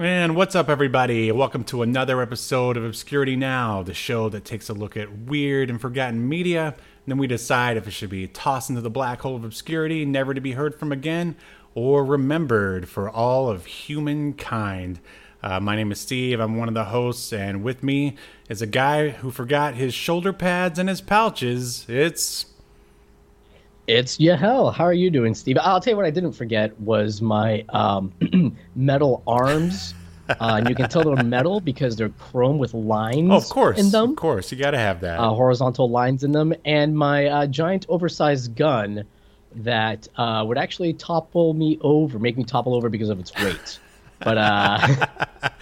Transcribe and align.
And 0.00 0.36
what's 0.36 0.54
up, 0.54 0.68
everybody? 0.68 1.32
Welcome 1.32 1.64
to 1.64 1.82
another 1.82 2.22
episode 2.22 2.76
of 2.76 2.84
Obscurity 2.84 3.34
Now, 3.34 3.82
the 3.82 3.94
show 3.94 4.28
that 4.28 4.44
takes 4.44 4.68
a 4.68 4.72
look 4.72 4.96
at 4.96 5.12
weird 5.12 5.70
and 5.70 5.80
forgotten 5.80 6.28
media, 6.28 6.66
and 6.66 6.76
then 7.08 7.18
we 7.18 7.26
decide 7.26 7.76
if 7.76 7.88
it 7.88 7.90
should 7.90 8.08
be 8.08 8.28
tossed 8.28 8.70
into 8.70 8.80
the 8.80 8.90
black 8.90 9.22
hole 9.22 9.34
of 9.34 9.42
obscurity, 9.42 10.04
never 10.04 10.34
to 10.34 10.40
be 10.40 10.52
heard 10.52 10.76
from 10.76 10.92
again, 10.92 11.34
or 11.74 12.04
remembered 12.04 12.88
for 12.88 13.10
all 13.10 13.48
of 13.48 13.66
humankind. 13.66 15.00
Uh, 15.42 15.58
my 15.58 15.74
name 15.74 15.90
is 15.90 15.98
Steve. 15.98 16.38
I'm 16.38 16.56
one 16.56 16.68
of 16.68 16.74
the 16.74 16.84
hosts, 16.84 17.32
and 17.32 17.64
with 17.64 17.82
me 17.82 18.14
is 18.48 18.62
a 18.62 18.68
guy 18.68 19.08
who 19.08 19.32
forgot 19.32 19.74
his 19.74 19.94
shoulder 19.94 20.32
pads 20.32 20.78
and 20.78 20.88
his 20.88 21.00
pouches. 21.00 21.86
It's 21.88 22.46
It's 23.88 24.20
Yahel. 24.20 24.70
How 24.70 24.84
are 24.84 24.92
you 24.92 25.08
doing, 25.10 25.34
Steve? 25.34 25.56
I'll 25.62 25.80
tell 25.80 25.92
you 25.92 25.96
what 25.96 26.04
I 26.04 26.10
didn't 26.10 26.32
forget 26.32 26.78
was 26.78 27.22
my 27.22 27.64
um, 27.70 28.12
metal 28.76 29.22
arms. 29.26 29.94
Uh, 30.28 30.56
and 30.58 30.68
you 30.68 30.74
can 30.74 30.90
tell 30.90 31.02
they're 31.02 31.24
metal 31.24 31.58
because 31.58 31.96
they're 31.96 32.10
chrome 32.10 32.58
with 32.58 32.74
lines 32.74 33.30
oh, 33.32 33.36
of 33.36 33.48
course, 33.48 33.78
in 33.78 33.90
them, 33.90 34.10
of 34.10 34.16
course, 34.16 34.52
you 34.52 34.58
got 34.58 34.72
to 34.72 34.78
have 34.78 35.00
that. 35.00 35.18
uh, 35.18 35.30
horizontal 35.30 35.88
lines 35.88 36.22
in 36.22 36.32
them, 36.32 36.52
and 36.66 36.94
my 36.94 37.24
uh, 37.28 37.46
giant 37.46 37.86
oversized 37.88 38.54
gun 38.54 39.04
that 39.54 40.06
uh, 40.18 40.44
would 40.46 40.58
actually 40.58 40.92
topple 40.92 41.54
me 41.54 41.78
over, 41.80 42.18
make 42.18 42.36
me 42.36 42.44
topple 42.44 42.74
over 42.74 42.90
because 42.90 43.08
of 43.08 43.18
its 43.18 43.34
weight. 43.42 43.78
But 44.18 44.36
uh, 44.36 45.06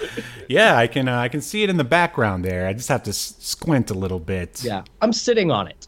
yeah, 0.49 0.77
I 0.77 0.89
can 0.89 1.07
uh, 1.07 1.17
I 1.17 1.29
can 1.29 1.43
see 1.43 1.63
it 1.63 1.71
in 1.71 1.77
the 1.77 1.85
background 1.85 2.45
there. 2.45 2.67
I 2.67 2.73
just 2.73 2.89
have 2.89 3.05
to 3.05 3.11
s- 3.11 3.37
squint 3.39 3.91
a 3.93 3.95
little 3.95 4.19
bit. 4.19 4.65
yeah, 4.65 4.83
I'm 5.01 5.13
sitting 5.13 5.53
on 5.53 5.69
it. 5.69 5.86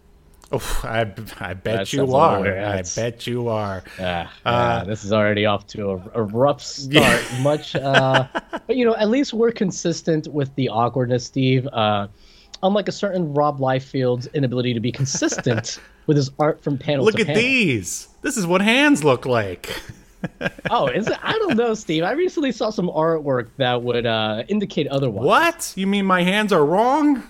I, 0.51 1.01
I 1.41 1.53
bet 1.55 1.63
That's- 1.63 1.93
you 1.93 2.01
that's 2.07 2.13
are. 2.15 2.47
I 2.59 2.83
bet 2.97 3.27
you 3.27 3.49
are. 3.49 3.83
Yeah, 3.99 4.29
Uh, 4.47 4.79
yeah, 4.81 4.85
this 4.85 5.05
is 5.05 5.13
already 5.13 5.45
off 5.47 5.67
to 5.69 5.91
a, 5.91 5.97
a 6.15 6.23
rough 6.23 6.63
start. 6.63 7.23
Much, 7.41 7.75
uh, 7.77 8.27
but 8.67 8.77
you 8.77 8.85
know, 8.87 8.95
at 8.97 9.09
least 9.11 9.35
we're 9.35 9.53
consistent 9.53 10.27
with 10.29 10.55
the 10.55 10.69
awkwardness, 10.71 11.25
Steve. 11.27 11.67
Uh, 11.67 12.09
unlike 12.63 12.89
a 12.89 12.93
certain 12.93 13.35
Rob 13.35 13.59
Liefeld's 13.61 14.27
inability 14.29 14.73
to 14.75 14.81
be 14.81 14.91
consistent 14.91 15.79
with 16.07 16.17
his 16.17 16.31
art 16.39 16.63
from 16.63 16.79
panel 16.79 17.05
Look 17.05 17.17
to 17.17 17.21
at 17.21 17.27
panel. 17.29 17.43
these. 17.43 18.09
This 18.23 18.37
is 18.39 18.47
what 18.47 18.63
hands 18.63 19.05
look 19.05 19.27
like. 19.27 19.69
Oh, 20.69 20.89
is 20.89 21.07
it? 21.07 21.17
I 21.23 21.31
don't 21.35 21.57
know, 21.57 21.75
Steve. 21.75 22.03
I 22.03 22.11
recently 22.11 22.51
saw 22.51 22.71
some 22.71 22.89
artwork 22.89 23.51
that 23.59 23.81
would 23.85 24.05
uh, 24.05 24.43
indicate 24.49 24.89
otherwise. 24.89 25.25
What? 25.25 25.73
You 25.77 25.87
mean 25.87 26.07
my 26.07 26.25
hands 26.25 26.53
are 26.53 26.65
wrong? 26.67 27.23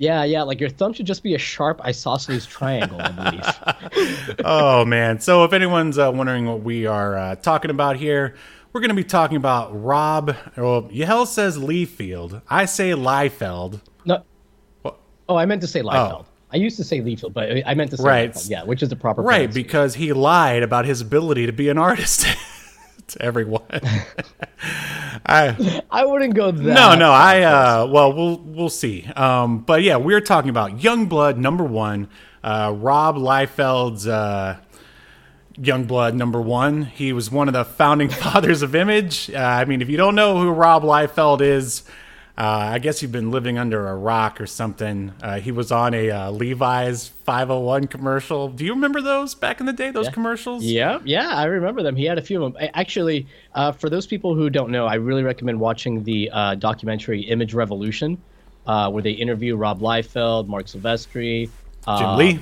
Yeah, 0.00 0.24
yeah. 0.24 0.42
Like 0.44 0.60
your 0.60 0.70
thumb 0.70 0.94
should 0.94 1.04
just 1.04 1.22
be 1.22 1.34
a 1.34 1.38
sharp 1.38 1.82
isosceles 1.84 2.46
triangle, 2.46 2.98
I 2.98 3.10
believe. 3.10 4.40
oh 4.46 4.86
man. 4.86 5.20
So 5.20 5.44
if 5.44 5.52
anyone's 5.52 5.98
uh, 5.98 6.10
wondering 6.10 6.46
what 6.46 6.62
we 6.62 6.86
are 6.86 7.18
uh, 7.18 7.34
talking 7.36 7.70
about 7.70 7.96
here, 7.98 8.34
we're 8.72 8.80
going 8.80 8.88
to 8.88 8.94
be 8.94 9.04
talking 9.04 9.36
about 9.36 9.78
Rob. 9.78 10.34
Well, 10.56 10.88
Yahel 10.90 11.26
says 11.26 11.58
Leafield. 11.58 12.40
I 12.48 12.64
say 12.64 12.92
Liefeld. 12.92 13.82
No. 14.06 14.24
What? 14.80 14.98
Oh, 15.28 15.36
I 15.36 15.44
meant 15.44 15.60
to 15.60 15.66
say 15.66 15.82
Liefeld. 15.82 16.24
I 16.50 16.56
used 16.56 16.78
to 16.78 16.84
say 16.84 17.02
Liefeld, 17.02 17.34
but 17.34 17.50
I 17.66 17.74
meant 17.74 17.90
to 17.90 17.98
say 17.98 18.04
Right. 18.04 18.32
Liefeld. 18.32 18.48
Yeah, 18.50 18.64
which 18.64 18.82
is 18.82 18.88
the 18.88 18.96
proper 18.96 19.20
Right, 19.20 19.52
because 19.52 19.96
he 19.96 20.14
lied 20.14 20.62
about 20.62 20.86
his 20.86 21.02
ability 21.02 21.44
to 21.44 21.52
be 21.52 21.68
an 21.68 21.76
artist 21.76 22.24
to 23.12 23.22
everyone. 23.22 23.62
I 25.26 25.82
I 25.90 26.04
wouldn't 26.04 26.34
go 26.34 26.50
that. 26.50 26.62
no, 26.62 26.94
no. 26.94 27.12
I 27.12 27.42
uh, 27.42 27.86
well, 27.90 28.12
we'll 28.12 28.38
we'll 28.38 28.68
see. 28.68 29.04
Um, 29.16 29.58
but 29.60 29.82
yeah, 29.82 29.96
we're 29.96 30.20
talking 30.20 30.50
about 30.50 30.78
Youngblood 30.78 31.36
number 31.36 31.64
one. 31.64 32.08
Uh, 32.42 32.72
Rob 32.76 33.16
Liefeld's 33.16 34.06
uh, 34.06 34.58
Youngblood 35.58 36.14
number 36.14 36.40
one. 36.40 36.84
He 36.84 37.12
was 37.12 37.30
one 37.30 37.48
of 37.48 37.54
the 37.54 37.64
founding 37.64 38.08
fathers 38.22 38.62
of 38.62 38.74
Image. 38.74 39.30
Uh, 39.30 39.38
I 39.38 39.64
mean, 39.66 39.82
if 39.82 39.88
you 39.90 39.96
don't 39.96 40.14
know 40.14 40.38
who 40.40 40.50
Rob 40.50 40.82
Liefeld 40.82 41.42
is, 41.42 41.82
uh, 42.40 42.72
I 42.72 42.78
guess 42.78 43.02
you've 43.02 43.12
been 43.12 43.30
living 43.30 43.58
under 43.58 43.86
a 43.88 43.94
rock 43.94 44.40
or 44.40 44.46
something. 44.46 45.12
Uh, 45.22 45.38
he 45.40 45.52
was 45.52 45.70
on 45.70 45.92
a 45.92 46.10
uh, 46.10 46.30
Levi's 46.30 47.08
501 47.08 47.86
commercial. 47.88 48.48
Do 48.48 48.64
you 48.64 48.72
remember 48.72 49.02
those 49.02 49.34
back 49.34 49.60
in 49.60 49.66
the 49.66 49.74
day? 49.74 49.90
Those 49.90 50.08
commercials? 50.08 50.64
Yeah, 50.64 51.00
yeah, 51.04 51.28
I 51.34 51.44
remember 51.44 51.82
them. 51.82 51.96
He 51.96 52.06
had 52.06 52.16
a 52.16 52.22
few 52.22 52.42
of 52.42 52.54
them. 52.54 52.62
I- 52.62 52.70
Actually, 52.80 53.26
uh, 53.54 53.72
for 53.72 53.90
those 53.90 54.06
people 54.06 54.34
who 54.34 54.48
don't 54.48 54.70
know, 54.70 54.86
I 54.86 54.94
really 54.94 55.22
recommend 55.22 55.60
watching 55.60 56.02
the 56.02 56.30
uh, 56.32 56.54
documentary 56.54 57.20
Image 57.20 57.52
Revolution, 57.52 58.16
uh, 58.66 58.90
where 58.90 59.02
they 59.02 59.10
interview 59.12 59.54
Rob 59.56 59.80
Liefeld, 59.80 60.46
Marc 60.48 60.64
Silvestri, 60.66 61.44
Jim 61.84 62.06
um, 62.06 62.18
Lee. 62.18 62.38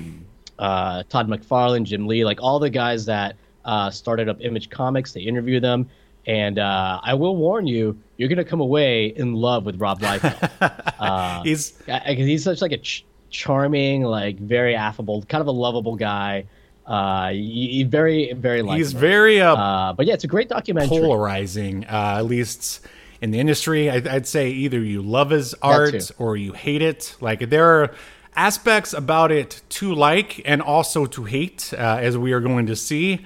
uh, 0.60 1.02
Todd 1.08 1.28
McFarlane, 1.28 1.82
Jim 1.82 2.06
Lee, 2.06 2.24
like 2.24 2.40
all 2.40 2.60
the 2.60 2.70
guys 2.70 3.04
that 3.06 3.34
uh, 3.64 3.90
started 3.90 4.28
up 4.28 4.36
Image 4.42 4.70
Comics. 4.70 5.12
They 5.12 5.22
interview 5.22 5.58
them, 5.58 5.88
and 6.28 6.58
uh, 6.58 7.00
I 7.02 7.14
will 7.14 7.36
warn 7.36 7.66
you, 7.66 7.98
you're 8.18 8.28
gonna 8.28 8.44
come 8.44 8.60
away 8.60 9.06
in 9.06 9.32
love 9.32 9.64
with 9.64 9.80
Rob 9.80 10.00
Liefeld. 10.00 10.92
uh, 10.98 11.42
He's 11.42 11.82
he's 12.06 12.44
such 12.44 12.60
like 12.60 12.72
a 12.72 12.78
ch- 12.78 13.06
charming, 13.30 14.02
like 14.02 14.38
very 14.38 14.76
affable, 14.76 15.22
kind 15.22 15.40
of 15.40 15.46
a 15.48 15.52
lovable 15.52 15.96
guy. 15.96 16.44
Uh, 16.86 17.30
he, 17.30 17.82
very 17.84 18.32
very 18.34 18.60
likable. 18.62 18.76
he's 18.78 18.92
very 18.92 19.40
uh, 19.40 19.54
Uh, 19.54 19.92
but 19.94 20.06
yeah, 20.06 20.14
it's 20.14 20.24
a 20.24 20.28
great 20.28 20.48
documentary. 20.50 21.00
polarizing, 21.00 21.84
uh, 21.86 22.16
at 22.18 22.26
least 22.26 22.80
in 23.22 23.30
the 23.30 23.40
industry. 23.40 23.90
I, 23.90 23.96
I'd 23.96 24.26
say 24.26 24.50
either 24.50 24.80
you 24.80 25.00
love 25.02 25.30
his 25.30 25.54
art 25.62 26.10
or 26.18 26.36
you 26.36 26.52
hate 26.52 26.82
it. 26.82 27.16
Like 27.20 27.48
there 27.50 27.66
are 27.82 27.94
aspects 28.36 28.92
about 28.92 29.32
it 29.32 29.62
to 29.70 29.94
like 29.94 30.42
and 30.44 30.60
also 30.62 31.06
to 31.06 31.24
hate, 31.24 31.72
uh, 31.72 31.98
as 32.00 32.16
we 32.18 32.32
are 32.32 32.40
going 32.40 32.66
to 32.66 32.76
see. 32.76 33.24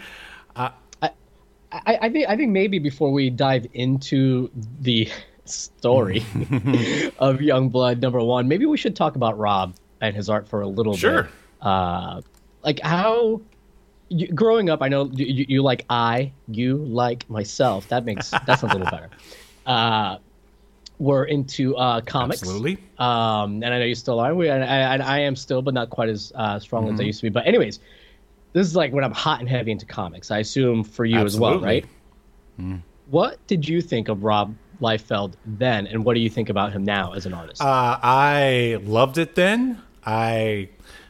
I, 1.72 1.98
I 2.02 2.08
think 2.10 2.28
I 2.28 2.36
think 2.36 2.50
maybe 2.52 2.78
before 2.78 3.10
we 3.12 3.30
dive 3.30 3.66
into 3.72 4.50
the 4.80 5.08
story 5.44 6.24
of 7.18 7.40
Young 7.40 7.68
Blood 7.68 8.00
number 8.00 8.20
one, 8.22 8.46
maybe 8.48 8.66
we 8.66 8.76
should 8.76 8.94
talk 8.96 9.16
about 9.16 9.38
Rob 9.38 9.74
and 10.00 10.14
his 10.14 10.28
art 10.28 10.48
for 10.48 10.60
a 10.62 10.68
little 10.68 10.96
Sure. 10.96 11.22
bit. 11.24 11.32
Uh, 11.66 12.20
like 12.62 12.80
how. 12.80 13.40
You, 14.14 14.28
growing 14.28 14.68
up, 14.68 14.82
I 14.82 14.88
know 14.88 15.08
you, 15.10 15.46
you, 15.48 15.62
like 15.62 15.86
I, 15.88 16.32
you 16.46 16.76
like 16.76 17.28
myself. 17.30 17.88
That 17.88 18.04
makes 18.04 18.28
that 18.46 18.58
sounds 18.60 18.74
a 18.74 18.76
little 18.76 18.90
better. 18.90 19.08
Uh, 19.64 20.18
we're 20.98 21.24
into 21.24 21.74
uh, 21.76 22.02
comics. 22.02 22.42
Absolutely. 22.42 22.76
um, 22.98 23.62
and 23.62 23.72
I 23.72 23.78
know 23.78 23.86
you 23.86 23.94
still 23.94 24.20
are. 24.20 24.34
We, 24.34 24.50
and 24.50 24.62
I, 24.62 24.92
and 24.94 25.02
I 25.02 25.20
am 25.20 25.34
still, 25.34 25.62
but 25.62 25.72
not 25.72 25.88
quite 25.88 26.10
as 26.10 26.30
uh, 26.34 26.58
strong 26.58 26.84
Mm-hmm. 26.84 26.94
as 26.94 27.00
I 27.00 27.04
used 27.04 27.20
to 27.20 27.26
be. 27.26 27.30
But 27.30 27.46
anyways, 27.46 27.80
this 28.52 28.66
is 28.66 28.76
like 28.76 28.92
when 28.92 29.04
I'm 29.04 29.12
hot 29.12 29.40
and 29.40 29.48
heavy 29.48 29.70
into 29.70 29.86
comics. 29.86 30.30
I 30.30 30.38
assume 30.38 30.84
for 30.84 31.04
you 31.04 31.18
as 31.18 31.38
well, 31.38 31.54
Absolutely. 31.54 31.88
right? 32.58 32.80
What 33.08 33.44
did 33.46 33.68
you 33.68 33.80
think 33.80 34.08
of 34.08 34.24
Rob 34.24 34.54
Liefeld 34.80 35.34
then, 35.44 35.86
and 35.86 36.04
what 36.04 36.14
do 36.14 36.20
you 36.20 36.30
think 36.30 36.48
about 36.48 36.72
him 36.72 36.84
now 36.84 37.12
as 37.12 37.26
an 37.26 37.34
artist? 37.34 37.60
Uh, 37.62 37.98
I 38.02 38.78
loved 38.82 39.18
it 39.18 39.34
then. 39.34 39.80
I 40.04 40.68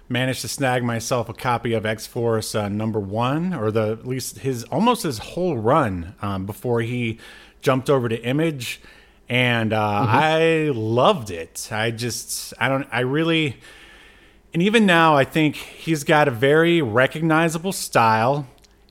managed 0.09 0.43
to 0.43 0.49
snag 0.49 0.85
myself 0.85 1.29
a 1.29 1.33
copy 1.33 1.73
of 1.73 1.87
X 1.87 2.07
Force 2.07 2.55
uh, 2.55 2.69
number 2.69 3.01
one, 3.01 3.55
or 3.55 3.71
the 3.71 3.93
at 3.93 4.07
least 4.07 4.41
his 4.41 4.65
almost 4.65 5.03
his 5.05 5.19
whole 5.19 5.57
run 5.57 6.15
um, 6.23 6.45
before 6.47 6.83
he 6.83 7.19
jumped 7.61 7.89
over 7.89 8.09
to 8.09 8.23
Image, 8.23 8.81
and 9.29 9.73
uh, 9.73 10.07
I 10.09 10.71
loved 10.75 11.31
it. 11.31 11.69
I 11.73 11.91
just 11.91 12.55
I 12.59 12.69
don't 12.69 12.87
I 12.93 13.01
really. 13.01 13.57
And 14.53 14.63
even 14.63 14.85
now, 14.85 15.17
I 15.17 15.25
think 15.25 15.57
he's 15.57 16.05
got 16.05 16.29
a 16.29 16.31
very 16.31 16.83
recognizable 16.83 17.73
style. 17.73 18.47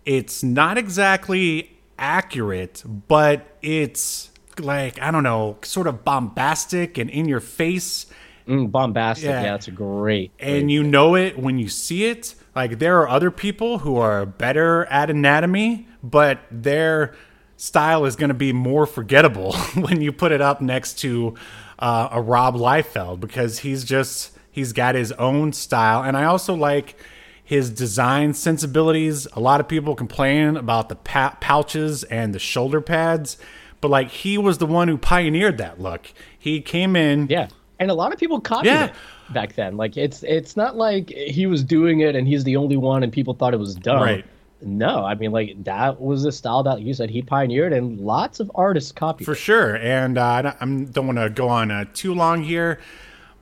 It's 0.05 0.41
not 0.41 0.77
exactly 0.77 1.77
accurate, 1.99 2.83
but 3.07 3.57
it's 3.61 4.31
like, 4.59 4.99
I 4.99 5.11
don't 5.11 5.23
know, 5.23 5.57
sort 5.61 5.87
of 5.87 6.03
bombastic 6.03 6.97
and 6.97 7.09
in 7.09 7.27
your 7.27 7.39
face. 7.39 8.07
Mm, 8.47 8.71
bombastic. 8.71 9.25
yeah. 9.25 9.43
Yeah. 9.43 9.51
that's 9.51 9.67
a 9.67 9.71
great. 9.71 10.31
And 10.39 10.71
you 10.71 10.83
know 10.83 11.15
it 11.15 11.37
when 11.37 11.59
you 11.59 11.69
see 11.69 12.05
it. 12.05 12.33
Like, 12.55 12.79
there 12.79 12.99
are 12.99 13.07
other 13.07 13.31
people 13.31 13.79
who 13.79 13.97
are 13.97 14.25
better 14.25 14.85
at 14.85 15.09
anatomy, 15.09 15.87
but 16.03 16.39
their 16.49 17.13
style 17.55 18.05
is 18.05 18.15
going 18.15 18.29
to 18.29 18.33
be 18.33 18.51
more 18.51 18.87
forgettable 18.87 19.53
when 19.75 20.01
you 20.01 20.11
put 20.11 20.31
it 20.31 20.41
up 20.41 20.59
next 20.59 20.95
to 20.99 21.35
uh, 21.77 22.09
a 22.11 22.21
Rob 22.21 22.55
Liefeld 22.55 23.19
because 23.19 23.59
he's 23.59 23.83
just 23.83 24.31
he's 24.51 24.73
got 24.73 24.95
his 24.95 25.11
own 25.13 25.53
style, 25.53 26.03
and 26.03 26.15
I 26.17 26.25
also 26.25 26.53
like 26.53 26.95
his 27.43 27.69
design 27.69 28.33
sensibilities. 28.33 29.27
A 29.33 29.39
lot 29.39 29.59
of 29.59 29.67
people 29.67 29.95
complain 29.95 30.55
about 30.57 30.89
the 30.89 30.95
pouches 30.95 32.03
and 32.05 32.33
the 32.33 32.39
shoulder 32.39 32.81
pads, 32.81 33.37
but 33.81 33.89
like 33.89 34.09
he 34.09 34.37
was 34.37 34.57
the 34.59 34.65
one 34.67 34.87
who 34.87 34.97
pioneered 34.97 35.57
that 35.57 35.81
look. 35.81 36.13
He 36.37 36.61
came 36.61 36.95
in. 36.95 37.27
Yeah. 37.29 37.47
And 37.79 37.89
a 37.89 37.93
lot 37.95 38.13
of 38.13 38.19
people 38.19 38.39
copied 38.39 38.67
Yeah. 38.69 38.85
it 38.85 38.93
back 39.33 39.55
then. 39.55 39.75
Like 39.75 39.97
it's 39.97 40.23
it's 40.23 40.55
not 40.55 40.75
like 40.77 41.09
he 41.09 41.45
was 41.47 41.63
doing 41.63 42.01
it 42.01 42.15
and 42.15 42.27
he's 42.27 42.43
the 42.43 42.55
only 42.55 42.77
one 42.77 43.01
and 43.03 43.11
people 43.11 43.33
thought 43.33 43.53
it 43.53 43.59
was 43.59 43.75
dumb. 43.75 44.01
Right. 44.03 44.25
No, 44.61 45.03
I 45.03 45.15
mean 45.15 45.31
like 45.31 45.63
that 45.63 45.99
was 45.99 46.21
the 46.23 46.31
style 46.31 46.61
that 46.63 46.81
you 46.81 46.93
said 46.93 47.09
he 47.09 47.23
pioneered 47.23 47.73
and 47.73 47.99
lots 47.99 48.39
of 48.39 48.51
artists 48.53 48.91
copied. 48.91 49.25
For 49.25 49.31
it. 49.31 49.37
sure, 49.37 49.75
and 49.77 50.17
uh, 50.19 50.23
I 50.25 50.41
don't- 50.43 50.93
don't 50.93 51.07
want 51.07 51.17
to 51.17 51.29
go 51.31 51.49
on 51.49 51.71
uh, 51.71 51.85
too 51.95 52.13
long 52.13 52.43
here, 52.43 52.79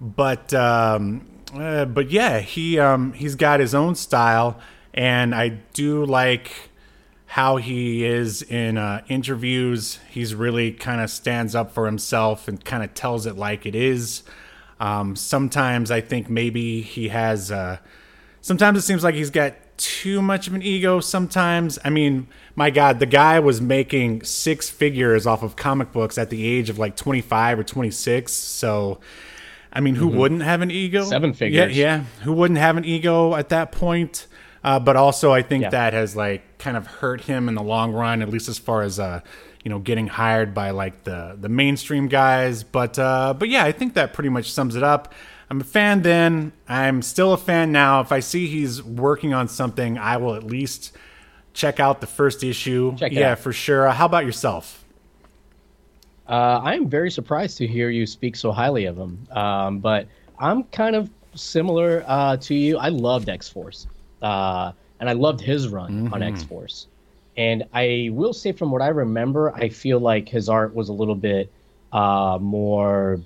but 0.01 0.53
um, 0.53 1.25
uh, 1.53 1.85
but 1.85 2.11
yeah, 2.11 2.39
he 2.39 2.79
um, 2.79 3.13
he's 3.13 3.35
got 3.35 3.59
his 3.59 3.73
own 3.75 3.95
style, 3.95 4.59
and 4.93 5.33
I 5.33 5.49
do 5.73 6.05
like 6.05 6.69
how 7.25 7.57
he 7.57 8.05
is 8.05 8.41
in 8.41 8.77
uh, 8.77 9.03
interviews. 9.07 9.99
He's 10.09 10.33
really 10.33 10.71
kind 10.71 11.01
of 11.01 11.09
stands 11.09 11.53
up 11.53 11.71
for 11.71 11.85
himself 11.85 12.47
and 12.47 12.63
kind 12.63 12.83
of 12.83 12.93
tells 12.93 13.25
it 13.25 13.37
like 13.37 13.65
it 13.65 13.75
is. 13.75 14.23
Um, 14.79 15.15
sometimes 15.15 15.91
I 15.91 16.01
think 16.01 16.29
maybe 16.29 16.81
he 16.81 17.09
has. 17.09 17.51
Uh, 17.51 17.77
sometimes 18.41 18.79
it 18.79 18.81
seems 18.81 19.03
like 19.03 19.15
he's 19.15 19.29
got 19.29 19.53
too 19.77 20.21
much 20.21 20.47
of 20.47 20.53
an 20.53 20.61
ego. 20.61 20.99
Sometimes, 20.99 21.79
I 21.83 21.89
mean, 21.89 22.27
my 22.55 22.69
God, 22.69 22.99
the 22.99 23.05
guy 23.05 23.39
was 23.39 23.61
making 23.61 24.23
six 24.23 24.69
figures 24.69 25.25
off 25.25 25.41
of 25.41 25.55
comic 25.55 25.91
books 25.91 26.17
at 26.17 26.29
the 26.29 26.45
age 26.45 26.69
of 26.69 26.77
like 26.77 26.95
25 26.95 27.59
or 27.59 27.63
26. 27.63 28.31
So, 28.31 28.99
I 29.71 29.81
mean, 29.81 29.95
who 29.95 30.07
wouldn't 30.07 30.41
have 30.41 30.61
an 30.61 30.71
ego? 30.71 31.01
Mm-hmm. 31.01 31.09
Seven 31.09 31.33
figures. 31.33 31.75
Yeah, 31.77 31.97
yeah. 31.97 32.03
Who 32.23 32.33
wouldn't 32.33 32.59
have 32.59 32.77
an 32.77 32.85
ego 32.85 33.35
at 33.35 33.49
that 33.49 33.71
point? 33.71 34.27
Uh, 34.63 34.79
but 34.79 34.95
also, 34.95 35.31
I 35.31 35.41
think 35.41 35.63
Yeah. 35.63 35.69
that 35.69 35.93
has 35.93 36.15
like 36.15 36.57
kind 36.57 36.75
of 36.75 36.85
hurt 36.87 37.21
him 37.21 37.47
in 37.47 37.55
the 37.55 37.63
long 37.63 37.93
run, 37.93 38.21
at 38.21 38.29
least 38.29 38.49
as 38.49 38.57
far 38.57 38.81
as 38.81 38.99
uh, 38.99 39.21
you 39.63 39.69
know, 39.69 39.79
getting 39.79 40.07
hired 40.07 40.53
by 40.53 40.71
like 40.71 41.03
the 41.03 41.37
the 41.39 41.49
mainstream 41.49 42.07
guys. 42.07 42.63
But 42.63 42.97
uh, 42.99 43.33
but 43.37 43.49
yeah, 43.49 43.63
I 43.63 43.71
think 43.71 43.93
that 43.93 44.13
pretty 44.13 44.29
much 44.29 44.51
sums 44.51 44.75
it 44.75 44.83
up. 44.83 45.13
I'm 45.51 45.61
a 45.61 45.63
fan 45.63 46.01
then. 46.01 46.51
I'm 46.67 47.01
still 47.01 47.33
a 47.33 47.37
fan 47.37 47.71
now. 47.71 48.01
If 48.01 48.11
I 48.11 48.19
see 48.19 48.47
he's 48.47 48.83
working 48.83 49.33
on 49.33 49.47
something, 49.47 49.97
I 49.97 50.17
will 50.17 50.35
at 50.35 50.43
least 50.43 50.95
check 51.53 51.79
out 51.79 52.01
the 52.01 52.07
first 52.07 52.43
issue. 52.43 52.95
Check 52.97 53.11
yeah, 53.11 53.31
out. 53.31 53.39
for 53.39 53.51
sure. 53.53 53.87
Uh, 53.87 53.93
How 53.93 54.05
about 54.05 54.25
yourself? 54.25 54.85
Uh, 56.29 56.61
I 56.63 56.75
am 56.75 56.87
very 56.87 57.09
surprised 57.09 57.57
to 57.57 57.67
hear 57.67 57.89
you 57.89 58.05
speak 58.05 58.35
so 58.35 58.51
highly 58.51 58.85
of 58.85 58.97
him. 58.97 59.27
Um, 59.31 59.79
but 59.79 60.07
I'm 60.37 60.63
kind 60.65 60.95
of 60.95 61.09
similar 61.33 62.03
uh, 62.07 62.37
to 62.37 62.53
you. 62.53 62.77
I 62.77 62.89
loved 62.89 63.29
X 63.29 63.49
Force, 63.49 63.87
uh, 64.21 64.71
and 64.99 65.09
I 65.09 65.13
loved 65.13 65.41
his 65.41 65.67
run 65.69 66.09
on 66.13 66.21
X 66.21 66.43
Force. 66.43 66.87
And 67.35 67.63
I 67.73 68.09
will 68.11 68.33
say, 68.33 68.51
from 68.51 68.69
what 68.71 68.81
I 68.81 68.89
remember, 68.89 69.53
I 69.55 69.69
feel 69.69 69.99
like 69.99 70.29
his 70.29 70.49
art 70.49 70.75
was 70.75 70.89
a 70.89 70.93
little 70.93 71.15
bit 71.15 71.51
uh, 71.91 72.37
more 72.39 73.19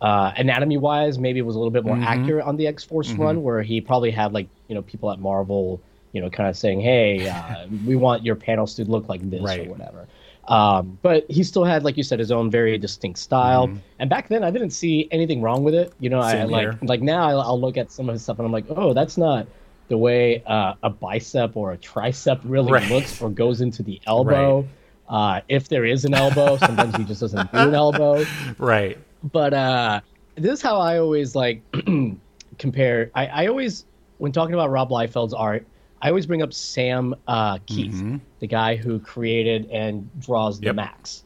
uh, 0.00 0.32
anatomy 0.36 0.78
wise. 0.78 1.18
Maybe 1.18 1.38
it 1.38 1.42
was 1.42 1.56
a 1.56 1.58
little 1.58 1.70
bit 1.72 1.84
more 1.84 1.98
accurate 2.00 2.46
on 2.46 2.56
the 2.56 2.66
X 2.66 2.82
Force 2.82 3.12
run, 3.12 3.42
where 3.42 3.62
he 3.62 3.80
probably 3.80 4.10
had 4.10 4.32
like 4.32 4.48
you 4.68 4.74
know 4.74 4.82
people 4.82 5.10
at 5.10 5.18
Marvel, 5.20 5.82
you 6.12 6.20
know, 6.22 6.30
kind 6.30 6.48
of 6.48 6.56
saying, 6.56 6.80
"Hey, 6.80 7.28
uh, 7.28 7.66
we 7.84 7.94
want 7.94 8.24
your 8.24 8.36
panels 8.36 8.74
to 8.76 8.84
look 8.84 9.08
like 9.08 9.28
this 9.28 9.42
Right. 9.42 9.66
or 9.66 9.70
whatever." 9.70 10.06
Um, 10.48 10.98
but 11.02 11.24
he 11.30 11.44
still 11.44 11.64
had, 11.64 11.84
like 11.84 11.96
you 11.96 12.02
said, 12.02 12.18
his 12.18 12.32
own 12.32 12.50
very 12.50 12.76
distinct 12.76 13.18
style. 13.20 13.72
And 13.98 14.10
back 14.10 14.28
then, 14.28 14.42
I 14.42 14.50
didn't 14.50 14.70
see 14.70 15.08
anything 15.12 15.40
wrong 15.40 15.62
with 15.62 15.74
it. 15.74 15.92
You 16.00 16.10
know, 16.10 16.20
I 16.20 16.34
Mm-hmm. 16.34 16.50
Like 16.50 16.62
here. 16.70 16.78
like 16.82 17.00
now 17.02 17.28
I'll, 17.28 17.40
I'll 17.40 17.60
look 17.60 17.76
at 17.76 17.92
some 17.92 18.08
of 18.08 18.14
his 18.14 18.22
stuff 18.22 18.38
and 18.38 18.46
I'm 18.46 18.52
like, 18.52 18.66
oh, 18.70 18.92
that's 18.92 19.16
not 19.16 19.46
the 19.88 19.96
way 19.98 20.42
uh, 20.46 20.74
a 20.82 20.90
bicep 20.90 21.56
or 21.56 21.72
a 21.72 21.78
tricep 21.78 22.40
really 22.44 22.72
Right. 22.72 22.88
looks 22.88 23.14
or 23.20 23.30
goes 23.30 23.60
into 23.60 23.82
the 23.82 24.00
elbow. 24.06 24.68
Uh, 25.08 25.40
if 25.48 25.68
there 25.68 25.84
is 25.84 26.04
an 26.04 26.14
elbow, 26.14 26.56
sometimes 26.66 26.96
he 26.96 27.04
just 27.04 27.20
doesn't 27.20 27.52
do 27.52 27.68
an 27.68 27.74
elbow 27.74 28.24
Right. 28.58 28.98
but 29.22 29.54
uh 29.54 30.00
this 30.36 30.54
is 30.54 30.62
how 30.62 30.78
i 30.78 30.98
always 30.98 31.34
like 31.36 31.62
compare 32.58 33.10
I, 33.14 33.26
I 33.26 33.46
always 33.46 33.84
when 34.18 34.32
talking 34.32 34.54
about 34.54 34.70
rob 34.70 34.90
liefeld's 34.90 35.34
art 35.34 35.66
i 36.02 36.08
always 36.08 36.26
bring 36.26 36.42
up 36.42 36.52
sam 36.52 37.14
uh 37.28 37.56
kieth 37.66 38.20
the 38.40 38.46
guy 38.46 38.76
who 38.76 38.98
created 39.00 39.66
and 39.70 40.08
draws 40.20 40.58
the 40.60 40.66
Yep. 40.66 40.76
maxx 40.76 41.22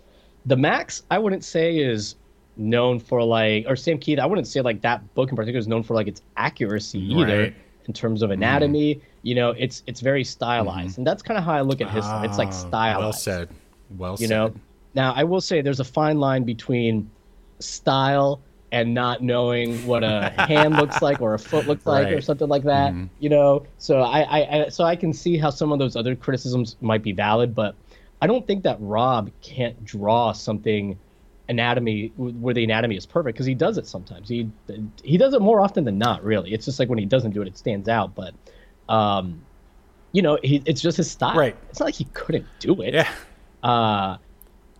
the 0.46 0.56
maxx 0.56 1.02
i 1.10 1.18
wouldn't 1.18 1.44
say 1.44 1.76
is 1.78 2.14
known 2.56 2.98
for 3.00 3.22
like 3.22 3.64
or 3.68 3.76
sam 3.76 3.98
kieth 3.98 4.18
i 4.18 4.26
wouldn't 4.26 4.46
say 4.46 4.60
like 4.60 4.80
that 4.82 4.98
book 5.14 5.30
in 5.30 5.36
particular 5.36 5.58
is 5.58 5.68
known 5.68 5.82
for 5.82 5.94
like 5.94 6.06
its 6.08 6.22
accuracy 6.36 7.00
either 7.00 7.40
Right. 7.42 7.54
in 7.86 7.92
terms 7.92 8.22
of 8.22 8.30
anatomy 8.30 9.00
you 9.22 9.34
know 9.34 9.50
it's 9.50 9.82
it's 9.86 10.00
very 10.00 10.24
stylized 10.24 10.98
and 10.98 11.06
that's 11.06 11.22
kind 11.22 11.36
of 11.38 11.44
how 11.44 11.52
i 11.54 11.60
look 11.62 11.80
at 11.80 11.90
his 11.90 12.04
it's 12.24 12.38
like 12.38 12.48
Ah, 12.48 12.52
stylized 12.52 13.00
Well 13.00 13.12
said. 13.12 13.48
Well 13.96 14.16
you 14.20 14.26
said. 14.28 14.34
know 14.34 14.54
now 14.94 15.12
i 15.14 15.22
will 15.24 15.40
say 15.40 15.60
there's 15.60 15.80
a 15.80 15.84
fine 15.84 16.18
line 16.18 16.44
between 16.44 17.10
style 17.60 18.40
and 18.72 18.94
not 18.94 19.22
knowing 19.22 19.86
what 19.86 20.02
a 20.02 20.30
hand 20.38 20.74
looks 20.74 21.00
like 21.00 21.20
or 21.20 21.34
a 21.34 21.38
foot 21.38 21.66
looks 21.66 21.86
like 21.86 22.08
or 22.08 22.20
something 22.20 22.48
like 22.48 22.64
that 22.64 22.92
you 23.20 23.28
know? 23.28 23.64
So 23.78 24.00
I, 24.00 24.20
I 24.20 24.64
i 24.64 24.68
so 24.68 24.84
i 24.84 24.96
can 24.96 25.12
see 25.12 25.36
how 25.38 25.50
some 25.50 25.72
of 25.72 25.78
those 25.78 25.96
other 25.96 26.16
criticisms 26.16 26.76
might 26.80 27.02
be 27.02 27.12
valid 27.12 27.54
but 27.54 27.74
i 28.20 28.26
don't 28.26 28.46
think 28.46 28.64
that 28.64 28.76
rob 28.80 29.30
can't 29.40 29.84
draw 29.84 30.32
something 30.32 30.98
anatomy 31.48 32.12
where 32.16 32.54
the 32.54 32.64
anatomy 32.64 32.96
is 32.96 33.06
perfect 33.06 33.34
because 33.34 33.46
he 33.46 33.54
does 33.54 33.78
it 33.78 33.86
sometimes. 33.86 34.28
He 34.28 34.50
he 35.02 35.16
does 35.16 35.34
it 35.34 35.40
more 35.40 35.60
often 35.60 35.84
than 35.84 35.98
not 35.98 36.24
really. 36.24 36.52
It's 36.52 36.64
just 36.64 36.78
like 36.78 36.88
when 36.88 36.98
he 36.98 37.06
doesn't 37.06 37.32
do 37.32 37.42
it 37.42 37.48
it 37.48 37.56
stands 37.56 37.88
out 37.88 38.14
but 38.14 38.34
um 38.88 39.40
you 40.12 40.22
know 40.22 40.38
he, 40.42 40.62
it's 40.66 40.80
just 40.80 40.96
his 40.96 41.10
style. 41.10 41.36
Right. 41.36 41.56
it's 41.70 41.80
not 41.80 41.86
like 41.86 41.94
he 41.94 42.04
couldn't 42.06 42.46
do 42.58 42.80
it. 42.82 42.94
Yeah. 42.94 43.10
uh, 43.62 44.16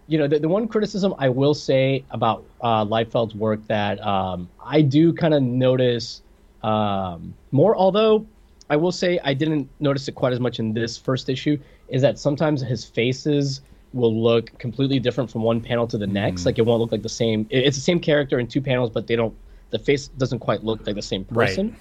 you 0.09 0.19
know, 0.19 0.29
the, 0.29 0.39
the 0.39 0.49
one 0.49 0.69
criticism 0.69 1.15
I 1.19 1.29
will 1.29 1.55
say 1.55 2.05
about 2.11 2.45
uh, 2.61 2.85
Liefeld's 2.85 3.35
work 3.35 3.67
that 3.67 4.01
um, 4.07 4.49
I 4.65 4.81
do 4.83 5.13
kind 5.13 5.35
of 5.35 5.43
notice 5.43 6.23
um, 6.63 7.35
more, 7.51 7.77
although 7.77 8.27
I 8.71 8.77
will 8.77 8.93
say 8.93 9.19
I 9.25 9.35
didn't 9.35 9.69
notice 9.81 10.09
it 10.09 10.15
quite 10.15 10.33
as 10.33 10.41
much 10.41 10.59
in 10.59 10.73
this 10.75 10.97
first 10.97 11.29
issue, 11.29 11.59
is 11.89 12.03
that 12.03 12.19
sometimes 12.19 12.63
his 12.63 12.85
faces 12.85 13.61
will 13.93 14.15
look 14.15 14.57
completely 14.59 14.99
different 14.99 15.31
from 15.31 15.43
one 15.43 15.61
panel 15.61 15.87
to 15.87 15.99
the 15.99 16.07
next. 16.07 16.45
Like 16.47 16.59
it 16.59 16.67
won't 16.67 16.81
look 16.81 16.93
like 16.93 17.03
the 17.03 17.09
same. 17.09 17.47
It's 17.51 17.77
the 17.77 17.83
same 17.83 18.01
character 18.01 18.39
in 18.39 18.47
two 18.47 18.61
panels, 18.61 18.91
but 18.91 19.07
they 19.07 19.17
don't. 19.17 19.35
The 19.71 19.79
face 19.79 20.09
doesn't 20.09 20.39
quite 20.39 20.63
look 20.63 20.87
like 20.87 20.95
the 20.97 21.03
same 21.03 21.27
Right. 21.31 21.49
person. 21.49 21.77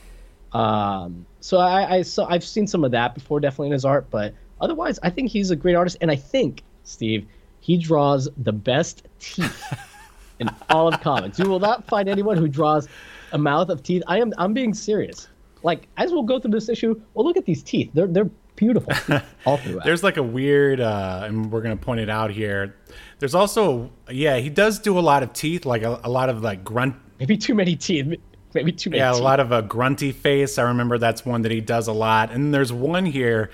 Um, 0.52 1.26
so 1.42 1.58
I, 1.58 1.98
I 1.98 2.02
saw 2.02 2.28
I've 2.28 2.44
seen 2.44 2.66
some 2.66 2.84
of 2.84 2.92
that 2.92 3.14
before, 3.14 3.40
definitely 3.40 3.68
in 3.68 3.74
his 3.74 3.86
art, 3.86 4.10
but 4.10 4.34
otherwise, 4.62 5.00
I 5.04 5.10
think 5.10 5.30
he's 5.30 5.52
a 5.52 5.56
great 5.56 5.76
artist, 5.76 5.98
and 6.02 6.10
I 6.10 6.16
think 6.16 6.64
Steve 6.84 7.28
he 7.66 7.78
draws 7.78 8.30
the 8.38 8.54
best 8.54 9.08
teeth 9.18 9.74
in 10.40 10.52
all 10.70 10.88
of 10.88 11.02
comics. 11.02 11.40
You 11.40 11.50
will 11.50 11.60
not 11.60 11.88
find 11.88 12.08
anyone 12.08 12.38
who 12.38 12.48
draws 12.48 12.88
a 13.32 13.40
mouth 13.40 13.70
of 13.70 13.82
teeth. 13.82 14.04
I 14.08 14.20
am 14.20 14.32
I'm 14.38 14.54
being 14.54 14.72
serious. 14.72 15.30
Like 15.64 15.88
as 15.98 16.12
we'll 16.12 16.22
go 16.22 16.40
through 16.40 16.52
this 16.52 16.70
issue, 16.70 17.02
well, 17.16 17.26
look 17.26 17.38
at 17.38 17.46
these 17.46 17.64
teeth. 17.64 17.90
They're 17.96 18.06
they're 18.06 18.30
beautiful 18.56 18.94
all 19.48 19.58
throughout. 19.58 19.84
There's 19.84 20.04
like 20.04 20.18
a 20.18 20.24
weird, 20.24 20.80
uh, 20.80 21.24
and 21.24 21.52
we're 21.52 21.62
gonna 21.62 21.76
point 21.76 22.02
it 22.02 22.10
out 22.10 22.30
here. 22.30 22.76
There's 23.18 23.34
also, 23.34 23.90
yeah, 24.12 24.38
he 24.38 24.50
does 24.50 24.78
do 24.78 25.00
a 25.00 25.02
lot 25.02 25.24
of 25.24 25.34
teeth, 25.34 25.66
like 25.66 25.82
a, 25.82 26.00
a 26.04 26.10
lot 26.10 26.30
of 26.30 26.44
like 26.44 26.64
grunt, 26.64 26.96
maybe 27.20 27.36
too 27.36 27.56
many 27.56 27.76
teeth. 27.76 28.14
Maybe 28.54 28.74
too 28.74 28.92
many. 28.92 29.00
yeah, 29.00 29.12
a 29.12 29.18
lot 29.18 29.40
of 29.40 29.52
a 29.52 29.64
grunty 29.64 30.12
face. 30.12 30.60
I 30.60 30.62
remember 30.64 31.00
that's 31.00 31.26
one 31.26 31.42
that 31.42 31.52
he 31.52 31.62
does 31.62 31.88
a 31.88 31.94
lot. 31.94 32.32
And 32.32 32.54
there's 32.54 32.72
one 32.72 33.08
here 33.08 33.50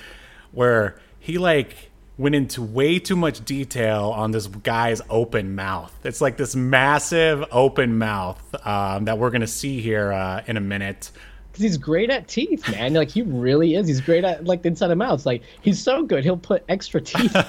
where 0.52 1.00
he 1.18 1.38
like 1.38 1.91
went 2.18 2.36
into 2.36 2.62
way 2.62 3.00
too 3.00 3.16
much 3.16 3.44
detail 3.46 4.14
on 4.16 4.32
this 4.32 4.48
guy's 4.48 5.02
open 5.10 5.56
mouth. 5.56 5.94
It's 6.04 6.22
like 6.22 6.38
this 6.38 6.56
massive 6.56 7.44
open 7.52 7.98
mouth 7.98 8.40
um, 8.68 9.06
that 9.06 9.18
we're 9.18 9.32
gonna 9.32 9.48
see 9.48 9.82
here 9.82 10.12
uh, 10.12 10.44
in 10.46 10.58
a 10.58 10.62
minute. 10.62 11.12
because 11.52 11.64
he's 11.64 11.78
great 11.78 12.10
at 12.10 12.28
teeth, 12.28 12.70
man. 12.72 12.94
Like 12.94 13.10
he 13.10 13.22
really 13.24 13.76
is. 13.76 13.88
He's 13.88 14.02
great 14.02 14.24
at 14.24 14.46
like 14.46 14.62
the 14.62 14.68
inside 14.70 14.92
of 14.92 14.98
mouths. 14.98 15.26
Like 15.26 15.42
he's 15.62 15.82
so 15.82 16.04
good. 16.04 16.24
He'll 16.24 16.38
put 16.38 16.64
extra 16.70 17.02
teeth. 17.02 17.34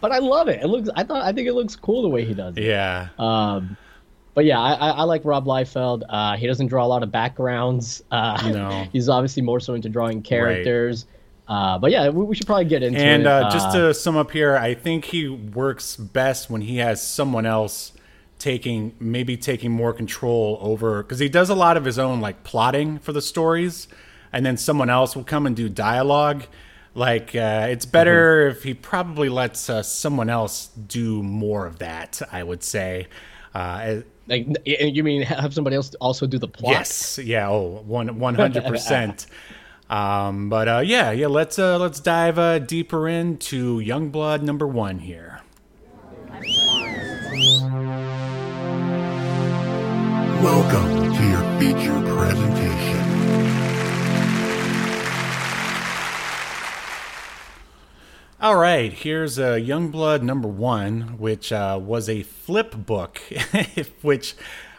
But 0.00 0.12
I 0.12 0.18
love 0.18 0.48
it. 0.48 0.62
It 0.62 0.66
looks. 0.68 0.88
I 0.96 1.02
thought. 1.04 1.22
I 1.22 1.32
think 1.32 1.48
it 1.48 1.52
looks 1.54 1.76
cool 1.76 2.02
the 2.02 2.08
way 2.08 2.24
he 2.24 2.34
does 2.34 2.56
it. 2.56 2.64
Yeah. 2.64 3.08
Um, 3.18 3.76
but 4.34 4.44
yeah, 4.44 4.60
I, 4.60 4.72
I, 4.74 4.88
I 4.90 5.02
like 5.04 5.24
Rob 5.24 5.44
Liefeld. 5.46 6.02
Uh, 6.08 6.36
he 6.36 6.46
doesn't 6.46 6.66
draw 6.68 6.84
a 6.84 6.86
lot 6.88 7.02
of 7.02 7.10
backgrounds. 7.10 8.02
Uh, 8.10 8.50
No. 8.52 8.86
he's 8.92 9.08
obviously 9.08 9.42
more 9.42 9.60
so 9.60 9.74
into 9.74 9.88
drawing 9.88 10.22
characters. 10.22 11.06
Uh, 11.48 11.78
but 11.78 11.90
yeah, 11.92 12.08
we, 12.08 12.24
we 12.24 12.34
should 12.34 12.46
probably 12.46 12.64
get 12.64 12.82
into 12.82 12.98
And 12.98 13.22
it. 13.22 13.26
uh, 13.28 13.50
just 13.50 13.72
to 13.72 13.94
sum 13.94 14.16
up 14.16 14.30
here, 14.32 14.56
I 14.56 14.74
think 14.74 15.04
he 15.06 15.28
works 15.28 15.96
best 15.96 16.50
when 16.50 16.60
he 16.62 16.78
has 16.78 17.00
someone 17.00 17.46
else 17.46 17.92
taking 18.38 18.94
maybe 19.00 19.36
taking 19.36 19.70
more 19.72 19.92
control 19.94 20.58
over 20.60 21.02
because 21.02 21.18
he 21.18 21.28
does 21.28 21.48
a 21.48 21.54
lot 21.54 21.76
of 21.76 21.84
his 21.84 21.98
own 21.98 22.20
like 22.20 22.44
plotting 22.44 22.98
for 22.98 23.12
the 23.12 23.22
stories, 23.22 23.88
and 24.32 24.44
then 24.44 24.56
someone 24.56 24.90
else 24.90 25.14
will 25.16 25.24
come 25.24 25.46
and 25.46 25.54
do 25.56 25.68
dialogue. 25.68 26.44
Like 26.94 27.34
uh, 27.36 27.66
it's 27.70 27.86
better 27.86 28.48
if 28.48 28.62
he 28.62 28.74
probably 28.74 29.28
lets 29.28 29.70
uh, 29.70 29.82
someone 29.82 30.28
else 30.28 30.68
do 30.88 31.22
more 31.22 31.66
of 31.66 31.78
that. 31.78 32.20
I 32.32 32.42
would 32.42 32.62
say. 32.62 33.06
Uh, 33.54 33.98
Like 34.28 34.46
you 34.66 35.04
mean 35.04 35.22
have 35.22 35.54
somebody 35.54 35.76
else 35.76 35.94
also 36.00 36.26
do 36.26 36.38
the 36.38 36.48
plot? 36.48 36.72
Yes. 36.72 37.18
Yeah. 37.22 37.48
Oh, 37.48 37.82
one 37.86 38.18
one 38.18 38.34
hundred 38.34 38.64
percent. 38.64 39.26
Um, 39.88 40.48
but 40.48 40.68
uh, 40.68 40.78
yeah, 40.84 41.12
yeah. 41.12 41.28
Let's 41.28 41.58
uh, 41.58 41.78
let's 41.78 42.00
dive 42.00 42.38
uh, 42.38 42.58
deeper 42.58 43.08
into 43.08 43.78
Youngblood 43.78 44.42
number 44.42 44.66
one 44.66 44.98
here. 44.98 45.40
Welcome 50.42 51.14
to 51.14 51.28
your 51.28 51.42
feature 51.60 52.14
presentation. 52.14 52.86
All 58.40 58.56
right, 58.56 58.92
here's 58.92 59.38
uh, 59.38 59.54
Youngblood 59.54 60.22
number 60.22 60.48
one, 60.48 61.16
which 61.18 61.52
uh, 61.52 61.80
was 61.82 62.08
a 62.08 62.22
flip 62.22 62.76
book, 62.76 63.20
which 64.02 64.34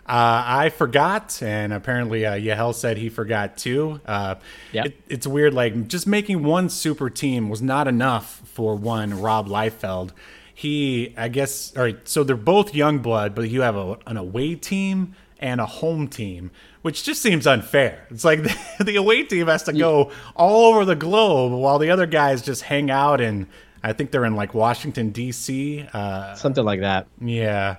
uh, 0.07 0.43
I 0.45 0.69
forgot, 0.69 1.41
and 1.43 1.73
apparently 1.73 2.25
uh, 2.25 2.35
Yahel 2.35 2.73
said 2.73 2.97
he 2.97 3.09
forgot 3.09 3.57
too. 3.57 3.99
Uh, 4.05 4.35
Yep. 4.71 4.85
it, 4.85 5.01
it's 5.09 5.27
weird, 5.27 5.53
like 5.53 5.87
just 5.87 6.07
making 6.07 6.43
one 6.43 6.69
super 6.69 7.09
team 7.09 7.49
was 7.49 7.61
not 7.61 7.87
enough 7.87 8.41
for 8.45 8.75
one 8.75 9.19
Rob 9.21 9.47
Liefeld. 9.47 10.11
He, 10.53 11.13
I 11.17 11.27
guess, 11.27 11.75
all 11.75 11.83
right. 11.83 12.07
So 12.07 12.23
they're 12.23 12.35
both 12.35 12.73
young 12.73 12.99
blood, 12.99 13.35
but 13.35 13.49
you 13.49 13.61
have 13.61 13.75
a, 13.75 13.97
an 14.07 14.17
away 14.17 14.55
team 14.55 15.13
and 15.39 15.61
a 15.61 15.65
home 15.67 16.07
team, 16.07 16.49
which 16.81 17.03
just 17.03 17.21
seems 17.21 17.45
unfair. 17.45 18.07
It's 18.09 18.23
like 18.25 18.41
the, 18.77 18.83
the 18.85 18.95
away 18.95 19.23
team 19.23 19.47
has 19.47 19.63
to 19.63 19.73
go 19.73 20.11
all 20.35 20.73
over 20.73 20.83
the 20.85 20.95
globe 20.95 21.51
while 21.51 21.77
the 21.79 21.91
other 21.91 22.07
guys 22.07 22.41
just 22.41 22.63
hang 22.63 22.89
out 22.89 23.21
and 23.21 23.45
I 23.83 23.93
think 23.93 24.09
they're 24.09 24.25
in 24.25 24.35
like 24.35 24.55
Washington 24.55 25.11
D.C. 25.11 25.85
Uh, 25.93 26.33
Something 26.33 26.65
like 26.65 26.79
that. 26.79 27.05
yeah. 27.21 27.75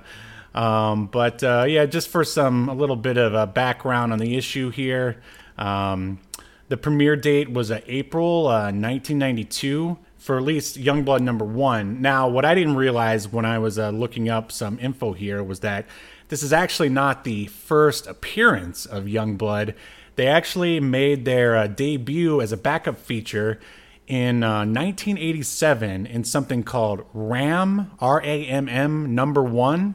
Um, 0.58 1.06
but 1.06 1.44
uh, 1.44 1.66
yeah, 1.68 1.86
just 1.86 2.08
for 2.08 2.24
some 2.24 2.68
a 2.68 2.74
little 2.74 2.96
bit 2.96 3.16
of 3.16 3.32
a 3.32 3.46
background 3.46 4.12
on 4.12 4.18
the 4.18 4.36
issue 4.36 4.70
here. 4.70 5.22
Um, 5.56 6.18
the 6.66 6.76
premiere 6.76 7.14
date 7.14 7.48
was 7.48 7.70
uh, 7.70 7.80
April 7.86 8.48
uh, 8.48 8.72
1992 8.72 9.98
for 10.16 10.36
at 10.36 10.42
least 10.42 10.76
Youngblood 10.76 11.20
number 11.20 11.44
one. 11.44 12.02
Now, 12.02 12.26
what 12.28 12.44
I 12.44 12.56
didn't 12.56 12.74
realize 12.74 13.28
when 13.28 13.44
I 13.44 13.60
was 13.60 13.78
uh, 13.78 13.90
looking 13.90 14.28
up 14.28 14.50
some 14.50 14.80
info 14.80 15.12
here 15.12 15.44
was 15.44 15.60
that 15.60 15.86
this 16.26 16.42
is 16.42 16.52
actually 16.52 16.88
not 16.88 17.22
the 17.22 17.46
first 17.46 18.08
appearance 18.08 18.84
of 18.84 19.04
Youngblood. 19.04 19.74
They 20.16 20.26
actually 20.26 20.80
made 20.80 21.24
their 21.24 21.56
uh, 21.56 21.68
debut 21.68 22.40
as 22.40 22.50
a 22.50 22.56
backup 22.56 22.98
feature 22.98 23.60
in 24.08 24.42
uh, 24.42 24.66
1987 24.66 26.04
in 26.04 26.24
something 26.24 26.64
called 26.64 27.04
RAMM, 27.14 27.90
R 28.00 28.20
A 28.24 28.44
M 28.46 28.68
M 28.68 29.14
number 29.14 29.44
one. 29.44 29.94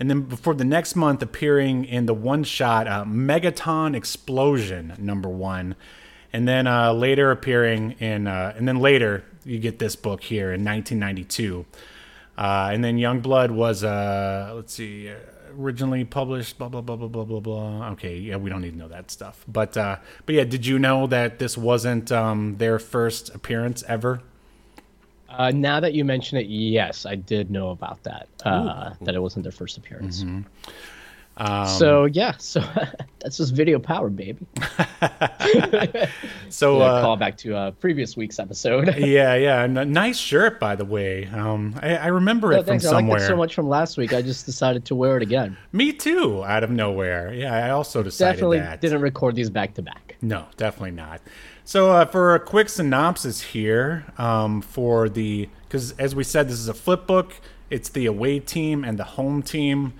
And 0.00 0.10
then 0.10 0.22
before 0.22 0.54
the 0.54 0.64
next 0.64 0.96
month, 0.96 1.22
appearing 1.22 1.84
in 1.84 2.06
the 2.06 2.14
one 2.14 2.44
shot 2.44 2.86
uh, 2.86 3.04
Megaton 3.04 3.94
Explosion 3.94 4.94
number 4.98 5.28
one. 5.28 5.76
And 6.32 6.48
then 6.48 6.66
uh, 6.66 6.92
later 6.92 7.30
appearing 7.30 7.92
in, 8.00 8.26
uh, 8.26 8.54
and 8.56 8.66
then 8.66 8.80
later 8.80 9.24
you 9.44 9.58
get 9.58 9.78
this 9.78 9.94
book 9.94 10.22
here 10.22 10.52
in 10.52 10.64
1992. 10.64 11.64
Uh, 12.36 12.70
and 12.72 12.82
then 12.82 12.96
Youngblood 12.96 13.50
was, 13.52 13.84
uh, 13.84 14.52
let's 14.56 14.74
see, 14.74 15.10
uh, 15.10 15.14
originally 15.56 16.04
published, 16.04 16.58
blah, 16.58 16.68
blah, 16.68 16.80
blah, 16.80 16.96
blah, 16.96 17.08
blah, 17.08 17.24
blah, 17.24 17.40
blah. 17.40 17.90
Okay, 17.90 18.18
yeah, 18.18 18.36
we 18.36 18.50
don't 18.50 18.62
need 18.62 18.72
to 18.72 18.78
know 18.78 18.88
that 18.88 19.12
stuff. 19.12 19.44
But, 19.46 19.74
but 19.74 20.00
yeah, 20.28 20.42
did 20.42 20.66
you 20.66 20.80
know 20.80 21.06
that 21.06 21.38
this 21.38 21.56
wasn't 21.56 22.10
um, 22.10 22.56
their 22.56 22.80
first 22.80 23.32
appearance 23.32 23.84
ever? 23.86 24.20
Uh, 25.38 25.50
now 25.50 25.80
that 25.80 25.94
you 25.94 26.04
mention 26.04 26.38
it, 26.38 26.46
yes, 26.46 27.06
I 27.06 27.14
did 27.16 27.50
know 27.50 27.70
about 27.70 28.02
that. 28.04 28.28
Uh, 28.44 28.94
that 29.02 29.14
it 29.14 29.20
wasn't 29.20 29.42
their 29.42 29.52
first 29.52 29.76
appearance. 29.76 30.22
Mm-hmm. 30.22 30.42
Um, 31.36 31.66
so 31.66 32.04
yeah, 32.04 32.36
so 32.38 32.60
that's 33.20 33.38
just 33.38 33.54
video 33.54 33.80
power, 33.80 34.08
baby. 34.08 34.46
so, 36.48 36.80
Uh, 36.80 36.84
uh, 36.84 37.02
call 37.02 37.16
back 37.16 37.36
to 37.38 37.56
uh, 37.56 37.70
previous 37.72 38.16
week's 38.16 38.38
episode. 38.38 38.96
yeah, 38.98 39.34
yeah, 39.34 39.64
a 39.64 39.68
nice 39.68 40.16
shirt, 40.16 40.60
by 40.60 40.76
the 40.76 40.84
way. 40.84 41.26
Um, 41.26 41.74
I, 41.82 41.96
I 41.96 42.06
remember 42.08 42.52
it 42.52 42.56
Oh, 42.56 42.58
from 42.60 42.66
thanks. 42.66 42.86
I 42.86 43.00
liked 43.00 43.22
it 43.22 43.26
so 43.26 43.36
much 43.36 43.54
from 43.54 43.68
last 43.68 43.96
week. 43.96 44.12
I 44.12 44.22
just 44.22 44.46
decided 44.46 44.84
to 44.86 44.94
wear 44.94 45.16
it 45.16 45.22
again. 45.24 45.56
Me 45.72 45.92
too, 45.92 46.44
out 46.44 46.62
of 46.62 46.70
nowhere. 46.70 47.32
Yeah, 47.34 47.52
I 47.52 47.70
also 47.70 48.02
decided 48.02 48.34
Definitely 48.34 48.58
that. 48.60 48.80
didn't 48.80 49.00
record 49.00 49.34
these 49.34 49.50
back 49.50 49.74
to 49.74 49.82
back. 49.82 50.16
No, 50.22 50.46
definitely 50.56 50.92
not. 50.92 51.20
So, 51.64 51.92
uh, 51.92 52.04
for 52.04 52.34
a 52.34 52.40
quick 52.40 52.68
synopsis 52.68 53.40
here, 53.40 54.04
um, 54.18 54.60
for 54.60 55.08
the 55.08 55.48
because 55.62 55.92
as 55.92 56.14
we 56.14 56.22
said, 56.22 56.48
this 56.48 56.58
is 56.58 56.68
a 56.68 56.74
flip 56.74 57.06
book. 57.06 57.40
It's 57.70 57.88
the 57.88 58.06
away 58.06 58.38
team 58.38 58.84
and 58.84 58.98
the 58.98 59.04
home 59.04 59.42
team, 59.42 59.94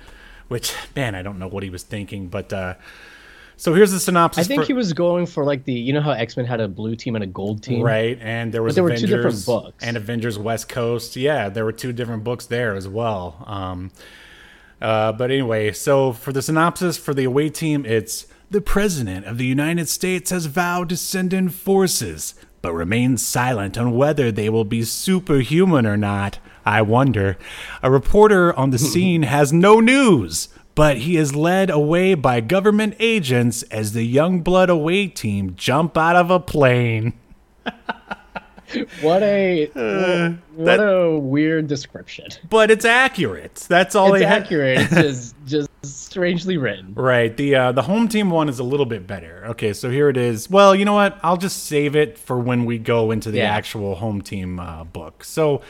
which 0.49 0.75
man, 0.95 1.15
I 1.15 1.23
don't 1.23 1.39
know 1.39 1.49
what 1.49 1.63
he 1.63 1.71
was 1.71 1.83
thinking, 1.83 2.29
but 2.29 2.53
uh, 2.53 2.75
so 3.57 3.73
here's 3.73 3.93
the 3.93 4.01
synopsis. 4.01 4.45
I 4.45 4.47
think 4.47 4.63
for, 4.63 4.67
he 4.67 4.73
was 4.75 4.93
going 4.93 5.25
for 5.25 5.45
like 5.45 5.65
the 5.65 5.73
you 5.73 5.95
know 5.95 6.03
how 6.03 6.11
X 6.11 6.37
Men 6.37 6.45
had 6.45 6.61
a 6.61 6.69
blue 6.69 6.97
team 6.97 7.15
and 7.15 7.25
a 7.25 7.27
gold 7.27 7.63
team. 7.63 7.83
right, 7.83 8.19
and 8.21 8.53
there 8.53 8.63
was 8.63 8.75
there 8.75 8.85
were 8.85 8.91
Avengers 8.91 9.11
two 9.11 9.17
different 9.17 9.47
books. 9.47 9.85
and 9.85 9.97
Avengers 9.97 10.39
West 10.39 10.69
Coast. 10.69 11.17
Yeah, 11.17 11.49
there 11.49 11.65
were 11.65 11.73
two 11.73 11.95
different 11.95 12.25
books 12.25 12.45
there 12.45 12.75
as 12.75 12.87
well. 12.87 13.43
Um, 13.47 13.91
uh, 14.83 15.13
but 15.13 15.31
anyway, 15.31 15.73
so 15.73 16.13
for 16.13 16.31
the 16.31 16.43
synopsis 16.43 16.99
for 16.99 17.15
the 17.15 17.25
away 17.25 17.49
team, 17.49 17.87
it's 17.87 18.27
the 18.51 18.61
President 18.61 19.27
of 19.27 19.39
the 19.39 19.47
United 19.47 19.89
States 19.89 20.31
has 20.31 20.47
vowed 20.47 20.89
to 20.91 20.97
send 20.97 21.33
in 21.33 21.49
forces, 21.49 22.35
but 22.63 22.73
remains 22.73 23.27
silent 23.27 23.77
on 23.77 23.97
whether 23.97 24.31
they 24.31 24.49
will 24.49 24.65
be 24.65 24.85
superhuman 24.85 25.87
or 25.87 25.97
not. 25.97 26.39
I 26.65 26.83
wonder. 26.83 27.37
A 27.83 27.91
reporter 27.91 28.55
on 28.59 28.71
the 28.71 28.79
scene 28.93 29.23
has 29.25 29.53
no 29.53 29.81
news, 29.81 30.49
but 30.75 30.99
he 30.99 31.17
is 31.17 31.35
led 31.37 31.69
away 31.71 32.15
by 32.15 32.41
government 32.41 32.95
agents 32.99 33.63
as 33.65 33.93
the 33.93 34.15
Youngblood 34.15 34.69
away 34.69 35.09
team 35.09 35.55
jump 35.57 35.97
out 35.99 36.17
of 36.17 36.31
a 36.31 36.41
plane. 36.41 37.13
What 39.03 39.23
a 39.23 39.71
Uh, 39.77 40.31
what 40.57 40.81
a 40.81 41.17
weird 41.17 41.69
description. 41.69 42.27
But 42.49 42.73
it's 42.73 42.85
accurate. 42.85 43.55
That's 43.69 43.95
all 43.95 44.15
It's 44.15 44.23
they 44.23 44.27
ha- 44.29 44.35
accurate. 44.37 44.79
It's 44.81 44.95
just 44.95 45.35
just 45.47 45.71
strangely 45.93 46.57
written. 46.57 46.95
Right. 46.95 47.37
The 47.37 47.55
uh, 47.55 47.73
the 47.73 47.83
home 47.83 48.09
team 48.09 48.31
one 48.31 48.49
is 48.49 48.59
a 48.59 48.65
little 48.65 48.87
bit 48.87 49.07
better. 49.07 49.45
Okay, 49.51 49.73
so 49.73 49.91
here 49.91 50.09
it 50.09 50.17
is. 50.17 50.49
Well, 50.49 50.75
you 50.75 50.85
know 50.85 50.95
what? 50.95 51.19
I'll 51.23 51.37
just 51.37 51.65
save 51.65 51.97
it 51.97 52.17
for 52.19 52.39
when 52.39 52.65
we 52.65 52.79
go 52.79 53.11
into 53.11 53.31
the 53.31 53.39
Yeah. 53.39 53.55
actual 53.55 53.97
home 53.97 54.23
team 54.23 54.61
uh, 54.61 54.85
book. 54.85 55.25
So 55.25 55.61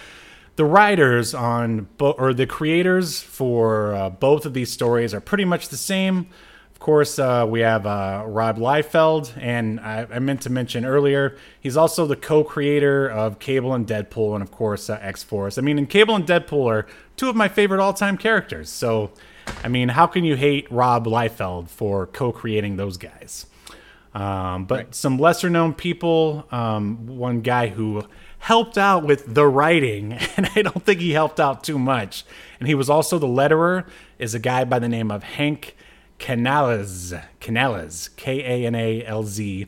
the 0.56 0.64
writers 0.64 1.34
on 1.34 1.88
bo- 1.96 2.12
or 2.12 2.32
the 2.34 2.46
creators 2.46 3.20
for 3.20 3.94
uh, 3.94 4.10
both 4.10 4.46
of 4.46 4.54
these 4.54 4.70
stories 4.70 5.12
are 5.14 5.20
pretty 5.20 5.44
much 5.44 5.68
the 5.68 5.76
same. 5.76 6.28
Of 6.72 6.80
course, 6.80 7.18
uh, 7.18 7.46
we 7.48 7.60
have 7.60 7.86
uh, 7.86 8.24
Rob 8.26 8.58
Liefeld, 8.58 9.32
and 9.40 9.80
I, 9.80 10.06
I 10.12 10.18
meant 10.18 10.42
to 10.42 10.50
mention 10.50 10.84
earlier, 10.84 11.34
he's 11.58 11.78
also 11.78 12.04
the 12.06 12.16
co-creator 12.16 13.08
of 13.08 13.38
Cable 13.38 13.72
and 13.72 13.86
Deadpool, 13.86 14.34
and 14.34 14.42
of 14.42 14.50
course 14.50 14.90
uh, 14.90 14.98
X 15.00 15.22
Force. 15.22 15.56
I 15.56 15.62
mean, 15.62 15.78
and 15.78 15.88
Cable 15.88 16.14
and 16.14 16.26
Deadpool 16.26 16.66
are 16.70 16.86
two 17.16 17.30
of 17.30 17.36
my 17.36 17.48
favorite 17.48 17.80
all-time 17.80 18.18
characters. 18.18 18.68
So, 18.68 19.12
I 19.62 19.68
mean, 19.68 19.88
how 19.88 20.06
can 20.06 20.24
you 20.24 20.36
hate 20.36 20.70
Rob 20.70 21.06
Liefeld 21.06 21.68
for 21.68 22.06
co-creating 22.06 22.76
those 22.76 22.96
guys? 22.96 23.46
Um, 24.14 24.66
but 24.66 24.94
some 24.94 25.18
lesser 25.18 25.50
known 25.50 25.74
people, 25.74 26.46
um, 26.52 27.06
one 27.06 27.40
guy 27.40 27.66
who 27.68 28.04
helped 28.38 28.78
out 28.78 29.04
with 29.04 29.34
the 29.34 29.46
writing, 29.46 30.12
and 30.36 30.48
I 30.54 30.62
don't 30.62 30.84
think 30.84 31.00
he 31.00 31.12
helped 31.12 31.40
out 31.40 31.64
too 31.64 31.78
much. 31.78 32.24
And 32.60 32.68
he 32.68 32.74
was 32.74 32.88
also 32.88 33.18
the 33.18 33.26
letterer, 33.26 33.88
is 34.18 34.34
a 34.34 34.38
guy 34.38 34.64
by 34.64 34.78
the 34.78 34.88
name 34.88 35.10
of 35.10 35.24
Hank 35.24 35.76
Kanalz, 36.18 37.20
Kanalz, 37.40 38.14
K 38.16 38.40
A 38.40 38.66
N 38.66 38.74
A 38.74 39.04
L 39.04 39.24
Z, 39.24 39.66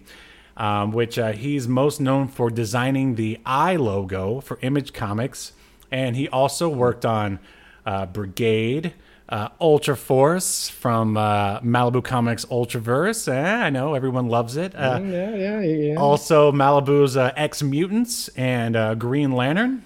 um, 0.56 0.92
which 0.92 1.18
uh, 1.18 1.32
he's 1.32 1.66
most 1.66 2.00
known 2.00 2.28
for 2.28 2.50
designing 2.50 3.16
the 3.16 3.40
I 3.44 3.76
logo 3.76 4.40
for 4.40 4.58
Image 4.62 4.92
Comics. 4.92 5.52
And 5.90 6.16
he 6.16 6.28
also 6.28 6.68
worked 6.68 7.04
on 7.04 7.40
uh, 7.84 8.06
Brigade, 8.06 8.94
uh, 9.28 9.48
Ultra 9.60 9.96
Force 9.96 10.68
from 10.68 11.16
uh, 11.16 11.60
Malibu 11.60 12.02
Comics 12.02 12.44
Ultraverse. 12.46 13.32
Eh, 13.32 13.54
I 13.64 13.70
know 13.70 13.94
everyone 13.94 14.28
loves 14.28 14.56
it. 14.56 14.74
Uh, 14.74 15.00
Yeah, 15.02 15.34
yeah, 15.34 15.60
yeah. 15.60 15.94
also, 15.96 16.52
Malibu's 16.52 17.16
uh, 17.16 17.32
Ex-Mutants 17.36 18.28
and 18.36 18.76
uh, 18.76 18.94
Green 18.94 19.32
Lantern. 19.32 19.84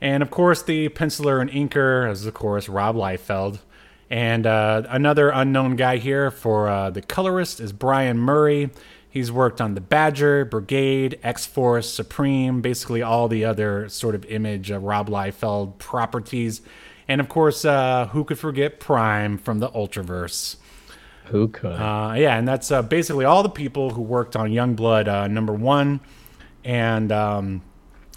And 0.00 0.22
of 0.22 0.30
course, 0.30 0.62
the 0.62 0.88
penciler 0.88 1.40
and 1.40 1.50
inker 1.50 2.10
is, 2.10 2.26
of 2.26 2.34
course, 2.34 2.68
Rob 2.68 2.96
Liefeld. 2.96 3.60
And 4.10 4.46
uh, 4.46 4.82
another 4.88 5.30
unknown 5.30 5.76
guy 5.76 5.96
here 5.98 6.30
for 6.30 6.68
uh, 6.68 6.90
the 6.90 7.02
colorist 7.02 7.60
is 7.60 7.72
Brian 7.72 8.18
Murray. 8.18 8.70
He's 9.08 9.30
worked 9.30 9.60
on 9.60 9.74
The 9.74 9.80
Badger, 9.80 10.44
Brigade, 10.46 11.18
X 11.22 11.44
Force, 11.46 11.88
Supreme, 11.92 12.62
basically 12.62 13.02
all 13.02 13.28
the 13.28 13.44
other 13.44 13.88
sort 13.90 14.14
of 14.14 14.24
image 14.24 14.70
Rob 14.70 15.08
Liefeld 15.08 15.76
properties. 15.78 16.62
And 17.08 17.20
of 17.20 17.28
course, 17.28 17.64
uh, 17.64 18.08
who 18.12 18.24
could 18.24 18.38
forget 18.38 18.80
Prime 18.80 19.38
from 19.38 19.58
the 19.58 19.68
Ultraverse? 19.70 20.56
Who 21.26 21.48
could? 21.48 21.72
Uh, 21.72 22.14
yeah, 22.16 22.36
and 22.36 22.46
that's 22.46 22.70
uh, 22.70 22.82
basically 22.82 23.24
all 23.24 23.42
the 23.42 23.48
people 23.48 23.90
who 23.90 24.02
worked 24.02 24.36
on 24.36 24.50
Youngblood 24.50 25.08
uh, 25.08 25.28
number 25.28 25.52
one. 25.52 26.00
And 26.64 27.10
um, 27.10 27.62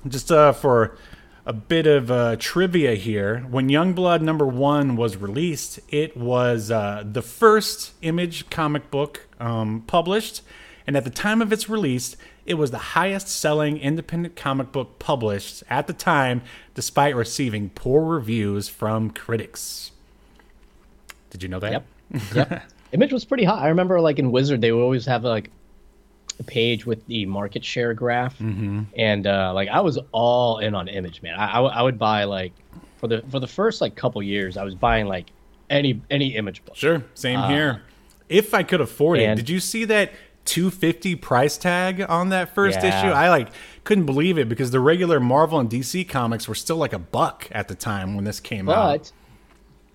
just 0.08 0.32
uh, 0.32 0.52
for 0.54 0.98
a 1.46 1.54
bit 1.54 1.86
of 1.86 2.10
uh, 2.10 2.36
trivia 2.40 2.96
here. 2.96 3.46
When 3.50 3.70
Youngblood 3.70 4.22
number 4.22 4.48
one 4.48 4.96
was 4.96 5.16
released, 5.18 5.80
it 5.90 6.18
was 6.18 6.72
uh, 6.72 7.04
the 7.06 7.22
first 7.22 7.94
image 8.02 8.50
comic 8.50 8.90
book 8.90 9.28
um, 9.40 9.84
published. 9.86 10.42
And 10.88 10.96
at 10.96 11.04
the 11.04 11.10
time 11.10 11.42
of 11.42 11.52
its 11.52 11.68
release, 11.68 12.16
it 12.46 12.56
was 12.56 12.70
the 12.72 12.78
highest 12.78 13.28
selling 13.28 13.78
independent 13.80 14.36
comic 14.36 14.72
book 14.72 15.00
published 15.00 15.64
at 15.70 15.88
the 15.88 15.94
time, 15.94 16.42
despite 16.76 17.16
receiving 17.16 17.70
poor 17.72 18.04
reviews 18.04 18.70
from 18.70 19.10
critics. 19.10 19.92
Did 21.32 21.44
you 21.44 21.50
know 21.50 21.60
that? 21.60 21.72
Yep. 21.72 21.86
Yep. 22.36 22.64
Image 22.92 23.12
was 23.12 23.26
pretty 23.26 23.44
hot. 23.44 23.62
I 23.62 23.68
remember 23.70 24.00
like 24.00 24.20
in 24.20 24.32
Wizard, 24.32 24.62
they 24.62 24.72
would 24.72 24.82
always 24.82 25.06
have 25.08 25.24
like 25.24 25.50
a 26.40 26.44
page 26.44 26.86
with 26.86 27.06
the 27.08 27.26
market 27.26 27.66
share 27.66 27.94
graph, 27.94 28.38
Mm-hmm. 28.38 28.84
and 28.96 29.26
uh, 29.28 29.52
like 29.54 29.68
I 29.70 29.82
was 29.82 29.98
all 30.12 30.60
in 30.60 30.76
on 30.76 30.88
Image, 30.88 31.22
man. 31.22 31.34
I, 31.36 31.50
I, 31.50 31.54
w- 31.56 31.74
I 31.74 31.82
would 31.82 31.98
buy 31.98 32.24
like 32.26 32.54
for 32.98 33.08
the 33.08 33.22
for 33.30 33.40
the 33.40 33.48
first 33.48 33.82
like 33.82 33.96
couple 33.96 34.22
years, 34.22 34.56
I 34.56 34.64
was 34.64 34.76
buying 34.76 35.08
like 35.08 35.32
any 35.70 36.00
any 36.12 36.36
Image 36.36 36.64
book. 36.64 36.76
Sure, 36.78 37.04
same 37.16 37.42
here. 37.50 37.82
If 38.30 38.54
I 38.54 38.64
could 38.64 38.82
afford 38.82 39.20
it, 39.20 39.30
Uh, 39.30 39.36
did 39.36 39.50
you 39.50 39.60
see 39.60 39.84
that 39.86 40.12
250 40.46 41.16
price 41.16 41.58
tag 41.58 42.02
on 42.08 42.30
that 42.30 42.54
first 42.56 42.80
Yeah. 42.82 42.88
issue? 42.88 43.14
I 43.14 43.30
like 43.30 43.50
couldn't 43.84 44.06
believe 44.06 44.38
it 44.38 44.48
because 44.50 44.72
the 44.72 44.80
regular 44.80 45.20
Marvel 45.20 45.60
and 45.60 45.70
DC 45.70 46.08
comics 46.08 46.48
were 46.48 46.56
still 46.56 46.78
like 46.78 46.94
a 46.94 47.00
buck 47.00 47.48
at 47.52 47.68
the 47.68 47.76
time 47.76 48.16
when 48.16 48.24
this 48.26 48.40
came 48.40 48.70
out. 48.70 49.00
But 49.00 49.12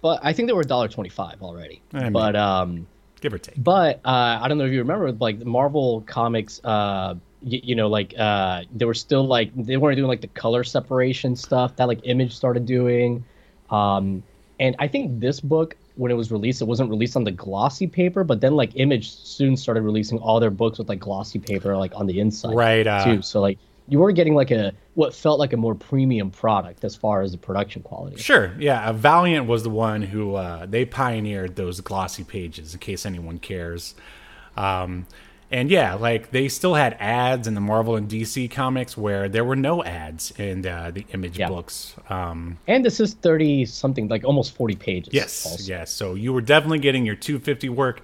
but 0.03 0.21
I 0.23 0.33
think 0.33 0.49
they 0.49 0.53
were 0.55 0.65
$1.25 0.65 1.43
already. 1.43 1.83
I 1.93 2.05
mean- 2.05 2.13
but 2.13 2.37
um 2.37 2.87
Give 3.21 3.35
or 3.35 3.39
take. 3.39 3.63
But 3.63 3.97
uh, 4.03 4.39
I 4.41 4.49
don't 4.49 4.57
know 4.57 4.65
if 4.65 4.73
you 4.73 4.79
remember, 4.79 5.13
like 5.13 5.45
Marvel 5.45 6.03
comics, 6.07 6.59
uh, 6.65 7.17
y- 7.43 7.61
you 7.63 7.75
know, 7.75 7.87
like 7.87 8.15
uh, 8.19 8.63
they 8.75 8.87
were 8.87 8.95
still 8.95 9.27
like 9.27 9.51
they 9.55 9.77
weren't 9.77 9.97
doing 9.99 10.09
like 10.09 10.23
the 10.23 10.29
color 10.29 10.65
separation 10.65 11.37
stuff 11.37 11.77
that 11.77 11.87
like 11.87 12.01
Image 12.05 12.35
started 12.35 12.65
doing. 12.65 13.23
Um, 13.69 14.23
and 14.59 14.75
I 14.79 14.89
think 14.89 15.21
this 15.21 15.39
book, 15.39 15.77
when 16.01 16.11
it 16.11 16.15
was 16.15 16.33
released, 16.33 16.63
it 16.63 16.65
wasn't 16.65 16.89
released 16.89 17.15
on 17.15 17.25
the 17.25 17.31
glossy 17.31 17.87
paper, 17.87 18.25
but 18.25 18.41
then 18.41 18.57
like 18.57 18.75
Image 18.77 19.13
soon 19.13 19.55
started 19.55 19.83
releasing 19.83 20.19
all 20.19 20.41
their 20.41 20.51
books 20.51 20.79
with 20.79 20.89
like 20.89 20.99
glossy 20.99 21.39
paper 21.39 21.77
like 21.77 21.93
on 21.95 22.07
the 22.07 22.21
inside, 22.21 22.55
Right, 22.55 22.87
uh, 22.87 23.05
too. 23.05 23.21
So 23.21 23.43
like 23.43 23.59
you 23.87 23.99
were 23.99 24.11
getting 24.11 24.35
like 24.35 24.51
a 24.51 24.73
what 24.95 25.15
felt 25.15 25.39
like 25.39 25.53
a 25.53 25.59
more 25.59 25.75
premium 25.75 26.31
product 26.31 26.85
as 26.85 26.97
far 26.97 27.21
as 27.21 27.33
the 27.33 27.39
production 27.39 27.83
quality. 27.83 28.17
Sure, 28.17 28.55
yeah. 28.59 28.89
uh, 28.89 28.95
Valiant 28.95 29.47
was 29.47 29.63
the 29.63 29.69
one 29.69 30.01
who 30.01 30.37
uh, 30.37 30.65
they 30.65 30.87
pioneered 30.87 31.57
those 31.57 31.83
glossy 31.83 32.25
pages. 32.25 32.73
In 32.73 32.81
case 32.81 33.05
anyone 33.05 33.39
cares, 33.39 33.95
um, 34.57 35.07
and 35.51 35.71
yeah, 35.71 35.95
like 35.95 36.31
they 36.31 36.49
still 36.49 36.75
had 36.75 36.97
ads 37.01 37.47
in 37.49 37.55
the 37.55 37.61
Marvel 37.61 37.97
and 37.97 38.09
DC 38.09 38.51
comics 38.51 38.97
where 38.97 39.29
there 39.29 39.45
were 39.45 39.57
no 39.57 39.83
ads 39.85 40.31
in 40.39 40.65
uh, 40.67 40.91
the 40.93 41.05
Image 41.13 41.39
Yeah. 41.39 41.49
books. 41.49 41.95
Um, 42.09 42.59
And 42.69 42.85
this 42.85 43.01
is 43.01 43.15
thirty 43.15 43.65
something, 43.65 44.09
like 44.09 44.25
almost 44.25 44.55
forty 44.55 44.77
pages. 44.77 45.13
Yes, 45.13 45.47
also. 45.47 45.63
yes. 45.65 45.91
So 45.91 46.15
you 46.15 46.33
were 46.33 46.41
definitely 46.43 46.79
getting 46.79 47.05
your 47.05 47.17
250 47.17 47.69
work 47.71 48.03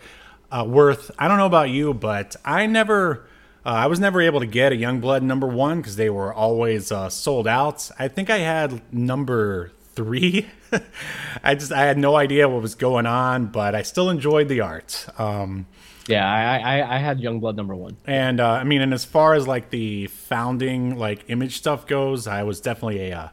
uh, 0.51 0.65
worth. 0.69 1.11
I 1.19 1.29
don't 1.29 1.39
know 1.39 1.47
about 1.47 1.71
you, 1.71 1.93
but 1.95 2.37
I 2.45 2.67
never, 2.67 3.27
uh, 3.65 3.71
I 3.71 3.87
was 3.87 3.99
never 4.01 4.21
able 4.21 4.41
to 4.41 4.47
get 4.47 4.73
a 4.73 4.77
Youngblood 4.77 5.23
number 5.23 5.47
one 5.47 5.79
because 5.81 5.97
they 5.97 6.11
were 6.11 6.33
always 6.33 6.91
uh, 6.93 7.09
sold 7.11 7.47
out. 7.49 7.91
I 7.99 8.09
think 8.09 8.31
I 8.31 8.39
had 8.39 8.81
number 8.93 9.73
three. 9.95 10.47
I 11.43 11.55
just 11.55 11.73
I 11.73 11.83
had 11.85 11.97
no 11.99 12.17
idea 12.17 12.49
what 12.49 12.61
was 12.63 12.75
going 12.75 13.07
on, 13.07 13.47
but 13.47 13.75
I 13.75 13.83
still 13.83 14.11
enjoyed 14.11 14.49
the 14.49 14.61
art. 14.61 15.07
Um, 15.19 15.67
Yeah, 16.09 16.25
I, 16.29 16.59
I 16.79 16.97
I 16.97 16.99
had 16.99 17.19
Youngblood 17.21 17.57
number 17.57 17.75
one. 17.75 17.97
and 18.07 18.39
uh, 18.41 18.51
I 18.51 18.65
mean, 18.65 18.81
and 18.81 18.95
as 18.95 19.05
far 19.05 19.35
as 19.35 19.49
like 19.49 19.71
the 19.71 20.07
founding 20.07 20.97
like 20.97 21.25
image 21.29 21.57
stuff 21.57 21.87
goes, 21.87 22.27
I 22.27 22.43
was 22.45 22.61
definitely 22.61 23.11
a 23.11 23.19
uh, 23.19 23.29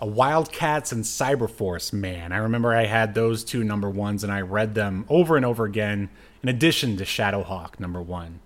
a 0.00 0.06
Wildcats 0.06 0.92
and 0.92 1.04
Cyberforce 1.04 1.92
man. 1.92 2.32
I 2.32 2.36
remember 2.38 2.74
I 2.74 2.84
had 2.86 3.14
those 3.14 3.42
two 3.44 3.64
number 3.64 3.88
ones, 3.90 4.22
and 4.24 4.32
I 4.32 4.42
read 4.42 4.74
them 4.74 5.04
over 5.08 5.36
and 5.36 5.44
over 5.46 5.64
again. 5.64 6.10
In 6.42 6.48
addition 6.48 6.96
to 6.98 7.04
Shadowhawk 7.04 7.80
number 7.80 8.00
one, 8.00 8.38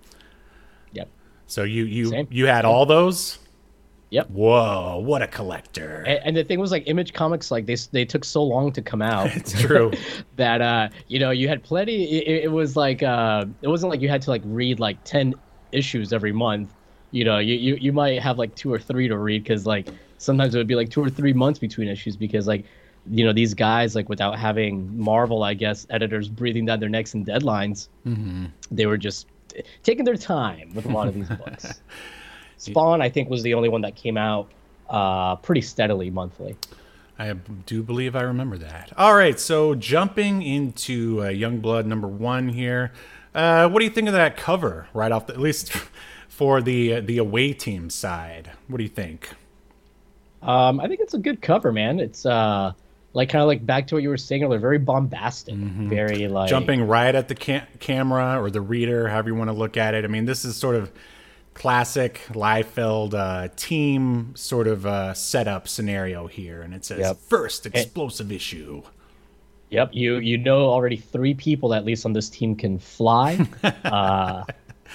Yep. 0.93 1.09
so 1.45 1.63
you 1.63 1.83
you 1.83 2.05
Same. 2.07 2.27
you 2.31 2.47
had 2.47 2.65
all 2.65 2.85
those. 2.85 3.37
Yep. 4.13 4.29
Whoa, 4.29 4.99
what 5.03 5.23
a 5.23 5.27
collector! 5.27 6.03
And, 6.05 6.19
and 6.23 6.37
the 6.37 6.43
thing 6.43 6.59
was, 6.59 6.69
like, 6.69 6.83
Image 6.85 7.13
Comics, 7.13 7.49
like 7.49 7.65
they 7.65 7.75
they 7.91 8.05
took 8.05 8.23
so 8.23 8.43
long 8.43 8.71
to 8.73 8.81
come 8.81 9.01
out. 9.01 9.31
It's 9.35 9.59
true. 9.59 9.91
that 10.35 10.61
uh, 10.61 10.89
you 11.07 11.17
know, 11.17 11.31
you 11.31 11.47
had 11.47 11.63
plenty. 11.63 12.03
It, 12.03 12.43
it 12.43 12.51
was 12.51 12.75
like 12.75 13.01
uh, 13.01 13.45
it 13.63 13.67
wasn't 13.69 13.89
like 13.89 14.01
you 14.01 14.09
had 14.09 14.21
to 14.21 14.29
like 14.29 14.43
read 14.45 14.79
like 14.79 15.03
ten 15.03 15.33
issues 15.71 16.13
every 16.13 16.31
month. 16.31 16.71
You 17.09 17.25
know, 17.25 17.39
you 17.39 17.55
you, 17.55 17.75
you 17.81 17.91
might 17.91 18.21
have 18.21 18.37
like 18.37 18.53
two 18.53 18.71
or 18.71 18.77
three 18.77 19.07
to 19.07 19.17
read 19.17 19.41
because 19.41 19.65
like 19.65 19.87
sometimes 20.19 20.53
it 20.53 20.59
would 20.59 20.67
be 20.67 20.75
like 20.75 20.91
two 20.91 21.03
or 21.03 21.09
three 21.09 21.33
months 21.33 21.57
between 21.57 21.87
issues 21.87 22.15
because 22.15 22.45
like 22.45 22.65
you 23.09 23.25
know 23.25 23.33
these 23.33 23.55
guys 23.55 23.95
like 23.95 24.09
without 24.09 24.37
having 24.37 24.95
Marvel, 24.95 25.41
I 25.41 25.55
guess, 25.55 25.87
editors 25.89 26.29
breathing 26.29 26.67
down 26.67 26.79
their 26.79 26.87
necks 26.87 27.15
and 27.15 27.25
deadlines, 27.25 27.87
they 28.69 28.85
were 28.85 28.97
just 28.97 29.25
taking 29.81 30.05
their 30.05 30.17
time 30.17 30.71
with 30.75 30.85
a 30.85 30.89
lot 30.89 31.07
of 31.07 31.15
these 31.15 31.29
books. 31.29 31.81
Spawn, 32.63 33.01
I 33.01 33.09
think, 33.09 33.29
was 33.29 33.43
the 33.43 33.53
only 33.53 33.69
one 33.69 33.81
that 33.81 33.95
came 33.95 34.17
out 34.17 34.49
uh, 34.89 35.35
pretty 35.37 35.61
steadily 35.61 36.09
monthly. 36.09 36.55
I 37.17 37.33
do 37.65 37.83
believe 37.83 38.15
I 38.15 38.21
remember 38.21 38.57
that. 38.57 38.91
All 38.97 39.15
right, 39.15 39.39
so 39.39 39.75
jumping 39.75 40.41
into 40.41 41.21
uh, 41.21 41.25
Youngblood 41.25 41.85
number 41.85 42.07
one 42.07 42.49
here. 42.49 42.91
Uh, 43.35 43.69
what 43.69 43.79
do 43.79 43.85
you 43.85 43.91
think 43.91 44.07
of 44.07 44.13
that 44.13 44.37
cover 44.37 44.87
right 44.93 45.11
off 45.11 45.27
the, 45.27 45.33
at 45.33 45.39
least 45.39 45.71
for 46.27 46.61
the 46.61 46.99
the 47.01 47.17
away 47.17 47.53
team 47.53 47.89
side? 47.89 48.51
What 48.67 48.77
do 48.77 48.83
you 48.83 48.89
think? 48.89 49.29
Um, 50.41 50.79
I 50.79 50.87
think 50.87 50.99
it's 50.99 51.13
a 51.13 51.19
good 51.19 51.41
cover, 51.41 51.71
man. 51.71 51.99
It's 51.99 52.25
uh, 52.25 52.73
like 53.13 53.29
kind 53.29 53.41
of 53.41 53.47
like 53.47 53.65
back 53.65 53.87
to 53.87 53.95
what 53.95 54.03
you 54.03 54.09
were 54.09 54.17
saying 54.17 54.43
earlier, 54.43 54.59
very 54.59 54.79
bombastic, 54.79 55.55
very 55.55 56.27
like 56.27 56.49
Jumping 56.49 56.85
right 56.87 57.13
at 57.13 57.27
the 57.27 57.35
ca- 57.35 57.67
camera 57.79 58.41
or 58.41 58.49
the 58.49 58.61
reader, 58.61 59.07
however 59.07 59.29
you 59.29 59.35
want 59.35 59.49
to 59.49 59.53
look 59.53 59.77
at 59.77 59.93
it. 59.93 60.03
I 60.03 60.07
mean, 60.07 60.25
this 60.25 60.43
is 60.43 60.55
sort 60.57 60.75
of 60.75 60.91
classic 61.53 62.21
Liefeld 62.29 63.13
uh, 63.13 63.49
team 63.55 64.33
sort 64.35 64.67
of 64.67 64.85
uh, 64.85 65.13
setup 65.13 65.67
scenario 65.67 66.27
here, 66.27 66.61
and 66.61 66.73
it 66.73 66.85
says 66.85 66.99
Yep. 66.99 67.17
first 67.17 67.65
explosive 67.65 68.31
issue. 68.31 68.83
Yep, 69.69 69.89
you 69.93 70.17
you 70.17 70.37
know 70.37 70.69
already 70.69 70.97
three 70.97 71.33
people 71.33 71.73
at 71.73 71.83
least 71.85 72.05
on 72.05 72.13
this 72.13 72.29
team 72.29 72.55
can 72.55 72.77
fly. 72.77 73.39
uh, 73.85 74.43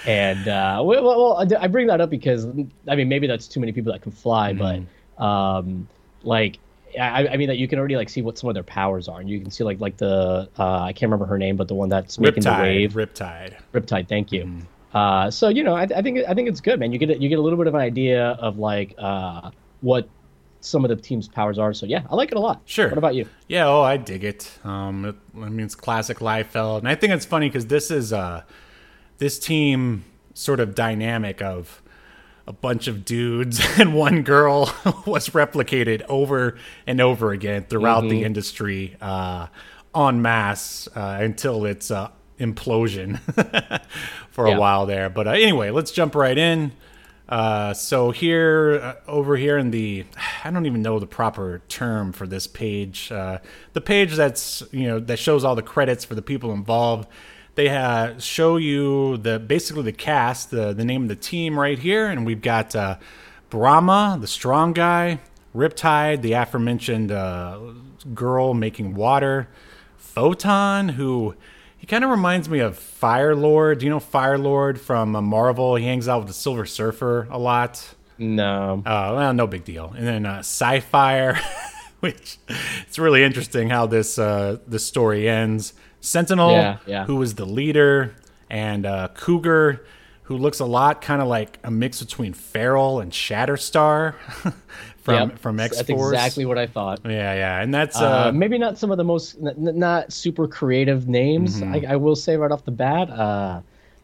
and 0.06 0.46
uh, 0.46 0.80
well, 0.84 1.02
well, 1.04 1.56
I- 1.60 1.66
bring 1.66 1.88
that 1.88 2.00
up 2.00 2.10
because 2.10 2.46
I 2.86 2.94
mean 2.94 3.08
maybe 3.08 3.26
that's 3.26 3.48
too 3.48 3.58
many 3.60 3.72
people 3.72 3.92
that 3.92 4.02
can 4.02 4.12
fly, 4.12 4.52
but 4.52 4.82
um, 5.22 5.88
like 6.22 6.58
I, 6.98 7.26
I 7.28 7.36
mean 7.36 7.48
that 7.48 7.58
you 7.58 7.66
can 7.66 7.78
already 7.78 7.96
like 7.96 8.08
see 8.08 8.22
what 8.22 8.38
some 8.38 8.48
of 8.48 8.54
their 8.54 8.62
powers 8.62 9.08
are, 9.08 9.20
and 9.20 9.28
you 9.28 9.40
can 9.40 9.50
see 9.50 9.64
like 9.64 9.80
like 9.80 9.96
the 9.96 10.48
uh, 10.58 10.80
I 10.82 10.92
can't 10.92 11.10
remember 11.10 11.26
her 11.26 11.38
name, 11.38 11.56
but 11.56 11.66
the 11.68 11.74
one 11.74 11.88
that's 11.88 12.18
making 12.18 12.44
the 12.44 12.50
wave. 12.52 12.92
Riptide. 12.92 13.54
Riptide, 13.74 14.08
thank 14.08 14.30
you. 14.32 14.62
Uh, 14.94 15.30
so 15.30 15.48
you 15.48 15.62
know, 15.62 15.74
I, 15.74 15.82
I 15.82 16.02
think 16.02 16.20
I 16.26 16.34
think 16.34 16.48
it's 16.48 16.60
good, 16.60 16.80
man. 16.80 16.92
You 16.92 16.98
get 16.98 17.10
a, 17.10 17.18
you 17.18 17.28
get 17.28 17.38
a 17.38 17.42
little 17.42 17.58
bit 17.58 17.66
of 17.66 17.74
an 17.74 17.80
idea 17.80 18.28
of 18.40 18.58
like 18.58 18.94
uh, 18.98 19.50
what 19.80 20.08
some 20.60 20.84
of 20.84 20.88
the 20.88 20.96
team's 20.96 21.28
powers 21.28 21.58
are. 21.58 21.72
So 21.72 21.86
yeah, 21.86 22.06
I 22.10 22.14
like 22.14 22.30
it 22.30 22.36
a 22.36 22.40
lot. 22.40 22.62
Sure. 22.64 22.88
What 22.88 22.98
about 22.98 23.14
you? 23.14 23.28
Yeah, 23.48 23.66
oh, 23.66 23.82
I 23.82 23.96
dig 23.96 24.24
it. 24.24 24.50
Um, 24.64 25.04
it, 25.04 25.16
I 25.36 25.48
mean, 25.48 25.66
it's 25.66 25.74
classic 25.74 26.18
Liefeld, 26.18 26.78
and 26.78 26.88
I 26.88 26.94
think 26.94 27.12
it's 27.12 27.26
funny 27.26 27.48
because 27.48 27.66
this 27.66 27.90
is 27.90 28.12
uh, 28.12 28.42
this 29.18 29.38
team 29.38 30.04
sort 30.34 30.60
of 30.60 30.74
dynamic 30.74 31.42
of 31.42 31.82
a 32.46 32.52
bunch 32.52 32.88
of 32.88 33.04
dudes 33.04 33.60
and 33.78 33.94
one 33.94 34.22
girl 34.22 34.74
was 35.06 35.30
replicated 35.30 36.02
over 36.08 36.56
and 36.86 37.00
over 37.00 37.32
again 37.32 37.66
throughout 37.68 38.08
the 38.08 38.24
industry 38.24 38.96
uh, 39.02 39.48
en 39.94 40.22
masse 40.22 40.88
uh, 40.94 41.18
until 41.20 41.66
its 41.66 41.90
uh, 41.90 42.08
implosion 42.38 43.18
for 44.30 44.46
a 44.46 44.50
Yeah. 44.50 44.58
while 44.58 44.86
there. 44.86 45.08
But 45.10 45.26
uh, 45.26 45.30
anyway, 45.32 45.70
let's 45.70 45.90
jump 45.90 46.14
right 46.14 46.36
in. 46.36 46.72
Uh, 47.28 47.74
so 47.74 48.10
here, 48.10 48.80
uh, 48.82 48.94
over 49.10 49.36
here 49.36 49.58
in 49.58 49.70
the, 49.70 50.04
I 50.44 50.50
don't 50.50 50.64
even 50.64 50.80
know 50.80 50.98
the 50.98 51.06
proper 51.06 51.60
term 51.68 52.12
for 52.12 52.26
this 52.26 52.46
page. 52.46 53.12
Uh, 53.12 53.38
the 53.74 53.82
page 53.82 54.14
that's 54.14 54.62
you 54.72 54.88
know 54.88 54.98
that 55.00 55.18
shows 55.18 55.44
all 55.44 55.54
the 55.54 55.62
credits 55.62 56.04
for 56.06 56.14
the 56.14 56.22
people 56.22 56.52
involved. 56.52 57.06
They 57.54 57.68
uh, 57.68 58.18
show 58.18 58.56
you 58.56 59.18
the 59.18 59.38
basically 59.38 59.82
the 59.82 59.92
cast, 59.92 60.50
the 60.50 60.72
the 60.72 60.84
name 60.86 61.02
of 61.02 61.08
the 61.08 61.16
team 61.16 61.58
right 61.58 61.78
here, 61.78 62.06
and 62.06 62.24
we've 62.24 62.40
got 62.40 62.74
uh, 62.74 62.96
Brahma, 63.50 64.16
the 64.18 64.26
strong 64.26 64.72
guy, 64.72 65.18
Riptide, 65.54 66.22
the 66.22 66.32
aforementioned 66.32 67.12
uh, 67.12 67.58
girl 68.14 68.54
making 68.54 68.94
water, 68.94 69.48
Photon, 69.98 70.90
who 70.90 71.34
kind 71.88 72.04
of 72.04 72.10
reminds 72.10 72.48
me 72.48 72.60
of 72.60 72.78
Fire 72.78 73.34
Lord. 73.34 73.78
Do 73.78 73.86
you 73.86 73.90
know 73.90 74.00
Fire 74.00 74.38
Lord 74.38 74.80
from 74.80 75.16
uh, 75.16 75.20
Marvel? 75.20 75.76
He 75.76 75.84
hangs 75.84 76.08
out 76.08 76.18
with 76.18 76.28
the 76.28 76.34
Silver 76.34 76.66
Surfer 76.66 77.26
a 77.30 77.38
lot. 77.38 77.94
No. 78.18 78.82
Uh, 78.84 79.12
well, 79.16 79.32
no 79.34 79.46
big 79.46 79.64
deal. 79.64 79.92
And 79.96 80.06
then 80.06 80.26
uh, 80.26 80.42
Psi-Fire, 80.42 81.38
which 82.00 82.38
it's 82.86 82.98
really 82.98 83.22
interesting 83.22 83.70
how 83.70 83.86
this 83.86 84.18
uh, 84.18 84.58
this 84.66 84.84
story 84.84 85.28
ends. 85.28 85.72
Sentinel, 86.00 86.52
Yeah, 86.52 86.76
yeah. 86.86 87.04
who 87.06 87.16
was 87.16 87.34
the 87.34 87.44
leader, 87.44 88.14
and 88.48 88.86
uh, 88.86 89.08
Cougar, 89.14 89.84
who 90.24 90.36
looks 90.36 90.60
a 90.60 90.64
lot 90.64 91.00
kind 91.02 91.20
of 91.22 91.26
like 91.28 91.58
a 91.64 91.70
mix 91.70 92.00
between 92.02 92.32
Feral 92.34 93.00
and 93.00 93.10
Shatterstar 93.12 94.14
from 95.08 95.30
Yep, 95.30 95.38
from 95.38 95.60
X 95.60 95.76
That's 95.76 95.90
Force. 95.90 96.12
exactly 96.12 96.44
what 96.44 96.58
I 96.58 96.66
thought. 96.66 97.00
Yeah, 97.04 97.34
yeah, 97.34 97.60
and 97.62 97.72
that's 97.72 97.96
Uh, 98.00 98.28
uh, 98.28 98.32
maybe 98.34 98.58
not 98.58 98.78
some 98.78 98.90
of 98.90 98.98
the 98.98 99.04
most 99.04 99.36
n- 99.44 99.54
not 99.78 100.12
super 100.12 100.46
creative 100.46 101.08
names. 101.08 101.60
Mm-hmm. 101.60 101.74
I, 101.86 101.92
I 101.94 101.96
will 101.96 102.16
say 102.16 102.36
right 102.36 102.50
off 102.50 102.64
the 102.64 102.70
bat, 102.70 103.10
uh, 103.10 103.60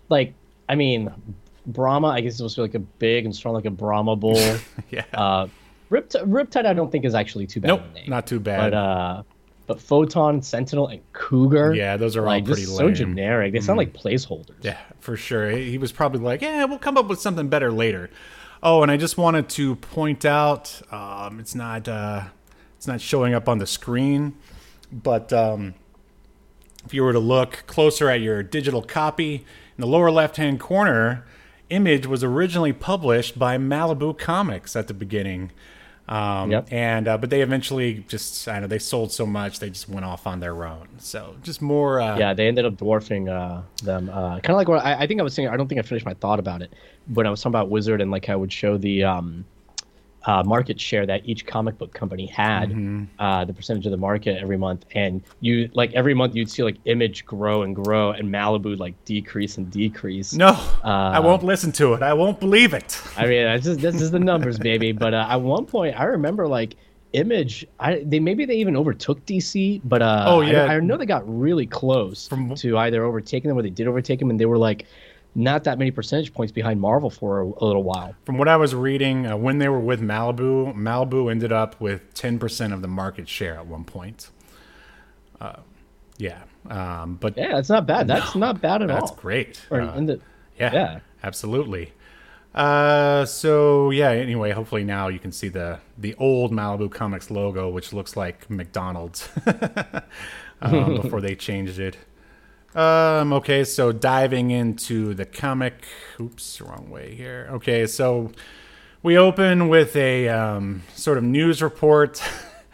like 0.09 0.35
I 0.69 0.75
mean, 0.75 1.11
Brahma. 1.67 2.09
I 2.09 2.21
guess 2.21 2.31
it's 2.33 2.37
supposed 2.39 2.57
to 2.57 2.63
be 2.63 2.69
like 2.69 2.75
a 2.75 2.87
big 2.99 3.25
and 3.27 3.35
strong, 3.35 3.55
like 3.55 3.65
a 3.67 3.71
Brahma 3.71 4.17
bull. 4.17 4.37
yeah. 4.91 5.05
uh, 5.13 5.47
Ript- 5.91 6.25
Riptide, 6.27 6.67
I 6.67 6.73
don't 6.73 6.91
think 6.91 7.05
is 7.05 7.15
actually 7.15 7.47
too 7.47 7.61
bad. 7.61 7.69
nope, 7.69 7.81
of 7.81 7.91
a 7.91 7.95
name. 7.95 8.05
not 8.11 8.27
too 8.27 8.41
bad. 8.41 8.71
But 8.71 8.77
uh, 8.77 9.23
but 9.67 9.81
Photon, 9.81 10.43
Sentinel, 10.43 10.89
and 10.89 11.01
Cougar. 11.13 11.75
yeah, 11.75 11.97
those 11.97 12.17
are 12.17 12.27
all 12.27 12.41
pretty 12.43 12.63
just 12.65 12.77
so 12.77 12.91
generic. 12.91 13.53
They 13.53 13.61
sound 13.61 13.79
like 13.79 13.93
placeholders. 13.93 14.57
Yeah, 14.63 14.79
for 15.01 15.17
sure. 15.17 15.51
He 15.51 15.71
he 15.73 15.79
was 15.79 15.93
probably 15.93 16.21
like, 16.21 16.43
"Yeah, 16.43 16.65
we'll 16.65 16.79
come 16.79 16.97
up 16.99 17.07
with 17.09 17.21
something 17.21 17.49
better 17.49 17.71
later." 17.71 18.11
Oh, 18.67 18.81
and 18.83 18.91
I 18.91 18.97
just 18.97 19.19
wanted 19.19 19.51
to 19.51 19.77
point 19.77 20.25
out, 20.25 20.81
um, 20.91 21.39
it's 21.39 21.55
not 21.55 21.87
uh, 21.87 22.25
it's 22.79 22.87
not 22.87 22.99
showing 22.99 23.35
up 23.35 23.47
on 23.47 23.59
the 23.59 23.67
screen, 23.67 24.37
but 24.91 25.35
um, 25.35 25.75
if 26.87 26.95
you 26.95 27.03
were 27.03 27.13
to 27.13 27.19
look 27.19 27.65
closer 27.67 28.09
at 28.09 28.23
your 28.23 28.43
digital 28.43 28.81
copy 28.81 29.35
in 29.35 29.81
the 29.83 29.87
lower 29.87 30.11
left-hand 30.11 30.61
corner, 30.61 31.27
image 31.69 32.07
was 32.07 32.25
originally 32.25 32.73
published 32.73 33.39
by 33.39 33.59
Malibu 33.59 34.17
Comics 34.17 34.75
at 34.75 34.89
the 34.89 34.95
beginning. 34.95 35.53
Um, 36.07 36.51
Yep. 36.51 36.69
And 36.71 37.09
uh, 37.09 37.17
but 37.19 37.31
they 37.31 37.41
eventually 37.41 38.05
just 38.09 38.47
I 38.47 38.55
don't 38.55 38.63
know 38.63 38.67
they 38.69 38.79
sold 38.79 39.11
so 39.11 39.25
much 39.25 39.59
they 39.59 39.71
just 39.71 39.89
went 39.89 40.05
off 40.05 40.27
on 40.27 40.41
their 40.41 40.67
own. 40.67 40.89
So 40.99 41.37
just 41.43 41.63
more. 41.63 42.01
Uh, 42.01 42.19
Yeah, 42.19 42.35
they 42.35 42.47
ended 42.47 42.67
up 42.67 42.77
dwarfing 42.77 43.29
uh, 43.29 43.63
them. 43.83 44.11
Uh, 44.11 44.41
kind 44.41 44.51
of 44.51 44.57
like 44.57 44.69
what 44.69 44.85
I, 44.85 44.95
I 45.01 45.07
think 45.07 45.21
I 45.21 45.23
was 45.23 45.35
saying. 45.35 45.49
I 45.49 45.57
don't 45.57 45.67
think 45.69 45.79
I 45.79 45.83
finished 45.83 46.05
my 46.05 46.15
thought 46.15 46.39
about 46.39 46.61
it 46.63 46.75
when 47.13 47.27
I 47.27 47.31
was 47.31 47.41
talking 47.41 47.53
about 47.53 47.71
Wizard 47.71 48.01
and 48.01 48.11
like 48.11 48.29
I 48.29 48.37
would 48.37 48.53
show 48.53 48.77
the 48.77 49.05
um, 49.05 49.45
uh, 50.27 50.43
market 50.45 50.81
share 50.81 51.05
that 51.07 51.21
each 51.29 51.45
comic 51.47 51.77
book 51.77 51.93
company 51.93 52.27
had, 52.27 52.71
Mm-hmm. 52.71 53.05
uh, 53.19 53.45
the 53.45 53.53
percentage 53.53 53.85
of 53.87 53.91
the 53.91 53.99
market 53.99 54.41
every 54.41 54.57
month, 54.57 54.85
and 54.95 55.23
you 55.41 55.69
like 55.75 55.93
every 55.93 56.15
month 56.15 56.35
you'd 56.35 56.51
see 56.51 56.63
like 56.63 56.77
Image 56.87 57.27
grow 57.27 57.63
and 57.63 57.75
grow, 57.77 58.11
and 58.13 58.33
Malibu 58.33 58.79
like 58.79 58.95
decrease 59.05 59.59
and 59.59 59.71
decrease. 59.71 60.33
No, 60.33 60.49
uh, 60.83 60.89
I 61.17 61.21
won't 61.21 61.43
listen 61.43 61.73
to 61.73 61.93
it. 61.95 62.03
I 62.03 62.15
won't 62.15 62.41
believe 62.41 62.73
it. 62.73 62.99
I 63.17 63.27
mean, 63.27 63.45
that's 63.45 63.65
just, 63.65 63.81
this 63.81 64.01
is 64.01 64.11
the 64.11 64.19
numbers, 64.19 64.59
baby. 64.59 64.93
But 64.93 65.13
uh, 65.15 65.27
at 65.29 65.41
one 65.43 65.67
point, 65.67 65.99
I 66.01 66.05
remember 66.05 66.49
like 66.49 66.77
Image. 67.13 67.65
I 67.79 68.03
they 68.05 68.19
maybe 68.19 68.45
they 68.45 68.57
even 68.57 68.77
overtook 68.77 69.25
DC, 69.27 69.81
but 69.85 70.03
uh, 70.03 70.25
Oh, 70.27 70.41
I- 70.41 70.51
yeah. 70.51 70.65
I, 70.65 70.81
know 70.81 70.97
they 70.97 71.07
got 71.07 71.23
really 71.29 71.67
close 71.67 72.27
From- 72.27 72.55
to 72.57 72.79
either 72.79 73.05
overtaking 73.05 73.49
them 73.49 73.57
or 73.59 73.63
they 73.63 73.71
did 73.71 73.87
overtake 73.87 74.19
them, 74.19 74.31
and 74.31 74.41
they 74.41 74.47
were 74.47 74.59
like 74.59 74.87
not 75.35 75.65
that 75.65 75.79
many 75.79 75.91
percentage 75.91 76.33
points 76.33 76.53
behind 76.53 76.81
Marvel 76.81 77.11
for 77.11 77.41
a, 77.41 77.45
a 77.47 77.65
little 77.65 77.83
while. 77.83 78.15
From 78.25 78.39
what 78.39 78.49
I 78.49 78.57
was 78.57 78.75
reading, 78.75 79.27
uh, 79.27 79.37
when 79.37 79.59
they 79.59 79.69
were 79.69 79.81
with 79.81 80.01
Malibu, 80.01 80.75
Malibu 80.75 81.31
ended 81.31 81.53
up 81.53 81.81
with 81.81 82.15
10% 82.15 82.73
of 82.73 82.83
the 82.83 82.89
market 82.89 83.29
share 83.29 83.57
at 83.57 83.67
one 83.67 83.85
point. 83.85 84.31
Uh, 85.41 85.57
yeah. 86.19 86.43
Um, 86.71 87.17
but 87.21 87.37
Yeah, 87.37 87.59
it's 87.59 87.69
not 87.69 87.87
bad. 87.87 88.07
That's 88.07 88.35
not 88.35 88.61
bad 88.61 88.83
at 88.83 88.89
that's 88.89 89.01
all. 89.03 89.09
That's 89.09 89.21
great. 89.21 89.61
Or 89.71 89.81
Uh, 89.81 90.01
the, 90.01 90.21
yeah, 90.59 90.73
yeah. 90.73 91.01
absolutely. 91.23 91.93
Uh, 92.55 93.25
so 93.25 93.91
yeah. 93.91 94.11
Anyway, 94.11 94.53
hopefully 94.53 94.85
now 94.85 95.09
you 95.09 95.19
can 95.19 95.33
see 95.33 95.49
the 95.49 95.81
the 95.99 96.15
old 96.15 96.53
Malibu 96.53 96.89
Comics 96.91 97.29
logo, 97.29 97.69
which 97.69 97.93
looks 97.93 98.17
like 98.17 98.49
McDonald's 98.49 99.29
um, 100.63 100.95
before 101.03 101.21
they 101.21 101.35
changed 101.35 101.81
it. 101.81 101.97
Um, 102.75 103.33
okay, 103.33 103.63
so 103.65 103.93
diving 103.93 104.51
into 104.51 105.15
the 105.15 105.25
comic. 105.25 105.85
Oops, 106.21 106.61
wrong 106.61 106.91
way 106.91 107.15
here. 107.15 107.49
Okay, 107.53 107.87
so 107.87 108.33
we 109.03 109.17
open 109.17 109.69
with 109.69 109.95
a 109.95 110.29
um, 110.29 110.83
sort 110.95 111.19
of 111.19 111.25
news 111.25 111.63
report, 111.63 112.21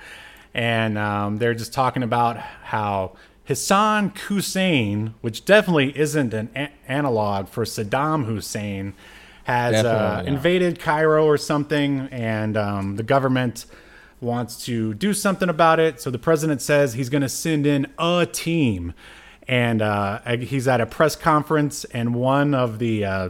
and 0.55 0.97
um, 0.97 1.37
they're 1.37 1.55
just 1.55 1.75
talking 1.75 2.03
about 2.03 2.39
how 2.39 3.17
Hassan 3.45 4.13
Hussein, 4.29 5.15
which 5.21 5.45
definitely 5.45 5.99
isn't 5.99 6.33
an 6.33 6.49
a- 6.57 6.71
analog 6.89 7.49
for 7.49 7.65
Saddam 7.65 8.25
Hussein, 8.25 8.95
has 9.45 9.85
uh, 9.85 10.23
invaded 10.25 10.79
Cairo 10.79 11.27
or 11.27 11.37
something, 11.37 12.09
and 12.13 12.57
um, 12.57 12.97
the 12.97 13.03
government 13.03 13.67
wants 14.21 14.65
to 14.67 14.95
do 14.95 15.13
something 15.13 15.49
about 15.49 15.81
it. 15.81 16.01
So 16.01 16.11
the 16.11 16.19
president 16.19 16.63
says 16.63 16.95
he's 16.95 17.09
going 17.09 17.23
to 17.23 17.29
send 17.29 17.67
in 17.67 17.93
a 17.99 18.27
team, 18.31 18.95
and 19.49 19.83
uh, 19.83 20.21
he's 20.37 20.69
at 20.69 20.81
a 20.81 20.87
press 20.87 21.17
conference, 21.17 21.85
and 21.87 22.15
one 22.15 22.55
of 22.55 22.79
the 22.79 23.05
uh, 23.05 23.29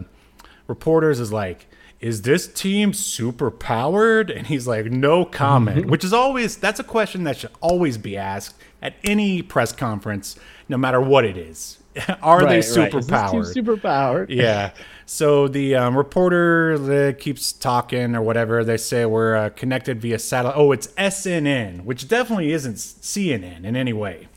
reporters 0.66 1.20
is 1.20 1.32
like, 1.32 1.66
"Is 2.00 2.22
this 2.22 2.46
team 2.46 2.92
super 2.92 3.50
powered?" 3.50 4.30
And 4.30 4.46
he's 4.46 4.66
like, 4.66 4.86
"No 4.86 5.24
comment," 5.24 5.86
which 5.90 6.04
is 6.04 6.12
always 6.12 6.56
that's 6.56 6.80
a 6.80 6.84
question 6.84 7.24
that 7.24 7.38
should 7.38 7.50
always 7.60 7.98
be 7.98 8.16
asked 8.16 8.56
at 8.82 8.94
any 9.04 9.42
press 9.42 9.72
conference, 9.72 10.36
no 10.68 10.76
matter 10.76 11.00
what 11.00 11.24
it 11.24 11.36
is. 11.36 11.78
Are 12.22 12.46
they 12.46 12.56
Right, 12.56 12.64
super 12.64 12.98
right. 12.98 13.00
Is 13.00 13.06
this 13.06 13.20
team 13.22 13.30
powered? 13.30 13.46
super 13.46 13.76
powered. 13.76 14.30
yeah. 14.46 14.70
So 15.06 15.48
the 15.48 15.74
um, 15.74 15.96
reporter 15.96 16.74
uh, 16.74 17.12
keeps 17.20 17.52
talking 17.52 18.14
or 18.14 18.22
whatever. 18.22 18.62
They 18.62 18.76
say 18.76 19.04
we're 19.06 19.34
uh, 19.34 19.48
connected 19.50 20.00
via 20.00 20.20
satellite. 20.20 20.56
Oh, 20.56 20.70
it's 20.70 20.86
SNN, 20.88 21.84
which 21.84 22.06
definitely 22.06 22.52
isn't 22.52 22.76
CNN 22.76 23.64
in 23.64 23.74
any 23.74 23.92
way. 23.92 24.28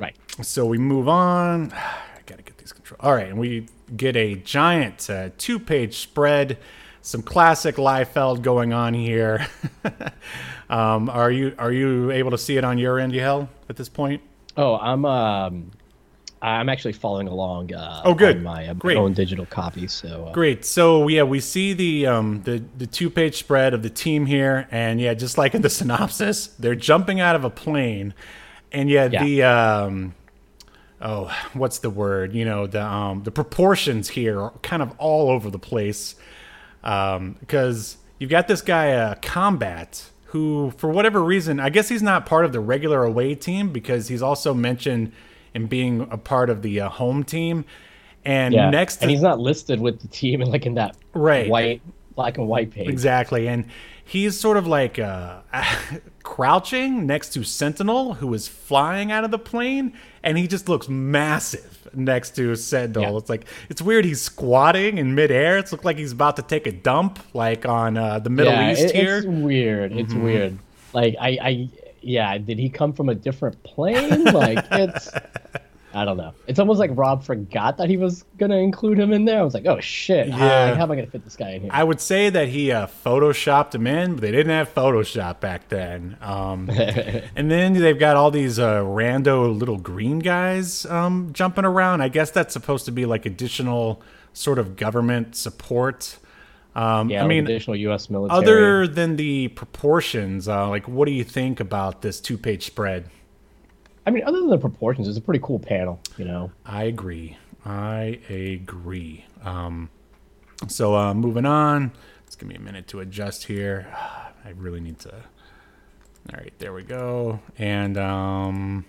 Right. 0.00 0.16
So 0.42 0.66
we 0.66 0.78
move 0.78 1.08
on. 1.08 1.72
I 1.72 2.20
gotta 2.26 2.42
get 2.42 2.58
these 2.58 2.72
control. 2.72 2.98
All 3.00 3.14
right, 3.14 3.28
and 3.28 3.38
we 3.38 3.66
get 3.96 4.16
a 4.16 4.34
giant 4.36 5.08
uh, 5.10 5.30
two-page 5.38 5.98
spread. 5.98 6.58
Some 7.02 7.22
classic 7.22 7.76
Liefeld 7.76 8.42
going 8.42 8.72
on 8.72 8.94
here. 8.94 9.46
um, 10.70 11.08
are 11.08 11.30
you 11.30 11.54
are 11.58 11.72
you 11.72 12.10
able 12.10 12.30
to 12.30 12.38
see 12.38 12.56
it 12.56 12.64
on 12.64 12.78
your 12.78 12.98
end, 12.98 13.12
Yahel, 13.12 13.48
at 13.68 13.76
this 13.76 13.88
point? 13.88 14.22
Oh, 14.56 14.76
I'm 14.76 15.04
um, 15.04 15.70
I'm 16.42 16.68
actually 16.68 16.92
following 16.92 17.28
along. 17.28 17.74
Uh, 17.74 18.02
Oh, 18.04 18.14
good. 18.14 18.42
My, 18.42 18.68
uh, 18.68 18.74
Great. 18.74 18.96
own 18.96 19.12
digital 19.12 19.44
copy. 19.46 19.86
So 19.86 20.26
uh, 20.26 20.32
Great. 20.32 20.64
So 20.64 21.08
yeah, 21.08 21.22
we 21.22 21.40
see 21.40 21.72
the 21.72 22.06
um, 22.06 22.42
the 22.42 22.62
the 22.78 22.86
two 22.86 23.10
page 23.10 23.36
spread 23.36 23.74
of 23.74 23.82
the 23.82 23.90
team 23.90 24.26
here, 24.26 24.66
and 24.70 25.00
yeah, 25.00 25.14
just 25.14 25.36
like 25.38 25.54
in 25.54 25.62
the 25.62 25.70
synopsis, 25.70 26.48
they're 26.48 26.74
jumping 26.74 27.20
out 27.20 27.36
of 27.36 27.44
a 27.44 27.50
plane, 27.50 28.14
and 28.72 28.88
yeah, 28.90 29.08
Yeah. 29.10 29.24
the 29.24 29.42
um, 29.42 30.14
oh, 31.00 31.30
what's 31.54 31.78
the 31.78 31.90
word? 31.90 32.34
You 32.34 32.44
know, 32.44 32.66
the 32.66 32.84
um, 32.84 33.22
the 33.24 33.30
proportions 33.30 34.10
here 34.10 34.40
are 34.40 34.50
kind 34.62 34.82
of 34.82 34.92
all 34.98 35.30
over 35.30 35.50
the 35.50 35.58
place, 35.58 36.14
because 36.82 37.96
you've 38.18 38.30
got 38.30 38.48
this 38.48 38.62
guy 38.62 38.92
uh, 38.92 39.14
Combat. 39.22 40.10
Who, 40.26 40.72
for 40.76 40.88
whatever 40.88 41.20
reason, 41.24 41.58
I 41.58 41.70
guess 41.70 41.88
he's 41.88 42.04
not 42.04 42.24
part 42.24 42.44
of 42.44 42.52
the 42.52 42.60
regular 42.60 43.02
away 43.02 43.34
team 43.34 43.72
because 43.72 44.06
he's 44.06 44.22
also 44.22 44.54
mentioned 44.54 45.10
in 45.54 45.66
being 45.66 46.06
a 46.08 46.16
part 46.16 46.50
of 46.50 46.62
the 46.62 46.82
uh, 46.82 46.88
home 46.88 47.24
team. 47.24 47.64
And 48.24 48.54
yeah. 48.54 48.70
next 48.70 48.98
to 48.98 49.02
and 49.02 49.10
he's 49.10 49.22
not 49.22 49.40
listed 49.40 49.80
with 49.80 50.00
the 50.00 50.06
team 50.06 50.40
and 50.40 50.52
like 50.52 50.66
in 50.66 50.74
that 50.74 50.96
Right. 51.14 51.48
white 51.50 51.82
black 52.14 52.38
and 52.38 52.46
white 52.46 52.70
page. 52.70 52.86
Exactly, 52.88 53.48
and 53.48 53.64
he's 54.04 54.38
sort 54.38 54.56
of 54.56 54.68
like 54.68 55.00
uh, 55.00 55.40
crouching 56.22 57.06
next 57.06 57.30
to 57.34 57.42
Sentinel, 57.44 58.14
who 58.14 58.32
is 58.34 58.46
flying 58.48 59.10
out 59.12 59.24
of 59.24 59.30
the 59.30 59.38
plane, 59.38 59.92
and 60.22 60.36
he 60.38 60.46
just 60.46 60.68
looks 60.68 60.88
massive 60.88 61.88
next 61.94 62.36
to 62.36 62.54
Sentinel. 62.56 63.12
Yeah. 63.12 63.18
It's 63.18 63.28
like 63.30 63.44
it's 63.68 63.82
weird. 63.82 64.04
He's 64.04 64.20
squatting 64.20 64.98
in 64.98 65.14
midair. 65.14 65.58
It's 65.58 65.72
looked 65.72 65.84
like 65.84 65.96
he's 65.98 66.12
about 66.12 66.36
to 66.36 66.42
take 66.42 66.66
a 66.66 66.72
dump, 66.72 67.18
like 67.34 67.66
on 67.66 67.96
uh, 67.96 68.18
the 68.18 68.30
Middle 68.30 68.52
yeah, 68.52 68.72
East 68.72 68.82
it- 68.82 68.94
here. 68.94 69.18
It's 69.18 69.26
weird. 69.26 69.92
It's 69.92 70.12
Mm-hmm. 70.12 70.22
weird. 70.24 70.58
Like 70.92 71.14
I, 71.20 71.28
I, 71.42 71.68
yeah. 72.00 72.36
Did 72.38 72.58
he 72.58 72.68
come 72.68 72.92
from 72.92 73.08
a 73.08 73.14
different 73.14 73.62
plane? 73.62 74.24
Like 74.24 74.64
it's. 74.72 75.10
I 75.92 76.04
don't 76.04 76.16
know. 76.16 76.32
It's 76.46 76.58
almost 76.58 76.78
like 76.78 76.90
Rob 76.94 77.24
forgot 77.24 77.76
that 77.78 77.88
he 77.88 77.96
was 77.96 78.24
gonna 78.38 78.58
include 78.58 78.98
him 78.98 79.12
in 79.12 79.24
there. 79.24 79.40
I 79.40 79.42
was 79.42 79.54
like, 79.54 79.66
oh 79.66 79.80
shit. 79.80 80.28
Yeah. 80.28 80.74
How, 80.74 80.82
am 80.82 80.90
I 80.90 80.96
gonna 80.96 81.06
fit 81.08 81.24
this 81.24 81.36
guy 81.36 81.50
in 81.50 81.62
here? 81.62 81.70
I 81.72 81.82
would 81.82 82.00
say 82.00 82.30
that 82.30 82.48
he 82.48 82.70
uh, 82.70 82.86
photoshopped 82.86 83.74
him 83.74 83.86
in, 83.86 84.14
but 84.14 84.20
they 84.20 84.30
didn't 84.30 84.52
have 84.52 84.72
Photoshop 84.72 85.40
back 85.40 85.68
then. 85.68 86.16
Um, 86.20 86.70
and 87.36 87.50
then 87.50 87.72
they've 87.72 87.98
got 87.98 88.16
all 88.16 88.30
these 88.30 88.58
uh, 88.58 88.80
rando 88.80 89.56
little 89.56 89.78
green 89.78 90.20
guys 90.20 90.86
um, 90.86 91.32
jumping 91.32 91.64
around. 91.64 92.02
I 92.02 92.08
guess 92.08 92.30
that's 92.30 92.52
supposed 92.52 92.84
to 92.84 92.92
be 92.92 93.04
like 93.06 93.26
additional 93.26 94.02
sort 94.32 94.58
of 94.58 94.76
government 94.76 95.34
support. 95.34 96.18
Um, 96.74 97.10
yeah, 97.10 97.24
I 97.24 97.26
mean, 97.26 97.44
additional 97.44 97.76
U.S. 97.76 98.08
military. 98.08 98.38
other 98.38 98.86
than 98.86 99.16
the 99.16 99.48
proportions, 99.48 100.46
uh, 100.46 100.68
like 100.68 100.86
what 100.86 101.06
do 101.06 101.12
you 101.12 101.24
think 101.24 101.58
about 101.58 102.02
this 102.02 102.20
two-page 102.20 102.64
spread? 102.64 103.10
I 104.06 104.10
mean, 104.10 104.24
other 104.24 104.38
than 104.40 104.48
the 104.48 104.58
proportions, 104.58 105.08
it's 105.08 105.18
a 105.18 105.22
pretty 105.22 105.40
cool 105.42 105.58
panel. 105.58 106.00
You 106.16 106.24
know. 106.24 106.52
I 106.64 106.84
agree. 106.84 107.36
I 107.64 108.20
agree. 108.28 109.26
Um, 109.44 109.90
so 110.68 110.94
uh, 110.96 111.14
moving 111.14 111.46
on. 111.46 111.92
Let's 112.24 112.36
give 112.36 112.48
me 112.48 112.54
a 112.54 112.60
minute 112.60 112.86
to 112.88 113.00
adjust 113.00 113.44
here. 113.44 113.86
I 114.44 114.50
really 114.56 114.80
need 114.80 114.98
to. 115.00 115.12
All 115.12 116.38
right, 116.38 116.52
there 116.58 116.72
we 116.72 116.82
go. 116.82 117.40
And 117.58 117.98
um, 117.98 118.84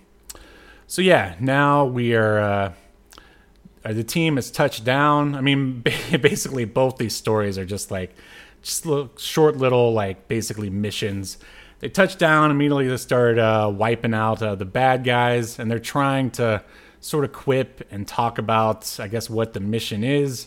so 0.86 1.02
yeah, 1.02 1.34
now 1.40 1.84
we 1.84 2.14
are. 2.14 2.38
Uh, 2.38 2.72
uh, 3.84 3.92
the 3.92 4.04
team 4.04 4.36
has 4.36 4.50
touched 4.50 4.84
down. 4.84 5.34
I 5.34 5.40
mean, 5.40 5.80
basically 6.20 6.64
both 6.64 6.98
these 6.98 7.14
stories 7.14 7.58
are 7.58 7.64
just 7.64 7.90
like 7.90 8.14
just 8.62 8.86
little, 8.86 9.10
short 9.16 9.56
little 9.56 9.92
like 9.92 10.28
basically 10.28 10.70
missions. 10.70 11.38
They 11.82 11.88
touch 11.90 12.16
down 12.16 12.50
immediately. 12.50 12.86
They 12.88 12.96
start 12.96 13.38
uh, 13.38 13.70
wiping 13.74 14.14
out 14.14 14.40
uh, 14.40 14.54
the 14.54 14.64
bad 14.64 15.02
guys, 15.04 15.58
and 15.58 15.70
they're 15.70 15.78
trying 15.80 16.30
to 16.32 16.62
sort 17.00 17.24
of 17.24 17.32
quip 17.32 17.86
and 17.90 18.06
talk 18.08 18.38
about, 18.38 18.98
I 19.00 19.08
guess, 19.08 19.28
what 19.28 19.52
the 19.52 19.60
mission 19.60 20.04
is. 20.04 20.46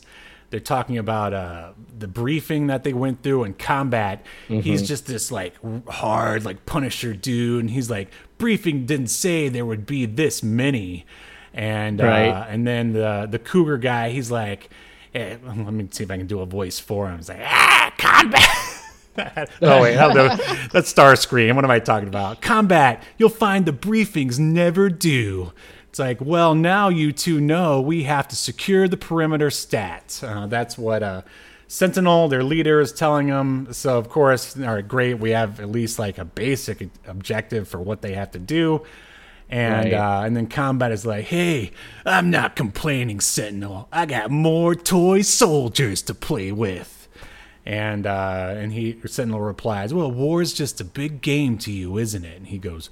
They're 0.49 0.59
talking 0.61 0.97
about 0.97 1.33
uh, 1.33 1.71
the 1.99 2.07
briefing 2.07 2.67
that 2.67 2.85
they 2.85 2.93
went 2.93 3.21
through 3.21 3.43
in 3.43 3.55
combat. 3.55 4.25
He's 4.47 4.87
just 4.87 5.07
this 5.07 5.29
like 5.29 5.55
hard, 5.89 6.45
like 6.45 6.65
Punisher 6.65 7.13
dude, 7.13 7.59
and 7.61 7.69
he's 7.69 7.89
like, 7.89 8.09
briefing 8.37 8.85
didn't 8.85 9.07
say 9.07 9.49
there 9.49 9.65
would 9.65 9.85
be 9.85 10.05
this 10.05 10.41
many, 10.41 11.05
and 11.53 11.99
Right. 11.99 12.29
uh, 12.29 12.45
and 12.47 12.65
then 12.65 12.93
the 12.93 13.27
the 13.29 13.39
Cougar 13.39 13.79
guy, 13.79 14.11
he's 14.11 14.31
like, 14.31 14.69
eh, 15.13 15.35
let 15.43 15.57
me 15.57 15.87
see 15.91 16.05
if 16.05 16.11
I 16.11 16.17
can 16.17 16.27
do 16.27 16.39
a 16.39 16.45
voice 16.45 16.79
for 16.79 17.09
him. 17.09 17.17
He's 17.17 17.27
like, 17.27 17.41
ah, 17.43 17.91
combat. 17.97 18.47
oh 19.61 19.81
wait, 19.81 19.95
no, 19.95 20.11
no, 20.11 20.27
that's 20.71 20.93
Starscream. 20.93 21.55
What 21.55 21.63
am 21.65 21.71
I 21.71 21.79
talking 21.79 22.07
about? 22.07 22.41
Combat. 22.41 23.01
You'll 23.17 23.29
find 23.29 23.65
the 23.65 23.73
briefings 23.73 24.39
never 24.39 24.89
do. 24.89 25.51
It's 25.89 25.99
like, 25.99 26.19
well, 26.19 26.53
now 26.55 26.89
you 26.89 27.11
two 27.13 27.39
know 27.39 27.79
we 27.79 28.03
have 28.03 28.27
to 28.29 28.35
secure 28.35 28.87
the 28.87 28.97
perimeter 28.97 29.49
stat. 29.49 30.21
Uh, 30.25 30.45
that's 30.47 30.77
what 30.77 31.01
uh, 31.03 31.21
Sentinel, 31.67 32.27
their 32.27 32.43
leader, 32.43 32.81
is 32.81 32.91
telling 32.91 33.27
them. 33.27 33.69
So 33.71 33.97
of 33.97 34.09
course, 34.09 34.57
all 34.57 34.75
right, 34.75 34.87
great. 34.87 35.19
We 35.19 35.31
have 35.31 35.59
at 35.61 35.69
least 35.69 35.97
like 35.97 36.17
a 36.17 36.25
basic 36.25 36.89
objective 37.07 37.67
for 37.69 37.79
what 37.79 38.01
they 38.01 38.13
have 38.13 38.31
to 38.31 38.39
do. 38.39 38.83
And 39.49 39.91
Right. 39.91 39.93
uh, 39.93 40.25
and 40.25 40.35
then 40.35 40.47
combat 40.47 40.91
is 40.91 41.05
like, 41.05 41.25
hey, 41.25 41.71
I'm 42.05 42.29
not 42.31 42.55
complaining, 42.55 43.19
Sentinel. 43.19 43.87
I 43.91 44.05
got 44.07 44.31
more 44.31 44.73
toy 44.75 45.21
soldiers 45.21 46.01
to 46.03 46.13
play 46.15 46.51
with. 46.51 46.94
And 47.65 48.05
uh, 48.05 48.53
and 48.55 48.71
he 48.73 48.99
Sentinel 49.07 49.41
replies, 49.41 49.91
"Well, 49.93 50.11
war's 50.11 50.53
just 50.53 50.79
a 50.79 50.83
big 50.85 51.21
game 51.21 51.57
to 51.59 51.71
you, 51.71 51.97
isn't 51.97 52.23
it?" 52.23 52.37
And 52.37 52.47
he 52.47 52.59
goes, 52.59 52.91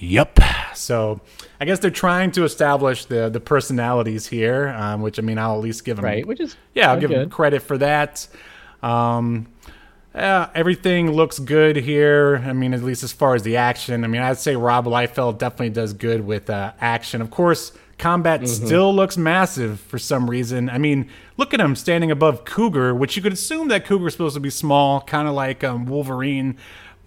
"Yep." 0.00 0.38
So 0.74 1.20
I 1.60 1.64
guess 1.64 1.78
they're 1.78 1.90
trying 1.90 2.30
to 2.32 2.44
establish 2.44 3.06
the 3.06 3.30
the 3.30 3.40
personalities 3.40 4.26
here, 4.26 4.68
um, 4.68 5.00
which 5.00 5.18
I 5.18 5.22
mean, 5.22 5.38
I'll 5.38 5.54
at 5.54 5.60
least 5.60 5.84
give 5.86 5.96
them 5.96 6.04
Right, 6.04 6.26
which 6.26 6.40
is 6.40 6.56
yeah, 6.74 6.92
I'll 6.92 7.00
give 7.00 7.08
them 7.10 7.30
credit 7.30 7.62
for 7.62 7.78
that. 7.78 8.28
Um, 8.82 9.46
everything 10.14 11.10
looks 11.12 11.38
good 11.38 11.76
here. 11.76 12.42
I 12.44 12.52
mean, 12.52 12.74
at 12.74 12.82
least 12.82 13.02
as 13.02 13.12
far 13.12 13.34
as 13.34 13.42
the 13.42 13.56
action. 13.56 14.04
I 14.04 14.08
mean, 14.08 14.22
I'd 14.22 14.38
say 14.38 14.56
Rob 14.56 14.84
Liefeld 14.86 15.38
definitely 15.38 15.70
does 15.70 15.92
good 15.92 16.26
with 16.26 16.50
uh, 16.50 16.72
action. 16.80 17.22
Of 17.22 17.30
course, 17.30 17.72
combat 17.98 18.40
Mm-hmm. 18.42 18.66
still 18.66 18.94
looks 18.94 19.16
massive 19.16 19.80
for 19.80 19.98
some 19.98 20.28
reason. 20.28 20.68
I 20.68 20.78
mean, 20.78 21.08
look 21.42 21.52
at 21.52 21.58
him 21.60 21.74
standing 21.74 22.12
above 22.12 22.44
Cougar, 22.44 22.94
which 22.94 23.16
you 23.16 23.22
could 23.22 23.32
assume 23.32 23.66
that 23.68 23.84
Cougar's 23.84 24.12
supposed 24.12 24.34
to 24.34 24.40
be 24.40 24.48
small, 24.50 25.00
kind 25.00 25.26
of 25.26 25.34
like 25.34 25.64
um, 25.64 25.86
Wolverine. 25.86 26.56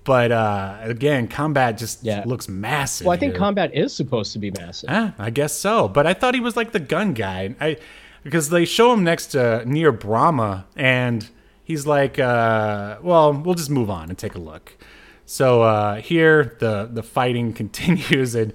But 0.04 0.32
uh, 0.34 0.78
again, 0.82 1.28
combat 1.30 1.78
just 1.78 2.04
Yeah. 2.04 2.24
looks 2.26 2.50
massive. 2.50 3.08
Well, 3.08 3.16
I 3.16 3.18
think 3.18 3.32
here. 3.32 3.40
combat 3.40 3.74
is 3.74 3.96
supposed 3.96 4.34
to 4.34 4.40
be 4.40 4.52
massive. 4.52 4.90
Ah, 4.92 5.14
I 5.18 5.30
guess 5.30 5.54
so. 5.54 5.88
But 5.88 6.06
I 6.06 6.14
thought 6.14 6.34
he 6.36 6.42
was 6.42 6.56
like 6.58 6.74
the 6.74 6.80
gun 6.82 7.14
guy. 7.14 7.56
I 7.62 7.78
because 8.24 8.50
they 8.50 8.66
show 8.66 8.92
him 8.92 9.04
next 9.04 9.28
to 9.28 9.64
near 9.66 9.92
Brahma, 9.92 10.66
and 10.76 11.28
he's 11.64 11.88
like, 11.88 12.20
uh, 12.20 12.98
"Well, 13.02 13.34
we'll 13.34 13.56
just 13.56 13.70
move 13.70 13.90
on 13.90 14.10
and 14.10 14.18
take 14.18 14.36
a 14.36 14.40
look." 14.40 14.78
So 15.26 15.62
uh, 15.64 15.96
here, 16.02 16.56
the 16.60 16.88
the 16.92 17.02
fighting 17.02 17.54
continues, 17.62 18.36
and 18.36 18.54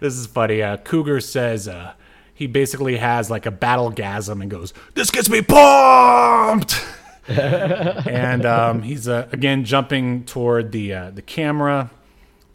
this 0.00 0.14
is 0.16 0.26
funny. 0.26 0.60
Uh, 0.62 0.76
Cougar 0.78 1.20
says 1.20 1.66
uh, 1.68 1.92
he 2.40 2.46
basically 2.46 2.96
has 2.96 3.30
like 3.30 3.44
a 3.44 3.50
battle 3.50 3.92
gasm 3.92 4.40
and 4.40 4.50
goes, 4.50 4.72
"This 4.94 5.10
gets 5.10 5.28
me 5.28 5.42
pumped." 5.42 6.82
and 7.28 8.46
um, 8.46 8.80
he's 8.82 9.06
uh, 9.06 9.28
again 9.30 9.64
jumping 9.66 10.24
toward 10.24 10.72
the 10.72 10.94
uh, 10.94 11.10
the 11.10 11.20
camera, 11.20 11.90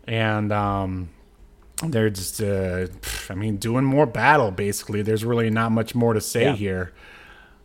and 0.08 0.52
um, 0.52 1.10
they're 1.84 2.10
just 2.10 2.42
uh, 2.42 2.88
I 3.30 3.36
mean 3.36 3.58
doing 3.58 3.86
more 3.86 4.08
battle 4.08 4.50
basically. 4.50 5.04
There's 5.04 5.24
really 5.24 5.52
not 5.52 5.72
much 5.72 5.94
more 5.94 6.14
to 6.16 6.20
say 6.22 6.46
Yeah. 6.46 6.56
here. 6.56 6.94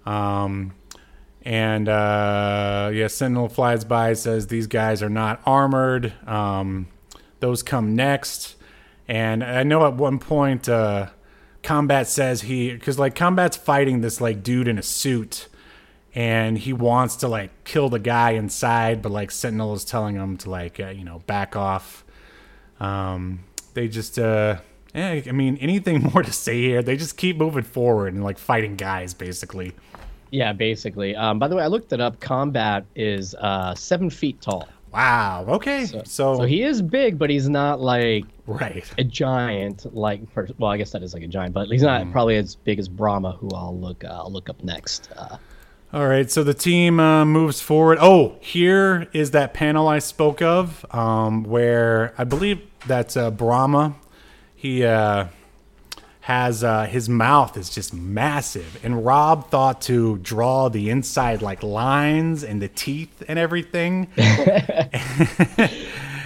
Um, 0.05 0.75
and 1.43 1.89
uh, 1.89 2.91
yeah, 2.93 3.07
Sentinel 3.07 3.49
flies 3.49 3.85
by 3.87 4.13
says 4.13 4.49
these 4.49 4.67
guys 4.67 5.03
are 5.03 5.09
not 5.09 5.41
armored. 5.47 6.13
Um, 6.27 6.87
those 7.41 7.63
come 7.63 7.97
next, 7.97 8.57
and 9.09 9.43
I 9.43 9.63
know 9.63 9.87
at 9.87 9.95
one 9.95 10.19
point 10.19 10.69
uh, 10.69 11.07
Combat 11.63 12.07
says 12.07 12.43
he 12.43 12.73
because 12.73 12.99
like 12.99 13.15
Combat's 13.15 13.57
fighting 13.57 14.01
this 14.01 14.21
like 14.21 14.43
dude 14.43 14.69
in 14.69 14.79
a 14.79 14.83
suit, 14.83 15.49
and 16.15 16.59
he 16.59 16.73
wants 16.73 17.17
to 17.17 17.29
like 17.29 17.65
kill 17.65 17.89
the 17.89 17.99
guy 17.99 18.31
inside, 18.31 19.03
but 19.03 19.13
like 19.13 19.31
Sentinel 19.31 19.75
is 19.75 19.85
telling 19.85 20.17
him 20.17 20.37
to 20.39 20.51
like 20.51 20.81
uh, 20.81 20.89
you 20.89 21.05
know 21.05 21.21
back 21.27 21.57
off. 21.57 22.05
Um, 22.79 23.41
they 23.75 23.89
just 23.89 24.19
uh, 24.19 24.59
eh, 24.95 25.23
I 25.27 25.33
mean 25.33 25.57
anything 25.59 26.03
more 26.15 26.23
to 26.23 26.33
say 26.33 26.61
here? 26.61 26.83
They 26.83 26.97
just 26.97 27.17
keep 27.17 27.37
moving 27.37 27.65
forward 27.65 28.15
and 28.15 28.25
like 28.25 28.39
fighting 28.39 28.77
guys 28.77 29.15
basically. 29.15 29.73
Yeah, 30.31 30.53
basically. 30.53 31.17
Um, 31.17 31.39
by 31.39 31.49
the 31.49 31.57
way, 31.57 31.65
I 31.65 31.67
looked 31.67 31.93
it 31.93 32.01
up. 32.01 32.21
Combat 32.21 32.85
is 32.95 33.35
uh, 33.35 33.75
seven 33.75 34.11
feet 34.11 34.41
tall. 34.41 34.69
Wow. 34.93 35.45
Okay. 35.49 35.87
So, 35.87 36.03
So 36.05 36.43
he 36.43 36.63
is 36.63 36.83
big, 36.83 37.19
but 37.19 37.31
he's 37.31 37.49
not 37.49 37.81
like 37.81 38.25
right. 38.47 38.85
a 38.99 39.05
giant. 39.05 39.95
Like, 39.95 40.23
well, 40.59 40.71
I 40.71 40.77
guess 40.77 40.91
that 40.93 41.03
is 41.03 41.15
like 41.15 41.23
a 41.23 41.29
giant, 41.29 41.55
but 41.55 41.69
he's 41.69 41.83
not 41.83 42.11
probably 42.11 42.37
as 42.37 42.57
big 42.57 42.79
as 42.79 42.89
Brahma, 42.89 43.33
who 43.33 43.51
I'll 43.55 43.79
look. 43.79 44.05
Uh, 44.05 44.09
I'll 44.09 44.33
look 44.33 44.49
up 44.49 44.63
next. 44.65 45.09
Uh, 45.17 45.37
All 45.93 46.07
right, 46.09 46.31
so 46.31 46.43
the 46.43 46.55
team 46.55 46.99
uh, 47.01 47.25
moves 47.25 47.61
forward. 47.61 47.99
Oh, 48.01 48.37
here 48.41 49.09
is 49.13 49.31
that 49.33 49.55
panel 49.55 49.87
I 49.89 49.99
spoke 50.01 50.43
of, 50.43 50.85
um, 50.95 51.45
where 51.45 52.15
I 52.19 52.25
believe 52.25 52.61
that's 52.87 53.17
uh, 53.17 53.31
Brahma. 53.31 53.95
He 54.55 54.85
uh, 54.85 55.27
has 56.21 56.63
uh, 56.63 56.85
his 56.85 57.09
mouth 57.09 57.57
is 57.57 57.71
just 57.71 57.95
massive, 57.95 58.79
and 58.85 59.05
Rob 59.05 59.51
thought 59.51 59.81
to 59.83 60.19
draw 60.19 60.69
the 60.69 60.91
inside 60.91 61.41
like 61.41 61.63
lines 61.63 62.45
and 62.45 62.61
the 62.61 62.69
teeth 62.69 63.23
and 63.27 63.39
everything. 63.39 64.09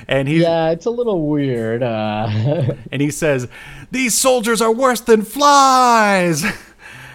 and 0.09 0.27
he 0.27 0.43
yeah, 0.43 0.71
it's 0.71 0.87
a 0.87 0.91
little 0.91 1.29
weird. 1.29 1.83
Uh, 1.83 2.29
and 2.93 3.01
he 3.01 3.11
says, 3.11 3.47
"These 3.93 4.15
soldiers 4.15 4.61
are 4.61 4.73
worse 4.73 5.01
than 5.01 5.23
flies." 5.23 6.45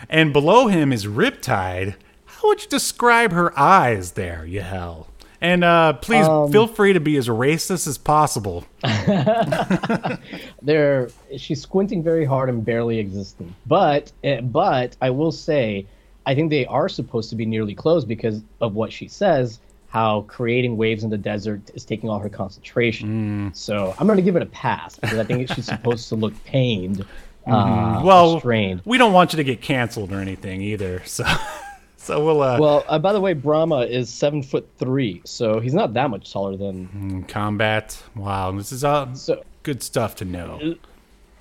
And 0.10 0.34
below 0.34 0.68
him 0.68 0.92
is 0.92 1.06
Riptide. 1.06 1.96
How 2.26 2.48
would 2.48 2.64
you 2.64 2.70
describe 2.70 3.32
her 3.34 3.58
eyes 3.60 4.14
there, 4.14 4.46
Yahel? 4.46 5.09
And 5.42 5.64
uh, 5.64 5.94
please 5.94 6.26
feel 6.52 6.68
free 6.68 6.94
to 6.94 7.00
be 7.00 7.16
as 7.16 7.28
racist 7.28 7.88
as 7.88 7.98
possible. 7.98 8.66
they're 10.62 11.10
she's 11.38 11.62
squinting 11.62 12.04
very 12.04 12.26
hard 12.26 12.50
and 12.50 12.64
barely 12.64 13.00
existing. 13.00 13.56
But 13.66 14.12
eh, 14.24 14.42
but 14.42 14.98
I 15.02 15.10
will 15.12 15.32
say, 15.32 15.86
I 16.26 16.36
think 16.36 16.50
they 16.50 16.66
are 16.66 16.90
supposed 16.90 17.30
to 17.30 17.36
be 17.36 17.46
nearly 17.46 17.74
closed 17.74 18.08
because 18.08 18.42
of 18.60 18.76
what 18.76 18.92
she 18.92 19.08
says. 19.08 19.60
How 19.88 20.22
creating 20.28 20.78
waves 20.78 21.04
in 21.04 21.10
the 21.10 21.18
desert 21.18 21.62
is 21.74 21.84
taking 21.84 22.10
all 22.10 22.20
her 22.20 22.30
concentration. 22.30 23.52
So 23.56 23.96
I'm 23.98 24.06
going 24.06 24.18
to 24.18 24.24
give 24.24 24.36
it 24.36 24.44
a 24.44 24.48
pass 24.48 25.00
because 25.00 25.18
I 25.18 25.24
think 25.24 25.50
she's 25.50 25.66
supposed 25.66 26.10
to 26.10 26.16
look 26.16 26.34
pained, 26.44 27.04
uh, 27.48 28.02
well, 28.04 28.40
strained. 28.40 28.82
we 28.86 28.98
don't 28.98 29.14
want 29.14 29.34
you 29.34 29.38
to 29.38 29.44
get 29.44 29.62
canceled 29.62 30.12
or 30.12 30.20
anything 30.20 30.62
either. 30.62 31.02
So, 31.06 31.26
so 32.10 32.24
we'll 32.26 32.42
uh, 32.42 32.60
Well, 32.60 32.84
uh, 32.88 32.98
by 33.00 33.14
the 33.14 33.22
way, 33.22 33.34
Brahma 33.34 33.82
is 33.82 34.10
seven 34.10 34.42
foot 34.44 34.68
three, 34.78 35.22
so 35.26 35.60
he's 35.60 35.74
not 35.74 35.94
that 35.94 36.10
much 36.10 36.32
taller 36.32 36.58
than. 36.58 37.24
combat. 37.28 38.02
Wow, 38.16 38.52
this 38.54 38.72
is 38.72 38.84
all 38.84 39.14
So 39.16 39.44
good 39.64 39.84
stuff 39.84 40.16
to 40.16 40.26
know. 40.26 40.76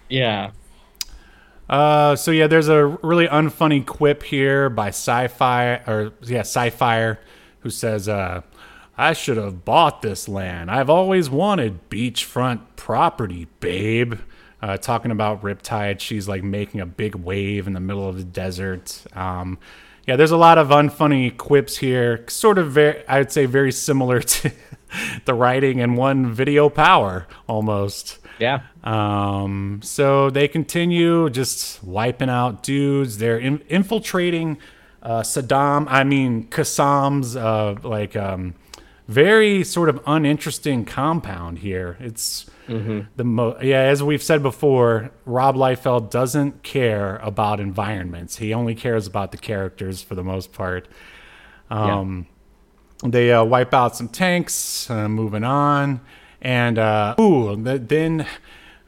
yeah, 0.09 0.51
Uh, 1.69 2.17
so 2.17 2.31
yeah, 2.31 2.47
there's 2.47 2.69
a 2.69 2.87
really 3.03 3.27
unfunny 3.29 3.85
quip 3.85 4.23
here 4.23 4.71
by 4.71 4.89
Sci-Fi 4.89 5.75
or 5.87 6.13
yeah, 6.23 6.41
Sci-Fi, 6.41 7.17
who 7.61 7.71
says, 7.71 8.09
uh, 8.09 8.41
"I 8.97 9.13
should 9.13 9.37
have 9.37 9.65
bought 9.65 10.01
this 10.03 10.29
land. 10.29 10.71
I've 10.71 10.89
always 10.91 11.29
wanted 11.31 11.89
beachfront 11.91 12.61
property, 12.77 13.49
babe." 13.61 14.15
Uh, 14.61 14.77
talking 14.77 15.11
about 15.13 15.43
Riptide, 15.43 16.01
she's 16.01 16.27
like 16.27 16.43
making 16.43 16.81
a 16.81 16.87
big 16.87 17.15
wave 17.15 17.67
in 17.69 17.75
the 17.75 17.81
middle 17.81 18.09
of 18.09 18.17
the 18.17 18.25
desert. 18.25 19.05
Um, 19.15 19.57
yeah, 20.09 20.17
there's 20.17 20.31
a 20.31 20.39
lot 20.39 20.57
of 20.57 20.69
unfunny 20.69 21.37
quips 21.37 21.77
here. 21.77 22.25
Sort 22.29 22.57
of, 22.57 22.73
very, 22.73 23.07
I 23.07 23.19
would 23.19 23.31
say, 23.31 23.45
very 23.45 23.71
similar 23.71 24.21
to 24.37 24.51
the 25.27 25.35
writing 25.35 25.81
in 25.81 25.97
one 25.97 26.33
video 26.33 26.71
power 26.71 27.27
almost. 27.47 28.19
yeah. 28.39 28.63
Um, 28.83 29.81
so 29.83 30.31
they 30.31 30.49
continue 30.49 31.29
just 31.29 31.85
wiping 31.85 32.31
out 32.31 32.63
dudes. 32.63 33.19
They're 33.19 33.39
in, 33.39 33.63
infiltrating 33.69 34.57
uh, 35.03 35.21
Saddam, 35.21 35.87
I 35.91 36.05
mean 36.05 36.49
Kassam's 36.49 37.37
uh, 37.37 37.77
like 37.83 38.17
um, 38.17 38.55
very 39.09 39.63
sort 39.63 39.91
of 39.91 40.01
uninteresting 40.07 40.87
compound 40.87 41.59
here. 41.59 41.99
It's 42.01 42.47
the 43.17 43.25
mo- 43.25 43.57
yeah, 43.63 43.81
as 43.81 44.03
we've 44.03 44.23
said 44.23 44.43
before, 44.43 45.11
Rob 45.25 45.57
Liefeld 45.57 46.11
doesn't 46.11 46.63
care 46.63 47.17
about 47.23 47.61
environments. 47.61 48.37
He 48.37 48.53
only 48.53 48.75
cares 48.75 49.07
about 49.07 49.33
the 49.33 49.39
characters 49.39 50.03
for 50.03 50.15
the 50.15 50.23
most 50.25 50.53
part. 50.53 50.87
Um, 51.71 52.27
They 53.05 53.33
uh, 53.33 53.45
wipe 53.45 53.73
out 53.73 53.95
some 53.97 54.09
tanks, 54.09 54.91
uh, 54.91 55.09
moving 55.09 55.45
on, 55.45 56.01
and 56.43 56.79
uh, 56.79 57.15
ooh, 57.21 57.57
th- 57.63 57.83
then 57.87 58.27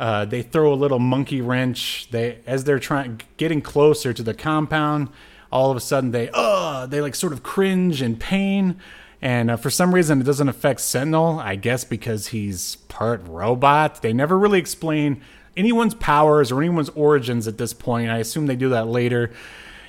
uh, 0.01 0.25
they 0.25 0.43
throw 0.43 0.73
a 0.73 0.75
little 0.75 0.99
monkey 0.99 1.41
wrench. 1.41 2.09
They 2.11 2.39
as 2.47 2.65
they're 2.65 2.81
trying 2.81 3.21
getting 3.37 3.63
closer 3.63 4.13
to 4.13 4.23
the 4.23 4.35
compound, 4.35 5.09
all 5.53 5.71
of 5.71 5.77
a 5.77 5.81
sudden 5.81 6.11
they 6.11 6.29
uh 6.35 6.87
they 6.87 7.01
like 7.01 7.15
sort 7.15 7.33
of 7.33 7.43
cringe 7.45 8.03
in 8.03 8.17
pain. 8.17 8.77
And 9.23 9.51
uh, 9.51 9.57
for 9.57 9.71
some 9.71 9.95
reason, 9.95 10.21
it 10.21 10.25
doesn't 10.25 10.49
affect 10.49 10.81
Sentinel. 10.81 11.39
I 11.39 11.57
guess 11.57 11.85
because 11.85 12.29
he's 12.29 12.77
part 12.89 13.27
robot. 13.27 14.01
They 14.03 14.13
never 14.13 14.39
really 14.39 14.59
explain 14.59 15.21
anyone's 15.57 15.95
powers 15.95 16.51
or 16.51 16.61
anyone's 16.63 16.89
origins 16.91 17.47
at 17.47 17.59
this 17.59 17.73
point. 17.75 18.11
I 18.11 18.19
assume 18.19 18.47
they 18.47 18.57
do 18.57 18.71
that 18.71 18.87
later. 18.87 19.31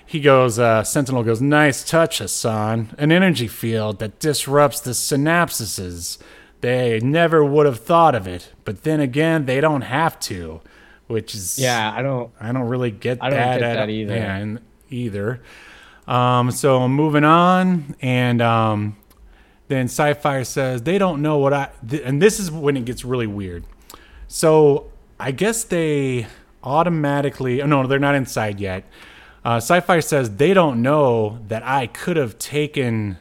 He 0.06 0.20
goes, 0.20 0.60
uh, 0.60 0.84
Sentinel 0.84 1.24
goes, 1.24 1.39
nice 1.41 1.86
touch, 1.86 2.17
Hassan. 2.17 2.94
An 2.98 3.13
energy 3.13 3.48
field 3.48 4.00
that 4.00 4.20
disrupts 4.20 4.82
the 4.82 4.91
synapses. 4.91 6.17
They 6.60 7.00
never 7.00 7.46
would 7.46 7.65
have 7.65 7.80
thought 7.80 8.13
of 8.13 8.28
it, 8.28 8.52
but 8.65 8.84
then 8.84 9.00
again, 9.00 9.46
they 9.46 9.62
don't 9.62 9.82
have 9.82 10.20
to, 10.22 10.60
which 11.08 11.34
is 11.34 11.58
Yeah, 11.58 11.91
I 11.96 12.02
don't. 12.02 12.32
I 12.39 12.52
don't 12.52 12.67
really 12.67 12.91
get 12.91 13.20
I 13.22 13.30
don't 13.30 13.39
that, 13.39 13.60
get 13.60 13.63
at- 13.70 13.76
that 13.76 13.89
either. 13.89 14.15
Yeah, 14.15 14.58
either. 14.89 15.41
Um, 16.08 16.52
so 16.52 16.88
moving 16.89 17.24
on, 17.24 17.96
and 18.02 18.41
um, 18.41 18.98
then 19.72 19.88
Psi-Fire 19.88 20.44
says 20.44 20.84
they 20.84 20.98
don't 20.98 21.22
know 21.22 21.38
what 21.38 21.54
I. 21.54 21.70
Th- 21.88 22.02
and 22.04 22.22
this 22.22 22.40
is 22.40 22.52
when 22.52 22.76
it 22.76 22.86
gets 22.86 23.06
really 23.06 23.28
weird. 23.28 23.64
So 24.28 24.92
I 25.20 25.32
guess 25.32 25.64
they 25.64 26.28
automatically. 26.64 27.62
Oh 27.62 27.66
no, 27.66 27.88
they're 27.88 28.00
not 28.00 28.16
inside 28.16 28.60
yet. 28.60 28.84
Uh, 29.44 29.60
Psi-Fire 29.60 30.02
says 30.02 30.36
they 30.36 30.54
don't 30.54 30.82
know 30.82 31.40
that 31.48 31.64
I 31.64 31.88
could 31.88 32.18
have 32.18 32.38
taken 32.38 33.18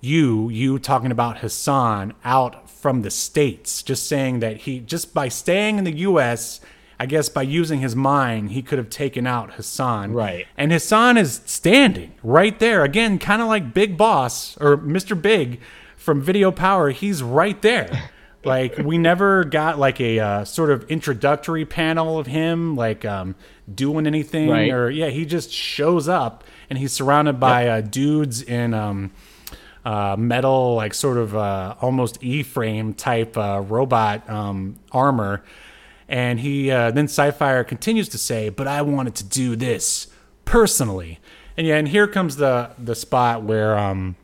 you, 0.00 0.48
you 0.48 0.78
talking 0.78 1.10
about 1.10 1.38
Hassan, 1.38 2.14
out 2.24 2.68
from 2.68 3.02
the 3.02 3.10
states. 3.10 3.82
Just 3.82 4.06
saying 4.06 4.40
that 4.40 4.58
he, 4.58 4.80
just 4.80 5.14
by 5.14 5.28
staying 5.28 5.78
in 5.78 5.84
the 5.84 5.96
U.S., 5.98 6.60
I 7.00 7.06
guess 7.06 7.30
by 7.30 7.40
using 7.42 7.80
his 7.80 7.96
mind, 7.96 8.50
he 8.50 8.60
could 8.60 8.76
have 8.76 8.90
taken 8.90 9.26
out 9.26 9.54
Hassan. 9.54 10.12
Right. 10.12 10.46
And 10.58 10.70
Hassan 10.70 11.16
is 11.16 11.40
standing 11.46 12.12
right 12.22 12.58
there 12.58 12.84
again, 12.84 13.18
kind 13.18 13.40
of 13.40 13.48
like 13.48 13.72
Big 13.72 13.96
Boss 13.96 14.54
or 14.58 14.76
Mr. 14.76 15.20
Big 15.20 15.60
from 15.96 16.20
Video 16.20 16.50
Power. 16.52 16.90
He's 16.90 17.22
right 17.22 17.60
there. 17.62 18.10
like 18.44 18.76
we 18.76 18.98
never 18.98 19.44
got 19.44 19.78
like 19.78 19.98
a 19.98 20.18
uh, 20.20 20.44
sort 20.44 20.70
of 20.70 20.84
introductory 20.90 21.64
panel 21.64 22.18
of 22.18 22.26
him 22.26 22.76
like 22.76 23.04
um, 23.06 23.34
doing 23.74 24.06
anything 24.06 24.48
Right. 24.50 24.70
or 24.70 24.90
yeah 24.90 25.08
he 25.08 25.26
just 25.26 25.50
shows 25.52 26.08
up 26.08 26.44
and 26.70 26.78
he's 26.78 26.92
surrounded 26.92 27.38
by 27.38 27.68
uh, 27.68 27.80
dudes 27.82 28.40
in 28.40 28.72
um, 28.72 29.10
uh, 29.84 30.16
metal 30.18 30.74
like 30.74 30.94
sort 30.94 31.18
of 31.18 31.36
uh, 31.36 31.74
almost 31.82 32.22
e-frame 32.22 32.94
type 32.94 33.36
uh, 33.36 33.60
robot 33.60 34.28
um, 34.30 34.78
armor 34.90 35.42
and 36.10 36.40
he 36.40 36.70
uh, 36.70 36.90
then 36.90 37.08
Psi-Fire 37.08 37.64
continues 37.64 38.08
to 38.10 38.18
say 38.18 38.50
but 38.50 38.66
i 38.66 38.82
wanted 38.82 39.14
to 39.14 39.24
do 39.24 39.56
this 39.56 40.08
personally. 40.44 41.20
And 41.56 41.66
yeah 41.66 41.76
and 41.76 41.88
here 41.88 42.06
comes 42.06 42.36
the 42.36 42.72
the 42.76 42.94
spot 42.94 43.42
where 43.42 43.78
um, 43.78 44.16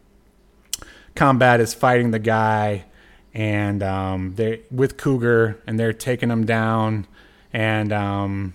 combat 1.15 1.61
is 1.61 1.73
fighting 1.73 2.11
the 2.11 2.19
guy 2.19 2.85
and 3.33 3.83
um, 3.83 4.35
they 4.35 4.63
with 4.71 4.97
cougar 4.97 5.63
and 5.67 5.79
they're 5.79 5.93
taking 5.93 6.31
him 6.31 6.45
down. 6.45 7.07
And 7.53 7.93
um, 7.93 8.55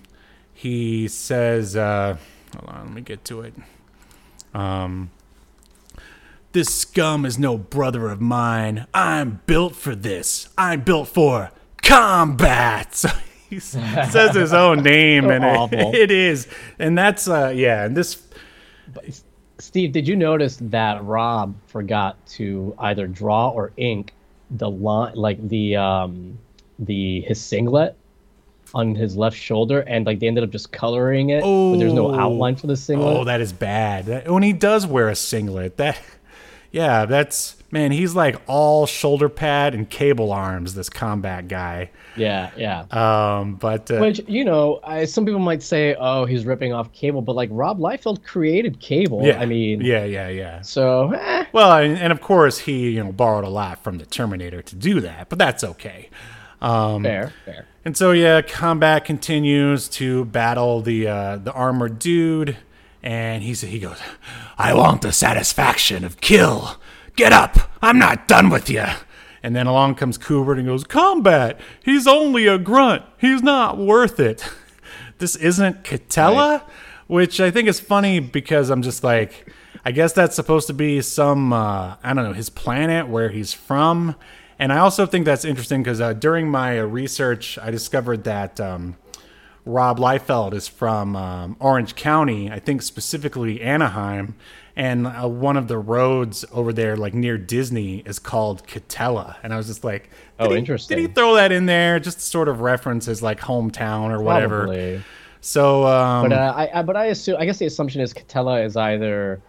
he 0.52 1.08
says 1.08 1.74
uh, 1.76 2.18
hold 2.54 2.68
on 2.68 2.86
let 2.86 2.94
me 2.94 3.00
get 3.00 3.24
to 3.26 3.40
it. 3.40 3.54
Um, 4.52 5.10
this 6.52 6.74
scum 6.74 7.24
is 7.24 7.38
no 7.38 7.56
brother 7.56 8.10
of 8.10 8.20
mine. 8.20 8.86
I'm 8.92 9.40
built 9.46 9.74
for 9.74 9.94
this. 9.94 10.50
I'm 10.58 10.82
built 10.82 11.08
for 11.08 11.50
combat 11.82 12.94
so 12.94 13.08
he 13.50 13.58
says 13.58 14.34
his 14.34 14.52
own 14.52 14.82
name 14.82 15.30
and 15.30 15.44
it, 15.74 15.94
it 15.94 16.10
is 16.10 16.48
and 16.78 16.96
that's 16.96 17.28
uh 17.28 17.52
yeah 17.54 17.84
and 17.84 17.96
this 17.96 18.26
Steve, 19.58 19.92
did 19.92 20.08
you 20.08 20.16
notice 20.16 20.56
that 20.60 21.04
Rob 21.04 21.54
forgot 21.68 22.16
to 22.26 22.74
either 22.80 23.06
draw 23.06 23.48
or 23.50 23.70
ink 23.76 24.12
the 24.50 24.68
line, 24.68 25.14
like 25.14 25.48
the 25.48 25.76
um, 25.76 26.36
the 26.80 27.20
his 27.20 27.40
singlet 27.40 27.96
on 28.74 28.96
his 28.96 29.16
left 29.16 29.36
shoulder, 29.36 29.80
and 29.82 30.04
like 30.04 30.18
they 30.18 30.26
ended 30.26 30.42
up 30.42 30.50
just 30.50 30.72
coloring 30.72 31.30
it, 31.30 31.42
but 31.42 31.76
there's 31.76 31.92
no 31.92 32.08
Oh. 32.08 32.18
outline 32.18 32.56
for 32.56 32.66
the 32.66 32.76
singlet. 32.76 33.16
Oh, 33.16 33.24
that 33.24 33.40
is 33.40 33.52
bad. 33.52 34.06
That- 34.06 34.28
when 34.28 34.42
he 34.42 34.52
does 34.52 34.84
wear 34.84 35.08
a 35.08 35.14
singlet, 35.14 35.76
that 35.76 35.98
yeah, 36.72 37.04
that's 37.06 37.61
man, 37.72 37.90
he's 37.90 38.14
like 38.14 38.40
all 38.46 38.86
shoulder 38.86 39.28
pad 39.28 39.74
and 39.74 39.90
cable 39.90 40.30
arms. 40.30 40.74
This 40.74 40.88
combat 40.88 41.48
guy. 41.48 41.90
yeah, 42.14 42.50
yeah. 42.56 42.84
Um, 42.92 43.56
but 43.56 43.90
uh, 43.90 43.98
Which 43.98 44.20
you 44.28 44.44
know, 44.44 44.78
I, 44.84 45.06
some 45.06 45.24
people 45.24 45.40
might 45.40 45.62
say, 45.62 45.96
"Oh, 45.98 46.24
he's 46.24 46.46
ripping 46.46 46.72
off 46.72 46.92
Cable," 46.92 47.22
but 47.22 47.34
like 47.34 47.48
Rob 47.50 47.80
Liefeld 47.80 48.22
created 48.22 48.78
Cable. 48.78 49.22
yeah, 49.24 49.40
I 49.40 49.46
mean, 49.46 49.80
yeah, 49.80 50.04
yeah, 50.04 50.28
yeah. 50.28 50.60
So, 50.60 51.10
eh, 51.12 51.46
Well, 51.52 51.72
and, 51.72 51.98
and 51.98 52.12
of 52.12 52.20
course 52.20 52.58
he 52.58 52.90
you 52.90 53.02
know 53.02 53.10
borrowed 53.10 53.44
a 53.44 53.48
lot 53.48 53.82
from 53.82 53.98
the 53.98 54.06
Terminator 54.06 54.62
to 54.62 54.76
do 54.76 55.00
that, 55.00 55.28
but 55.28 55.38
that's 55.38 55.64
okay. 55.64 56.10
Um, 56.60 57.02
fair, 57.02 57.32
fair. 57.44 57.66
And 57.84 57.96
so 57.96 58.12
yeah, 58.12 58.42
combat 58.42 59.04
continues 59.04 59.88
to 59.88 60.26
battle 60.26 60.80
the 60.82 61.08
uh, 61.08 61.36
the 61.38 61.52
armored 61.52 61.98
dude, 61.98 62.58
and 63.02 63.42
he 63.42 63.54
he 63.54 63.80
goes, 63.80 63.98
"I 64.58 64.74
want 64.74 65.02
the 65.02 65.12
satisfaction 65.12 66.04
of 66.04 66.20
kill. 66.20 66.76
Get 67.16 67.32
up! 67.32 67.56
I'm 67.82 67.98
not 67.98 68.28
done 68.28 68.50
with 68.50 68.70
you." 68.70 68.84
And 69.42 69.56
then 69.56 69.66
along 69.66 69.96
comes 69.96 70.18
Cougar 70.18 70.54
and 70.54 70.66
goes, 70.66 70.84
"Combat. 70.84 71.60
He's 71.84 72.06
only 72.06 72.46
a 72.46 72.58
grunt. 72.58 73.02
He's 73.18 73.42
not 73.42 73.78
worth 73.78 74.20
it." 74.20 74.48
this 75.18 75.36
isn't 75.36 75.84
Katella, 75.84 76.62
which 77.06 77.40
I 77.40 77.50
think 77.50 77.68
is 77.68 77.80
funny 77.80 78.20
because 78.20 78.70
I'm 78.70 78.82
just 78.82 79.04
like, 79.04 79.52
I 79.84 79.92
guess 79.92 80.12
that's 80.12 80.36
supposed 80.36 80.66
to 80.68 80.74
be 80.74 81.00
some 81.00 81.52
uh, 81.52 81.96
I 82.02 82.14
don't 82.14 82.24
know 82.24 82.32
his 82.32 82.50
planet 82.50 83.08
where 83.08 83.30
he's 83.30 83.52
from, 83.52 84.14
and 84.58 84.72
I 84.72 84.78
also 84.78 85.06
think 85.06 85.24
that's 85.24 85.44
interesting 85.44 85.82
because 85.82 86.00
uh, 86.00 86.12
during 86.12 86.48
my 86.48 86.78
uh, 86.78 86.84
research 86.84 87.58
I 87.58 87.70
discovered 87.70 88.24
that 88.24 88.60
um, 88.60 88.96
Rob 89.64 89.98
Liefeld 89.98 90.54
is 90.54 90.68
from 90.68 91.16
um, 91.16 91.56
Orange 91.60 91.94
County, 91.94 92.50
I 92.50 92.58
think 92.58 92.82
specifically 92.82 93.60
Anaheim, 93.60 94.34
and 94.76 95.06
uh, 95.06 95.28
one 95.28 95.56
of 95.56 95.68
the 95.68 95.78
roads 95.78 96.44
over 96.52 96.72
there, 96.72 96.96
like 96.96 97.14
near 97.14 97.36
Disney, 97.38 97.98
is 98.06 98.18
called 98.18 98.66
Katella, 98.66 99.36
and 99.42 99.52
I 99.52 99.56
was 99.56 99.66
just 99.66 99.84
like, 99.84 100.10
Oh, 100.38 100.50
he- 100.50 100.58
interesting. 100.58 100.96
Did 100.98 101.08
he 101.08 101.14
throw 101.14 101.34
that 101.34 101.52
in 101.52 101.66
there 101.66 102.00
just 102.00 102.18
to 102.18 102.24
sort 102.24 102.48
of 102.48 102.60
reference 102.60 103.06
his 103.06 103.22
like 103.22 103.40
hometown 103.40 104.10
or 104.10 104.22
whatever? 104.22 104.64
Probably. 104.64 105.02
So, 105.40 105.86
um, 105.86 106.28
But 106.28 106.38
uh, 106.38 106.52
I, 106.56 106.78
I, 106.78 106.82
but 106.82 106.96
I 106.96 107.06
assume, 107.06 107.36
I 107.38 107.44
guess 107.44 107.58
the 107.58 107.66
assumption 107.66 108.00
is 108.00 108.14
Katella 108.14 108.64
is 108.64 108.76
either 108.76 109.40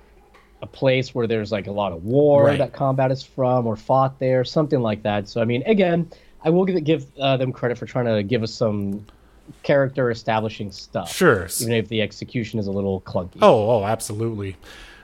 a 0.61 0.65
place 0.67 1.13
where 1.13 1.27
there's 1.27 1.51
like 1.51 1.67
a 1.67 1.71
lot 1.71 1.91
of 1.93 2.03
war 2.05 2.45
Right. 2.45 2.57
that 2.57 2.73
combat 2.73 3.11
is 3.11 3.21
from, 3.23 3.67
or 3.67 3.75
fought 3.75 4.17
there, 4.19 4.43
something 4.43 4.81
like 4.81 5.03
that. 5.03 5.27
So 5.29 5.41
I 5.41 5.45
mean, 5.45 5.61
again, 5.67 6.09
I 6.43 6.49
will 6.49 6.65
give 6.65 6.83
give 6.83 7.05
uh, 7.19 7.37
them 7.37 7.51
credit 7.51 7.77
for 7.77 7.85
trying 7.85 8.05
to 8.05 8.23
give 8.23 8.43
us 8.43 8.53
some 8.53 9.05
character 9.61 10.09
establishing 10.09 10.71
stuff. 10.71 11.13
Sure. 11.13 11.47
Even 11.61 11.73
if 11.73 11.89
the 11.89 12.01
execution 12.01 12.59
is 12.59 12.67
a 12.67 12.71
little 12.71 13.01
clunky. 13.01 13.37
Oh, 13.41 13.69
oh, 13.71 13.83
absolutely. 13.85 14.55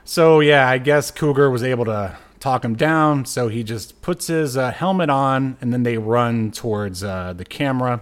So 0.04 0.40
yeah, 0.40 0.68
I 0.68 0.78
guess 0.78 1.10
Cougar 1.10 1.50
was 1.50 1.62
able 1.62 1.84
to 1.86 2.16
talk 2.40 2.64
him 2.64 2.74
down. 2.74 3.24
So 3.26 3.48
he 3.48 3.62
just 3.62 4.00
puts 4.02 4.26
his 4.26 4.56
uh, 4.56 4.72
helmet 4.72 5.10
on, 5.10 5.56
and 5.60 5.72
then 5.72 5.82
they 5.82 5.98
run 5.98 6.50
towards 6.50 7.04
uh, 7.04 7.34
the 7.36 7.44
camera, 7.44 8.00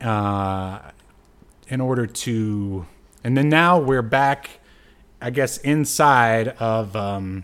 uh, 0.00 0.78
in 1.68 1.80
order 1.80 2.06
to. 2.06 2.86
And 3.24 3.36
then 3.36 3.48
now 3.48 3.78
we're 3.78 4.02
back, 4.02 4.60
I 5.20 5.30
guess, 5.30 5.58
inside 5.58 6.48
of 6.60 6.94
um, 6.96 7.42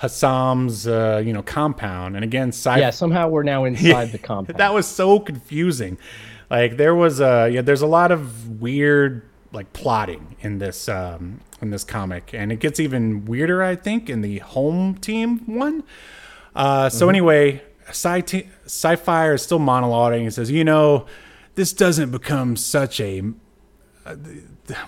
Hassam's, 0.00 0.88
uh, 0.88 1.22
you 1.24 1.32
know, 1.32 1.42
compound. 1.42 2.16
And 2.16 2.24
again, 2.24 2.48
sci- 2.48 2.78
yeah. 2.80 2.90
Somehow 2.90 3.28
we're 3.28 3.42
now 3.44 3.64
inside 3.64 4.12
the 4.12 4.18
compound. 4.18 4.58
that 4.58 4.74
was 4.74 4.86
so 4.86 5.20
confusing. 5.20 5.98
Like 6.50 6.76
there 6.76 6.94
was 6.94 7.20
a 7.20 7.48
yeah, 7.50 7.62
there's 7.62 7.82
a 7.82 7.86
lot 7.86 8.10
of 8.10 8.60
weird 8.60 9.22
like 9.52 9.72
plotting 9.74 10.36
in 10.40 10.58
this 10.58 10.88
um 10.88 11.40
in 11.62 11.70
this 11.70 11.84
comic, 11.84 12.34
and 12.34 12.52
it 12.52 12.58
gets 12.60 12.78
even 12.80 13.24
weirder, 13.24 13.62
I 13.62 13.76
think, 13.76 14.10
in 14.10 14.20
the 14.20 14.38
home 14.38 14.96
team 14.96 15.38
one. 15.46 15.84
Uh, 16.54 16.90
so 16.90 17.08
anyway, 17.08 17.62
sci 17.88 18.44
Psi-Fire 18.66 19.34
is 19.34 19.42
still 19.42 19.60
monologuing. 19.60 20.24
He 20.24 20.30
says, 20.30 20.50
"You 20.50 20.64
know, 20.64 21.06
this 21.54 21.72
doesn't 21.72 22.10
become 22.10 22.56
such 22.56 23.00
a 23.00 23.22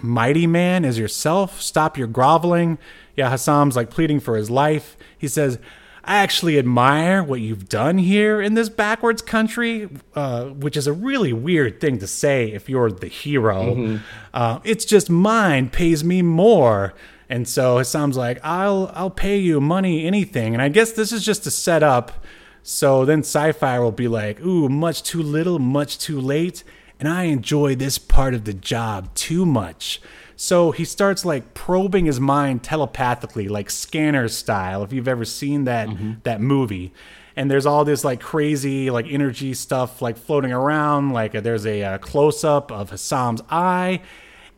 mighty 0.02 0.46
man 0.46 0.84
as 0.84 0.98
yourself. 0.98 1.60
Stop 1.60 1.96
your 1.96 2.06
groveling. 2.06 2.78
Yeah, 3.16 3.30
Hassam's 3.30 3.76
like 3.76 3.90
pleading 3.90 4.20
for 4.20 4.36
his 4.36 4.50
life. 4.50 4.96
He 5.16 5.28
says, 5.28 5.58
I 6.06 6.16
actually 6.16 6.58
admire 6.58 7.22
what 7.22 7.40
you've 7.40 7.68
done 7.68 7.98
here 7.98 8.40
in 8.40 8.54
this 8.54 8.68
backwards 8.68 9.22
country, 9.22 9.88
uh, 10.14 10.46
which 10.46 10.76
is 10.76 10.86
a 10.86 10.92
really 10.92 11.32
weird 11.32 11.80
thing 11.80 11.98
to 11.98 12.06
say 12.06 12.52
if 12.52 12.68
you're 12.68 12.90
the 12.90 13.08
hero. 13.08 14.00
Uh, 14.32 14.60
it's 14.64 14.84
just 14.84 15.08
mine 15.10 15.70
pays 15.70 16.04
me 16.04 16.22
more. 16.22 16.94
And 17.28 17.48
so 17.48 17.76
Hassam's 17.76 18.16
like, 18.16 18.38
I'll 18.44 18.92
I'll 18.94 19.10
pay 19.10 19.38
you 19.38 19.60
money, 19.60 20.06
anything. 20.06 20.52
And 20.54 20.62
I 20.62 20.68
guess 20.68 20.92
this 20.92 21.10
is 21.10 21.24
just 21.24 21.46
a 21.46 21.50
setup. 21.50 22.24
So 22.62 23.04
then 23.04 23.22
Psi-Fire 23.22 23.82
will 23.82 23.92
be 23.92 24.08
like, 24.08 24.40
ooh, 24.40 24.68
much 24.68 25.02
too 25.02 25.22
little, 25.22 25.58
much 25.58 25.98
too 25.98 26.20
late. 26.20 26.64
And 27.00 27.08
I 27.08 27.24
enjoy 27.24 27.74
this 27.74 27.98
part 27.98 28.34
of 28.34 28.44
the 28.44 28.54
job 28.54 29.14
too 29.14 29.44
much. 29.44 30.00
So 30.44 30.72
he 30.72 30.84
starts 30.84 31.24
like 31.24 31.54
probing 31.54 32.04
his 32.04 32.20
mind 32.20 32.62
telepathically, 32.62 33.48
like 33.48 33.70
scanner 33.70 34.28
style, 34.28 34.82
if 34.82 34.92
you've 34.92 35.08
ever 35.08 35.24
seen 35.24 35.64
that 35.64 35.88
that 36.24 36.38
movie. 36.42 36.92
And 37.34 37.50
there's 37.50 37.64
all 37.64 37.82
this 37.86 38.04
like 38.04 38.20
crazy 38.20 38.90
like 38.90 39.06
energy 39.08 39.54
stuff 39.54 40.02
like 40.02 40.18
floating 40.18 40.52
around. 40.52 41.12
Like 41.14 41.32
there's 41.32 41.64
a 41.64 41.82
uh, 41.82 41.98
close 41.98 42.44
up 42.44 42.70
of 42.70 42.90
Hassam's 42.90 43.40
eye, 43.48 44.02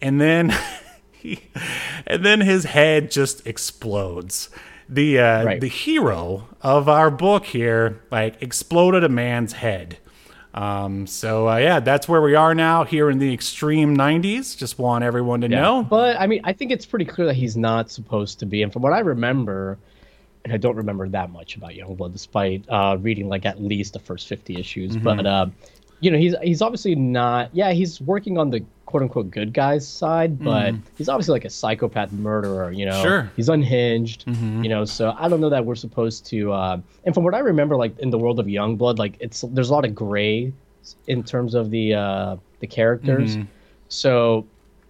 and 0.03 0.21
then 0.21 0.53
he, 1.13 1.39
and 2.05 2.25
then 2.27 2.41
his 2.41 2.65
head 2.65 3.13
just 3.13 3.47
explodes. 3.47 4.51
The 4.89 5.21
uh, 5.21 5.45
Right. 5.45 5.61
the 5.61 5.69
hero 5.69 6.49
of 6.63 6.89
our 6.89 7.13
book 7.13 7.45
here 7.47 8.03
like 8.11 8.43
exploded 8.43 9.05
a 9.05 9.09
man's 9.09 9.53
head. 9.53 9.99
Um, 10.57 11.07
so 11.07 11.49
uh, 11.49 11.57
yeah, 11.59 11.81
that's 11.81 12.09
where 12.09 12.23
we 12.23 12.35
are 12.35 12.55
now 12.55 12.85
here 12.85 13.11
in 13.11 13.19
the 13.19 13.33
extreme 13.33 13.95
90s. 13.97 14.57
Just 14.57 14.79
want 14.79 15.05
everyone 15.05 15.43
to 15.43 15.49
know. 15.49 15.83
But 15.83 16.19
I 16.19 16.27
mean, 16.27 16.41
I 16.45 16.55
think 16.55 16.73
it's 16.73 16.87
pretty 16.87 17.05
clear 17.05 17.27
that 17.27 17.37
he's 17.37 17.57
not 17.57 17.91
supposed 17.91 18.39
to 18.41 18.47
be. 18.47 18.63
And 18.63 18.73
from 18.73 18.83
what 18.83 18.95
I 18.95 19.01
remember, 19.01 19.77
and 20.45 20.55
I 20.55 20.57
don't 20.57 20.77
remember 20.77 21.09
that 21.09 21.31
much 21.31 21.57
about 21.57 21.73
Youngblood, 21.73 22.13
despite 22.13 22.65
uh, 22.71 22.97
reading 23.01 23.29
like 23.29 23.45
at 23.45 23.63
least 23.63 23.93
the 23.93 23.99
first 23.99 24.29
fifty 24.29 24.59
issues. 24.59 24.93
Mm-hmm. 24.93 25.05
But 25.05 25.27
uh, 25.27 25.47
you 26.01 26.11
know, 26.11 26.19
he's 26.19 26.35
he's 26.43 26.63
obviously 26.63 26.95
not. 26.95 27.51
Yeah, 27.53 27.73
he's 27.73 28.01
working 28.01 28.39
on 28.39 28.51
the 28.51 28.65
quote 28.97 29.03
unquote 29.03 29.31
good 29.31 29.53
guys 29.53 29.87
side, 29.87 30.43
but 30.43 30.75
he's 30.97 31.09
obviously 31.11 31.33
like 31.33 31.45
a 31.45 31.51
psychopath 31.51 32.13
murderer. 32.13 32.71
You 32.73 32.87
know, 32.87 32.93
Mm-hmm. 32.93 33.03
Sure. 33.03 33.23
Mm-hmm. 33.23 33.37
he's 33.37 33.49
unhinged. 33.51 34.25
You 34.27 34.69
know, 34.71 34.85
so 34.87 35.15
I 35.19 35.29
don't 35.29 35.41
know 35.41 35.51
that 35.51 35.65
we're 35.67 35.75
supposed 35.75 36.25
to. 36.27 36.53
Uh, 36.53 36.79
and 37.05 37.15
from 37.15 37.25
what 37.25 37.35
I 37.35 37.41
remember, 37.41 37.77
like 37.77 37.99
in 37.99 38.09
the 38.11 38.19
world 38.19 38.41
of 38.41 38.47
Youngblood, 38.47 38.99
like 38.99 39.17
it's 39.21 39.43
there's 39.51 39.69
a 39.69 39.73
lot 39.75 39.85
of 39.85 39.95
gray 39.95 40.53
in 41.09 41.23
terms 41.23 41.55
of 41.55 41.71
the 41.71 41.93
uh, 41.95 42.37
the 42.61 42.67
characters. 42.67 43.37
Mm-hmm. 43.37 43.49
So 43.89 44.47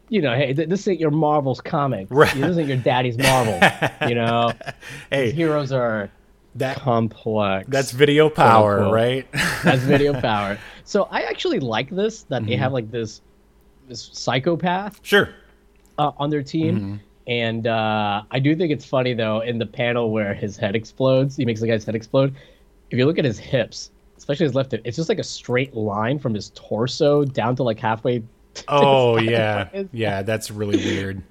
you 0.09 0.23
know, 0.23 0.37
hey, 0.37 0.55
th- 0.55 0.69
this 0.69 0.87
ain't 0.87 1.01
your 1.01 1.11
Marvel's 1.11 1.61
comic. 1.61 2.07
Right. 2.11 2.33
This 2.33 2.51
isn't 2.51 2.69
your 2.69 2.77
daddy's 2.77 3.19
Marvel. 3.19 3.59
you 4.09 4.15
know, 4.21 4.53
Hey, 5.11 5.33
heroes 5.33 5.73
are 5.73 6.11
that 6.55 6.77
complex. 6.79 7.69
that's 7.69 7.91
video 7.91 8.31
power, 8.31 8.89
right? 8.93 9.27
that's 9.65 9.83
video 9.83 10.19
power. 10.21 10.59
So 10.85 11.09
I 11.11 11.23
actually 11.23 11.59
like 11.59 11.91
this 11.91 12.23
that 12.25 12.43
Mm-hmm. 12.43 12.51
they 12.51 12.57
have 12.57 12.73
like 12.73 12.91
this 12.93 13.21
this 13.89 14.11
psychopath 14.13 15.01
sure. 15.03 15.31
uh, 15.99 16.13
on 16.19 16.31
their 16.31 16.43
team. 16.43 16.77
Mm-hmm. 16.77 16.97
And 17.29 17.67
uh, 17.67 18.23
I 18.31 18.39
do 18.39 18.55
think 18.55 18.73
it's 18.73 18.85
funny 18.85 19.15
though 19.15 19.41
in 19.41 19.59
the 19.59 19.67
panel 19.67 20.13
where 20.13 20.33
his 20.35 20.57
head 20.57 20.77
explodes, 20.77 21.37
he 21.37 21.45
makes 21.45 21.61
the 21.61 21.67
guy's 21.67 21.85
head 21.85 21.95
explode. 21.95 22.35
If 22.91 22.99
you 22.99 23.07
look 23.07 23.19
at 23.19 23.25
his 23.25 23.39
hips, 23.39 23.91
especially 24.17 24.45
his 24.45 24.55
left 24.55 24.71
hip, 24.73 24.83
it's 24.85 24.97
just 24.97 25.09
like 25.09 25.19
a 25.19 25.25
straight 25.25 25.75
line 25.75 26.19
from 26.19 26.35
his 26.35 26.51
torso 26.55 27.25
down 27.25 27.57
to 27.57 27.63
like 27.63 27.79
halfway. 27.79 28.23
Oh 28.69 29.19
yeah, 29.19 29.69
yeah. 29.93 30.23
That's 30.23 30.51
really 30.51 30.79
weird. 30.79 31.23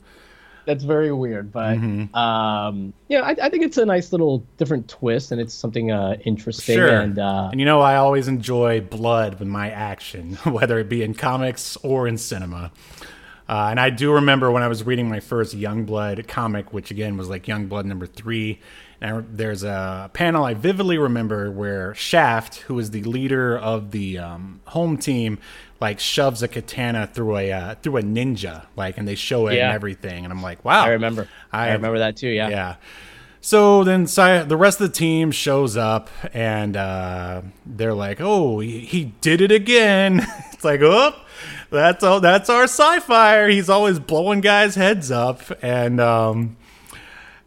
That's 0.66 0.84
very 0.84 1.12
weird, 1.12 1.52
but 1.52 1.78
Mm-hmm. 1.78 2.16
um, 2.16 2.94
yeah, 3.08 3.22
I, 3.22 3.36
I 3.42 3.50
think 3.50 3.64
it's 3.64 3.78
a 3.78 3.86
nice 3.86 4.12
little 4.12 4.40
different 4.58 4.88
twist, 4.90 5.32
and 5.32 5.40
it's 5.40 5.54
something 5.54 5.92
uh, 5.92 6.18
interesting. 6.26 6.76
Sure. 6.78 7.00
And 7.02 7.20
uh, 7.20 7.50
And 7.52 7.60
you 7.60 7.66
know, 7.66 7.82
I 7.82 7.98
always 7.98 8.28
enjoy 8.28 8.82
blood 8.82 9.40
with 9.40 9.48
my 9.48 9.70
action, 9.70 10.34
whether 10.44 10.80
it 10.80 10.90
be 10.90 11.04
in 11.04 11.14
comics 11.14 11.78
or 11.84 12.08
in 12.08 12.18
cinema. 12.18 12.72
Uh, 13.48 13.68
and 13.70 13.80
I 13.80 13.92
do 13.92 14.12
remember 14.12 14.50
when 14.50 14.64
I 14.64 14.68
was 14.68 14.84
reading 14.84 15.08
my 15.08 15.20
first 15.20 15.56
Youngblood 15.56 16.28
comic, 16.28 16.74
which 16.74 16.90
again 16.90 17.16
was 17.16 17.30
like 17.30 17.46
Youngblood 17.46 17.86
number 17.86 18.08
three. 18.08 18.60
And 19.02 19.18
I, 19.18 19.24
there's 19.30 19.64
a 19.64 20.10
panel 20.14 20.46
I 20.46 20.56
vividly 20.56 20.98
remember 20.98 21.52
where 21.52 21.94
Shaft, 21.94 22.56
who 22.62 22.80
is 22.80 22.90
the 22.90 23.04
leader 23.04 23.56
of 23.56 23.92
the 23.92 24.18
um, 24.18 24.62
home 24.66 24.98
team, 24.98 25.38
like 25.80 26.00
shoves 26.00 26.42
a 26.44 26.48
katana 26.48 27.08
through 27.12 27.38
a 27.38 27.52
uh, 27.52 27.76
through 27.76 27.98
a 27.98 28.02
ninja, 28.02 28.66
like, 28.76 28.98
and 28.98 29.08
they 29.08 29.16
show 29.16 29.48
it 29.48 29.56
Yeah. 29.56 29.68
and 29.68 29.76
everything. 29.76 30.24
And 30.24 30.32
I'm 30.32 30.42
like, 30.42 30.64
wow, 30.64 30.86
I 30.86 30.90
remember. 30.90 31.28
I, 31.52 31.70
I- 31.70 31.74
remember 31.74 32.00
that 32.00 32.16
too. 32.18 32.30
Yeah. 32.30 32.50
yeah. 32.50 32.76
So 33.42 33.84
then 33.84 34.08
the 34.48 34.58
rest 34.58 34.82
of 34.82 34.88
the 34.92 34.98
team 34.98 35.30
shows 35.32 35.78
up 35.78 36.10
and 36.34 36.76
uh, 36.76 37.44
they're 37.64 37.94
like, 37.94 38.18
"Oh, 38.20 38.58
he, 38.60 38.80
did 39.22 39.40
it 39.40 39.52
again!" 39.52 40.26
it's 40.52 40.64
like, 40.64 40.82
"Oh, 40.82 41.14
that's 41.70 42.04
all. 42.04 42.20
That's 42.22 42.50
our 42.50 42.66
Psi-Fire. 42.66 43.48
He's 43.48 43.70
always 43.70 44.00
blowing 44.00 44.42
guys' 44.42 44.74
heads 44.74 45.12
up." 45.12 45.42
And 45.62 46.00
um, 46.02 46.58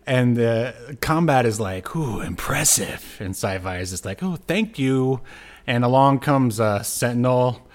and 0.07 0.37
the 0.37 0.97
combat 1.01 1.45
is 1.47 1.59
like, 1.59 1.97
"Ooh, 1.97 2.21
impressive!" 2.21 3.17
And 3.19 3.35
Psi-Fire 3.37 3.81
is 3.81 3.91
just 3.91 4.05
like, 4.05 4.23
"Oh, 4.23 4.37
thank 4.37 4.79
you." 4.79 5.21
And 5.67 5.85
along 5.85 6.21
comes 6.21 6.61
uh, 6.61 6.85
Sentinel, 6.85 7.68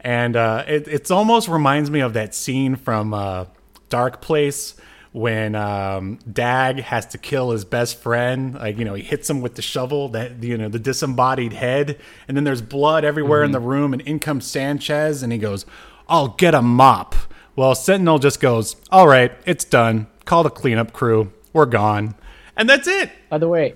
and 0.00 0.36
uh, 0.36 0.64
it 0.66 0.88
it's 0.88 1.10
almost 1.10 1.48
reminds 1.48 1.90
me 1.90 2.00
of 2.00 2.12
that 2.14 2.34
scene 2.34 2.76
from 2.76 3.14
uh, 3.14 3.46
Dark 3.88 4.20
Place 4.20 4.74
when 5.12 5.54
um, 5.54 6.18
Dag 6.30 6.80
has 6.80 7.06
to 7.06 7.18
kill 7.18 7.50
his 7.50 7.64
best 7.64 8.00
friend. 8.00 8.54
Like 8.54 8.78
you 8.78 8.84
know, 8.84 8.94
he 8.94 9.02
hits 9.02 9.28
him 9.28 9.40
with 9.40 9.54
the 9.54 9.62
shovel, 9.62 10.08
that 10.10 10.42
you 10.42 10.56
know, 10.56 10.68
the 10.68 10.78
disembodied 10.78 11.52
head, 11.52 11.98
and 12.26 12.36
then 12.36 12.44
there's 12.44 12.62
blood 12.62 13.04
everywhere 13.04 13.42
in 13.42 13.52
the 13.52 13.60
room. 13.60 13.92
And 13.92 14.02
in 14.02 14.18
comes 14.18 14.46
Sanchez, 14.46 15.22
and 15.22 15.32
he 15.32 15.38
goes, 15.38 15.66
"I'll 16.08 16.28
get 16.28 16.54
a 16.54 16.62
mop." 16.62 17.14
Well, 17.56 17.74
Sentinel 17.74 18.18
just 18.18 18.40
goes, 18.40 18.76
"All 18.90 19.08
right, 19.08 19.32
it's 19.46 19.64
done. 19.64 20.06
Call 20.24 20.42
the 20.42 20.50
cleanup 20.50 20.92
crew. 20.92 21.32
We're 21.52 21.66
gone," 21.66 22.14
and 22.56 22.68
that's 22.68 22.86
it. 22.86 23.10
By 23.28 23.38
the 23.38 23.48
way, 23.48 23.74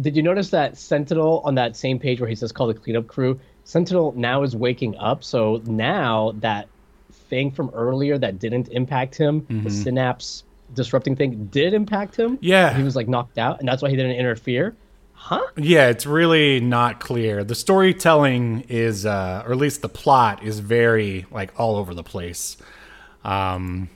did 0.00 0.16
you 0.16 0.22
notice 0.22 0.50
that 0.50 0.76
Sentinel 0.76 1.42
on 1.44 1.54
that 1.56 1.76
same 1.76 1.98
page 1.98 2.20
where 2.20 2.28
he 2.28 2.34
says 2.34 2.50
call 2.50 2.66
the 2.66 2.74
cleanup 2.74 3.06
crew? 3.06 3.38
Sentinel 3.64 4.12
now 4.16 4.42
is 4.42 4.54
waking 4.56 4.96
up, 4.96 5.22
so 5.24 5.62
now 5.66 6.32
that 6.36 6.68
thing 7.12 7.50
from 7.50 7.70
earlier 7.74 8.18
that 8.18 8.38
didn't 8.38 8.68
impact 8.68 9.14
him, 9.16 9.46
the 9.48 9.70
synapse 9.70 10.44
disrupting 10.74 11.16
thing, 11.16 11.46
did 11.46 11.74
impact 11.74 12.16
him. 12.16 12.38
Yeah. 12.40 12.74
He 12.74 12.82
was 12.82 12.96
like 12.96 13.08
knocked 13.08 13.38
out, 13.38 13.60
and 13.60 13.68
that's 13.68 13.82
why 13.82 13.90
he 13.90 13.96
didn't 13.96 14.16
interfere. 14.16 14.74
Huh? 15.14 15.46
Yeah, 15.56 15.88
it's 15.88 16.04
really 16.04 16.58
not 16.60 16.98
clear. 16.98 17.44
The 17.44 17.54
storytelling 17.54 18.64
is, 18.68 19.06
uh, 19.06 19.44
or 19.46 19.52
at 19.52 19.58
least 19.58 19.80
the 19.80 19.88
plot 19.88 20.42
is 20.42 20.58
very 20.58 21.26
like 21.30 21.52
all 21.60 21.76
over 21.76 21.94
the 21.94 22.02
place. 22.02 22.56
Um, 23.24 23.88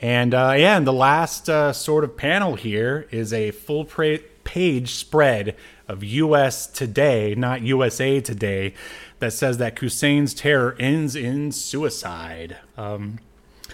and 0.00 0.32
uh, 0.32 0.54
yeah, 0.56 0.76
and 0.76 0.86
the 0.86 0.92
last 0.92 1.50
uh, 1.50 1.72
sort 1.72 2.04
of 2.04 2.16
panel 2.16 2.54
here 2.54 3.08
is 3.10 3.32
a 3.32 3.50
full 3.50 3.84
pra- 3.84 4.20
page 4.44 4.94
spread 4.94 5.56
of 5.90 6.04
U.S. 6.04 6.66
Today, 6.66 7.34
not 7.36 7.62
USA 7.62 8.20
Today, 8.20 8.74
that 9.18 9.32
says 9.32 9.58
that 9.58 9.78
Hussein's 9.78 10.32
terror 10.34 10.76
ends 10.78 11.14
in 11.16 11.52
suicide. 11.52 12.56
Um, 12.76 13.18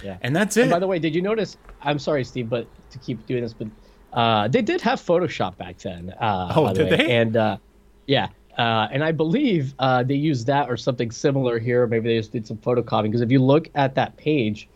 Yeah. 0.02 0.16
and 0.22 0.34
that's 0.34 0.56
it. 0.56 0.62
And 0.62 0.70
by 0.70 0.78
the 0.78 0.86
way, 0.86 0.98
did 0.98 1.14
you 1.14 1.22
notice? 1.22 1.56
I'm 1.82 1.98
sorry, 1.98 2.24
Steve, 2.24 2.48
but 2.48 2.66
to 2.90 2.98
keep 2.98 3.24
doing 3.26 3.42
this, 3.42 3.52
but 3.54 3.68
uh, 4.12 4.48
they 4.48 4.62
did 4.62 4.80
have 4.80 5.00
Photoshop 5.00 5.56
back 5.58 5.78
then. 5.78 6.10
Uh, 6.20 6.52
Oh, 6.56 6.64
by 6.64 6.72
the 6.72 6.84
did 6.84 6.90
way. 6.90 6.96
they? 7.06 7.16
And 7.16 7.36
uh, 7.36 7.56
yeah, 8.06 8.28
uh, 8.58 8.88
and 8.90 9.04
I 9.04 9.12
believe 9.12 9.74
uh, 9.78 10.02
they 10.02 10.14
used 10.14 10.46
that 10.46 10.68
or 10.70 10.76
something 10.76 11.10
similar 11.10 11.58
here. 11.58 11.86
Maybe 11.86 12.08
they 12.08 12.18
just 12.18 12.32
did 12.32 12.46
some 12.46 12.56
photocopying 12.58 13.04
because 13.04 13.20
if 13.20 13.30
you 13.30 13.42
look 13.42 13.68
at 13.74 13.94
that 13.96 14.16
page, 14.16 14.68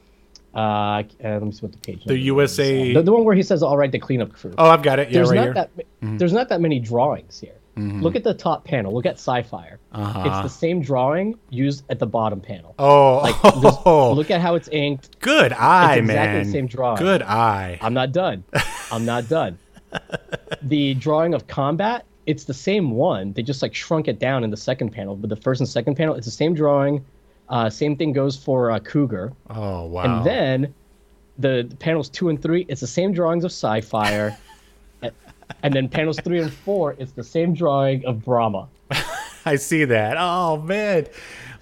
uh, 0.55 0.59
uh, 0.59 1.03
let 1.23 1.43
me 1.43 1.53
see 1.53 1.61
what 1.61 1.73
the 1.73 1.79
page. 1.79 2.05
The 2.05 2.15
number 2.15 2.21
is. 2.21 2.27
USA 2.27 2.93
the, 2.95 3.03
the 3.03 3.13
one 3.13 3.25
where 3.25 3.35
he 3.37 3.43
says, 3.43 3.63
"All 3.63 3.77
right, 3.77 3.91
the 3.93 3.99
cleanup 3.99 4.33
crew." 4.33 4.53
oh, 4.59 4.69
I've 4.71 4.83
got 4.83 4.99
it. 4.99 5.09
Yeah, 5.09 5.15
there's 5.15 5.31
right 5.31 5.37
not 5.37 5.45
here. 5.45 5.55
Mm-hmm. 6.03 6.11
that 6.13 6.19
there's 6.19 6.33
not 6.33 6.49
that 6.49 6.61
many 6.61 6.79
drawings 6.81 7.39
here. 7.41 7.55
Look 7.77 8.15
at 8.15 8.25
the 8.25 8.35
top 8.35 8.65
panel. 8.65 8.93
Look 8.93 9.07
at 9.07 9.19
Psi-Fire. 9.19 9.79
Uh-huh. 9.93 10.23
It's 10.27 10.43
the 10.43 10.49
same 10.59 10.83
drawing 10.83 11.39
used 11.49 11.83
at 11.89 11.99
the 11.99 12.05
bottom 12.07 12.39
panel. 12.39 12.75
oh, 12.79 13.25
Just 13.63 13.87
Look 14.17 14.31
at 14.31 14.43
how 14.43 14.55
it's 14.55 14.69
inked. 14.69 15.19
good 15.21 15.55
eye, 15.55 15.95
It's 15.95 16.01
exactly 16.01 16.35
man. 16.35 16.45
the 16.45 16.53
same 16.53 16.67
drawing. 16.67 16.99
Good 16.99 17.23
eye. 17.23 17.79
I'm 17.81 17.95
not 17.95 18.13
done. 18.13 18.45
I'm 18.93 19.07
not 19.07 19.31
done. 19.31 19.57
the 20.63 20.93
drawing 20.95 21.33
of 21.33 21.47
combat, 21.47 22.05
it's 22.27 22.45
the 22.45 22.53
same 22.53 22.91
one. 22.91 23.33
They 23.33 23.43
just 23.43 23.63
like 23.63 23.75
shrunk 23.75 24.09
it 24.09 24.19
down 24.19 24.45
in 24.45 24.51
the 24.51 24.57
second 24.59 24.91
panel. 24.91 25.17
But 25.17 25.31
the 25.31 25.37
first 25.37 25.63
and 25.63 25.69
second 25.69 25.95
panel, 25.95 26.15
it's 26.15 26.27
the 26.27 26.31
same 26.33 26.55
drawing. 26.55 27.03
Uh, 27.51 27.69
same 27.69 27.97
thing 27.97 28.13
goes 28.13 28.37
for 28.37 28.71
uh, 28.71 28.79
Cougar. 28.79 29.33
Oh 29.51 29.85
wow. 29.87 30.05
And 30.05 30.27
then 30.27 30.75
the, 31.39 31.67
the 31.69 31.77
panels 31.77 32.09
two 32.09 32.29
and 32.29 32.41
three, 32.41 32.65
it's 32.69 32.81
the 32.81 32.87
same 32.87 33.13
drawings 33.13 33.45
of 33.45 33.53
Psi-Fire. 33.53 34.39
and, 35.03 35.13
and 35.63 35.75
then 35.75 35.89
panels 35.89 36.19
three 36.21 36.41
and 36.41 36.53
four, 36.53 36.95
it's 36.99 37.13
the 37.13 37.25
same 37.25 37.53
drawing 37.53 38.05
of 38.07 38.25
Brahma. 38.25 38.69
I 39.45 39.57
see 39.57 39.85
that. 39.85 40.17
Oh 40.19 40.59
man, 40.59 41.07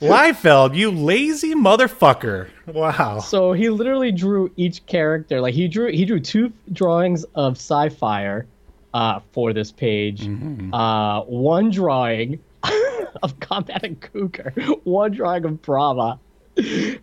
Liefeld, 0.00 0.76
you 0.76 0.90
lazy 0.90 1.54
motherfucker! 1.54 2.48
Wow. 2.66 3.20
So 3.20 3.52
he 3.52 3.70
literally 3.70 4.12
drew 4.12 4.50
each 4.56 4.84
character. 4.86 5.40
Like 5.40 5.54
he 5.54 5.68
drew 5.68 5.90
he 5.90 6.04
drew 6.04 6.20
two 6.20 6.52
drawings 6.72 7.24
of 7.34 7.56
Psi-Fire, 7.56 8.46
uh, 8.94 9.20
for 9.32 9.52
this 9.52 9.70
page. 9.72 10.22
Mm-hmm. 10.26 10.72
Uh, 10.74 11.22
one 11.22 11.70
drawing 11.70 12.40
of 13.22 13.38
Combat 13.40 13.82
and 13.84 14.00
Cougar, 14.00 14.52
one 14.84 15.12
drawing 15.12 15.44
of 15.44 15.62
Brahma. 15.62 16.18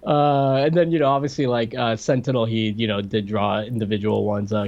Uh, 0.05 0.55
and 0.55 0.75
then 0.75 0.91
you 0.91 0.99
know, 0.99 1.07
obviously, 1.07 1.47
like 1.47 1.73
uh, 1.75 1.95
Sentinel, 1.95 2.45
he 2.45 2.71
you 2.71 2.87
know 2.87 3.01
did 3.01 3.25
draw 3.25 3.61
individual 3.61 4.25
ones. 4.25 4.51
Uh, 4.51 4.67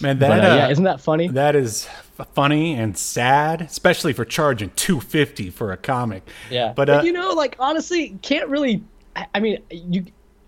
Man, 0.00 0.18
but, 0.18 0.28
that 0.28 0.44
uh, 0.44 0.52
uh, 0.52 0.56
yeah, 0.56 0.68
isn't 0.70 0.84
that 0.84 1.00
funny? 1.00 1.28
that 1.28 1.54
is 1.54 1.88
funny 2.34 2.74
and 2.74 2.96
sad, 2.98 3.60
especially 3.62 4.12
for 4.12 4.24
charging 4.24 4.70
two 4.70 5.00
fifty 5.00 5.50
for 5.50 5.72
a 5.72 5.76
comic. 5.76 6.26
Yeah, 6.50 6.72
but 6.74 6.88
uh, 6.88 7.02
you 7.04 7.12
know, 7.12 7.32
like 7.32 7.56
honestly, 7.58 8.18
can't 8.22 8.48
really. 8.48 8.82
I, 9.14 9.26
I 9.34 9.40
mean, 9.40 9.58
you. 9.70 10.04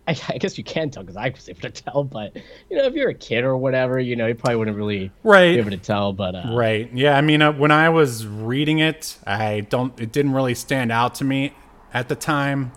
I, 0.08 0.16
I 0.28 0.38
guess 0.38 0.56
you 0.56 0.64
can 0.64 0.90
tell 0.90 1.02
because 1.02 1.16
I 1.16 1.28
was 1.30 1.48
able 1.48 1.60
to 1.62 1.70
tell, 1.70 2.04
but 2.04 2.36
you 2.70 2.76
know, 2.76 2.84
if 2.84 2.94
you're 2.94 3.10
a 3.10 3.14
kid 3.14 3.44
or 3.44 3.56
whatever, 3.56 3.98
you 3.98 4.14
know, 4.16 4.26
you 4.26 4.34
probably 4.34 4.56
wouldn't 4.56 4.76
really 4.76 5.10
Right. 5.24 5.54
be 5.54 5.58
able 5.58 5.70
to 5.70 5.76
tell. 5.76 6.12
But 6.12 6.34
uh, 6.34 6.50
Right. 6.54 6.90
Yeah. 6.94 7.16
I 7.16 7.20
mean, 7.22 7.42
uh, 7.42 7.52
when 7.52 7.70
I 7.70 7.88
was 7.88 8.26
reading 8.26 8.78
it, 8.78 9.18
I 9.26 9.60
don't. 9.60 9.98
It 10.00 10.12
didn't 10.12 10.32
really 10.32 10.54
stand 10.54 10.92
out 10.92 11.14
to 11.16 11.24
me 11.24 11.54
at 11.92 12.08
the 12.08 12.14
time. 12.16 12.72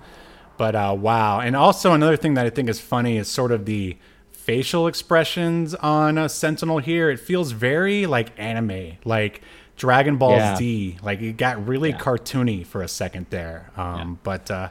But 0.58 0.76
uh, 0.76 0.96
wow. 1.00 1.40
And 1.40 1.56
also 1.56 1.94
another 1.94 2.18
thing 2.18 2.34
that 2.34 2.46
I 2.46 2.50
think 2.50 2.68
is 2.68 2.80
funny 2.80 3.18
is 3.18 3.28
sort 3.30 3.52
of 3.52 3.66
the 3.66 3.98
facial 4.32 4.88
expressions 4.88 5.76
on 5.76 6.18
a 6.18 6.28
Sentinel 6.28 6.80
here. 6.80 7.10
It 7.10 7.20
feels 7.20 7.52
very 7.52 8.06
like 8.08 8.32
anime, 8.38 8.94
like 9.06 9.42
Dragon 9.78 10.18
Ball 10.18 10.32
Yeah. 10.38 10.56
Z. 10.58 10.98
Like 11.04 11.22
it 11.22 11.38
got 11.38 11.66
really 11.68 11.94
cartoony 11.94 12.66
for 12.66 12.82
a 12.82 12.88
second 12.88 13.28
there. 13.30 13.70
Um, 13.78 14.20
But. 14.24 14.50
Uh, 14.50 14.70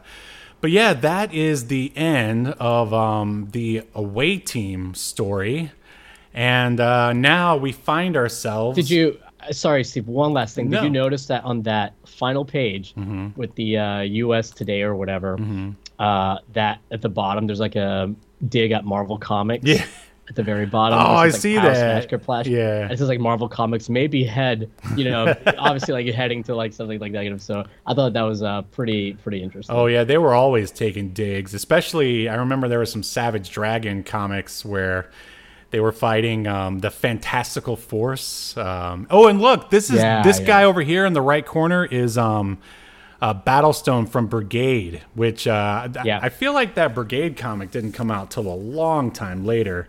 but 0.61 0.71
yeah, 0.71 0.93
that 0.95 1.33
is 1.33 1.67
the 1.69 1.93
end 1.97 2.49
of 2.59 2.93
um, 2.95 3.49
the 3.53 3.83
away 3.95 4.39
team 4.39 4.95
story. 4.95 5.73
And 6.35 6.79
uh, 6.81 7.13
now 7.13 7.57
we 7.57 7.73
find 7.73 8.17
ourselves. 8.17 8.77
Did 8.77 8.91
you? 8.91 9.19
uh, 9.41 9.53
Sorry, 9.53 9.83
Steve. 9.85 10.07
One 10.09 10.33
last 10.33 10.55
thing. 10.55 10.69
No. 10.71 10.79
Did 10.81 10.85
you 10.85 10.91
notice 10.91 11.27
that 11.27 11.45
on 11.45 11.63
that 11.63 11.95
final 12.07 12.45
page 12.45 12.95
Mm-hmm. 12.95 13.29
with 13.41 13.55
the 13.57 13.79
uh, 13.79 14.01
U.S. 14.01 14.51
Today 14.51 14.83
or 14.83 14.95
whatever, 14.95 15.39
uh, 15.99 16.39
that 16.53 16.81
at 16.91 17.03
the 17.03 17.09
bottom 17.09 17.47
there's 17.47 17.61
like 17.61 17.77
a 17.77 18.15
dig 18.49 18.71
at 18.73 18.85
Marvel 18.85 19.19
Comics. 19.19 19.65
Yeah. 19.65 19.85
At 20.29 20.35
the 20.35 20.43
very 20.43 20.67
bottom. 20.67 20.99
Oh, 20.99 21.03
I 21.03 21.27
like, 21.27 21.33
see 21.33 21.55
that. 21.55 22.09
Smash. 22.09 22.47
Yeah. 22.47 22.83
And 22.83 22.93
It 22.93 22.99
says 22.99 23.09
like 23.09 23.21
Marvel 23.21 23.49
Comics 23.49 23.89
maybe 23.89 24.25
head, 24.25 24.71
you 24.95 25.05
know, 25.05 25.35
obviously 25.59 25.95
like 25.95 26.15
heading 26.15 26.43
to 26.45 26.55
like 26.55 26.73
something 26.75 27.01
like 27.01 27.13
negative. 27.13 27.41
So 27.41 27.65
I 27.87 27.95
thought 27.95 28.13
that 28.13 28.23
was 28.23 28.43
uh, 28.43 28.63
pretty 28.63 29.15
pretty 29.15 29.43
interesting. 29.43 29.75
Oh 29.75 29.87
yeah, 29.87 30.05
they 30.05 30.19
were 30.19 30.35
always 30.35 30.71
taking 30.71 31.11
digs. 31.15 31.55
Especially, 31.55 32.29
I 32.29 32.35
remember 32.35 32.69
there 32.69 32.81
was 32.81 32.93
some 32.93 33.03
Savage 33.03 33.51
Dragon 33.51 34.03
comics 34.03 34.65
where 34.65 35.11
they 35.71 35.81
were 35.81 35.93
fighting 35.93 36.47
um, 36.47 36.79
the 36.81 36.91
Fantastical 36.91 37.77
Force. 37.77 38.57
Um, 38.57 39.07
oh, 39.11 39.29
and 39.29 39.41
look, 39.41 39.71
this 39.71 39.91
is 39.91 39.97
Yeah, 40.01 40.23
this 40.23 40.41
yeah. 40.41 40.47
guy 40.47 40.65
over 40.65 40.83
here 40.83 41.05
in 41.07 41.13
the 41.13 41.21
right 41.23 41.45
corner 41.45 41.85
is 41.85 42.17
um, 42.17 42.59
uh, 43.21 43.35
Battlestone 43.35 44.07
from 44.07 44.29
Brigade, 44.29 45.03
which 45.15 45.47
uh, 45.47 45.89
Yeah. 46.05 46.21
I 46.23 46.29
feel 46.31 46.53
like 46.55 46.75
that 46.75 46.95
Brigade 46.95 47.37
comic 47.37 47.71
didn't 47.71 47.93
come 47.93 48.11
out 48.11 48.31
till 48.31 48.47
a 48.47 48.55
long 48.55 49.11
time 49.11 49.45
later. 49.45 49.89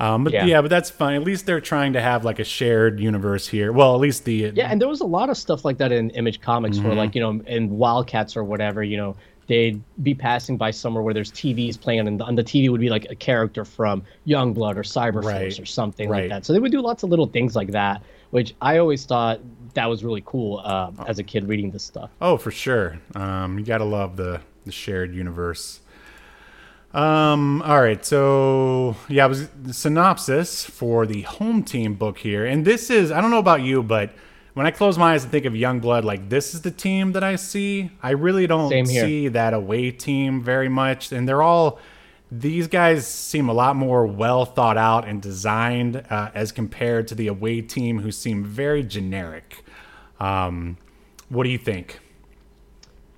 Um, 0.00 0.24
but 0.24 0.32
yeah. 0.32 0.44
Yeah. 0.46 0.60
but 0.62 0.68
that's 0.70 0.90
fine. 0.90 1.14
At 1.14 1.22
least 1.24 1.46
they're 1.46 1.60
trying 1.60 1.92
to 1.94 2.00
have 2.00 2.24
like 2.24 2.38
a 2.38 2.44
shared 2.44 2.98
universe 3.00 3.46
here. 3.48 3.72
Well, 3.72 3.94
at 3.94 4.00
least 4.00 4.24
the 4.24 4.52
Yeah, 4.54 4.68
and 4.70 4.80
there 4.80 4.88
was 4.88 5.00
a 5.00 5.06
lot 5.06 5.30
of 5.30 5.36
stuff 5.36 5.64
like 5.64 5.78
that 5.78 5.92
in 5.92 6.10
Image 6.10 6.40
Comics 6.40 6.76
Mm-hmm. 6.78 6.86
where, 6.86 6.96
like, 6.96 7.14
you 7.14 7.20
know, 7.20 7.40
in 7.46 7.70
Wildcats 7.70 8.36
or 8.36 8.44
whatever, 8.44 8.82
you 8.82 8.96
know, 8.96 9.16
they'd 9.46 9.82
be 10.02 10.14
passing 10.14 10.56
by 10.56 10.70
somewhere 10.70 11.02
where 11.02 11.12
there's 11.14 11.30
TVs 11.30 11.78
playing, 11.80 12.08
and 12.08 12.20
on 12.22 12.34
the 12.34 12.42
TV 12.42 12.70
would 12.70 12.80
be 12.80 12.88
like 12.88 13.06
a 13.10 13.14
character 13.14 13.64
from 13.64 14.02
Youngblood 14.26 14.76
or 14.76 14.82
Cyberforce 14.82 15.24
Right, 15.24 15.60
or 15.60 15.66
something 15.66 16.08
right. 16.08 16.22
like 16.22 16.30
that. 16.30 16.46
So 16.46 16.52
they 16.54 16.58
would 16.58 16.72
do 16.72 16.80
lots 16.80 17.02
of 17.02 17.10
little 17.10 17.26
things 17.26 17.54
like 17.54 17.70
that, 17.72 18.02
which 18.30 18.54
I 18.62 18.78
always 18.78 19.04
thought 19.04 19.40
that 19.74 19.86
was 19.86 20.02
really 20.02 20.22
cool 20.24 20.62
uh, 20.64 20.92
as 21.06 21.18
a 21.18 21.22
kid 21.22 21.46
reading 21.46 21.70
this 21.70 21.84
stuff. 21.84 22.10
Oh, 22.22 22.36
for 22.38 22.50
sure. 22.50 22.98
Um, 23.14 23.58
you 23.58 23.64
gotta 23.64 23.84
love 23.84 24.16
the 24.16 24.40
the 24.64 24.72
shared 24.72 25.14
universe. 25.14 25.80
Um, 26.94 27.60
all 27.62 27.82
right, 27.82 28.04
so 28.04 28.94
yeah, 29.08 29.26
it 29.26 29.28
was 29.28 29.48
the 29.48 29.74
synopsis 29.74 30.64
for 30.64 31.06
the 31.06 31.22
home 31.22 31.64
team 31.64 31.94
book 31.94 32.18
here, 32.18 32.46
and 32.46 32.64
this 32.64 32.88
is 32.88 33.10
I 33.10 33.20
don't 33.20 33.32
know 33.32 33.40
about 33.40 33.62
you, 33.62 33.82
but 33.82 34.12
when 34.54 34.64
I 34.64 34.70
close 34.70 34.96
my 34.96 35.14
eyes 35.14 35.24
and 35.24 35.32
think 35.32 35.44
of 35.44 35.54
Youngblood, 35.54 36.04
like 36.04 36.28
this 36.28 36.54
is 36.54 36.62
the 36.62 36.70
team 36.70 37.10
that 37.12 37.24
I 37.24 37.34
see. 37.34 37.90
I 38.00 38.10
really 38.10 38.46
don't 38.46 38.86
see 38.86 39.26
that 39.26 39.54
away 39.54 39.90
team 39.90 40.40
very 40.40 40.68
much, 40.68 41.10
and 41.10 41.28
they're 41.28 41.42
all. 41.42 41.80
These 42.30 42.68
guys 42.68 43.06
seem 43.06 43.48
a 43.48 43.52
lot 43.52 43.76
more 43.76 44.06
well 44.06 44.44
thought 44.44 44.76
out 44.76 45.06
and 45.06 45.20
designed 45.20 45.96
uh, 46.10 46.30
as 46.34 46.52
compared 46.52 47.06
to 47.08 47.14
the 47.14 47.26
away 47.28 47.60
team, 47.60 48.00
who 48.00 48.10
seem 48.10 48.44
very 48.44 48.82
generic. 48.82 49.64
Um, 50.18 50.78
what 51.28 51.44
do 51.44 51.50
you 51.50 51.58
think? 51.58 52.00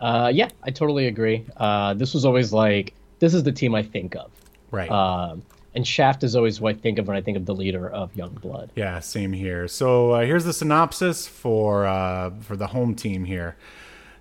Uh, 0.01 0.31
yeah, 0.35 0.49
I 0.63 0.71
totally 0.71 1.07
agree. 1.07 1.47
Uh, 1.57 1.95
this 1.95 2.13
was 2.13 2.25
always 2.27 2.53
like, 2.53 2.93
this 3.19 3.35
is 3.35 3.43
the 3.43 3.53
team 3.53 3.75
I 3.75 3.83
think 3.83 4.15
of. 4.15 4.31
Right. 4.71 4.91
Um, 4.91 5.43
and 5.75 5.87
Shaft 5.87 6.25
is 6.25 6.35
always 6.35 6.61
what 6.61 6.77
I 6.77 6.79
think 6.79 6.99
of 6.99 7.07
when 7.07 7.17
I 7.17 7.21
think 7.21 7.37
of 7.37 7.45
the 7.45 7.55
leader 7.55 7.89
of 7.89 8.13
Youngblood. 8.15 8.71
Yeah, 8.75 8.99
same 9.01 9.33
here. 9.33 9.69
So 9.69 10.13
uh, 10.13 10.25
here's 10.25 10.45
the 10.45 10.55
synopsis 10.55 11.27
for 11.27 11.87
uh, 11.87 12.31
for 12.41 12.57
the 12.57 12.69
home 12.69 12.95
team 12.95 13.25
here. 13.25 13.57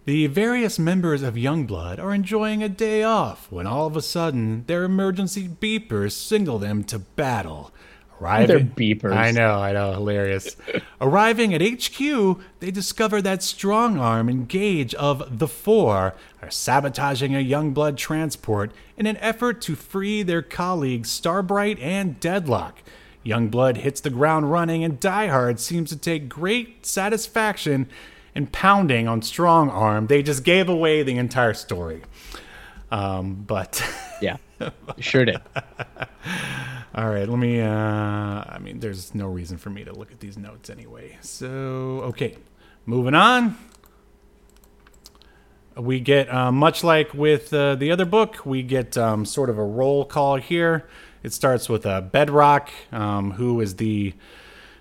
The 0.04 0.28
various 0.28 0.78
members 0.78 1.24
of 1.24 1.34
Youngblood 1.34 1.98
are 1.98 2.14
enjoying 2.14 2.62
a 2.62 2.70
day 2.70 3.02
off 3.02 3.52
when 3.52 3.66
all 3.66 3.88
of 3.88 3.98
a 3.98 4.02
sudden 4.02 4.64
their 4.68 4.84
emergency 4.84 5.48
beepers 5.48 6.12
signal 6.12 6.60
them 6.60 6.84
to 6.84 7.00
battle. 7.00 7.72
Arriving, 8.26 8.48
Their 8.48 8.60
beepers. 8.96 9.16
I 9.16 9.30
know, 9.30 9.60
I 9.60 9.72
know, 9.72 9.92
hilarious. 9.92 10.56
Arriving 11.02 11.54
at 11.54 11.62
HQ, 11.62 12.40
they 12.60 12.72
discover 12.72 13.22
that 13.22 13.44
Strong 13.44 14.00
Arm 14.00 14.28
and 14.28 14.48
Gage 14.48 14.96
of 14.96 15.38
the 15.38 15.48
Four 15.48 16.16
are 16.42 16.50
sabotaging 16.50 17.36
a 17.36 17.44
Youngblood 17.46 17.98
transport 17.98 18.72
in 18.98 19.06
an 19.06 19.18
effort 19.18 19.62
to 19.62 19.76
free 19.76 20.24
their 20.24 20.42
colleagues 20.42 21.12
Starbright 21.12 21.78
and 21.80 22.20
Deadlock. 22.20 22.80
Youngblood 23.24 23.78
hits 23.78 24.02
the 24.02 24.10
ground 24.10 24.52
running, 24.52 24.84
and 24.84 25.00
Diehard 25.00 25.60
seems 25.60 25.90
to 25.92 25.98
take 25.98 26.28
great 26.28 26.84
satisfaction 26.86 27.88
in 28.34 28.48
pounding 28.48 29.08
on 29.08 29.22
Strong 29.22 29.70
Arm. 29.70 30.08
They 30.08 30.24
just 30.24 30.44
gave 30.44 30.68
away 30.68 31.04
the 31.04 31.18
entire 31.18 31.54
story. 31.54 32.02
Um, 32.90 33.44
but 33.48 33.84
Yeah, 34.22 34.38
sure 35.00 35.26
did. 35.26 35.42
all 36.96 37.10
right, 37.10 37.28
let 37.28 37.38
me. 37.38 37.60
Uh, 37.60 37.68
I 37.68 38.58
mean, 38.62 38.80
there's 38.80 39.14
no 39.14 39.28
reason 39.28 39.58
for 39.58 39.70
me 39.70 39.84
to 39.84 39.92
look 39.92 40.14
at 40.14 40.22
these 40.22 40.38
notes 40.38 40.70
anyway. 40.70 41.18
So, 41.20 41.48
okay, 42.06 42.38
moving 42.86 43.14
on. 43.14 43.58
We 45.76 46.00
get, 46.00 46.34
uh, 46.34 46.54
much 46.54 46.86
like 46.86 47.14
with 47.14 47.54
uh, 47.54 47.76
the 47.76 47.92
other 47.92 48.06
book, 48.06 48.46
we 48.46 48.64
get 48.64 48.98
um, 48.98 49.26
sort 49.26 49.50
of 49.50 49.58
a 49.58 49.64
roll 49.64 50.06
call 50.06 50.38
here. 50.38 50.88
It 51.22 51.34
starts 51.34 51.68
with 51.68 51.86
uh, 51.86 52.00
Bedrock, 52.00 52.70
um, 52.94 53.32
who 53.32 53.60
is 53.60 53.76
the 53.76 54.14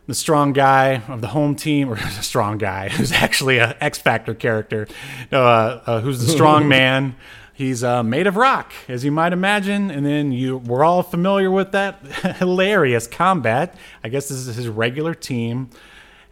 the 0.06 0.14
strong 0.14 0.52
guy 0.52 1.02
of 1.08 1.20
the 1.20 1.28
home 1.28 1.56
team, 1.56 1.90
or 1.90 1.96
the 2.16 2.22
strong 2.22 2.58
guy 2.58 2.90
who's 2.90 3.10
actually 3.10 3.58
a 3.58 3.76
X 3.80 3.98
Factor 3.98 4.34
character, 4.34 4.86
no, 5.32 5.44
uh, 5.44 5.82
uh, 5.84 6.00
who's 6.00 6.24
the 6.24 6.30
strong 6.30 6.68
man. 6.68 7.16
He's 7.56 7.84
uh, 7.84 8.02
made 8.02 8.26
of 8.26 8.36
rock, 8.36 8.72
as 8.88 9.04
you 9.04 9.12
might 9.12 9.32
imagine, 9.32 9.88
and 9.90 10.04
then 10.04 10.32
you 10.32 10.56
we're 10.58 10.82
all 10.84 11.02
familiar 11.04 11.50
with 11.50 11.70
that 11.72 12.04
hilarious 12.38 13.06
combat. 13.06 13.76
I 14.02 14.08
guess 14.08 14.28
this 14.28 14.46
is 14.48 14.56
his 14.56 14.66
regular 14.68 15.14
team, 15.14 15.70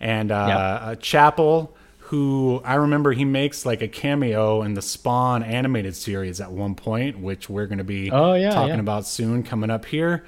and 0.00 0.32
uh, 0.32 0.46
Yep. 0.48 0.58
uh, 0.58 0.94
Chapel, 0.96 1.76
who 1.98 2.60
I 2.64 2.74
remember 2.74 3.12
he 3.12 3.24
makes 3.24 3.64
like 3.64 3.82
a 3.82 3.88
cameo 3.88 4.62
in 4.62 4.74
the 4.74 4.82
Spawn 4.82 5.44
animated 5.44 5.94
series 5.94 6.40
at 6.40 6.50
one 6.50 6.74
point, 6.74 7.20
which 7.20 7.48
we're 7.48 7.66
going 7.66 7.78
to 7.78 7.84
be 7.84 8.10
Oh, 8.10 8.34
yeah, 8.34 8.50
talking 8.50 8.74
yeah. 8.74 8.80
about 8.80 9.06
soon 9.06 9.44
coming 9.44 9.70
up 9.70 9.84
here. 9.84 10.24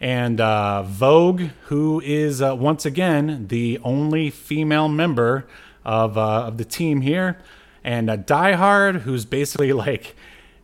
And 0.00 0.40
uh, 0.40 0.82
Vogue, 0.84 1.42
who 1.66 2.00
is 2.04 2.40
uh, 2.40 2.54
once 2.56 2.86
again 2.86 3.48
the 3.48 3.78
only 3.84 4.30
female 4.30 4.88
member 4.88 5.46
of, 5.84 6.16
uh, 6.16 6.44
of 6.46 6.56
the 6.56 6.64
team 6.64 7.00
here. 7.02 7.36
And 7.84 8.08
uh, 8.08 8.16
Die 8.16 8.52
Hard, 8.52 8.96
who's 9.02 9.24
basically 9.24 9.72
like 9.86 10.16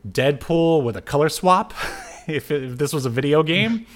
Deadpool 0.07 0.83
with 0.83 0.97
a 0.97 1.03
color 1.03 1.29
swap, 1.29 1.73
if, 2.27 2.51
if 2.51 2.79
this 2.79 2.93
was 2.93 3.07
a 3.07 3.11
video 3.11 3.43
game. 3.43 3.87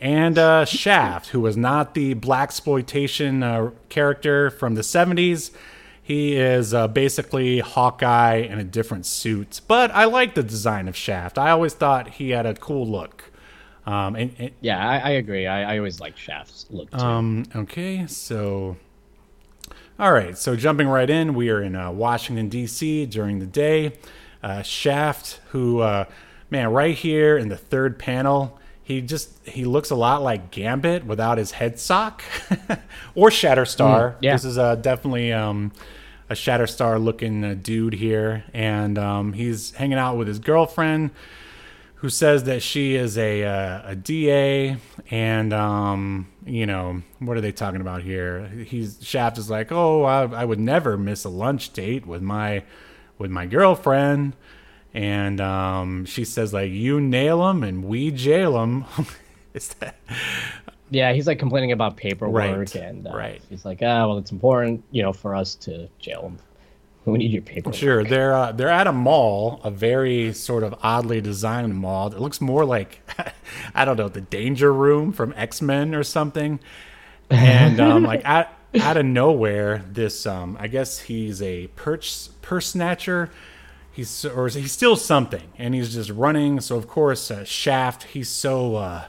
And 0.00 0.38
uh, 0.38 0.64
Shaft, 0.64 1.28
who 1.28 1.40
was 1.40 1.56
not 1.56 1.94
the 1.94 2.14
black 2.14 2.48
exploitation 2.48 3.42
uh, 3.42 3.70
character 3.88 4.50
from 4.50 4.74
the 4.74 4.82
70s. 4.82 5.50
He 6.00 6.36
is 6.36 6.72
uh, 6.72 6.88
basically 6.88 7.58
Hawkeye 7.58 8.36
in 8.36 8.58
a 8.58 8.64
different 8.64 9.06
suit. 9.06 9.60
But 9.66 9.90
I 9.90 10.04
like 10.04 10.34
the 10.34 10.42
design 10.42 10.88
of 10.88 10.96
Shaft. 10.96 11.36
I 11.36 11.50
always 11.50 11.74
thought 11.74 12.08
he 12.08 12.30
had 12.30 12.46
a 12.46 12.54
cool 12.54 12.86
look. 12.86 13.24
Um, 13.84 14.16
and, 14.16 14.34
and 14.38 14.50
Yeah, 14.60 14.78
I, 14.78 14.98
I 14.98 15.10
agree. 15.10 15.46
I, 15.46 15.74
I 15.74 15.78
always 15.78 16.00
like 16.00 16.16
Shaft's 16.16 16.66
look 16.70 16.90
too. 16.90 16.98
um, 16.98 17.44
okay, 17.54 18.06
so 18.06 18.76
all 19.98 20.12
right, 20.12 20.38
so 20.38 20.54
jumping 20.54 20.86
right 20.86 21.10
in, 21.10 21.34
we 21.34 21.50
are 21.50 21.60
in 21.60 21.74
uh, 21.74 21.90
Washington 21.90 22.48
D.C. 22.48 23.06
during 23.06 23.40
the 23.40 23.46
day. 23.46 23.98
Uh, 24.42 24.62
Shaft, 24.62 25.40
who 25.50 25.80
uh, 25.80 26.04
man, 26.50 26.72
right 26.72 26.94
here 26.94 27.36
in 27.36 27.48
the 27.48 27.56
third 27.56 27.98
panel, 27.98 28.58
he 28.82 29.02
just 29.02 29.46
he 29.46 29.64
looks 29.64 29.90
a 29.90 29.94
lot 29.94 30.22
like 30.22 30.50
Gambit 30.50 31.04
without 31.04 31.38
his 31.38 31.50
head 31.50 31.78
sock, 31.78 32.22
or 33.14 33.28
Shatterstar. 33.28 34.14
Mm, 34.14 34.16
yeah. 34.22 34.32
This 34.32 34.44
is 34.44 34.56
uh, 34.58 34.76
definitely 34.76 35.32
um, 35.32 35.72
a 36.30 36.34
Shatterstar 36.34 37.02
looking 37.02 37.44
uh, 37.44 37.54
dude 37.60 37.94
here, 37.94 38.44
and 38.54 38.98
um, 38.98 39.32
he's 39.34 39.72
hanging 39.72 39.98
out 39.98 40.16
with 40.16 40.26
his 40.26 40.38
girlfriend, 40.38 41.10
who 41.96 42.08
says 42.08 42.44
that 42.44 42.62
she 42.62 42.94
is 42.94 43.18
a 43.18 43.44
uh, 43.44 43.90
a 43.90 43.94
DA, 43.94 44.78
and 45.10 45.52
um, 45.52 46.28
you 46.46 46.64
know 46.64 47.02
what 47.18 47.36
are 47.36 47.42
they 47.42 47.52
talking 47.52 47.82
about 47.82 48.02
here? 48.02 48.46
He's 48.46 48.98
Shaft 49.02 49.36
is 49.36 49.50
like, 49.50 49.70
oh, 49.70 50.04
I, 50.04 50.22
I 50.22 50.44
would 50.46 50.60
never 50.60 50.96
miss 50.96 51.24
a 51.24 51.28
lunch 51.28 51.74
date 51.74 52.06
with 52.06 52.22
my 52.22 52.62
with 53.18 53.30
my 53.30 53.46
girlfriend 53.46 54.34
and 54.94 55.40
um, 55.40 56.04
she 56.06 56.24
says 56.24 56.52
like 56.52 56.70
you 56.70 57.00
nail 57.00 57.48
him 57.50 57.62
and 57.62 57.84
we 57.84 58.10
jail 58.10 58.62
him. 58.62 58.84
Is 59.54 59.68
that 59.74 59.96
Yeah, 60.90 61.12
he's 61.12 61.26
like 61.26 61.38
complaining 61.38 61.72
about 61.72 61.96
paperwork 61.96 62.74
Right, 62.74 62.74
and 62.74 63.06
uh, 63.06 63.10
right. 63.14 63.42
he's 63.48 63.64
like, 63.64 63.80
ah, 63.82 64.06
well, 64.06 64.18
it's 64.18 64.32
important, 64.32 64.82
you 64.90 65.02
know, 65.02 65.12
for 65.12 65.34
us 65.34 65.54
to 65.56 65.88
jail 65.98 66.22
him. 66.22 66.38
We 67.04 67.18
need 67.18 67.30
your 67.32 67.42
paperwork. 67.42 67.74
sure? 67.74 68.04
They're 68.04 68.34
uh, 68.34 68.52
they're 68.52 68.68
at 68.68 68.86
a 68.86 68.92
mall, 68.92 69.60
a 69.64 69.70
very 69.70 70.32
sort 70.34 70.62
of 70.62 70.74
oddly 70.82 71.20
designed 71.22 71.74
mall. 71.74 72.08
It 72.12 72.20
looks 72.20 72.40
more 72.40 72.64
like 72.66 73.00
I 73.74 73.84
don't 73.86 73.96
know 73.96 74.08
the 74.08 74.20
Danger 74.20 74.72
Room 74.72 75.12
from 75.12 75.32
X 75.36 75.62
Men 75.62 75.94
or 75.94 76.02
something. 76.04 76.60
And 77.30 77.78
um, 77.78 78.04
like 78.04 78.22
out 78.24 78.48
out 78.80 78.96
of 78.96 79.06
nowhere, 79.06 79.84
this 79.90 80.26
um, 80.26 80.56
I 80.60 80.68
guess 80.68 81.00
he's 81.00 81.40
a 81.42 81.68
purse 81.68 82.30
purse 82.42 82.68
snatcher. 82.68 83.30
He's 83.92 84.24
or 84.24 84.48
he's 84.48 84.72
still 84.72 84.96
something, 84.96 85.50
and 85.58 85.74
he's 85.74 85.92
just 85.92 86.10
running. 86.10 86.60
So 86.60 86.76
of 86.76 86.86
course, 86.86 87.30
uh, 87.30 87.44
Shaft. 87.44 88.04
He's 88.04 88.28
so. 88.28 88.76
Uh, 88.76 89.04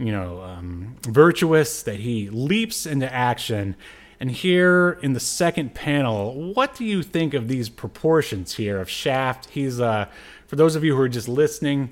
you 0.00 0.12
know, 0.12 0.40
um, 0.42 0.96
virtuous 1.02 1.82
that 1.82 2.00
he 2.00 2.30
leaps 2.30 2.86
into 2.86 3.12
action. 3.12 3.76
And 4.18 4.30
here 4.30 4.98
in 5.02 5.12
the 5.12 5.20
second 5.20 5.74
panel, 5.74 6.52
what 6.54 6.74
do 6.74 6.84
you 6.84 7.02
think 7.02 7.34
of 7.34 7.48
these 7.48 7.68
proportions 7.68 8.54
here 8.54 8.80
of 8.80 8.88
Shaft? 8.88 9.50
He's, 9.50 9.78
uh, 9.78 10.06
for 10.46 10.56
those 10.56 10.74
of 10.74 10.82
you 10.84 10.96
who 10.96 11.02
are 11.02 11.08
just 11.08 11.28
listening, 11.28 11.90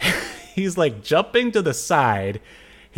he's 0.54 0.78
like 0.78 1.02
jumping 1.02 1.50
to 1.52 1.62
the 1.62 1.74
side. 1.74 2.40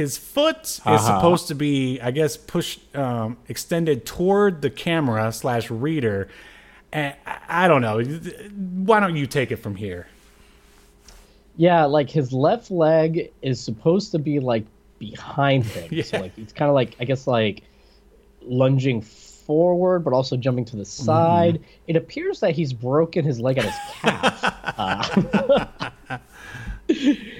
His 0.01 0.17
foot 0.17 0.63
is 0.63 1.05
supposed 1.05 1.49
to 1.49 1.55
be, 1.55 2.01
I 2.01 2.11
guess, 2.11 2.37
pushed, 2.39 2.81
um, 2.97 3.37
extended 3.49 4.07
toward 4.07 4.63
the 4.63 4.71
camera 4.71 5.31
slash 5.31 5.71
reader. 5.71 6.29
And 6.91 7.15
I 7.27 7.65
I 7.65 7.69
don't 7.69 7.83
know. 7.83 8.01
Why 8.87 8.99
don't 9.01 9.15
you 9.17 9.27
take 9.27 9.51
it 9.53 9.57
from 9.57 9.77
here? 9.77 10.07
Yeah, 11.57 11.85
like 11.85 12.09
his 12.09 12.33
left 12.33 12.71
leg 12.71 13.31
is 13.43 13.61
supposed 13.61 14.11
to 14.13 14.19
be 14.19 14.41
like 14.41 14.65
behind 14.99 15.65
him. 15.77 15.89
Yeah. 15.93 16.05
So 16.05 16.19
like 16.21 16.33
it's 16.39 16.53
kind 16.55 16.71
of 16.71 16.75
like 16.75 16.97
I 16.99 17.05
guess 17.05 17.27
like 17.27 17.63
lunging 18.41 19.03
forward, 19.03 20.01
but 20.05 20.15
also 20.15 20.37
jumping 20.39 20.65
to 20.67 20.77
the 20.77 20.83
Mm-hmm. 20.85 21.05
side. 21.05 21.61
It 21.89 21.97
appears 21.97 22.41
that 22.41 22.53
he's 22.53 22.73
broken 22.73 23.23
his 23.25 23.39
leg 23.39 23.59
at 23.59 23.65
his 23.65 23.75
calf. 24.01 24.45
uh, 26.09 26.19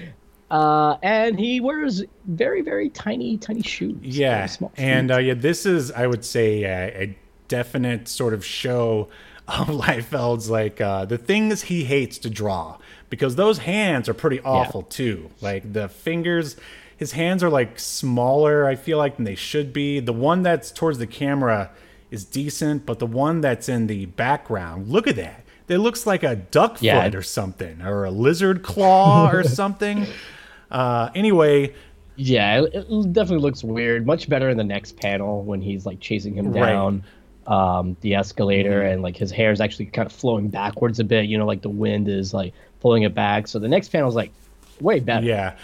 uh, 0.51 0.97
and 1.01 1.39
he 1.39 1.61
wears 1.61 2.03
very, 2.25 2.61
very 2.61 2.89
tiny, 2.89 3.37
tiny 3.37 3.61
shoes. 3.61 3.97
Yeah, 4.01 4.45
small 4.47 4.71
and 4.75 5.09
uh, 5.09 5.17
yeah, 5.17 5.33
this 5.33 5.65
is 5.65 5.91
I 5.91 6.07
would 6.07 6.25
say 6.25 6.63
a, 6.63 7.03
a 7.03 7.17
definite 7.47 8.09
sort 8.09 8.33
of 8.33 8.45
show 8.45 9.07
of 9.47 9.67
Liefeld's 9.69 10.49
like 10.49 10.81
uh, 10.81 11.05
the 11.05 11.17
things 11.17 11.63
he 11.63 11.85
hates 11.85 12.17
to 12.19 12.29
draw 12.29 12.77
because 13.09 13.37
those 13.37 13.59
hands 13.59 14.09
are 14.09 14.13
pretty 14.13 14.41
awful 14.41 14.81
too. 14.83 15.31
Like 15.39 15.71
the 15.71 15.87
fingers, 15.87 16.57
his 16.97 17.13
hands 17.13 17.43
are 17.43 17.49
like 17.49 17.79
smaller. 17.79 18.67
I 18.67 18.75
feel 18.75 18.97
like 18.97 19.15
than 19.15 19.23
they 19.23 19.35
should 19.35 19.71
be. 19.71 20.01
The 20.01 20.13
one 20.13 20.43
that's 20.43 20.69
towards 20.69 20.97
the 20.97 21.07
camera 21.07 21.71
is 22.09 22.25
decent, 22.25 22.85
but 22.85 22.99
the 22.99 23.07
one 23.07 23.39
that's 23.39 23.69
in 23.69 23.87
the 23.87 24.05
background, 24.05 24.89
look 24.89 25.07
at 25.07 25.15
that. 25.15 25.45
It 25.69 25.77
looks 25.77 26.05
like 26.05 26.23
a 26.23 26.35
duck 26.35 26.79
foot 26.79 27.15
or 27.15 27.21
something, 27.21 27.81
or 27.81 28.03
a 28.03 28.11
lizard 28.11 28.63
claw 28.63 29.31
or 29.31 29.43
something. 29.45 30.05
Uh, 30.71 31.09
anyway, 31.15 31.73
Yeah, 32.15 32.61
it, 32.61 32.73
it 32.89 33.13
definitely 33.13 33.43
looks 33.43 33.63
weird. 33.63 34.05
Much 34.05 34.29
better 34.29 34.49
in 34.49 34.57
the 34.57 34.63
next 34.63 34.97
panel 34.97 35.43
when 35.43 35.61
he's 35.61 35.85
like 35.85 35.99
chasing 35.99 36.33
him 36.35 36.51
Right. 36.51 36.69
down 36.71 37.03
um, 37.47 37.97
the 38.01 38.15
escalator 38.15 38.81
and 38.83 39.01
like 39.01 39.17
his 39.17 39.31
hair 39.31 39.51
is 39.51 39.59
actually 39.59 39.87
kind 39.87 40.05
of 40.05 40.11
flowing 40.13 40.47
backwards 40.49 40.99
a 40.99 41.03
bit. 41.03 41.25
You 41.25 41.37
know, 41.37 41.45
like 41.45 41.61
the 41.61 41.69
wind 41.69 42.07
is 42.07 42.33
like 42.33 42.53
pulling 42.81 43.03
it 43.03 43.13
back. 43.15 43.47
So 43.47 43.57
the 43.59 43.67
next 43.67 43.89
panel 43.89 44.07
is 44.09 44.15
like 44.15 44.31
way 44.79 44.99
better. 44.99 45.25
yeah. 45.25 45.55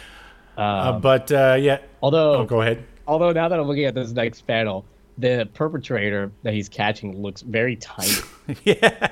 uh, 0.57 0.99
but 0.99 1.31
uh, 1.31 1.55
yeah, 1.59 1.79
Although, 2.01 2.35
oh, 2.37 2.45
go 2.45 2.61
ahead. 2.61 2.83
although 3.07 3.31
now 3.31 3.47
that 3.47 3.59
I'm 3.59 3.67
looking 3.67 3.85
at 3.85 3.93
this 3.93 4.11
next 4.11 4.41
panel, 4.47 4.85
the 5.17 5.49
perpetrator 5.53 6.31
that 6.43 6.53
he's 6.53 6.69
catching 6.69 7.21
looks 7.21 7.41
very 7.41 7.75
tiny. 7.75 8.11
Yeah, 8.63 9.09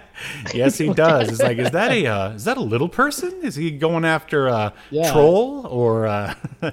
yes, 0.53 0.78
he 0.78 0.93
does. 0.93 1.28
It's 1.30 1.41
like, 1.41 1.58
is 1.58 1.72
that 1.72 1.91
a 1.91 2.08
uh, 2.08 2.30
is 2.32 2.45
that 2.45 2.56
a 2.56 2.62
little 2.62 2.88
person? 2.88 3.34
Is 3.43 3.56
he 3.56 3.70
going 3.70 4.06
after 4.06 4.47
a 4.47 4.72
Yeah. 4.91 5.12
troll 5.12 5.68
or 5.68 6.08
uh, 6.08 6.34
uh, 6.62 6.72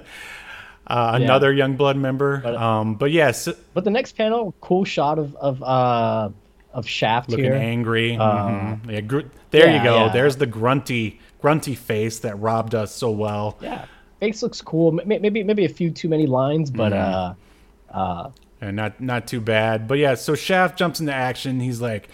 another 0.87 1.51
young 1.51 1.75
blood 1.75 1.97
member? 1.97 2.37
But- 2.37 2.55
um, 2.55 2.95
but 2.95 3.11
yes, 3.11 3.49
but 3.73 3.83
the 3.83 3.89
next 3.91 4.13
panel, 4.13 4.53
cool 4.61 4.85
shot 4.85 5.19
of 5.19 5.35
of 5.35 5.61
uh, 5.61 6.29
of 6.73 6.87
Shaft 6.87 7.29
looking 7.31 7.43
here. 7.45 7.53
angry. 7.53 8.11
Mhm. 8.13 8.89
Yeah, 8.89 9.01
gr- 9.01 9.21
there 9.51 9.75
you 9.75 9.83
go. 9.83 10.05
yeah. 10.05 10.13
There's 10.13 10.37
the 10.37 10.47
grunty 10.47 11.19
grunty 11.41 11.75
face 11.75 12.19
that 12.19 12.39
robbed 12.39 12.75
us 12.75 12.95
so 12.95 13.11
well. 13.11 13.57
Yeah, 13.61 13.85
face 14.21 14.41
looks 14.41 14.61
cool. 14.61 14.91
Maybe 14.93 15.43
maybe 15.43 15.65
a 15.65 15.69
few 15.69 15.91
too 15.91 16.07
many 16.07 16.27
lines, 16.27 16.71
but 16.71 16.93
Mm-hmm. 16.93 17.97
uh, 17.97 18.29
and 18.67 18.75
not 18.75 18.99
not 19.01 19.27
too 19.27 19.41
bad. 19.41 19.87
But 19.87 19.97
yeah, 19.97 20.15
so 20.15 20.35
Shaft 20.35 20.77
jumps 20.77 20.99
into 20.99 21.13
action. 21.13 21.59
He's 21.59 21.81
like, 21.81 22.09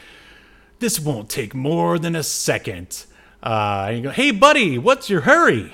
"This 0.80 1.00
won't 1.00 1.30
take 1.30 1.54
more 1.54 2.00
than 2.00 2.16
a 2.16 2.24
second. 2.24 3.06
Uh, 3.42 3.88
and 3.90 3.98
you 3.98 4.04
go, 4.04 4.10
"Hey, 4.10 4.32
buddy, 4.32 4.78
what's 4.78 5.10
your 5.10 5.22
hurry? 5.22 5.74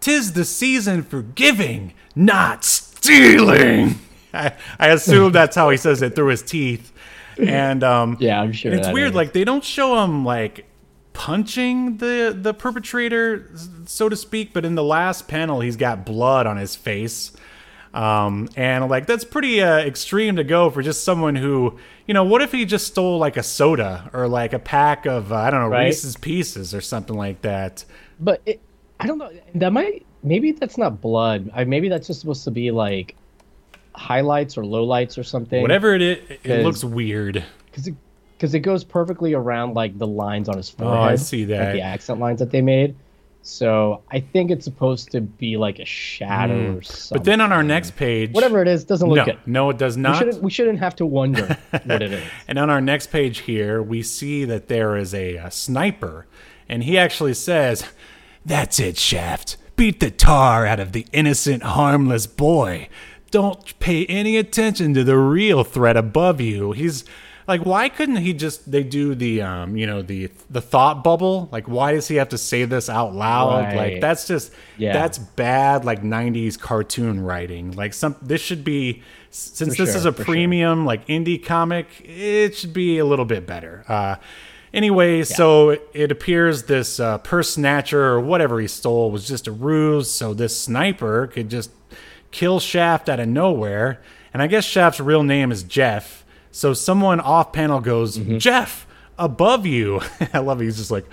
Tis 0.00 0.32
the 0.32 0.44
season 0.44 1.02
for 1.02 1.22
giving, 1.22 1.94
not 2.14 2.64
stealing." 2.64 4.00
I, 4.34 4.52
I 4.78 4.88
assume 4.88 5.32
that's 5.32 5.56
how 5.56 5.70
he 5.70 5.76
says 5.76 6.02
it 6.02 6.14
through 6.14 6.28
his 6.28 6.42
teeth. 6.42 6.92
And 7.38 7.82
um, 7.84 8.16
yeah, 8.20 8.40
I'm 8.40 8.52
sure 8.52 8.72
it's 8.72 8.88
weird. 8.88 9.10
is. 9.10 9.14
Like 9.14 9.32
they 9.32 9.44
don't 9.44 9.64
show 9.64 10.02
him 10.02 10.24
like 10.24 10.66
punching 11.12 11.98
the 11.98 12.36
the 12.38 12.52
perpetrator, 12.52 13.50
so 13.86 14.08
to 14.08 14.16
speak. 14.16 14.52
But 14.52 14.64
in 14.64 14.74
the 14.74 14.82
last 14.84 15.28
panel, 15.28 15.60
he's 15.60 15.76
got 15.76 16.04
blood 16.04 16.46
on 16.46 16.56
his 16.56 16.76
face. 16.76 17.32
Um, 17.96 18.50
and 18.56 18.88
like 18.90 19.06
that's 19.06 19.24
pretty 19.24 19.62
uh, 19.62 19.78
extreme 19.78 20.36
to 20.36 20.44
go 20.44 20.68
for 20.68 20.82
just 20.82 21.02
someone 21.02 21.34
who, 21.34 21.78
you 22.06 22.12
know, 22.12 22.24
what 22.24 22.42
if 22.42 22.52
he 22.52 22.66
just 22.66 22.86
stole 22.86 23.18
like 23.18 23.38
a 23.38 23.42
soda 23.42 24.10
or 24.12 24.28
like 24.28 24.52
a 24.52 24.58
pack 24.58 25.06
of 25.06 25.32
uh, 25.32 25.36
I 25.36 25.50
don't 25.50 25.60
know 25.60 25.68
Right. 25.68 25.86
Reese's 25.86 26.14
Pieces 26.16 26.74
or 26.74 26.82
something 26.82 27.16
like 27.16 27.40
that? 27.40 27.86
But 28.20 28.42
it, 28.44 28.60
I 29.00 29.06
don't 29.06 29.16
know. 29.16 29.30
That 29.54 29.72
might 29.72 30.04
maybe 30.22 30.52
that's 30.52 30.76
not 30.76 31.00
blood. 31.00 31.50
I, 31.54 31.64
maybe 31.64 31.88
that's 31.88 32.06
just 32.06 32.20
supposed 32.20 32.44
to 32.44 32.50
be 32.50 32.70
like 32.70 33.16
highlights 33.94 34.58
or 34.58 34.62
lowlights 34.62 35.16
or 35.16 35.22
something. 35.22 35.62
Whatever 35.62 35.94
it 35.94 36.02
is, 36.02 36.38
it 36.44 36.64
looks 36.64 36.84
weird. 36.84 37.42
Because 37.64 37.86
it, 37.88 37.94
because 38.36 38.54
it 38.54 38.60
goes 38.60 38.84
perfectly 38.84 39.32
around 39.32 39.72
like 39.72 39.96
the 39.98 40.06
lines 40.06 40.50
on 40.50 40.58
his 40.58 40.68
forehead. 40.68 40.98
Oh. 40.98 41.02
I 41.02 41.16
see 41.16 41.46
like 41.46 41.58
that. 41.58 41.72
the 41.72 41.80
accent 41.80 42.20
lines 42.20 42.40
that 42.40 42.50
they 42.50 42.60
made. 42.60 42.94
So 43.46 44.02
I 44.10 44.18
think 44.18 44.50
it's 44.50 44.64
supposed 44.64 45.12
to 45.12 45.20
be 45.20 45.56
like 45.56 45.78
a 45.78 45.84
shadow 45.84 46.72
hmm. 46.72 46.78
or 46.78 46.82
something. 46.82 47.18
But 47.18 47.24
then 47.24 47.40
on 47.40 47.52
our 47.52 47.62
next 47.62 47.94
page, 47.94 48.32
whatever 48.32 48.60
it 48.60 48.66
is, 48.66 48.82
doesn't 48.82 49.08
look 49.08 49.18
no, 49.18 49.24
good. 49.24 49.38
no, 49.46 49.70
it 49.70 49.78
does 49.78 49.94
We 49.94 50.02
not. 50.02 50.18
shouldn't 50.18 50.42
we 50.42 50.50
shouldn't 50.50 50.80
have 50.80 50.96
to 50.96 51.06
wonder 51.06 51.56
what 51.84 52.02
it 52.02 52.12
is. 52.12 52.24
And 52.48 52.58
on 52.58 52.70
our 52.70 52.80
next 52.80 53.12
page 53.12 53.38
here, 53.38 53.80
we 53.80 54.02
see 54.02 54.44
that 54.44 54.66
there 54.66 54.96
is 54.96 55.14
a, 55.14 55.36
a 55.36 55.52
sniper, 55.52 56.26
and 56.68 56.82
he 56.82 56.98
actually 56.98 57.34
says, 57.34 57.84
That's 58.44 58.80
it, 58.80 58.98
Shaft. 58.98 59.56
Beat 59.76 60.00
the 60.00 60.10
tar 60.10 60.66
out 60.66 60.80
of 60.80 60.90
the 60.90 61.06
innocent, 61.12 61.62
harmless 61.62 62.26
boy. 62.26 62.88
Don't 63.30 63.78
pay 63.78 64.06
any 64.06 64.36
attention 64.38 64.92
to 64.94 65.04
the 65.04 65.18
real 65.18 65.62
threat 65.62 65.96
above 65.96 66.40
you. 66.40 66.72
He's 66.72 67.04
like, 67.48 67.62
why 67.64 67.88
couldn't 67.88 68.16
he 68.16 68.32
just 68.32 68.70
they 68.70 68.82
do 68.82 69.14
the 69.14 69.42
um, 69.42 69.76
you 69.76 69.86
know, 69.86 70.02
the 70.02 70.30
the 70.50 70.60
thought 70.60 71.04
bubble? 71.04 71.48
Like, 71.52 71.68
why 71.68 71.92
does 71.92 72.08
he 72.08 72.16
have 72.16 72.30
to 72.30 72.38
say 72.38 72.64
this 72.64 72.88
out 72.88 73.14
loud? 73.14 73.74
Like, 73.74 74.00
that's 74.00 74.26
just 74.26 74.52
Yeah. 74.76 74.92
that's 74.92 75.18
bad, 75.18 75.84
like 75.84 76.02
'90s 76.02 76.58
cartoon 76.58 77.20
writing. 77.20 77.72
Like, 77.72 77.94
some 77.94 78.16
this 78.22 78.40
should 78.40 78.64
be 78.64 79.02
since 79.30 79.76
For 79.76 79.82
this 79.84 79.90
sure, 79.90 79.98
is 79.98 80.06
a 80.06 80.12
sure. 80.14 80.24
premium 80.24 80.26
premium 80.46 80.86
like 80.86 81.06
indie 81.08 81.44
comic 81.44 81.88
it 82.04 82.54
should 82.56 82.72
be 82.72 82.96
a 82.98 83.04
little 83.04 83.24
bit 83.26 83.46
better 83.46 83.84
uh 83.86 84.16
anyway 84.72 85.22
so 85.24 85.70
it, 85.70 85.86
it 85.92 86.10
appears 86.12 86.62
this 86.64 86.98
uh, 87.00 87.18
purse 87.18 87.50
snatcher 87.50 88.02
or 88.02 88.20
whatever 88.20 88.60
he 88.60 88.66
stole 88.66 89.10
was 89.10 89.26
just 89.28 89.46
a 89.46 89.52
ruse 89.52 90.10
so 90.10 90.32
this 90.32 90.58
sniper 90.58 91.26
could 91.26 91.50
just 91.50 91.70
kill 92.30 92.60
shaft 92.60 93.08
out 93.10 93.20
of 93.20 93.28
nowhere 93.28 94.00
and 94.32 94.40
i 94.42 94.46
guess 94.46 94.64
shaft's 94.64 95.00
real 95.00 95.22
name 95.22 95.52
is 95.52 95.62
jeff 95.62 96.24
so 96.56 96.72
someone 96.72 97.20
off 97.20 97.52
panel 97.52 97.80
goes 97.80 98.18
Mm-hmm. 98.18 98.38
jeff 98.38 98.86
above 99.18 99.66
you 99.66 100.00
i 100.32 100.38
love 100.38 100.60
it 100.60 100.64
he's 100.64 100.76
just 100.76 100.90
like 100.90 101.04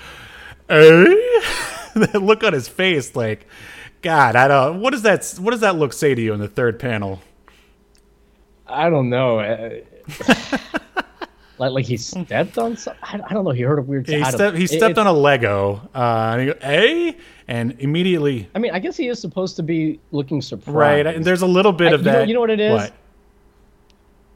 eh? 0.70 0.76
the 1.96 2.20
look 2.22 2.44
on 2.44 2.54
his 2.54 2.68
face 2.68 3.16
like 3.16 3.48
God, 4.02 4.36
I 4.36 4.50
don't. 4.50 4.82
What 4.82 4.92
does 4.92 5.04
that? 5.04 5.24
What 5.40 5.52
does 5.52 5.62
that 5.62 5.78
look 5.78 5.94
say 5.94 6.14
to 6.14 6.22
you 6.22 6.34
in 6.34 6.42
the 6.42 6.50
third 6.50 6.78
panel? 6.78 7.22
I 8.68 8.90
don't 8.90 9.10
know. 9.10 9.40
uh, 9.40 9.80
like 11.58 11.72
like 11.72 11.86
he 11.86 11.96
stepped 11.96 12.58
on 12.58 12.76
something. 12.76 13.02
I, 13.02 13.34
don't 13.34 13.46
know. 13.46 13.52
He 13.52 13.62
heard 13.62 13.80
a 13.80 13.82
weird. 13.82 14.06
He 14.08 14.16
I 14.16 14.24
don't- 14.24 14.32
stepped. 14.34 14.58
He 14.58 14.68
stepped 14.68 14.92
it- 14.92 14.98
on 14.98 15.08
a 15.08 15.14
Lego. 15.14 15.80
Uh, 15.96 16.32
and 16.34 16.42
he 16.42 16.48
go, 16.48 16.54
"Eh?" 16.62 17.14
And 17.48 17.80
immediately, 17.80 18.50
I 18.54 18.60
mean, 18.60 18.72
I 18.74 18.80
guess 18.80 18.98
he 18.98 19.08
is 19.08 19.22
supposed 19.22 19.56
to 19.56 19.64
be 19.64 20.02
looking 20.12 20.42
surprised. 20.42 20.76
right? 20.76 21.08
And 21.08 21.24
there's 21.24 21.42
a 21.42 21.48
little 21.48 21.72
bit 21.72 21.94
I- 21.94 21.96
of 21.96 22.02
you 22.02 22.06
know- 22.08 22.12
that. 22.12 22.28
you 22.28 22.34
know 22.34 22.42
what 22.42 22.50
it 22.50 22.60
is? 22.60 22.74
What? 22.74 22.94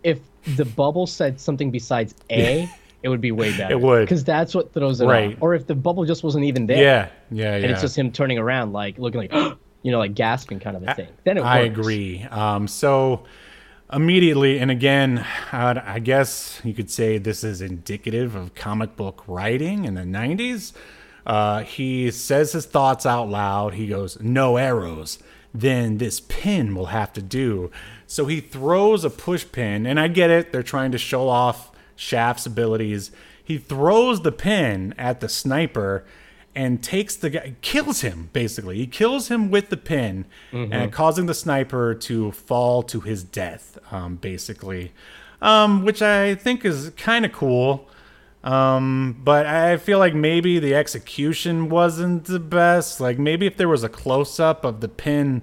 if 0.04 0.20
the 0.56 0.66
bubble 0.66 1.08
said 1.08 1.40
something 1.40 1.72
besides 1.72 2.16
A, 2.32 2.70
it 3.04 3.10
would 3.10 3.22
be 3.22 3.32
way 3.32 3.56
better. 3.58 3.74
It 3.74 3.82
would. 3.82 4.02
because 4.02 4.24
that's 4.24 4.56
what 4.56 4.74
throws 4.74 5.02
it 5.02 5.06
Right. 5.06 5.34
off. 5.34 5.42
Or 5.42 5.54
if 5.54 5.68
the 5.68 5.76
bubble 5.76 6.06
just 6.06 6.24
wasn't 6.24 6.46
even 6.46 6.66
there, 6.68 6.78
Yeah, 6.82 7.08
yeah, 7.32 7.58
yeah. 7.58 7.64
and 7.64 7.66
it's 7.72 7.82
just 7.82 7.98
him 7.98 8.12
turning 8.12 8.38
around, 8.38 8.74
like 8.74 8.98
looking 8.98 9.22
like, 9.22 9.34
you 9.84 9.92
know, 9.92 10.00
like 10.00 10.16
gasping 10.16 10.60
kind 10.60 10.76
of 10.78 10.84
a 10.88 10.94
thing. 10.96 11.10
Then 11.24 11.38
it 11.38 11.42
I 11.42 11.64
works. 11.64 11.78
agree. 11.80 12.24
Um, 12.32 12.68
so 12.68 13.24
immediately, 13.92 14.60
and 14.60 14.72
again, 14.72 15.26
uh, 15.52 15.82
I 15.86 16.00
guess 16.00 16.60
you 16.64 16.74
could 16.74 16.90
say 16.90 17.18
this 17.18 17.44
is 17.44 17.62
indicative 17.62 18.36
of 18.36 18.54
comic 18.56 18.96
book 18.96 19.24
writing 19.28 19.86
in 19.86 19.94
the 19.96 20.02
'90s. 20.04 20.74
Uh, 21.26 21.64
he 21.64 22.10
says 22.12 22.54
his 22.54 22.66
thoughts 22.66 23.06
out 23.06 23.30
loud. 23.30 23.74
He 23.76 23.88
goes, 23.88 24.20
"No 24.22 24.58
arrows." 24.58 25.20
Then 25.54 25.98
this 25.98 26.20
pin 26.20 26.76
will 26.76 26.88
have 26.88 27.14
to 27.14 27.22
do. 27.22 27.72
So 28.06 28.26
he 28.26 28.42
throws 28.42 29.04
a 29.04 29.10
push 29.10 29.46
pin, 29.52 29.86
and 29.86 30.00
I 30.00 30.08
get 30.08 30.30
it. 30.30 30.52
They're 30.52 30.64
trying 30.64 30.92
to 30.92 30.98
show 30.98 31.30
off 31.30 31.72
Shaft's 31.96 32.46
abilities. 32.46 33.12
He 33.44 33.58
throws 33.58 34.22
the 34.22 34.32
pin 34.32 34.94
at 34.98 35.20
the 35.20 35.30
sniper, 35.30 36.04
and 36.56 36.82
takes 36.82 37.16
the 37.16 37.30
guy, 37.30 37.56
kills 37.62 38.02
him 38.02 38.30
basically. 38.34 38.78
He 38.78 38.88
kills 38.88 39.28
him 39.28 39.52
with 39.52 39.70
the 39.70 39.78
pin, 39.78 40.26
and 40.52 40.92
causing 40.92 41.28
the 41.28 41.36
sniper 41.36 41.94
to 41.94 42.32
fall 42.32 42.82
to 42.84 43.00
his 43.02 43.24
death, 43.24 43.78
um, 43.92 44.16
basically, 44.16 44.92
um, 45.40 45.86
which 45.86 46.02
I 46.02 46.34
think 46.34 46.66
is 46.66 46.92
kind 46.98 47.26
of 47.26 47.32
cool. 47.32 47.88
Um, 48.48 49.20
but 49.24 49.46
I 49.46 49.76
feel 49.76 50.00
like 50.00 50.14
maybe 50.14 50.58
the 50.60 50.74
execution 50.74 51.68
wasn't 51.68 52.26
the 52.26 52.40
best. 52.40 53.02
Like 53.02 53.20
maybe 53.20 53.46
if 53.46 53.58
there 53.58 53.68
was 53.68 53.84
a 53.84 53.90
close 53.90 54.40
up 54.40 54.64
of 54.64 54.80
the 54.80 54.88
pin, 54.88 55.42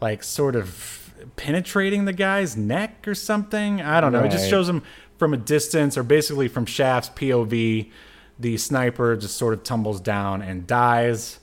like 0.00 0.22
sort 0.22 0.54
of 0.54 1.12
penetrating 1.36 2.04
the 2.04 2.12
guy's 2.12 2.56
neck 2.56 3.08
or 3.08 3.14
something. 3.14 3.82
I 3.82 4.00
don't 4.00 4.12
know. 4.12 4.22
It 4.22 4.30
just 4.30 4.48
shows 4.48 4.68
him 4.68 4.82
from 5.18 5.34
a 5.34 5.36
distance 5.36 5.98
or 5.98 6.04
basically 6.04 6.46
from 6.46 6.64
Shaft's 6.64 7.10
POV. 7.18 7.90
The 8.38 8.56
sniper 8.56 9.16
just 9.16 9.36
sort 9.36 9.54
of 9.54 9.64
tumbles 9.64 10.00
down 10.00 10.40
and 10.42 10.64
dies. 10.66 11.40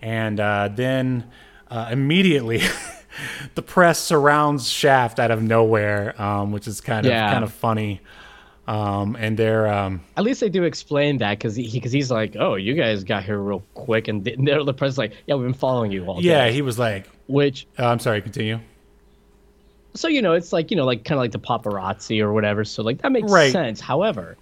And 0.00 0.38
uh, 0.38 0.68
then 0.72 1.30
uh, 1.68 1.88
immediately 1.90 2.60
the 3.56 3.62
press 3.62 3.98
surrounds 3.98 4.68
Shaft 4.68 5.18
out 5.18 5.30
of 5.32 5.42
nowhere, 5.42 6.20
um, 6.20 6.52
which 6.52 6.68
is 6.68 6.80
kind 6.80 7.06
of 7.06 7.10
Yeah. 7.10 7.32
kind 7.32 7.42
of 7.42 7.52
funny. 7.52 8.00
Um, 8.66 9.14
and 9.20 9.36
they're 9.36 9.66
um, 9.68 10.00
At 10.16 10.24
least 10.24 10.40
they 10.40 10.48
do 10.48 10.62
explain 10.64 11.18
that 11.18 11.38
because 11.38 11.54
he 11.54 11.70
because 11.70 11.92
he's 11.92 12.10
like, 12.10 12.34
oh, 12.38 12.54
you 12.54 12.74
guys 12.74 13.04
got 13.04 13.22
here 13.24 13.38
real 13.38 13.62
quick, 13.74 14.08
and 14.08 14.24
the, 14.24 14.34
the 14.36 14.72
president's 14.72 14.96
like, 14.98 15.12
yeah, 15.26 15.34
we've 15.34 15.44
been 15.46 15.52
following 15.52 15.92
you 15.92 16.06
all 16.06 16.22
yeah, 16.22 16.46
day. 16.46 16.52
he 16.54 16.62
was 16.62 16.78
like, 16.78 17.06
Which 17.28 17.66
uh, 17.78 17.86
I'm 17.88 17.98
sorry, 17.98 18.22
continue. 18.22 18.58
so 19.94 20.08
you 20.08 20.22
know 20.22 20.32
it's 20.32 20.52
like 20.52 20.70
you 20.70 20.76
know 20.78 20.84
like 20.86 21.04
kind 21.04 21.18
of 21.18 21.22
like 21.22 21.32
the 21.32 21.38
paparazzi 21.38 22.20
or 22.22 22.32
whatever. 22.32 22.64
So 22.64 22.82
like 22.82 23.02
that 23.02 23.12
makes 23.12 23.30
Right. 23.30 23.52
sense. 23.52 23.80
However, 23.80 24.36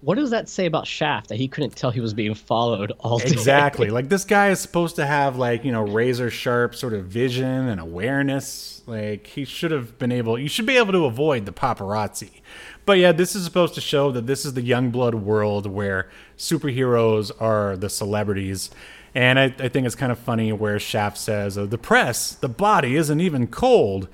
what 0.00 0.16
does 0.16 0.30
that 0.30 0.48
say 0.48 0.66
about 0.66 0.86
Shaft 0.86 1.28
that 1.28 1.36
he 1.36 1.48
couldn't 1.48 1.74
tell 1.74 1.90
he 1.90 2.00
was 2.00 2.14
being 2.14 2.34
followed 2.34 2.92
all 3.00 3.18
day? 3.18 3.30
Exactly. 3.30 3.90
like 3.90 4.08
this 4.08 4.24
guy 4.24 4.50
is 4.50 4.60
supposed 4.60 4.96
to 4.96 5.06
have 5.06 5.36
like, 5.36 5.64
you 5.64 5.72
know, 5.72 5.82
razor 5.82 6.30
sharp 6.30 6.74
sort 6.74 6.92
of 6.92 7.06
vision 7.06 7.68
and 7.68 7.80
awareness. 7.80 8.82
Like 8.86 9.26
he 9.26 9.44
should 9.44 9.70
have 9.70 9.98
been 9.98 10.12
able 10.12 10.38
you 10.38 10.48
should 10.48 10.66
be 10.66 10.76
able 10.76 10.92
to 10.92 11.06
avoid 11.06 11.46
the 11.46 11.52
paparazzi. 11.52 12.42
But 12.84 12.98
yeah, 12.98 13.12
this 13.12 13.34
is 13.34 13.44
supposed 13.44 13.74
to 13.74 13.80
show 13.80 14.12
that 14.12 14.26
this 14.26 14.44
is 14.44 14.54
the 14.54 14.62
young 14.62 14.90
blood 14.90 15.16
world 15.16 15.66
where 15.66 16.08
superheroes 16.38 17.32
are 17.40 17.76
the 17.76 17.90
celebrities. 17.90 18.70
And 19.14 19.38
I, 19.38 19.44
I 19.44 19.68
think 19.68 19.86
it's 19.86 19.94
kind 19.94 20.12
of 20.12 20.18
funny 20.18 20.52
where 20.52 20.78
Shaft 20.78 21.16
says, 21.16 21.56
uh, 21.56 21.64
the 21.66 21.78
press, 21.78 22.32
the 22.32 22.48
body 22.48 22.96
isn't 22.96 23.20
even 23.20 23.46
cold. 23.46 24.08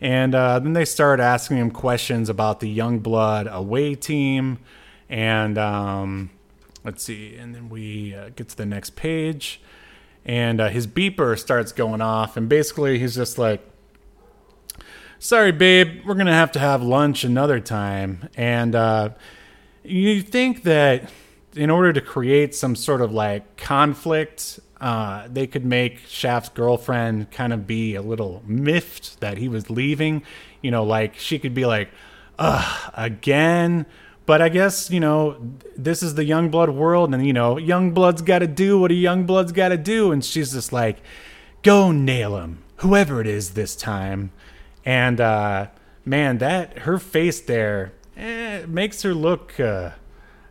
And 0.00 0.34
uh, 0.34 0.58
then 0.58 0.72
they 0.72 0.84
start 0.84 1.20
asking 1.20 1.58
him 1.58 1.70
questions 1.70 2.28
about 2.28 2.60
the 2.60 2.68
young 2.68 2.98
blood 2.98 3.48
away 3.50 3.94
team. 3.94 4.58
And 5.08 5.58
um, 5.58 6.30
let's 6.84 7.02
see. 7.02 7.36
And 7.36 7.54
then 7.54 7.68
we 7.68 8.14
uh, 8.14 8.30
get 8.34 8.48
to 8.50 8.56
the 8.56 8.66
next 8.66 8.96
page. 8.96 9.60
And 10.24 10.60
uh, 10.60 10.68
his 10.68 10.86
beeper 10.86 11.38
starts 11.38 11.72
going 11.72 12.00
off. 12.00 12.36
And 12.36 12.48
basically, 12.48 12.98
he's 12.98 13.14
just 13.14 13.38
like, 13.38 13.60
sorry, 15.18 15.52
babe, 15.52 16.02
we're 16.04 16.14
going 16.14 16.26
to 16.26 16.32
have 16.32 16.52
to 16.52 16.58
have 16.58 16.82
lunch 16.82 17.24
another 17.24 17.60
time. 17.60 18.28
And 18.36 18.74
uh, 18.74 19.10
you 19.84 20.22
think 20.22 20.64
that 20.64 21.10
in 21.54 21.70
order 21.70 21.92
to 21.92 22.00
create 22.00 22.54
some 22.54 22.76
sort 22.76 23.00
of 23.00 23.12
like 23.12 23.56
conflict, 23.56 24.60
uh, 24.80 25.26
they 25.30 25.46
could 25.46 25.64
make 25.64 26.00
Shaft's 26.06 26.50
girlfriend 26.50 27.30
kind 27.30 27.52
of 27.52 27.66
be 27.66 27.94
a 27.94 28.02
little 28.02 28.42
miffed 28.46 29.20
that 29.20 29.38
he 29.38 29.48
was 29.48 29.70
leaving. 29.70 30.22
You 30.60 30.70
know, 30.70 30.84
like 30.84 31.16
she 31.16 31.38
could 31.38 31.54
be 31.54 31.64
like, 31.64 31.88
ugh, 32.38 32.92
again. 32.94 33.86
But 34.26 34.42
I 34.42 34.48
guess, 34.48 34.90
you 34.90 34.98
know, 35.00 35.36
this 35.76 36.02
is 36.02 36.14
the 36.16 36.24
young 36.24 36.50
blood 36.50 36.70
world, 36.70 37.14
and, 37.14 37.24
you 37.26 37.32
know, 37.32 37.58
young 37.58 37.92
blood's 37.92 38.22
got 38.22 38.40
to 38.40 38.46
do 38.48 38.78
what 38.80 38.90
a 38.90 38.94
young 38.94 39.24
blood's 39.24 39.52
got 39.52 39.68
to 39.68 39.76
do. 39.76 40.10
And 40.12 40.24
she's 40.24 40.52
just 40.52 40.72
like, 40.72 40.98
go 41.62 41.92
nail 41.92 42.36
him, 42.36 42.64
whoever 42.78 43.20
it 43.20 43.26
is 43.28 43.50
this 43.50 43.76
time. 43.76 44.32
And, 44.84 45.20
uh, 45.20 45.68
man, 46.04 46.38
that, 46.38 46.80
her 46.80 46.98
face 46.98 47.40
there, 47.40 47.92
eh, 48.16 48.64
makes 48.66 49.02
her 49.02 49.14
look, 49.14 49.58
uh, 49.60 49.90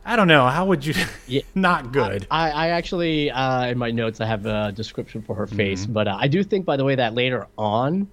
I 0.06 0.16
don't 0.16 0.28
know. 0.28 0.48
How 0.48 0.66
would 0.66 0.86
you? 0.86 0.94
Yeah. 1.28 1.42
not 1.56 1.92
good. 1.92 2.28
I, 2.32 2.52
I 2.52 2.68
actually, 2.70 3.32
uh, 3.32 3.66
in 3.66 3.78
my 3.78 3.92
notes, 3.92 4.22
I 4.22 4.26
have 4.28 4.46
a 4.46 4.72
description 4.72 5.22
for 5.22 5.36
her 5.36 5.48
face, 5.48 5.84
Mm-hmm. 5.84 5.94
but 5.94 6.08
uh, 6.08 6.18
I 6.20 6.28
do 6.30 6.44
think, 6.44 6.64
by 6.66 6.78
the 6.78 6.84
way, 6.86 6.96
that 6.96 7.14
later 7.14 7.48
on, 7.58 8.08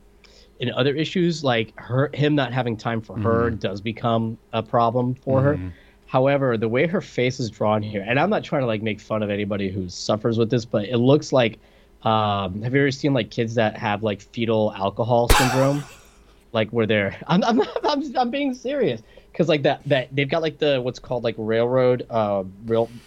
in 0.63 0.73
other 0.73 0.95
issues, 0.97 1.45
like 1.45 1.75
her, 1.79 2.11
him 2.15 2.37
not 2.37 2.55
having 2.55 2.79
time 2.79 3.03
for 3.03 3.19
her 3.19 3.51
Mm-hmm. 3.51 3.59
does 3.59 3.83
become 3.83 4.39
a 4.55 4.63
problem 4.65 5.17
for 5.17 5.43
her. 5.43 5.63
However, 6.07 6.57
the 6.59 6.69
way 6.71 6.87
her 6.89 7.03
face 7.03 7.41
is 7.41 7.51
drawn 7.51 7.83
here, 7.83 8.05
and 8.07 8.21
I'm 8.21 8.31
not 8.31 8.45
trying 8.45 8.63
to 8.63 8.67
like 8.69 8.83
make 8.83 9.01
fun 9.01 9.23
of 9.25 9.31
anybody 9.31 9.71
who 9.73 9.89
suffers 9.91 10.39
with 10.39 10.51
this, 10.51 10.67
but 10.67 10.87
it 10.87 10.99
looks 10.99 11.33
like, 11.33 11.61
um, 12.03 12.63
have 12.63 12.75
you 12.75 12.83
ever 12.83 12.93
seen 12.93 13.15
like 13.15 13.31
kids 13.33 13.55
that 13.57 13.77
have 13.79 14.05
like 14.05 14.23
fetal 14.23 14.73
alcohol 14.77 15.29
syndrome? 15.29 15.89
like 16.53 16.71
where 16.71 16.87
they're 16.87 17.17
I'm 17.27 17.43
I'm 17.45 17.61
I'm, 17.85 18.17
I'm 18.17 18.31
being 18.31 18.55
serious 18.55 19.03
because 19.33 19.49
like 19.49 19.63
that 19.63 19.83
that 19.87 20.15
they've 20.15 20.29
got 20.29 20.43
like 20.43 20.59
the 20.59 20.81
what's 20.83 20.99
called 20.99 21.25
like 21.25 21.35
railroad 21.39 22.07
uh 22.11 22.45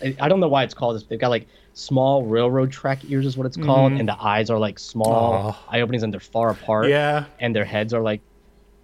I 0.01 0.16
I 0.20 0.30
don't 0.30 0.39
know 0.39 0.47
why 0.47 0.64
it's 0.64 0.74
called 0.74 0.95
this 0.95 1.03
they've 1.06 1.20
got 1.20 1.30
like 1.30 1.47
small 1.78 2.23
railroad 2.23 2.71
track 2.71 2.99
ears 3.09 3.26
is 3.26 3.36
what 3.38 3.45
it's 3.45 3.57
called 3.57 3.91
and 3.91 4.07
the 4.07 4.15
eyes 4.23 4.49
are 4.49 4.57
like 4.57 4.80
small 4.80 5.53
Oh. 5.53 5.59
eye 5.69 5.82
openings 5.82 6.03
and 6.03 6.11
they're 6.13 6.19
far 6.21 6.49
apart 6.49 6.88
Yeah. 6.88 7.26
and 7.41 7.53
their 7.55 7.65
heads 7.65 7.93
are 7.93 8.01
like 8.01 8.21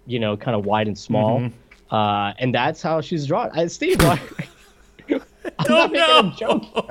you 0.06 0.20
know 0.20 0.36
kind 0.36 0.54
of 0.54 0.66
wide 0.66 0.88
and 0.88 0.98
small 0.98 1.48
uh 1.90 2.32
and 2.38 2.54
that's 2.54 2.82
how 2.82 3.00
she's 3.00 3.26
drawn 3.26 3.50
I, 3.54 3.66
Steve 3.68 3.96
why, 4.02 4.20
I'm 5.10 5.20
Oh, 5.60 5.64
not 5.68 5.90
making 5.92 6.32
a 6.32 6.36
joke 6.36 6.86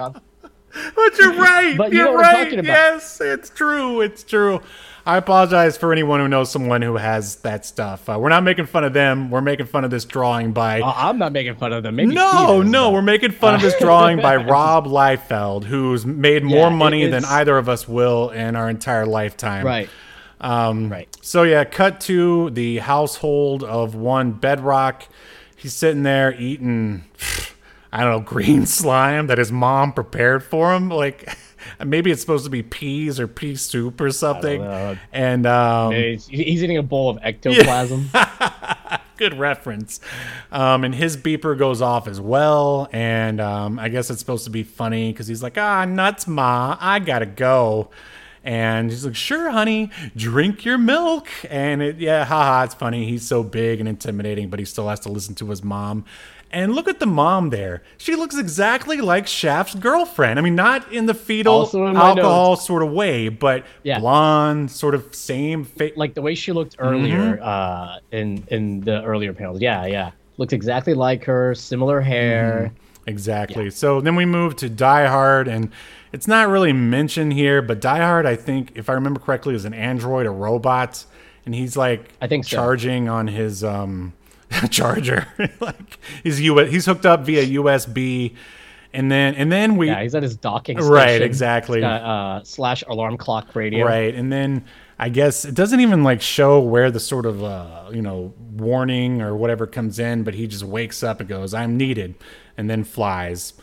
But 0.95 1.17
you're 1.19 1.33
right. 1.37 1.75
But 1.77 1.91
you 1.91 1.97
you're 1.99 2.07
know 2.07 2.13
what 2.13 2.25
I'm 2.25 2.33
right. 2.35 2.43
talking 2.45 2.59
about. 2.59 2.67
Yes, 2.93 3.19
it's 3.21 3.49
true. 3.49 3.99
It's 4.01 4.23
true. 4.23 4.61
I 5.05 5.17
apologize 5.17 5.77
for 5.77 5.91
anyone 5.91 6.19
who 6.19 6.27
knows 6.27 6.51
someone 6.51 6.81
who 6.83 6.95
has 6.97 7.37
that 7.37 7.65
stuff. 7.65 8.07
Uh, 8.07 8.17
we're 8.19 8.29
not 8.29 8.43
making 8.43 8.67
fun 8.67 8.83
of 8.83 8.93
them. 8.93 9.31
We're 9.31 9.41
making 9.41 9.65
fun 9.65 9.83
of 9.83 9.89
this 9.91 10.05
drawing 10.05 10.51
by. 10.53 10.81
Uh, 10.81 10.93
I'm 10.95 11.17
not 11.17 11.31
making 11.31 11.55
fun 11.55 11.73
of 11.73 11.81
them 11.83 11.95
Maybe 11.95 12.13
no, 12.13 12.61
no, 12.61 12.85
but- 12.89 12.93
we're 12.93 13.01
making 13.01 13.31
fun 13.31 13.55
of 13.55 13.61
this 13.61 13.77
drawing 13.79 14.21
by 14.21 14.35
Rob 14.35 14.85
Liefeld, 14.85 15.63
who's 15.63 16.05
made 16.05 16.43
more 16.43 16.69
Yeah, 16.69 16.75
money 16.75 17.07
than 17.07 17.25
either 17.25 17.57
of 17.57 17.67
us 17.67 17.87
will 17.87 18.29
in 18.29 18.55
our 18.55 18.69
entire 18.69 19.05
lifetime. 19.05 19.65
right 19.65 19.89
um 20.39 20.91
right 20.91 21.07
So 21.21 21.43
yeah, 21.43 21.63
cut 21.65 21.99
to 22.01 22.49
the 22.51 22.77
household 22.79 23.63
of 23.63 23.93
one 23.95 24.31
Bedrock. 24.33 25.07
He's 25.55 25.73
sitting 25.73 26.01
there 26.03 26.33
eating, 26.33 27.03
I 27.93 28.01
don't 28.01 28.11
know, 28.11 28.19
green 28.21 28.65
slime 28.79 29.27
that 29.27 29.37
his 29.37 29.51
mom 29.51 29.93
prepared 29.93 30.43
for 30.43 30.73
him. 30.73 30.89
Like 30.89 31.35
maybe 31.84 32.12
it's 32.12 32.22
supposed 32.22 32.45
to 32.45 32.49
be 32.49 32.64
peas 32.64 33.20
or 33.20 33.28
pea 33.28 33.55
soup 33.55 33.99
or 34.01 34.12
something. 34.12 34.62
And 35.12 35.45
um, 35.45 35.91
He's, 35.91 36.28
he's 36.28 36.64
eating 36.64 36.78
a 36.78 36.84
bowl 36.84 37.09
of 37.09 37.20
ectoplasm. 37.22 38.09
good 39.22 39.38
reference. 39.38 39.99
Um, 40.51 40.84
and 40.84 40.95
his 40.95 41.16
beeper 41.16 41.55
goes 41.55 41.80
off 41.80 42.07
as 42.07 42.20
well. 42.20 42.89
And 42.91 43.39
um, 43.39 43.78
I 43.78 43.88
guess 43.89 44.09
it's 44.09 44.20
supposed 44.20 44.45
to 44.45 44.49
be 44.49 44.64
funny 44.64 45.12
because 45.12 45.28
he's 45.28 45.43
like, 45.43 45.59
ah, 45.59 45.86
nuts, 45.86 46.26
ma, 46.26 46.76
I 46.80 46.97
gotta 46.97 47.28
go. 47.28 47.91
And 48.43 48.89
he's 48.89 49.05
like, 49.05 49.16
sure, 49.16 49.51
honey, 49.51 49.91
drink 50.16 50.66
your 50.66 50.80
milk. 50.80 51.28
And 51.49 51.84
it, 51.84 51.97
yeah, 51.97 52.26
haha, 52.26 52.64
it's 52.64 52.74
funny. 52.74 53.05
He's 53.05 53.28
so 53.28 53.43
big 53.43 53.80
and 53.80 53.88
intimidating, 53.88 54.49
but 54.49 54.57
he 54.57 54.66
still 54.66 54.89
has 54.89 54.99
to 55.01 55.09
listen 55.09 55.36
to 55.36 55.49
his 55.51 55.64
mom. 55.64 56.05
And 56.53 56.75
look 56.75 56.87
at 56.89 56.99
the 56.99 57.05
mom 57.05 57.49
there. 57.49 57.81
She 57.97 58.15
looks 58.15 58.37
exactly 58.37 58.99
like 58.99 59.25
Shaft's 59.25 59.73
girlfriend. 59.75 60.37
I 60.37 60.41
mean, 60.41 60.55
not 60.55 60.91
in 60.91 61.05
the 61.05 61.13
fetal 61.13 61.69
in 61.73 61.95
alcohol 61.95 62.57
sort 62.57 62.83
of 62.83 62.91
way, 62.91 63.29
but 63.29 63.63
Yeah. 63.83 63.99
blonde, 63.99 64.69
sort 64.69 64.93
of 64.93 65.15
same 65.15 65.63
face. 65.63 65.93
like 65.95 66.13
the 66.13 66.21
way 66.21 66.35
she 66.35 66.51
looked 66.51 66.75
earlier 66.77 67.37
Mm-hmm. 67.37 67.43
uh, 67.43 67.97
in 68.11 68.43
in 68.49 68.81
the 68.81 69.01
earlier 69.03 69.31
panels. 69.33 69.61
Yeah, 69.61 69.85
yeah, 69.85 70.11
Looks 70.37 70.51
exactly 70.53 70.93
like 70.93 71.23
her. 71.25 71.55
Similar 71.55 72.01
hair. 72.01 72.71
Exactly. 73.07 73.69
So 73.71 74.01
then 74.01 74.15
we 74.15 74.25
move 74.25 74.55
to 74.57 74.69
Die 74.69 75.05
Hard, 75.07 75.47
and 75.47 75.69
it's 76.11 76.27
not 76.27 76.49
really 76.49 76.73
mentioned 76.73 77.33
here, 77.33 77.61
but 77.61 77.79
Die 77.81 77.97
Hard, 77.97 78.25
I 78.25 78.35
think, 78.35 78.71
if 78.75 78.89
I 78.89 78.93
remember 78.93 79.19
correctly, 79.19 79.55
is 79.55 79.65
an 79.65 79.73
android, 79.73 80.25
a 80.27 80.29
robot, 80.31 81.05
and 81.45 81.55
he's 81.55 81.75
like 81.77 82.09
I 82.21 82.27
think 82.27 82.43
so. 82.45 82.57
charging 82.57 83.07
on 83.09 83.27
his 83.27 83.63
um, 83.63 84.13
charger. 84.69 85.27
like 85.59 85.99
he's 86.23 86.41
U- 86.41 86.57
he's 86.59 86.85
hooked 86.85 87.05
up 87.05 87.21
via 87.25 87.45
USB, 87.59 88.35
and 88.93 89.11
then 89.11 89.35
and 89.35 89.51
then 89.51 89.77
we 89.77 89.87
Yeah, 89.87 90.01
he's 90.01 90.15
at 90.15 90.23
his 90.23 90.35
docking 90.35 90.77
station. 90.77 90.91
Right, 90.91 91.21
exactly. 91.21 91.81
Got, 91.81 92.01
uh, 92.01 92.43
slash 92.43 92.83
alarm 92.87 93.17
clock 93.17 93.55
radio. 93.55 93.85
Right, 93.85 94.13
and 94.13 94.31
then 94.31 94.65
I 94.99 95.09
guess 95.09 95.45
it 95.45 95.55
doesn't 95.55 95.79
even 95.79 96.03
like 96.03 96.21
show 96.21 96.59
where 96.59 96.91
the 96.91 96.99
sort 96.99 97.25
of 97.25 97.43
uh, 97.43 97.89
you 97.91 98.01
know 98.01 98.33
warning 98.51 99.21
or 99.21 99.35
whatever 99.35 99.65
comes 99.67 99.99
in, 99.99 100.23
but 100.23 100.33
he 100.33 100.47
just 100.47 100.63
wakes 100.63 101.03
up 101.03 101.19
and 101.19 101.29
goes, 101.29 101.53
"I'm 101.53 101.77
needed," 101.77 102.15
and 102.57 102.69
then 102.69 102.83
flies. 102.83 103.53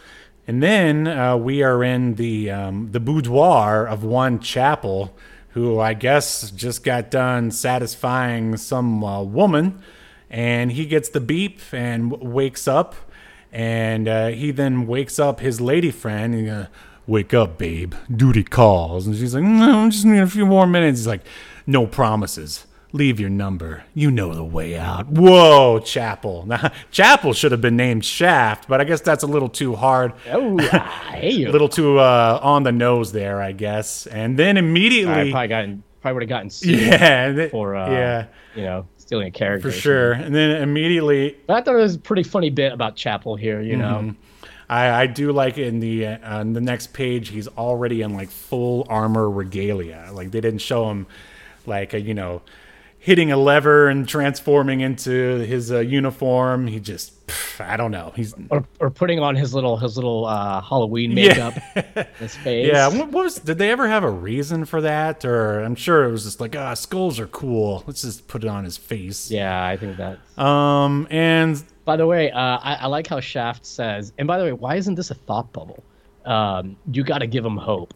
And 0.49 0.63
then 0.63 1.07
uh, 1.07 1.37
we 1.37 1.63
are 1.63 1.85
in 1.85 2.15
the 2.15 2.51
um, 2.51 2.91
the 2.93 3.01
boudoir 3.01 3.87
of 3.87 4.03
one 4.03 4.41
chapel, 4.41 5.15
who 5.51 5.79
I 5.79 5.93
guess 5.93 6.51
just 6.51 6.83
got 6.83 7.11
done 7.11 7.51
satisfying 7.51 8.57
some 8.57 9.05
uh, 9.05 9.23
woman, 9.23 9.83
and 10.31 10.73
he 10.73 10.87
gets 10.87 11.09
the 11.09 11.21
beep 11.21 11.61
and 11.73 12.11
w- 12.11 12.31
wakes 12.31 12.69
up, 12.69 12.95
and 13.53 14.09
uh, 14.09 14.29
he 14.29 14.51
then 14.51 14.87
wakes 14.87 15.19
up 15.19 15.41
his 15.41 15.61
lady 15.61 15.91
friend. 15.91 16.35
And, 16.35 16.49
uh, 16.51 16.67
Wake 17.09 17.33
up, 17.33 17.57
babe. 17.57 17.95
Duty 18.15 18.45
calls. 18.45 19.07
And 19.07 19.17
she's 19.17 19.35
like, 19.35 19.43
No, 19.43 19.87
I 19.87 19.89
just 19.89 20.05
need 20.05 20.19
a 20.19 20.27
few 20.27 20.45
more 20.45 20.67
minutes. 20.67 20.99
He's 20.99 21.07
like, 21.07 21.23
No 21.67 21.87
promises. 21.87 22.67
Leave 22.93 23.19
your 23.19 23.31
number. 23.31 23.85
You 23.95 24.11
know 24.11 24.35
the 24.35 24.45
way 24.45 24.77
out. 24.77 25.09
Whoa, 25.09 25.79
Chapel. 25.81 26.45
Now, 26.47 26.71
Chapel 26.91 27.33
should 27.33 27.53
have 27.53 27.63
been 27.63 27.77
named 27.77 28.05
Shaft, 28.05 28.69
but 28.69 28.83
I 28.83 28.85
guess 28.85 29.01
that's 29.01 29.23
a 29.23 29.27
little 29.27 29.49
too 29.49 29.75
hard. 29.75 30.13
Oh. 30.31 30.59
A 31.21 31.47
little 31.47 31.69
too 31.69 31.99
uh, 31.99 32.39
on 32.43 32.63
the 32.63 32.71
nose 32.71 33.11
there, 33.11 33.43
I 33.43 33.53
guess. 33.53 34.07
And 34.07 34.39
then 34.39 34.57
I 34.57 34.61
immediately. 34.61 35.33
probably 35.33 35.49
gotten 35.49 35.83
probably 36.01 36.15
would 36.15 36.23
have 36.23 36.29
gotten 36.29 36.51
sued 36.51 36.79
yeah. 36.79 37.49
for 37.49 37.75
uh, 37.75 37.91
yeah, 37.91 38.27
you 38.55 38.63
know 38.63 38.87
stealing 39.09 39.29
a 39.29 39.31
character 39.31 39.71
for 39.71 39.77
sure. 39.77 40.13
And 40.13 40.35
then 40.35 40.63
immediately 40.63 41.35
But 41.47 41.55
I 41.55 41.63
thought 41.63 41.77
it 41.77 41.79
was 41.79 41.95
a 41.95 41.99
pretty 41.99 42.23
funny 42.23 42.51
bit 42.51 42.75
about 42.75 42.95
Chapel 42.95 43.37
here. 43.37 43.63
You 43.63 43.77
know, 43.77 44.01
Mm-hmm. 44.03 44.11
I, 44.71 44.91
I 44.91 45.07
do 45.07 45.33
like 45.33 45.57
in 45.57 45.81
the 45.81 46.07
uh, 46.07 46.41
on 46.41 46.53
the 46.53 46.61
next 46.61 46.93
page 46.93 47.31
he's 47.31 47.49
already 47.49 48.03
in 48.03 48.13
like 48.13 48.29
full 48.29 48.87
armor 48.91 49.31
regalia. 49.31 50.11
Like 50.13 50.31
they 50.31 50.43
didn't 50.43 50.61
show 50.61 50.91
him 50.91 51.07
like 51.65 51.95
a, 51.95 52.01
you 52.01 52.13
know 52.13 52.43
hitting 53.09 53.33
a 53.33 53.37
lever 53.37 53.89
and 53.89 54.07
transforming 54.09 54.81
into 54.81 55.39
his 55.41 55.73
uh, 55.73 55.79
uniform. 55.81 56.67
He 56.67 56.79
just 56.79 57.27
pff, 57.27 57.61
I 57.65 57.77
don't 57.77 57.91
know. 57.91 58.13
He's 58.15 58.35
or, 58.51 58.65
or 58.81 58.91
putting 58.91 59.19
on 59.19 59.35
his 59.35 59.55
little 59.55 59.77
his 59.79 59.97
little 59.97 60.27
uh, 60.27 60.61
Halloween 60.61 61.15
makeup, 61.15 61.55
in 61.75 62.07
his 62.19 62.37
face. 62.37 62.69
yeah. 62.69 62.87
What, 62.89 63.09
what 63.11 63.25
was? 63.25 63.37
Did 63.41 63.59
they 63.59 63.71
ever 63.71 63.89
have 63.89 64.05
a 64.05 64.11
reason 64.11 64.65
for 64.65 64.81
that? 64.83 65.25
Or 65.25 65.61
I'm 65.61 65.75
sure 65.75 66.05
it 66.05 66.13
was 66.13 66.25
just 66.25 66.41
like 66.41 66.55
ah 66.55 66.75
skulls 66.75 67.19
are 67.19 67.27
cool. 67.29 67.83
Let's 67.87 68.03
just 68.03 68.29
put 68.29 68.45
it 68.45 68.49
on 68.49 68.65
his 68.65 68.77
face. 68.77 69.31
yeah. 69.31 69.65
I 69.67 69.77
think 69.77 69.97
that. 69.97 70.19
Um 70.43 71.09
and 71.11 71.63
By 71.85 71.97
the 71.97 72.07
way, 72.07 72.31
uh, 72.31 72.39
I, 72.39 72.75
I 72.83 72.87
like 72.87 73.07
how 73.07 73.21
Shaft 73.21 73.65
says. 73.67 74.13
And 74.19 74.29
by 74.29 74.39
the 74.39 74.45
way, 74.45 74.53
why 74.53 74.77
isn't 74.77 74.95
this 74.95 75.11
a 75.11 75.15
thought 75.15 75.53
bubble? 75.53 75.83
Um, 76.27 76.77
you 76.93 77.03
got 77.05 77.19
to 77.19 77.27
give 77.27 77.43
him 77.43 77.57
hope, 77.57 77.95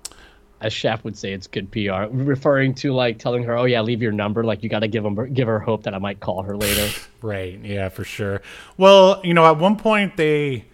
as 0.62 0.72
Shaft 0.72 1.04
would 1.04 1.16
say. 1.16 1.32
It's 1.32 1.46
good 1.46 1.70
PR, 1.70 2.06
referring 2.10 2.74
to 2.76 2.92
like 2.92 3.18
telling 3.18 3.42
her, 3.44 3.56
"Oh 3.56 3.64
yeah, 3.64 3.80
leave 3.82 4.00
your 4.00 4.12
number." 4.12 4.44
Like 4.44 4.62
you 4.62 4.68
got 4.68 4.80
to 4.80 4.88
give 4.88 5.04
him 5.04 5.34
give 5.34 5.48
her 5.48 5.58
hope 5.58 5.82
that 5.82 5.94
I 5.94 5.98
might 5.98 6.20
call 6.20 6.42
her 6.42 6.56
later. 6.56 6.88
Right. 7.22 7.60
Yeah, 7.62 7.88
for 7.88 8.02
sure. 8.02 8.42
Well, 8.76 9.20
you 9.22 9.32
know, 9.32 9.46
at 9.46 9.56
one 9.56 9.76
point 9.76 10.16
they 10.16 10.64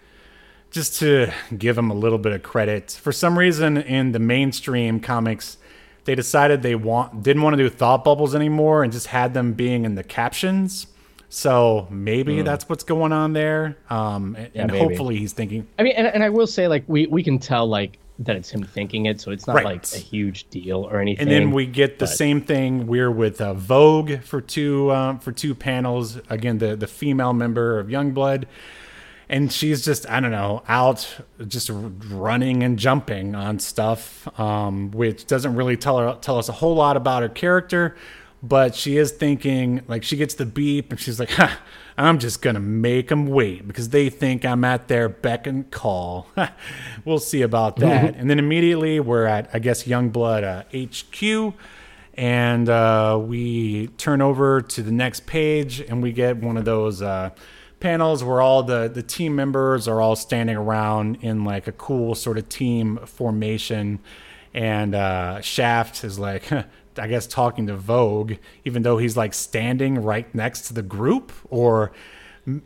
just 0.71 0.99
to 0.99 1.31
give 1.55 1.75
them 1.75 1.91
a 1.91 1.93
little 1.93 2.17
bit 2.17 2.31
of 2.31 2.41
credit, 2.41 2.89
for 2.89 3.11
some 3.11 3.37
reason 3.37 3.77
in 3.77 4.13
the 4.13 4.19
mainstream 4.19 4.99
comics, 4.99 5.59
they 6.05 6.15
decided 6.15 6.63
they 6.63 6.73
want 6.73 7.21
didn't 7.21 7.43
want 7.43 7.55
to 7.55 7.61
do 7.61 7.69
thought 7.69 8.03
bubbles 8.03 8.33
anymore 8.33 8.83
and 8.83 8.91
just 8.91 9.05
had 9.05 9.35
them 9.35 9.53
being 9.53 9.85
in 9.85 9.93
the 9.93 10.03
captions. 10.03 10.87
So 11.29 11.87
maybe 11.91 12.41
that's 12.41 12.67
what's 12.67 12.83
going 12.83 13.11
on 13.11 13.33
there. 13.33 13.77
Um, 13.91 14.35
and, 14.35 14.49
and 14.55 14.71
hopefully 14.71 15.17
he's 15.17 15.33
thinking, 15.33 15.67
I 15.77 15.83
mean, 15.83 15.93
and, 15.95 16.07
and 16.07 16.23
I 16.23 16.29
will 16.29 16.47
say, 16.47 16.67
like 16.67 16.83
we 16.87 17.05
we 17.05 17.21
can 17.21 17.37
tell 17.37 17.67
like 17.67 17.98
that 18.19 18.35
it's 18.35 18.49
him 18.49 18.63
thinking 18.63 19.05
it, 19.05 19.21
so 19.21 19.31
it's 19.31 19.47
not 19.47 19.55
Right. 19.55 19.65
like 19.65 19.85
a 19.93 19.97
huge 19.97 20.49
deal 20.49 20.87
or 20.91 20.99
anything. 20.99 21.21
and 21.23 21.31
then 21.31 21.51
we 21.51 21.65
get 21.65 21.99
the 21.99 22.05
but- 22.05 22.09
same 22.09 22.41
thing. 22.41 22.85
We're 22.85 23.11
with 23.11 23.39
uh, 23.39 23.53
Vogue 23.53 24.21
for 24.23 24.41
two 24.41 24.91
um, 24.91 25.19
for 25.19 25.31
two 25.31 25.55
panels. 25.55 26.19
Again, 26.29 26.57
the 26.57 26.75
the 26.75 26.87
female 26.87 27.31
member 27.33 27.79
of 27.79 27.87
Youngblood, 27.87 28.43
and 29.29 29.51
she's 29.51 29.85
just 29.85 30.09
I 30.09 30.19
don't 30.19 30.31
know 30.31 30.63
out 30.67 31.07
just 31.47 31.69
running 31.73 32.61
and 32.63 32.77
jumping 32.77 33.35
on 33.35 33.59
stuff, 33.59 34.27
um, 34.39 34.91
which 34.91 35.25
doesn't 35.25 35.55
really 35.55 35.77
tell 35.77 35.97
her 35.99 36.17
tell 36.19 36.37
us 36.37 36.49
a 36.49 36.53
whole 36.53 36.75
lot 36.75 36.97
about 36.97 37.21
her 37.23 37.29
character. 37.29 37.95
But 38.41 38.73
she 38.73 38.97
is 38.97 39.11
thinking 39.11 39.81
like 39.87 40.03
she 40.03 40.15
gets 40.15 40.33
the 40.33 40.45
beep 40.45 40.91
and 40.91 40.99
she's 40.99 41.19
like, 41.19 41.31
I'm 41.97 42.19
just 42.19 42.41
gonna 42.41 42.61
make 42.61 43.09
them 43.09 43.27
wait 43.27 43.67
because 43.67 43.89
they 43.89 44.09
think 44.09 44.45
I'm 44.45 44.63
at 44.63 44.87
their 44.87 45.09
beck 45.09 45.45
and 45.45 45.69
call. 45.69 46.27
we'll 47.05 47.19
see 47.19 47.41
about 47.41 47.77
that. 47.77 48.15
and 48.15 48.29
then 48.29 48.39
immediately 48.39 48.99
we're 48.99 49.25
at 49.25 49.49
I 49.53 49.59
guess 49.59 49.83
Youngblood 49.83 50.43
uh, 50.43 50.87
HQ 50.87 51.53
and 52.13 52.69
uh, 52.69 53.17
we 53.21 53.87
turn 53.97 54.21
over 54.21 54.61
to 54.61 54.83
the 54.83 54.91
next 54.91 55.25
page 55.25 55.81
and 55.81 56.01
we 56.01 56.11
get 56.11 56.37
one 56.37 56.57
of 56.57 56.65
those 56.65 57.01
uh, 57.01 57.31
panels 57.79 58.23
where 58.23 58.41
all 58.41 58.63
the, 58.63 58.89
the 58.93 59.03
team 59.03 59.35
members 59.35 59.87
are 59.87 60.01
all 60.01 60.15
standing 60.15 60.55
around 60.55 61.17
in 61.21 61.43
like 61.43 61.67
a 61.67 61.71
cool 61.71 62.15
sort 62.15 62.37
of 62.37 62.49
team 62.49 62.99
formation 63.05 63.99
and 64.53 64.95
uh, 64.95 65.41
shaft 65.41 66.03
is 66.03 66.17
like 66.19 66.51
i 66.97 67.07
guess 67.07 67.27
talking 67.27 67.67
to 67.67 67.75
vogue 67.75 68.33
even 68.65 68.81
though 68.81 68.97
he's 68.97 69.15
like 69.15 69.33
standing 69.33 70.01
right 70.01 70.33
next 70.33 70.61
to 70.61 70.73
the 70.73 70.81
group 70.81 71.31
or 71.49 71.91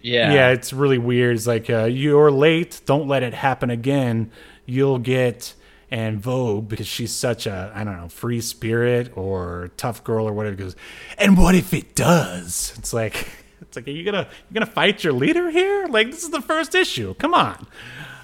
yeah, 0.02 0.34
yeah, 0.34 0.50
it's 0.50 0.72
really 0.72 0.98
weird. 0.98 1.36
It's 1.36 1.48
like 1.48 1.70
uh, 1.70 1.86
you're 1.86 2.32
late. 2.32 2.80
Don't 2.86 3.08
let 3.08 3.22
it 3.22 3.34
happen 3.34 3.70
again. 3.70 4.32
You'll 4.66 5.00
get 5.00 5.56
and 5.94 6.20
Vogue 6.20 6.68
because 6.68 6.88
she's 6.88 7.12
such 7.12 7.46
a 7.46 7.72
I 7.74 7.84
don't 7.84 7.98
know 7.98 8.10
free 8.10 8.42
spirit 8.42 9.16
or 9.16 9.70
tough 9.78 10.04
girl 10.04 10.28
or 10.28 10.34
whatever. 10.34 10.56
Goes 10.56 10.76
and 11.20 11.38
what 11.38 11.54
if 11.54 11.72
it 11.74 11.94
does? 11.96 12.74
It's 12.78 12.94
like 12.94 13.28
it's 13.62 13.76
like 13.76 13.88
are 13.88 13.92
you 13.92 14.04
gonna 14.04 14.28
you 14.50 14.54
gonna 14.54 14.66
fight 14.66 15.04
your 15.04 15.14
leader 15.14 15.52
here? 15.52 15.88
Like 15.88 16.10
this 16.10 16.24
is 16.24 16.32
the 16.32 16.42
first 16.42 16.74
issue. 16.74 17.14
Come 17.16 17.36
on. 17.36 17.68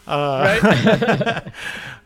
Uh, 0.09 1.41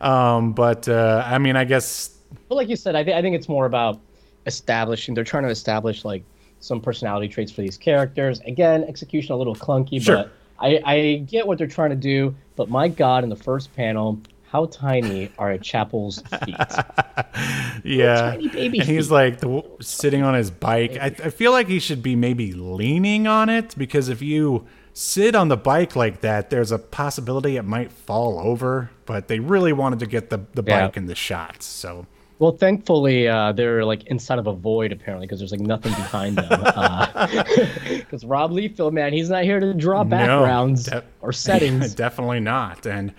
um, 0.00 0.52
but 0.52 0.88
uh, 0.88 1.22
I 1.26 1.38
mean, 1.38 1.56
I 1.56 1.64
guess 1.64 2.16
But 2.48 2.56
like 2.56 2.68
you 2.68 2.76
said, 2.76 2.94
I, 2.96 3.02
th- 3.04 3.16
I 3.16 3.22
think 3.22 3.34
it's 3.36 3.48
more 3.48 3.66
about 3.66 4.00
establishing. 4.46 5.14
They're 5.14 5.24
trying 5.24 5.44
to 5.44 5.48
establish 5.50 6.04
like 6.04 6.22
some 6.60 6.80
personality 6.80 7.28
traits 7.28 7.52
for 7.52 7.62
these 7.62 7.76
characters. 7.78 8.40
Again, 8.40 8.84
execution 8.84 9.32
a 9.32 9.36
little 9.36 9.54
clunky, 9.54 10.00
Sure. 10.02 10.16
but 10.16 10.32
I, 10.58 10.80
I 10.84 11.16
get 11.26 11.46
what 11.46 11.58
they're 11.58 11.66
trying 11.66 11.90
to 11.90 11.96
do. 11.96 12.34
But 12.56 12.68
my 12.70 12.88
God, 12.88 13.24
in 13.24 13.30
the 13.30 13.36
first 13.36 13.74
panel, 13.74 14.20
how 14.50 14.66
tiny 14.66 15.30
are 15.38 15.50
a 15.50 15.58
Chapel's 15.58 16.22
feet? 16.44 16.54
yeah. 17.84 18.30
tiny 18.32 18.48
baby 18.48 18.78
and 18.78 18.88
he's 18.88 19.06
feet. 19.06 19.12
like 19.12 19.40
the, 19.40 19.62
sitting 19.80 20.22
on 20.22 20.34
his 20.34 20.50
bike. 20.50 20.96
I, 21.00 21.06
I 21.06 21.30
feel 21.30 21.52
like 21.52 21.68
he 21.68 21.78
should 21.80 22.02
be 22.02 22.16
maybe 22.16 22.52
leaning 22.52 23.26
on 23.26 23.48
it 23.48 23.74
because 23.76 24.08
if 24.08 24.22
you 24.22 24.66
sit 24.94 25.34
on 25.34 25.48
the 25.48 25.56
bike 25.56 25.94
like 25.96 26.22
that, 26.22 26.48
there's 26.50 26.72
a 26.72 26.78
possibility 26.78 27.56
it 27.56 27.64
might 27.64 27.92
fall 27.92 28.38
over. 28.38 28.90
But 29.04 29.28
they 29.28 29.38
really 29.40 29.72
wanted 29.74 29.98
to 29.98 30.06
get 30.06 30.30
the, 30.30 30.38
the 30.54 30.64
Yeah. 30.66 30.86
bike 30.86 30.96
in 30.96 31.04
the 31.06 31.14
shots. 31.14 31.66
So 31.66 32.06
Well, 32.38 32.52
thankfully, 32.52 33.28
uh, 33.28 33.52
they're 33.52 33.84
like 33.84 34.04
inside 34.04 34.38
of 34.38 34.46
a 34.46 34.52
void 34.54 34.92
apparently 34.92 35.26
because 35.26 35.38
there's 35.40 35.52
like 35.52 35.60
nothing 35.60 35.92
behind 35.92 36.36
them. 36.38 36.48
Because 37.88 38.24
Rob 38.24 38.50
Liefeld, 38.52 38.92
man, 38.92 39.12
he's 39.12 39.28
not 39.30 39.44
here 39.44 39.60
to 39.60 39.74
draw 39.74 40.04
backgrounds 40.04 40.84
de- 40.84 41.04
or 41.20 41.32
settings. 41.32 41.94
definitely 42.04 42.40
not. 42.40 42.86
And 42.86 43.12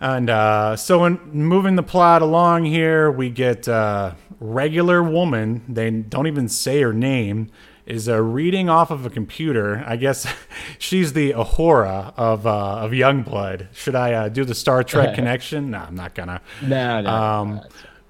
and 0.00 0.30
uh, 0.30 0.76
so 0.76 1.04
in 1.06 1.18
moving 1.32 1.74
the 1.76 1.82
plot 1.82 2.22
along 2.22 2.64
here, 2.66 3.10
we 3.10 3.30
get 3.30 3.66
uh, 3.68 4.12
regular 4.40 5.02
woman. 5.02 5.62
They 5.68 5.90
don't 5.90 6.26
even 6.28 6.48
say 6.48 6.80
her 6.82 6.92
name. 6.92 7.50
Is 7.88 8.06
uh, 8.06 8.20
reading 8.20 8.68
off 8.68 8.90
of 8.90 9.06
a 9.06 9.10
computer. 9.10 9.82
I 9.86 9.96
guess 9.96 10.30
she's 10.78 11.14
the 11.14 11.32
Uhura 11.32 12.12
of 12.16 12.46
uh, 12.46 12.76
of 12.80 12.90
Youngblood. 12.92 13.74
Should 13.74 13.94
I 13.94 14.12
uh, 14.12 14.28
do 14.28 14.44
the 14.44 14.54
Star 14.54 14.84
Trek 14.84 15.14
connection? 15.16 15.70
No, 15.70 15.78
I'm 15.78 15.94
not 15.94 16.14
gonna. 16.14 16.42
no, 16.62 17.00
no. 17.00 17.10
Um, 17.10 17.60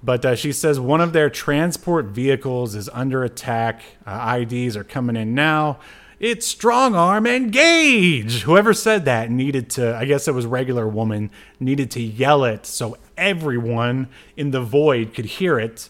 but 0.03 0.25
uh, 0.25 0.35
she 0.35 0.51
says 0.51 0.79
one 0.79 1.01
of 1.01 1.13
their 1.13 1.29
transport 1.29 2.07
vehicles 2.07 2.75
is 2.75 2.89
under 2.89 3.23
attack. 3.23 3.81
Uh, 4.05 4.39
IDs 4.41 4.75
are 4.75 4.83
coming 4.83 5.15
in 5.15 5.33
now. 5.33 5.79
It's 6.19 6.45
strong 6.45 6.95
arm 6.95 7.25
and 7.25 7.49
Gage. 7.49 8.41
Whoever 8.41 8.73
said 8.73 9.05
that 9.05 9.31
needed 9.31 9.69
to, 9.71 9.95
I 9.95 10.03
guess 10.03 10.27
it 10.27 10.33
was 10.33 10.45
regular 10.45 10.85
woman, 10.85 11.31
needed 11.61 11.89
to 11.91 12.01
yell 12.01 12.43
it 12.43 12.65
so 12.65 12.97
everyone 13.17 14.09
in 14.35 14.51
the 14.51 14.59
void 14.61 15.13
could 15.13 15.25
hear 15.25 15.57
it. 15.57 15.89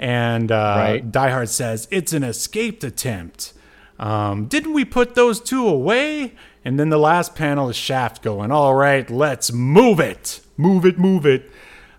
And 0.00 0.50
uh, 0.50 0.74
Right. 0.78 1.12
Die 1.12 1.30
Hard 1.30 1.50
says, 1.50 1.86
It's 1.90 2.12
an 2.14 2.24
escaped 2.24 2.82
attempt. 2.82 3.52
Um, 3.98 4.46
didn't 4.46 4.72
we 4.72 4.86
put 4.86 5.14
those 5.14 5.40
two 5.40 5.68
away? 5.68 6.32
And 6.64 6.80
then 6.80 6.88
the 6.88 6.98
last 6.98 7.34
panel 7.34 7.68
is 7.68 7.76
Shaft 7.76 8.22
going, 8.22 8.50
All 8.50 8.74
right, 8.74 9.08
let's 9.10 9.52
move 9.52 10.00
it. 10.00 10.40
Move 10.56 10.86
it, 10.86 10.98
move 10.98 11.26
it. 11.26 11.50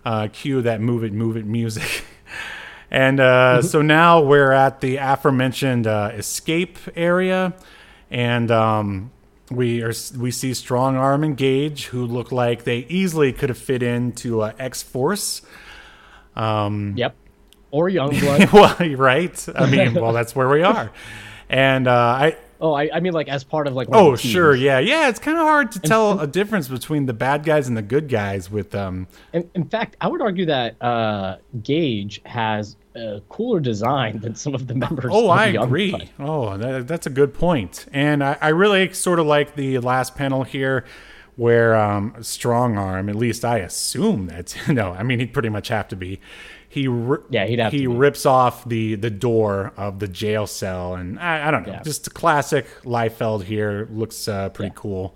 Uh, 0.04 0.26
cue 0.32 0.60
that 0.62 0.80
move 0.80 1.04
it, 1.04 1.12
move 1.12 1.36
it 1.36 1.46
music. 1.46 2.04
and 2.90 3.20
uh, 3.20 3.62
so 3.62 3.80
now 3.82 4.20
we're 4.20 4.50
at 4.50 4.80
the 4.80 4.96
aforementioned 4.96 5.86
uh, 5.86 6.10
escape 6.14 6.78
area. 6.96 7.54
And 8.10 8.50
um, 8.50 9.12
we 9.48 9.80
are 9.82 9.92
we 10.18 10.32
see 10.32 10.54
Strong 10.54 10.96
Arm 10.96 11.22
and 11.22 11.36
Gage, 11.36 11.86
who 11.86 12.04
look 12.04 12.32
like 12.32 12.64
they 12.64 12.78
easily 12.88 13.32
could 13.32 13.48
have 13.48 13.58
fit 13.58 13.82
into 13.82 14.40
uh, 14.42 14.52
X 14.58 14.82
Force. 14.82 15.42
Um, 16.34 16.94
Yep. 16.96 17.14
Or 17.72 17.88
Youngblood. 17.88 18.52
well, 18.88 18.96
right? 18.96 19.48
I 19.56 19.68
mean, 19.68 19.94
well, 19.94 20.12
that's 20.12 20.36
where 20.36 20.48
we 20.48 20.62
are. 20.62 20.92
And 21.48 21.88
uh, 21.88 21.92
I, 21.92 22.36
oh, 22.60 22.74
I, 22.74 22.90
I 22.94 23.00
mean 23.00 23.14
like 23.14 23.28
as 23.28 23.42
part 23.42 23.66
of 23.66 23.74
like. 23.74 23.88
Of 23.88 23.94
oh, 23.94 24.10
teams. 24.10 24.20
sure, 24.20 24.54
yeah, 24.54 24.78
yeah. 24.78 25.08
It's 25.08 25.18
kind 25.18 25.38
of 25.38 25.44
hard 25.44 25.72
to 25.72 25.80
tell 25.80 26.20
a 26.20 26.26
difference 26.26 26.68
between 26.68 27.06
the 27.06 27.12
bad 27.12 27.44
guys 27.44 27.66
and 27.66 27.76
the 27.76 27.82
good 27.82 28.08
guys 28.08 28.50
with 28.50 28.74
um. 28.74 29.08
In, 29.32 29.50
in 29.54 29.64
fact, 29.64 29.96
I 30.00 30.06
would 30.06 30.22
argue 30.22 30.46
that 30.46 30.80
uh, 30.80 31.38
Gage 31.62 32.20
has 32.24 32.76
a 32.94 33.22
cooler 33.28 33.60
design 33.60 34.18
than 34.20 34.34
some 34.34 34.54
of 34.54 34.66
the 34.66 34.74
members. 34.74 35.10
Oh, 35.12 35.30
of 35.30 35.38
I 35.38 35.46
agree. 35.46 36.10
Oh, 36.18 36.56
that, 36.58 36.86
that's 36.86 37.06
a 37.06 37.10
good 37.10 37.34
point. 37.34 37.86
And 37.92 38.22
I, 38.22 38.36
I 38.40 38.48
really 38.48 38.92
sort 38.92 39.18
of 39.18 39.26
like 39.26 39.54
the 39.54 39.78
last 39.78 40.14
panel 40.14 40.42
here 40.42 40.84
where 41.36 41.74
um, 41.74 42.14
Strong 42.20 42.76
Arm, 42.76 43.08
at 43.08 43.16
least 43.16 43.44
I 43.44 43.58
assume 43.58 44.26
that's, 44.26 44.56
no, 44.68 44.92
I 44.92 45.02
mean, 45.02 45.18
he'd 45.18 45.32
pretty 45.32 45.48
much 45.48 45.68
have 45.68 45.88
to 45.88 45.96
be. 45.96 46.20
He 46.72 46.88
Yeah, 47.28 47.44
he'd 47.44 47.60
he 47.70 47.86
rips 47.86 48.24
off 48.24 48.66
the, 48.66 48.94
the 48.94 49.10
door 49.10 49.72
of 49.76 49.98
the 49.98 50.08
jail 50.08 50.46
cell. 50.46 50.94
And 50.94 51.18
I, 51.20 51.48
I 51.48 51.50
don't 51.50 51.66
know, 51.66 51.74
Yeah. 51.74 51.82
just 51.82 52.06
a 52.06 52.10
classic 52.10 52.66
Liefeld 52.84 53.42
here. 53.44 53.88
Looks 53.92 54.26
uh, 54.26 54.48
pretty 54.48 54.72
cool. 54.74 55.14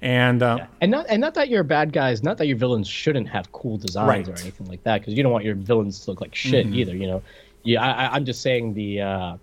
And 0.00 0.40
uh, 0.40 0.66
And 0.80 0.92
not 0.92 1.06
and 1.08 1.20
not 1.20 1.34
that 1.34 1.48
your 1.48 1.64
bad 1.64 1.92
guys, 1.92 2.22
not 2.22 2.38
that 2.38 2.46
your 2.46 2.56
villains 2.56 2.86
shouldn't 2.86 3.28
have 3.28 3.50
cool 3.50 3.76
designs 3.76 4.28
or 4.28 4.34
anything 4.38 4.68
like 4.68 4.84
that, 4.84 5.00
because 5.00 5.14
you 5.14 5.24
don't 5.24 5.32
want 5.32 5.44
your 5.44 5.56
villains 5.56 5.98
to 6.04 6.10
look 6.12 6.20
like 6.20 6.32
shit 6.34 6.66
Mm-hmm. 6.66 6.74
either. 6.76 6.94
You 6.94 7.06
know, 7.08 7.22
yeah, 7.64 7.82
I, 7.82 8.04
I- 8.04 8.14
I'm 8.14 8.24
just 8.24 8.40
saying 8.40 8.74
the 8.74 9.00
uh, 9.00 9.36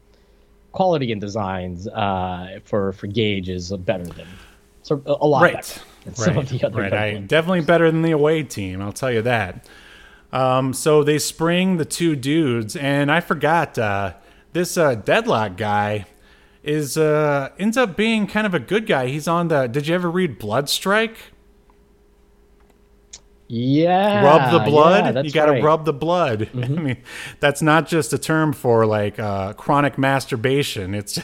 quality 0.71 1.11
in 1.11 1.19
designs 1.19 1.85
uh, 1.89 2.59
for 2.63 2.93
for 2.93 3.07
Gage 3.07 3.49
is 3.49 3.71
better 3.71 4.05
than 4.05 4.27
so 4.83 5.01
a, 5.05 5.27
lot 5.27 5.41
right. 5.41 5.53
better 5.55 5.81
than 6.05 6.15
some 6.15 6.37
of 6.37 6.47
the 6.47 6.63
other 6.65 6.79
right. 6.81 6.93
I, 6.93 7.17
definitely 7.17 7.61
better 7.61 7.91
than 7.91 8.03
the 8.03 8.11
away 8.11 8.43
team. 8.43 8.81
I'll 8.81 8.93
tell 8.93 9.11
you 9.11 9.21
that. 9.23 9.67
Um, 10.33 10.73
so 10.73 11.03
they 11.03 11.19
spring 11.19 11.77
the 11.77 11.85
two 11.85 12.15
dudes, 12.15 12.75
and 12.75 13.11
I 13.11 13.19
forgot 13.19 13.77
uh, 13.77 14.13
this 14.53 14.77
uh, 14.77 14.95
deadlock 14.95 15.57
guy 15.57 16.05
is 16.63 16.97
uh, 16.97 17.49
ends 17.59 17.77
up 17.77 17.97
being 17.97 18.27
kind 18.27 18.47
of 18.47 18.53
a 18.53 18.59
good 18.59 18.85
guy. 18.85 19.07
He's 19.07 19.27
on 19.27 19.49
the. 19.49 19.67
Did 19.67 19.87
you 19.87 19.95
ever 19.95 20.09
read 20.09 20.39
Bloodstrike? 20.39 21.15
Yeah, 23.53 24.23
rub 24.23 24.51
the 24.51 24.71
blood. 24.71 25.13
yeah, 25.13 25.21
you 25.23 25.31
got 25.31 25.47
to 25.47 25.51
right. 25.51 25.57
Mm-hmm. 25.57 25.65
rub 25.65 25.83
the 25.83 25.91
blood. 25.91 26.49
I 26.55 26.67
mean, 26.67 27.03
that's 27.41 27.61
not 27.61 27.85
just 27.85 28.13
a 28.13 28.17
term 28.17 28.53
for 28.53 28.85
like 28.85 29.19
uh, 29.19 29.51
chronic 29.53 29.97
masturbation. 29.97 30.95
It's 30.95 31.19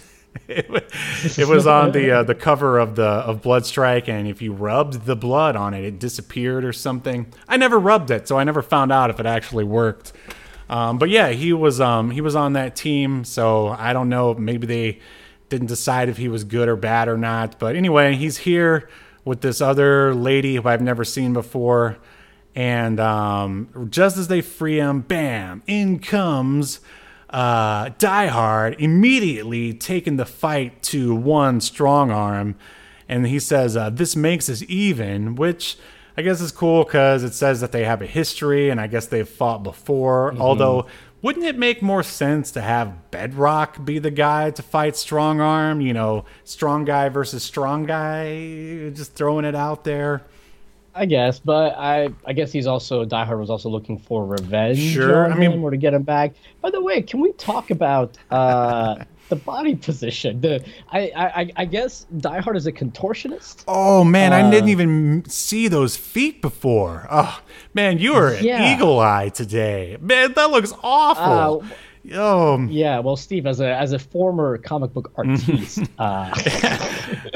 it, 0.48 1.48
was 1.48 1.68
on 1.68 1.92
the 1.92 2.12
uh, 2.12 2.24
the 2.24 2.36
cover 2.36 2.80
of 2.80 2.96
the 2.96 3.04
of 3.04 3.42
Bloodstrike, 3.42 4.08
and 4.08 4.28
if 4.28 4.42
you 4.42 4.54
rubbed 4.54 5.06
the 5.06 5.16
blood 5.16 5.56
on 5.56 5.74
it, 5.74 5.84
it 5.84 6.00
disappeared 6.00 6.64
or 6.66 6.74
something. 6.74 7.32
I 7.48 7.58
never 7.58 7.80
rubbed 7.80 8.12
it, 8.12 8.28
so 8.28 8.38
I 8.38 8.44
never 8.44 8.62
found 8.62 8.92
out 8.92 9.10
if 9.10 9.20
it 9.20 9.26
actually 9.26 9.64
worked. 9.64 10.14
Um, 10.70 10.98
but 10.98 11.10
yeah, 11.10 11.30
he 11.30 11.54
was 11.54 11.80
um, 11.80 12.12
he 12.12 12.22
was 12.22 12.36
on 12.36 12.54
that 12.54 12.76
team, 12.76 13.24
so 13.24 13.70
I 13.70 13.94
don't 13.94 14.10
know. 14.10 14.34
Maybe 14.34 14.68
they 14.68 15.00
didn't 15.50 15.68
decide 15.68 16.10
if 16.10 16.18
he 16.18 16.28
was 16.28 16.44
good 16.44 16.68
or 16.68 16.76
bad 16.76 17.08
or 17.08 17.18
not. 17.18 17.58
But 17.60 17.76
anyway, 17.76 18.16
he's 18.16 18.38
here 18.38 18.90
with 19.24 19.42
this 19.42 19.62
other 19.62 20.14
lady 20.14 20.56
who 20.56 20.68
I've 20.68 20.82
never 20.82 21.04
seen 21.04 21.34
before. 21.34 21.98
And 22.56 23.00
um, 23.00 23.88
just 23.92 24.18
as 24.18 24.30
they 24.30 24.42
free 24.42 24.78
him, 24.80 25.02
bam, 25.02 25.62
in 25.68 26.00
comes 26.00 26.80
uh, 27.30 27.90
Die 27.98 28.28
Hard, 28.28 28.76
immediately 28.80 29.74
taking 29.74 30.18
the 30.18 30.26
fight 30.26 30.82
to 30.84 31.14
one 31.16 31.62
strong 31.62 32.12
arm. 32.12 32.56
And 33.10 33.28
he 33.28 33.40
says, 33.40 33.78
uh, 33.78 33.90
This 33.90 34.16
makes 34.16 34.50
us 34.50 34.64
even, 34.68 35.36
which 35.36 35.78
I 36.18 36.22
guess 36.24 36.42
is 36.42 36.52
cool 36.52 36.84
because 36.84 37.24
it 37.24 37.34
says 37.34 37.62
that 37.62 37.72
they 37.72 37.84
have 37.84 38.02
a 38.02 38.08
history 38.08 38.70
and 38.70 38.82
I 38.82 38.88
guess 38.88 39.06
they've 39.06 39.28
fought 39.28 39.64
before. 39.64 40.36
Although, 40.38 40.88
wouldn't 41.22 41.46
it 41.46 41.58
make 41.58 41.82
more 41.82 42.04
sense 42.04 42.52
to 42.52 42.62
have 42.62 42.96
Badrock 43.12 43.86
be 43.86 44.00
the 44.00 44.12
guy 44.12 44.52
to 44.52 44.62
fight 44.62 44.96
Strong 44.96 45.42
Arm? 45.42 45.82
You 45.82 45.94
know, 45.94 46.26
strong 46.44 46.86
guy 46.86 47.10
versus 47.10 47.44
strong 47.44 47.86
guy, 47.86 48.90
just 48.94 49.14
throwing 49.14 49.46
it 49.46 49.56
out 49.56 49.84
there. 49.84 50.24
I 50.98 51.06
guess, 51.06 51.40
but 51.40 51.76
I 51.78 52.10
I 52.26 52.34
guess 52.34 52.52
he's 52.52 52.68
also 52.68 53.06
Die 53.06 53.26
Hard 53.26 53.40
was 53.40 53.50
also 53.50 53.70
looking 53.70 53.98
for 54.00 54.26
revenge. 54.26 54.80
Sure, 54.80 55.32
I 55.32 55.36
mean- 55.38 55.62
or 55.64 55.72
to 55.72 55.78
get 55.78 55.94
him 55.94 56.04
back. 56.04 56.34
By 56.62 56.72
the 56.72 56.82
way, 56.82 57.02
can 57.02 57.20
we 57.22 57.32
talk 57.34 57.70
about 57.72 58.18
uh, 58.32 59.04
the 59.30 59.36
body 59.36 59.76
position? 59.76 60.42
The 60.42 60.64
I, 60.92 61.00
I 61.16 61.52
I 61.58 61.66
guess 61.66 62.06
Die 62.18 62.40
Hard 62.42 62.58
is 62.58 62.66
a 62.68 62.72
contortionist. 62.72 63.64
Oh 63.68 64.04
man, 64.04 64.34
I 64.34 64.42
Uh, 64.42 64.52
didn't 64.52 64.70
even 64.70 65.24
see 65.28 65.68
those 65.68 65.96
feet 65.96 66.42
before. 66.42 67.08
Oh 67.12 67.42
man, 67.74 68.00
you 68.00 68.14
are 68.16 68.34
Yeah. 68.36 68.64
an 68.64 68.76
eagle 68.78 69.00
eye 69.00 69.30
today. 69.30 69.98
Man, 70.02 70.34
that 70.34 70.50
looks 70.52 70.74
awful. 70.84 71.64
Uh, 71.64 72.16
oh, 72.16 72.62
Yeah, 72.70 73.00
well, 73.00 73.18
Steve, 73.18 73.46
as 73.46 73.60
a 73.60 73.76
as 73.76 73.92
a 73.94 74.00
former 74.00 74.58
comic 74.58 74.94
book 74.94 75.12
artist, 75.18 75.80
uh, 76.00 76.32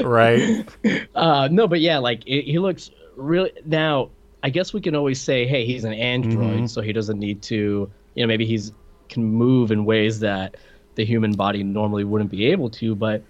right. 0.00 0.66
uh, 1.14 1.48
no, 1.50 1.66
but 1.68 1.80
yeah, 1.80 1.98
like 1.98 2.22
it, 2.26 2.44
he 2.44 2.58
looks 2.58 2.90
really. 3.16 3.52
Now, 3.64 4.10
I 4.42 4.50
guess 4.50 4.72
we 4.72 4.80
can 4.80 4.94
always 4.94 5.20
say, 5.20 5.46
hey, 5.46 5.64
he's 5.64 5.84
an 5.84 5.92
android, 5.92 6.56
mm-hmm. 6.56 6.66
so 6.66 6.80
he 6.80 6.92
doesn't 6.92 7.18
need 7.18 7.42
to. 7.42 7.90
You 8.14 8.22
know, 8.22 8.26
maybe 8.26 8.44
he's 8.44 8.72
can 9.08 9.24
move 9.24 9.70
in 9.70 9.84
ways 9.84 10.20
that 10.20 10.56
the 10.94 11.04
human 11.04 11.32
body 11.32 11.62
normally 11.62 12.04
wouldn't 12.04 12.30
be 12.30 12.46
able 12.46 12.70
to. 12.70 12.94
But 12.94 13.22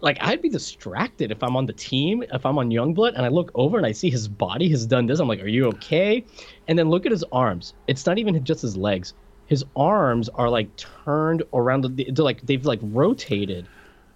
like, 0.00 0.18
I'd 0.20 0.40
be 0.40 0.48
distracted 0.48 1.30
if 1.30 1.42
I'm 1.42 1.56
on 1.56 1.66
the 1.66 1.72
team, 1.72 2.22
if 2.32 2.46
I'm 2.46 2.58
on 2.58 2.70
Youngblood, 2.70 3.14
and 3.14 3.24
I 3.24 3.28
look 3.28 3.50
over 3.54 3.76
and 3.76 3.86
I 3.86 3.92
see 3.92 4.10
his 4.10 4.28
body 4.28 4.68
has 4.70 4.86
done 4.86 5.06
this. 5.06 5.18
I'm 5.20 5.28
like, 5.28 5.42
are 5.42 5.48
you 5.48 5.66
okay? 5.66 6.24
And 6.68 6.78
then 6.78 6.88
look 6.88 7.06
at 7.06 7.12
his 7.12 7.24
arms. 7.32 7.74
It's 7.86 8.06
not 8.06 8.18
even 8.18 8.42
just 8.44 8.62
his 8.62 8.76
legs. 8.76 9.14
His 9.46 9.64
arms 9.76 10.28
are 10.30 10.48
like 10.48 10.74
turned 10.76 11.42
around. 11.52 11.82
The, 11.82 12.10
they're 12.10 12.24
like 12.24 12.40
they've 12.42 12.64
like 12.64 12.80
rotated 12.82 13.66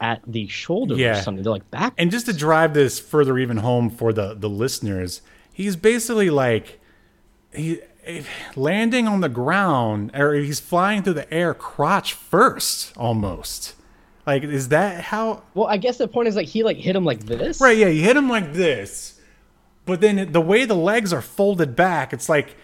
at 0.00 0.20
the 0.26 0.46
shoulder 0.48 0.94
Yeah. 0.94 1.18
or 1.18 1.22
something. 1.22 1.42
They're 1.42 1.52
like 1.52 1.70
back. 1.70 1.94
And 1.98 2.10
just 2.10 2.26
to 2.26 2.32
drive 2.32 2.74
this 2.74 2.98
further 2.98 3.38
even 3.38 3.58
home 3.58 3.90
for 3.90 4.12
the 4.12 4.34
the 4.34 4.48
listeners, 4.48 5.22
he's 5.52 5.76
basically 5.76 6.30
like 6.30 6.80
he 7.54 7.80
landing 8.56 9.06
on 9.06 9.20
the 9.20 9.28
ground 9.28 10.10
or 10.14 10.34
he's 10.34 10.60
flying 10.60 11.02
through 11.02 11.14
the 11.14 11.32
air 11.32 11.54
crotch 11.54 12.14
first 12.14 12.96
almost. 12.96 13.74
Like 14.26 14.42
is 14.42 14.68
that 14.68 15.04
how 15.04 15.42
Well, 15.54 15.66
I 15.66 15.76
guess 15.78 15.98
the 15.98 16.08
point 16.08 16.28
is 16.28 16.36
like 16.36 16.46
he 16.48 16.62
like 16.62 16.76
hit 16.76 16.94
him 16.96 17.04
like 17.04 17.20
this. 17.20 17.60
Right, 17.60 17.76
yeah, 17.76 17.88
you 17.88 18.02
hit 18.02 18.16
him 18.16 18.28
like 18.28 18.52
this, 18.52 19.20
but 19.84 20.00
then 20.00 20.32
the 20.32 20.40
way 20.40 20.64
the 20.64 20.74
legs 20.74 21.12
are 21.12 21.22
folded 21.22 21.74
back, 21.76 22.12
it's 22.12 22.28
like 22.28 22.56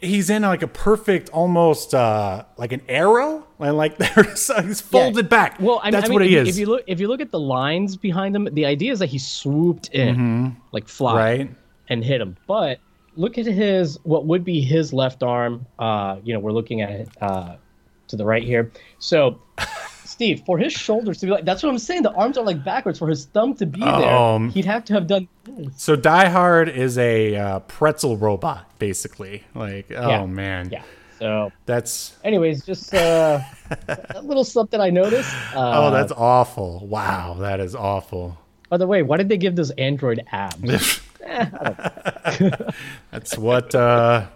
he's 0.00 0.30
in 0.30 0.42
like 0.42 0.62
a 0.62 0.66
perfect, 0.68 1.28
almost 1.30 1.94
uh 1.94 2.44
like 2.56 2.72
an 2.72 2.82
arrow, 2.88 3.46
and 3.58 3.76
like 3.76 3.96
there's 4.14 4.50
he's 4.64 4.80
folded 4.80 5.28
back. 5.28 5.58
Well, 5.60 5.80
I, 5.82 5.90
that's 5.90 6.06
I 6.06 6.08
mean, 6.08 6.14
what 6.14 6.22
he 6.26 6.32
you- 6.34 6.40
is, 6.42 6.48
If 6.48 6.58
you 6.58 6.66
look, 6.66 6.84
if 6.86 7.00
you 7.00 7.08
look 7.08 7.20
at 7.20 7.30
the 7.30 7.40
lines 7.40 7.96
behind 7.96 8.34
him, 8.36 8.48
the 8.52 8.66
idea 8.66 8.92
is 8.92 8.98
that 9.00 9.06
he 9.06 9.18
swooped 9.18 9.88
in, 9.90 10.56
like 10.72 10.88
fly, 10.88 11.14
right? 11.16 11.50
and 11.88 12.04
hit 12.04 12.20
him. 12.20 12.36
But 12.46 12.80
look 13.16 13.38
at 13.38 13.46
his 13.46 13.98
what 14.02 14.26
would 14.26 14.44
be 14.44 14.60
his 14.60 14.92
left 14.92 15.22
arm. 15.22 15.66
Uh, 15.78 16.16
you 16.24 16.34
know, 16.34 16.40
we're 16.40 16.52
looking 16.52 16.80
at 16.82 16.90
it 16.90 17.08
uh, 17.20 17.56
to 18.08 18.16
the 18.16 18.24
right 18.24 18.42
here. 18.44 18.70
So, 18.98 19.40
Steve, 20.16 20.42
for 20.46 20.56
his 20.56 20.72
shoulders 20.72 21.18
to 21.18 21.26
be 21.26 21.32
like, 21.32 21.44
that's 21.44 21.62
what 21.62 21.68
I'm 21.68 21.78
saying. 21.78 22.00
The 22.02 22.12
arms 22.12 22.38
are 22.38 22.44
like 22.44 22.64
backwards. 22.64 22.98
For 22.98 23.06
his 23.06 23.26
thumb 23.26 23.54
to 23.56 23.66
be 23.66 23.82
Um, 23.82 24.44
there, 24.44 24.50
he'd 24.52 24.64
have 24.64 24.82
to 24.86 24.94
have 24.94 25.06
done. 25.06 25.28
This. 25.44 25.74
So 25.76 25.94
Die 25.94 26.28
Hard 26.30 26.70
is 26.70 26.96
a 26.96 27.36
uh, 27.36 27.58
pretzel 27.60 28.16
robot, 28.16 28.64
basically. 28.78 29.44
Like, 29.54 29.92
oh 29.94 30.08
Yeah. 30.08 30.24
man, 30.24 30.70
Yeah. 30.72 30.84
So, 31.18 31.52
that's 31.66 32.16
anyways, 32.24 32.64
just 32.64 32.94
uh, 32.94 33.40
a 34.14 34.22
little 34.22 34.42
something 34.44 34.80
I 34.80 34.88
noticed. 34.88 35.34
Uh, 35.54 35.72
oh, 35.86 35.90
that's 35.90 36.12
awful. 36.12 36.86
Wow, 36.86 37.34
that 37.40 37.60
is 37.60 37.74
awful. 37.74 38.38
By 38.70 38.78
the 38.78 38.86
way, 38.86 39.02
why 39.02 39.18
did 39.18 39.28
they 39.28 39.36
give 39.36 39.54
those 39.54 39.70
android 39.72 40.24
abs? 40.32 41.00
That's 43.10 43.36
what 43.36 43.74
uh, 43.74 44.26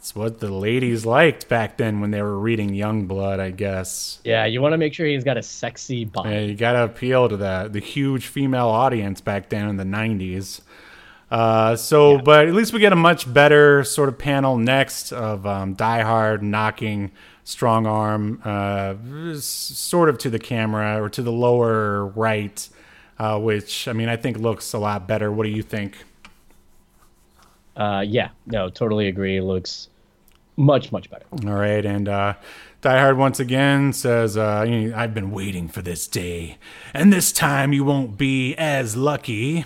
It's 0.00 0.14
what 0.14 0.40
the 0.40 0.50
ladies 0.50 1.04
liked 1.04 1.46
back 1.50 1.76
then 1.76 2.00
when 2.00 2.10
they 2.10 2.22
were 2.22 2.38
reading 2.38 2.72
Young 2.74 3.04
Blood, 3.04 3.38
I 3.38 3.50
guess. 3.50 4.18
Yeah, 4.24 4.46
you 4.46 4.62
want 4.62 4.72
to 4.72 4.78
make 4.78 4.94
sure 4.94 5.04
he's 5.06 5.24
got 5.24 5.36
a 5.36 5.42
sexy 5.42 6.06
body. 6.06 6.30
Yeah, 6.30 6.40
you 6.40 6.54
gotta 6.54 6.84
appeal 6.84 7.28
to 7.28 7.36
the 7.36 7.68
the 7.70 7.80
huge 7.80 8.26
female 8.26 8.68
audience 8.68 9.20
back 9.20 9.50
then 9.50 9.68
in 9.68 9.76
the 9.76 9.84
'90s. 9.84 10.62
Uh, 11.30 11.76
so, 11.76 12.14
Yeah. 12.16 12.22
but 12.22 12.48
at 12.48 12.54
least 12.54 12.72
we 12.72 12.80
get 12.80 12.94
a 12.94 12.96
much 12.96 13.30
better 13.30 13.84
sort 13.84 14.08
of 14.08 14.16
panel 14.16 14.56
next 14.56 15.12
of 15.12 15.46
um, 15.46 15.74
Die 15.74 16.00
Hard 16.02 16.42
knocking 16.42 17.10
Strong 17.44 17.86
Arm 17.86 18.40
uh, 18.42 18.94
sort 19.38 20.08
of 20.08 20.16
to 20.16 20.30
the 20.30 20.38
camera 20.38 20.98
or 21.00 21.10
to 21.10 21.20
the 21.22 21.30
lower 21.30 22.06
right, 22.06 22.66
uh, 23.18 23.38
which 23.38 23.86
I 23.86 23.92
mean 23.92 24.08
I 24.08 24.16
think 24.16 24.38
looks 24.38 24.72
a 24.72 24.78
lot 24.78 25.06
better. 25.06 25.30
What 25.30 25.44
do 25.44 25.50
you 25.50 25.62
think? 25.62 25.98
Uh, 27.76 28.02
yeah, 28.06 28.30
no, 28.46 28.68
totally 28.70 29.06
agree. 29.08 29.40
Looks 29.42 29.88
much, 30.60 30.92
much 30.92 31.10
better. 31.10 31.24
All 31.46 31.54
right, 31.54 31.84
and 31.84 32.08
uh, 32.08 32.34
Die 32.82 32.98
Hard 32.98 33.16
once 33.16 33.40
again 33.40 33.92
says, 33.92 34.36
uh, 34.36 34.92
"I've 34.94 35.14
been 35.14 35.30
waiting 35.30 35.68
for 35.68 35.82
this 35.82 36.06
day, 36.06 36.58
and 36.94 37.12
this 37.12 37.32
time 37.32 37.72
you 37.72 37.84
won't 37.84 38.16
be 38.16 38.54
as 38.56 38.96
lucky." 38.96 39.64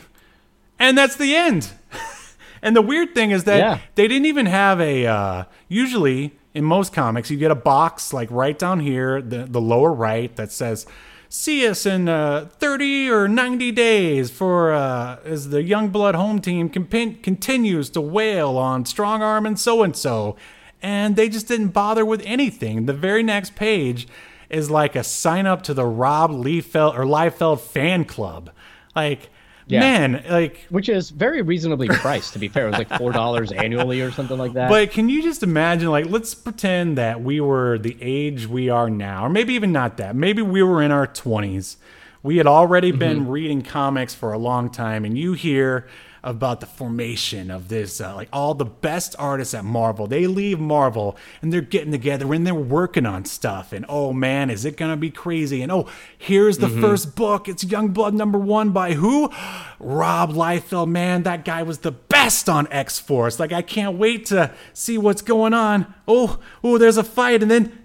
And 0.79 0.99
that's 0.99 1.17
the 1.17 1.35
end. 1.37 1.71
and 2.63 2.75
the 2.75 2.83
weird 2.83 3.15
thing 3.15 3.31
is 3.31 3.45
that 3.45 3.59
Yeah. 3.59 3.79
they 3.95 4.09
didn't 4.09 4.27
even 4.27 4.47
have 4.47 4.81
a. 4.81 5.07
Uh, 5.07 5.45
usually, 5.69 6.33
in 6.53 6.65
most 6.65 6.93
comics, 6.93 7.31
you 7.31 7.37
get 7.37 7.51
a 7.51 7.55
box 7.57 8.13
like 8.13 8.29
right 8.31 8.59
down 8.59 8.81
here, 8.81 9.23
the 9.23 9.45
the 9.45 9.61
lower 9.61 9.93
right, 9.93 10.35
that 10.37 10.51
says. 10.53 10.87
See 11.31 11.67
us 11.67 11.85
in 11.85 12.09
uh, 12.09 12.49
30 12.61 13.11
or 13.11 13.27
90 13.27 13.73
days 13.73 14.31
for 14.31 14.73
uh, 14.73 15.19
as 15.25 15.49
the 15.49 15.59
Youngblood 15.65 16.15
home 16.15 16.41
team 16.41 16.69
continues 16.69 17.91
to 17.91 18.01
wail 18.01 18.57
on 18.57 18.85
Strong 18.85 19.23
Arm 19.23 19.45
and 19.45 19.59
so 19.59 19.83
and 19.83 19.97
so. 19.97 20.37
And 20.85 21.17
they 21.17 21.31
just 21.31 21.49
didn't 21.49 21.69
bother 21.69 22.05
with 22.05 22.21
anything. 22.27 22.85
The 22.85 22.93
very 22.93 23.23
next 23.23 23.55
page 23.55 24.07
is 24.51 24.71
like 24.71 24.95
a 24.95 25.03
sign 25.03 25.47
up 25.47 25.63
to 25.63 25.73
the 25.73 25.87
Rob 25.87 26.31
Liefeld 26.31 26.95
or 26.95 27.05
Liefeld 27.05 27.61
fan 27.61 28.05
club. 28.05 28.51
Like, 28.95 29.31
Yeah. 29.67 29.81
man, 29.81 30.25
like 30.29 30.67
Which 30.69 30.91
is 30.91 31.09
very 31.09 31.41
reasonably 31.41 31.89
priced, 31.89 32.35
to 32.35 32.39
be 32.39 32.49
fair. 32.49 32.67
It 32.67 32.71
was 32.73 32.79
like 32.79 32.91
four 32.99 33.13
dollars 33.13 33.51
annually 33.51 34.03
or 34.03 34.11
something 34.11 34.37
like 34.37 34.53
that. 34.53 34.69
But 34.69 34.91
can 34.91 35.09
you 35.09 35.23
just 35.23 35.43
imagine, 35.43 35.89
like, 35.91 36.05
let's 36.11 36.35
pretend 36.35 36.99
that 36.99 37.23
we 37.23 37.41
were 37.41 37.79
the 37.79 37.97
age 38.03 38.47
we 38.47 38.69
are 38.69 38.91
now, 38.91 39.25
or 39.25 39.31
maybe 39.31 39.55
even 39.55 39.73
not 39.73 39.97
that. 39.97 40.15
Maybe 40.15 40.43
we 40.43 40.63
were 40.63 40.83
in 40.83 40.93
our 40.93 41.07
20s. 41.07 41.77
We 42.23 42.37
had 42.37 42.47
already 42.47 42.91
mm-hmm. 42.91 42.99
been 42.99 43.29
reading 43.29 43.63
comics 43.63 44.15
for 44.15 44.35
a 44.35 44.39
long 44.39 44.69
time, 44.69 45.07
and 45.07 45.17
you 45.17 45.33
hear 45.33 45.87
about 46.25 46.61
the 46.61 46.67
formation 46.67 47.51
of 47.51 47.69
this, 47.69 48.01
uh, 48.01 48.15
like, 48.15 48.29
all 48.33 48.55
the 48.55 48.65
best 48.65 49.15
artists 49.19 49.53
at 49.53 49.65
Marvel. 49.65 50.07
They 50.07 50.27
leave 50.27 50.59
Marvel 50.59 51.17
and 51.43 51.53
they're 51.53 51.61
getting 51.61 51.93
together 51.93 52.33
and 52.33 52.47
they're 52.47 52.55
working 52.55 53.05
on 53.05 53.27
stuff. 53.27 53.73
And 53.73 53.85
oh 53.89 54.13
man, 54.13 54.51
is 54.51 54.65
it 54.65 54.77
to 54.79 54.97
be 54.97 55.11
crazy? 55.11 55.63
And 55.63 55.71
oh, 55.71 55.87
here's 56.17 56.59
the 56.59 56.69
first 56.69 57.15
book. 57.15 57.49
It's 57.49 57.63
Young 57.63 57.89
Blood 57.89 58.15
number 58.15 58.39
one 58.39 58.71
by 58.71 58.95
who? 58.95 59.31
Rob 59.79 60.33
Liefeld. 60.33 60.89
Man, 60.89 61.25
that 61.25 61.45
guy 61.45 61.63
was 61.63 61.79
the 61.79 61.93
best 61.93 62.49
on 62.49 62.67
X 62.71 62.99
Force. 62.99 63.39
Like, 63.39 63.53
I 63.53 63.61
can't 63.63 63.99
wait 63.99 64.27
to 64.27 64.55
see 64.73 64.97
what's 64.97 65.23
going 65.23 65.53
on. 65.53 65.93
Oh, 66.09 66.39
oh, 66.63 66.79
there's 66.79 66.97
a 66.97 67.05
fight, 67.05 67.43
and 67.43 67.51
then, 67.51 67.85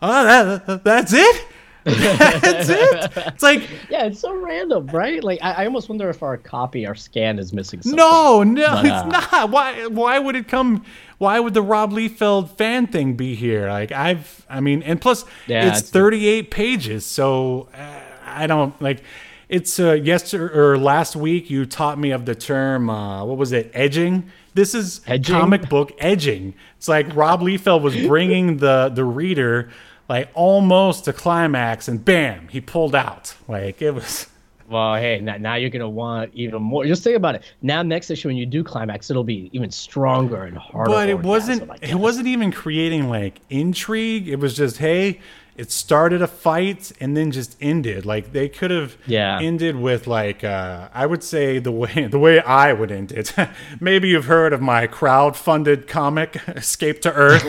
oh, 0.00 0.58
that, 0.66 0.84
that's 0.84 1.12
it. 1.12 1.44
that's 1.94 2.68
it. 2.68 3.12
It's 3.28 3.42
like, 3.42 3.68
yeah, 3.90 4.04
it's 4.06 4.20
so 4.20 4.34
random, 4.34 4.86
right? 4.88 5.22
Like 5.22 5.38
I, 5.42 5.52
I 5.52 5.66
almost 5.66 5.88
wonder 5.88 6.08
if 6.08 6.22
our 6.22 6.36
copy, 6.36 6.86
our 6.86 6.94
scan 6.94 7.38
is 7.38 7.52
missing 7.52 7.82
something. 7.82 7.96
no, 7.96 8.42
no, 8.42 8.66
But, 8.66 8.86
uh, 8.86 9.04
it's 9.22 9.32
not. 9.32 9.50
Why? 9.50 9.86
Why 9.86 10.18
would 10.18 10.36
it 10.36 10.48
come? 10.48 10.84
Why 11.18 11.38
would 11.40 11.54
the 11.54 11.62
Rob 11.62 11.92
Liefeld 11.92 12.56
fan 12.56 12.86
thing 12.86 13.14
be 13.14 13.34
here? 13.34 13.68
Like, 13.68 13.92
I've, 13.92 14.44
I 14.48 14.60
mean, 14.60 14.82
and 14.82 15.00
plus, 15.00 15.24
Yeah, 15.46 15.68
it's 15.68 15.78
it's- 15.78 15.90
38 15.90 16.50
pages, 16.50 17.06
so 17.06 17.68
uh, 17.74 18.00
I 18.24 18.46
don't 18.46 18.80
like. 18.82 19.02
It's 19.48 19.78
uh, 19.78 19.92
yesterday 19.92 20.52
or 20.54 20.78
last 20.78 21.14
week 21.14 21.50
you 21.50 21.66
taught 21.66 21.98
me 21.98 22.12
of 22.12 22.24
the 22.24 22.34
term. 22.34 22.88
Uh, 22.88 23.24
what 23.26 23.36
was 23.36 23.52
it? 23.52 23.70
Edging. 23.74 24.30
This 24.54 24.74
is 24.74 25.02
Edging? 25.06 25.34
comic 25.34 25.68
book 25.68 25.92
edging. 25.98 26.54
It's 26.78 26.88
like 26.88 27.14
Rob 27.14 27.40
Liefeld 27.42 27.82
was 27.82 27.94
bringing 27.94 28.56
the 28.56 28.90
the 28.92 29.04
reader 29.04 29.68
like 30.08 30.28
almost 30.34 31.04
to 31.06 31.12
climax, 31.12 31.88
and 31.88 32.04
bam, 32.04 32.48
he 32.48 32.60
pulled 32.60 32.94
out. 32.94 33.34
Like 33.48 33.80
it 33.82 33.92
was. 33.92 34.28
Well, 34.66 34.94
hey, 34.94 35.20
now, 35.20 35.36
now 35.36 35.56
you're 35.56 35.68
gonna 35.68 35.90
want 35.90 36.30
even 36.32 36.62
more. 36.62 36.86
Just 36.86 37.04
think 37.04 37.16
about 37.18 37.34
it. 37.34 37.42
Now, 37.60 37.82
next 37.82 38.10
issue 38.10 38.28
when 38.28 38.38
you 38.38 38.46
do 38.46 38.64
climax, 38.64 39.10
it'll 39.10 39.22
be 39.22 39.50
even 39.52 39.70
stronger 39.70 40.44
and 40.44 40.56
harder. 40.56 40.90
but 40.90 41.10
it 41.10 41.18
wasn't 41.22 41.70
it 41.82 41.96
wasn't 41.96 42.28
even 42.28 42.50
creating 42.50 43.10
like 43.10 43.40
intrigue 43.50 44.26
it 44.26 44.36
was 44.40 44.56
just 44.56 44.78
hey 44.78 45.20
it 45.54 45.70
started 45.70 46.22
a 46.22 46.26
fight 46.26 46.92
and 46.98 47.14
then 47.14 47.30
just 47.30 47.58
ended 47.60 48.06
like 48.06 48.32
they 48.32 48.48
could 48.48 48.70
have 48.70 48.96
Yeah. 49.06 49.38
ended 49.38 49.76
with 49.76 50.06
like 50.06 50.42
uh, 50.42 50.88
i 50.94 51.04
would 51.04 51.22
say 51.22 51.58
the 51.58 51.70
way 51.70 52.08
the 52.10 52.18
way 52.18 52.40
i 52.40 52.72
would 52.72 52.90
end 52.90 53.12
it 53.12 53.34
maybe 53.80 54.08
you've 54.08 54.24
heard 54.24 54.54
of 54.54 54.62
my 54.62 54.86
crowd-funded 54.86 55.86
comic 55.86 56.40
escape 56.48 57.02
to 57.02 57.12
earth 57.12 57.44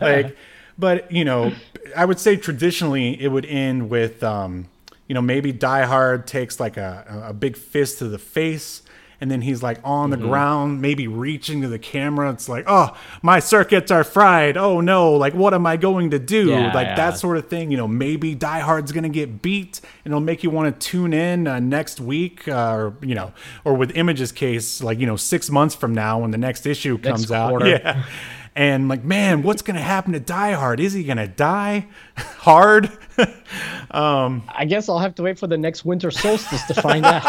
like 0.00 0.36
but 0.82 1.10
you 1.12 1.24
know 1.24 1.52
i 1.96 2.04
would 2.04 2.18
say 2.18 2.36
traditionally 2.36 3.18
it 3.22 3.28
would 3.28 3.46
end 3.46 3.88
with 3.88 4.20
um 4.24 4.66
you 5.06 5.14
know 5.14 5.22
maybe 5.22 5.52
die 5.52 5.84
hard 5.84 6.26
takes 6.26 6.58
like 6.58 6.76
a, 6.76 7.24
a 7.28 7.32
big 7.32 7.56
fist 7.56 8.00
to 8.00 8.08
the 8.08 8.18
face 8.18 8.82
and 9.22 9.30
then 9.30 9.40
he's 9.40 9.62
like 9.62 9.78
on 9.84 10.10
the 10.10 10.16
ground, 10.16 10.82
maybe 10.82 11.06
reaching 11.06 11.62
to 11.62 11.68
the 11.68 11.78
camera. 11.78 12.32
It's 12.32 12.48
like, 12.48 12.64
oh, 12.66 12.96
my 13.22 13.38
circuits 13.38 13.92
are 13.92 14.02
fried. 14.02 14.56
Oh 14.56 14.80
no, 14.80 15.12
like 15.12 15.32
what 15.32 15.54
am 15.54 15.64
I 15.64 15.76
going 15.76 16.10
to 16.10 16.18
do? 16.18 16.48
Yeah, 16.48 16.74
like 16.74 16.88
yeah. 16.88 16.96
that 16.96 17.18
sort 17.18 17.36
of 17.36 17.46
thing. 17.46 17.70
You 17.70 17.76
know, 17.76 17.86
maybe 17.86 18.34
Die 18.34 18.58
Hard's 18.58 18.90
gonna 18.90 19.08
get 19.08 19.40
beat, 19.40 19.80
and 20.04 20.10
it'll 20.10 20.20
make 20.20 20.42
you 20.42 20.50
want 20.50 20.74
to 20.74 20.88
tune 20.88 21.12
in 21.12 21.46
uh, 21.46 21.60
next 21.60 22.00
week, 22.00 22.48
uh, 22.48 22.74
or 22.74 22.94
you 23.00 23.14
know, 23.14 23.32
or 23.64 23.74
with 23.74 23.96
Image's 23.96 24.32
case, 24.32 24.82
like 24.82 24.98
you 24.98 25.06
know, 25.06 25.14
six 25.14 25.50
months 25.50 25.76
from 25.76 25.94
now 25.94 26.18
when 26.18 26.32
the 26.32 26.38
next 26.38 26.66
issue 26.66 26.98
comes 26.98 27.30
out. 27.30 27.50
quarter. 27.50 27.66
Yeah. 27.84 28.04
And 28.54 28.88
like, 28.88 29.02
man, 29.02 29.42
what's 29.42 29.62
gonna 29.62 29.80
happen 29.80 30.12
to 30.12 30.20
Die 30.20 30.52
Hard? 30.52 30.78
Is 30.80 30.92
he 30.92 31.04
gonna 31.04 31.26
die 31.26 31.86
hard? 32.16 32.90
um, 33.90 34.42
I 34.48 34.66
guess 34.66 34.88
I'll 34.88 34.98
have 34.98 35.14
to 35.16 35.22
wait 35.22 35.38
for 35.38 35.46
the 35.46 35.58
next 35.58 35.84
winter 35.84 36.10
solstice 36.10 36.62
to 36.64 36.74
find 36.74 37.04
out. 37.04 37.22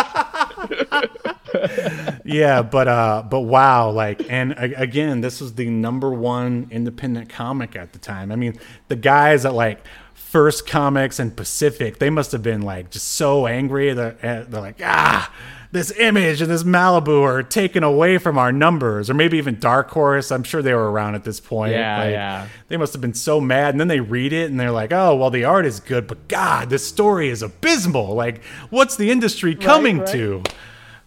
yeah, 2.26 2.62
but 2.62 2.88
uh, 2.88 3.24
but 3.30 3.42
wow, 3.42 3.90
like, 3.90 4.30
and 4.30 4.54
again, 4.58 5.22
this 5.22 5.40
was 5.40 5.56
the 5.56 5.70
number 5.70 6.12
one 6.12 6.68
independent 6.72 7.30
comic 7.30 7.76
at 7.76 7.94
the 7.94 8.00
time. 8.00 8.32
I 8.32 8.36
mean, 8.36 8.60
the 8.88 8.96
guys 8.96 9.44
that 9.44 9.54
like 9.54 9.86
First 10.34 10.66
Comics 10.66 11.20
and 11.20 11.36
Pacific, 11.36 12.00
they 12.00 12.10
must 12.10 12.32
have 12.32 12.42
been 12.42 12.64
like 12.64 12.90
just 12.90 13.08
so 13.10 13.46
angry 13.46 13.94
that 13.94 14.16
uh, 14.26 14.46
they're 14.50 14.62
like, 14.62 14.80
ah, 14.84 15.32
this 15.72 15.92
image 15.92 16.42
and 16.42 16.50
this 16.50 16.64
Malibu 16.64 17.22
are 17.22 17.44
taken 17.44 17.84
away 17.84 18.18
from 18.18 18.40
our 18.40 18.52
numbers, 18.52 19.12
or 19.12 19.14
maybe 19.14 19.38
even 19.38 19.60
Dark 19.60 19.92
Horse. 19.92 20.32
I'm 20.32 20.42
sure 20.42 20.64
they 20.64 20.74
were 20.74 20.92
around 20.92 21.14
at 21.14 21.24
this 21.24 21.40
point. 21.40 21.74
Yeah, 21.74 22.00
Like, 22.00 22.12
yeah. 22.14 22.48
They 22.68 22.78
must 22.78 22.94
have 22.94 23.02
been 23.02 23.14
so 23.14 23.40
mad, 23.40 23.76
and 23.76 23.80
then 23.80 23.90
they 23.90 24.00
read 24.00 24.34
it 24.34 24.50
and 24.50 24.60
they're 24.60 24.72
like, 24.72 24.92
oh, 24.92 25.16
well, 25.16 25.30
the 25.30 25.44
art 25.44 25.68
is 25.68 25.80
good, 25.80 26.08
but 26.08 26.28
God, 26.28 26.72
this 26.72 26.84
story 26.84 27.30
is 27.30 27.44
abysmal. 27.44 28.16
Like, 28.16 28.44
what's 28.72 28.96
the 28.96 29.12
industry 29.12 29.54
coming 29.54 30.00
right. 30.00 30.08
to? 30.14 30.42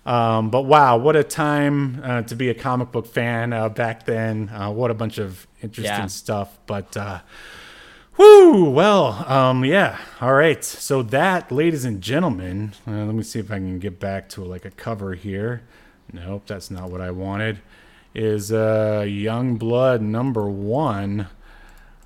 Um, 0.04 0.50
but 0.50 0.62
wow, 0.66 0.98
what 0.98 1.16
a 1.16 1.24
time 1.24 2.00
uh, 2.04 2.22
to 2.22 2.36
be 2.36 2.48
a 2.48 2.54
comic 2.54 2.92
book 2.92 3.08
fan 3.08 3.52
uh, 3.52 3.70
back 3.70 4.06
then. 4.06 4.50
Uh, 4.50 4.70
what 4.70 4.92
a 4.92 4.94
bunch 4.94 5.18
of 5.18 5.48
interesting 5.62 5.84
Yeah. 5.96 6.06
stuff. 6.06 6.56
But 6.66 6.96
uh, 6.96 7.18
whoo, 8.16 8.70
well, 8.70 9.24
um, 9.30 9.64
yeah. 9.64 9.98
All 10.20 10.34
right. 10.34 10.64
So 10.64 11.02
that, 11.02 11.50
ladies 11.52 11.84
and 11.84 12.00
gentlemen, 12.00 12.72
uh, 12.86 13.04
let 13.04 13.14
me 13.14 13.22
see 13.22 13.38
if 13.38 13.50
I 13.50 13.56
can 13.56 13.78
get 13.78 13.98
back 14.00 14.28
to 14.30 14.44
like 14.44 14.64
a 14.64 14.70
cover 14.70 15.14
here. 15.14 15.62
Nope, 16.12 16.44
that's 16.46 16.70
not 16.70 16.90
what 16.90 17.00
I 17.00 17.10
wanted. 17.10 17.58
Is 18.14 18.52
uh, 18.52 19.04
Young 19.06 19.56
Blood 19.56 20.00
number 20.02 20.48
one. 20.48 21.28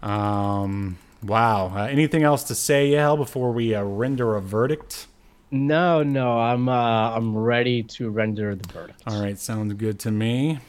Um, 0.02 0.98
wow. 1.22 1.72
Uh, 1.74 1.84
anything 1.84 2.22
else 2.22 2.42
to 2.44 2.54
say, 2.54 2.88
Yahel, 2.88 3.16
before 3.16 3.52
we 3.52 3.74
uh, 3.74 3.82
render 3.82 4.36
a 4.36 4.40
verdict? 4.40 5.06
no, 5.50 6.02
no, 6.02 6.38
I'm 6.38 6.68
uh, 6.68 7.14
I'm 7.16 7.36
ready 7.36 7.82
to 7.82 8.10
render 8.10 8.54
the 8.54 8.72
verdict. 8.72 9.02
All 9.06 9.20
right, 9.20 9.38
sounds 9.38 9.72
good 9.74 9.98
to 10.00 10.10
me. 10.10 10.60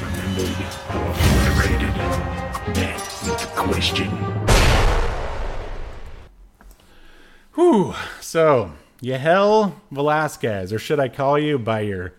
Remembered 0.00 0.50
or 0.90 1.14
moderated? 1.14 1.94
That 2.74 3.00
is 3.00 3.20
the 3.28 3.46
question. 3.54 4.45
Whew. 7.56 7.94
So, 8.20 8.72
Yahel 9.00 9.80
Velazquez, 9.90 10.74
or 10.74 10.78
should 10.78 11.00
I 11.00 11.08
call 11.08 11.38
you 11.38 11.58
by 11.58 11.80
your 11.80 12.12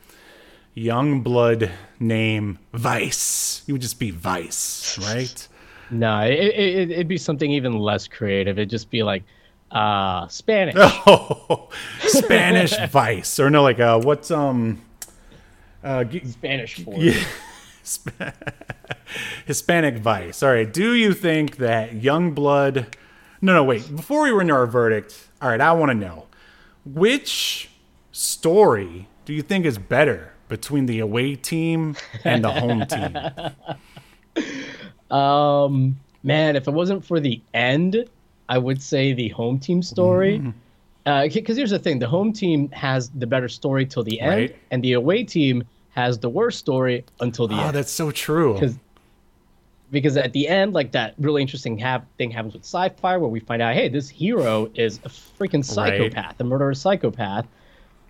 young 0.74 1.22
blood 1.22 1.72
name, 2.00 2.58
Vice? 2.74 3.62
You 3.68 3.76
would 3.76 3.82
just 3.82 4.00
be 4.00 4.10
Vice, 4.10 4.98
right? 4.98 5.48
No, 5.92 6.22
it, 6.22 6.34
it, 6.34 6.92
it'd 6.92 7.08
be 7.08 7.20
something 7.20 7.52
even 7.52 7.78
less 7.78 8.08
creative. 8.08 8.58
It'd 8.58 8.72
just 8.72 8.90
be 8.90 9.04
like 9.04 9.24
uh, 9.72 10.28
Spanish. 10.28 10.74
oh, 10.80 11.70
Spanish 12.00 12.76
Vice, 12.90 13.40
or 13.40 13.52
no, 13.52 13.62
like 13.62 13.80
uh, 13.80 14.00
what's 14.02 14.32
um, 14.32 14.82
uh, 15.84 16.04
g- 16.04 16.26
Spanish 16.26 16.84
for 16.84 16.98
yeah, 16.98 17.24
Hispanic 19.46 19.98
Vice. 20.00 20.42
All 20.42 20.50
right. 20.52 20.72
Do 20.72 20.94
you 20.94 21.14
think 21.14 21.58
that 21.58 21.92
Youngblood? 21.92 22.88
No, 23.40 23.54
no. 23.54 23.64
Wait. 23.64 23.96
Before 23.96 24.24
we 24.24 24.32
render 24.32 24.56
our 24.56 24.66
verdict, 24.66 25.27
all 25.42 25.50
right. 25.50 25.62
I 25.62 25.72
want 25.74 25.90
to 25.92 25.96
know 25.96 26.26
which 26.86 27.70
story 28.12 29.08
do 29.26 29.34
you 29.34 29.42
think 29.42 29.66
is 29.66 29.78
better 29.78 30.34
between 30.50 30.86
the 30.86 31.00
away 31.00 31.36
team 31.36 31.96
and 32.24 32.44
the 32.44 32.52
home 32.52 32.86
team? 32.86 33.18
Um, 35.10 35.98
man, 36.24 36.56
if 36.56 36.68
it 36.68 36.72
wasn't 36.72 37.04
for 37.06 37.20
the 37.20 37.42
end, 37.54 38.06
I 38.50 38.58
would 38.58 38.82
say 38.82 39.14
the 39.14 39.30
home 39.30 39.58
team 39.60 39.82
story. 39.82 40.40
Mm-hmm. 40.40 41.34
Because 41.34 41.56
here's 41.56 41.70
the 41.70 41.80
thing: 41.80 42.00
the 42.00 42.08
home 42.08 42.34
team 42.34 42.70
has 42.72 43.10
the 43.12 43.26
better 43.26 43.48
story 43.48 43.86
till 43.86 44.04
the 44.04 44.20
end, 44.20 44.30
Right. 44.32 44.56
and 44.72 44.84
the 44.84 44.94
away 44.94 45.24
team 45.24 45.64
has 45.92 46.20
the 46.20 46.28
worst 46.30 46.60
story 46.60 47.06
until 47.22 47.48
the 47.48 47.56
Oh, 47.56 47.60
end. 47.60 47.70
Oh, 47.70 47.72
that's 47.72 47.92
so 47.92 48.12
true. 48.12 48.54
Because 48.56 48.78
because 49.92 50.18
at 50.18 50.34
the 50.34 50.48
end, 50.48 50.74
like 50.74 50.92
that 50.92 51.14
really 51.18 51.42
interesting 51.42 51.78
hap- 51.78 52.08
thing 52.18 52.32
happens 52.32 52.54
with 52.54 52.66
Psi-Fire, 52.66 53.20
where 53.20 53.30
we 53.30 53.40
find 53.40 53.62
out, 53.62 53.74
hey, 53.74 53.90
this 53.90 54.10
hero 54.10 54.70
is 54.76 55.00
a 55.06 55.10
freaking 55.10 55.64
psychopath, 55.64 56.40
a 56.40 56.44
murderous 56.44 56.82
psychopath, 56.82 57.48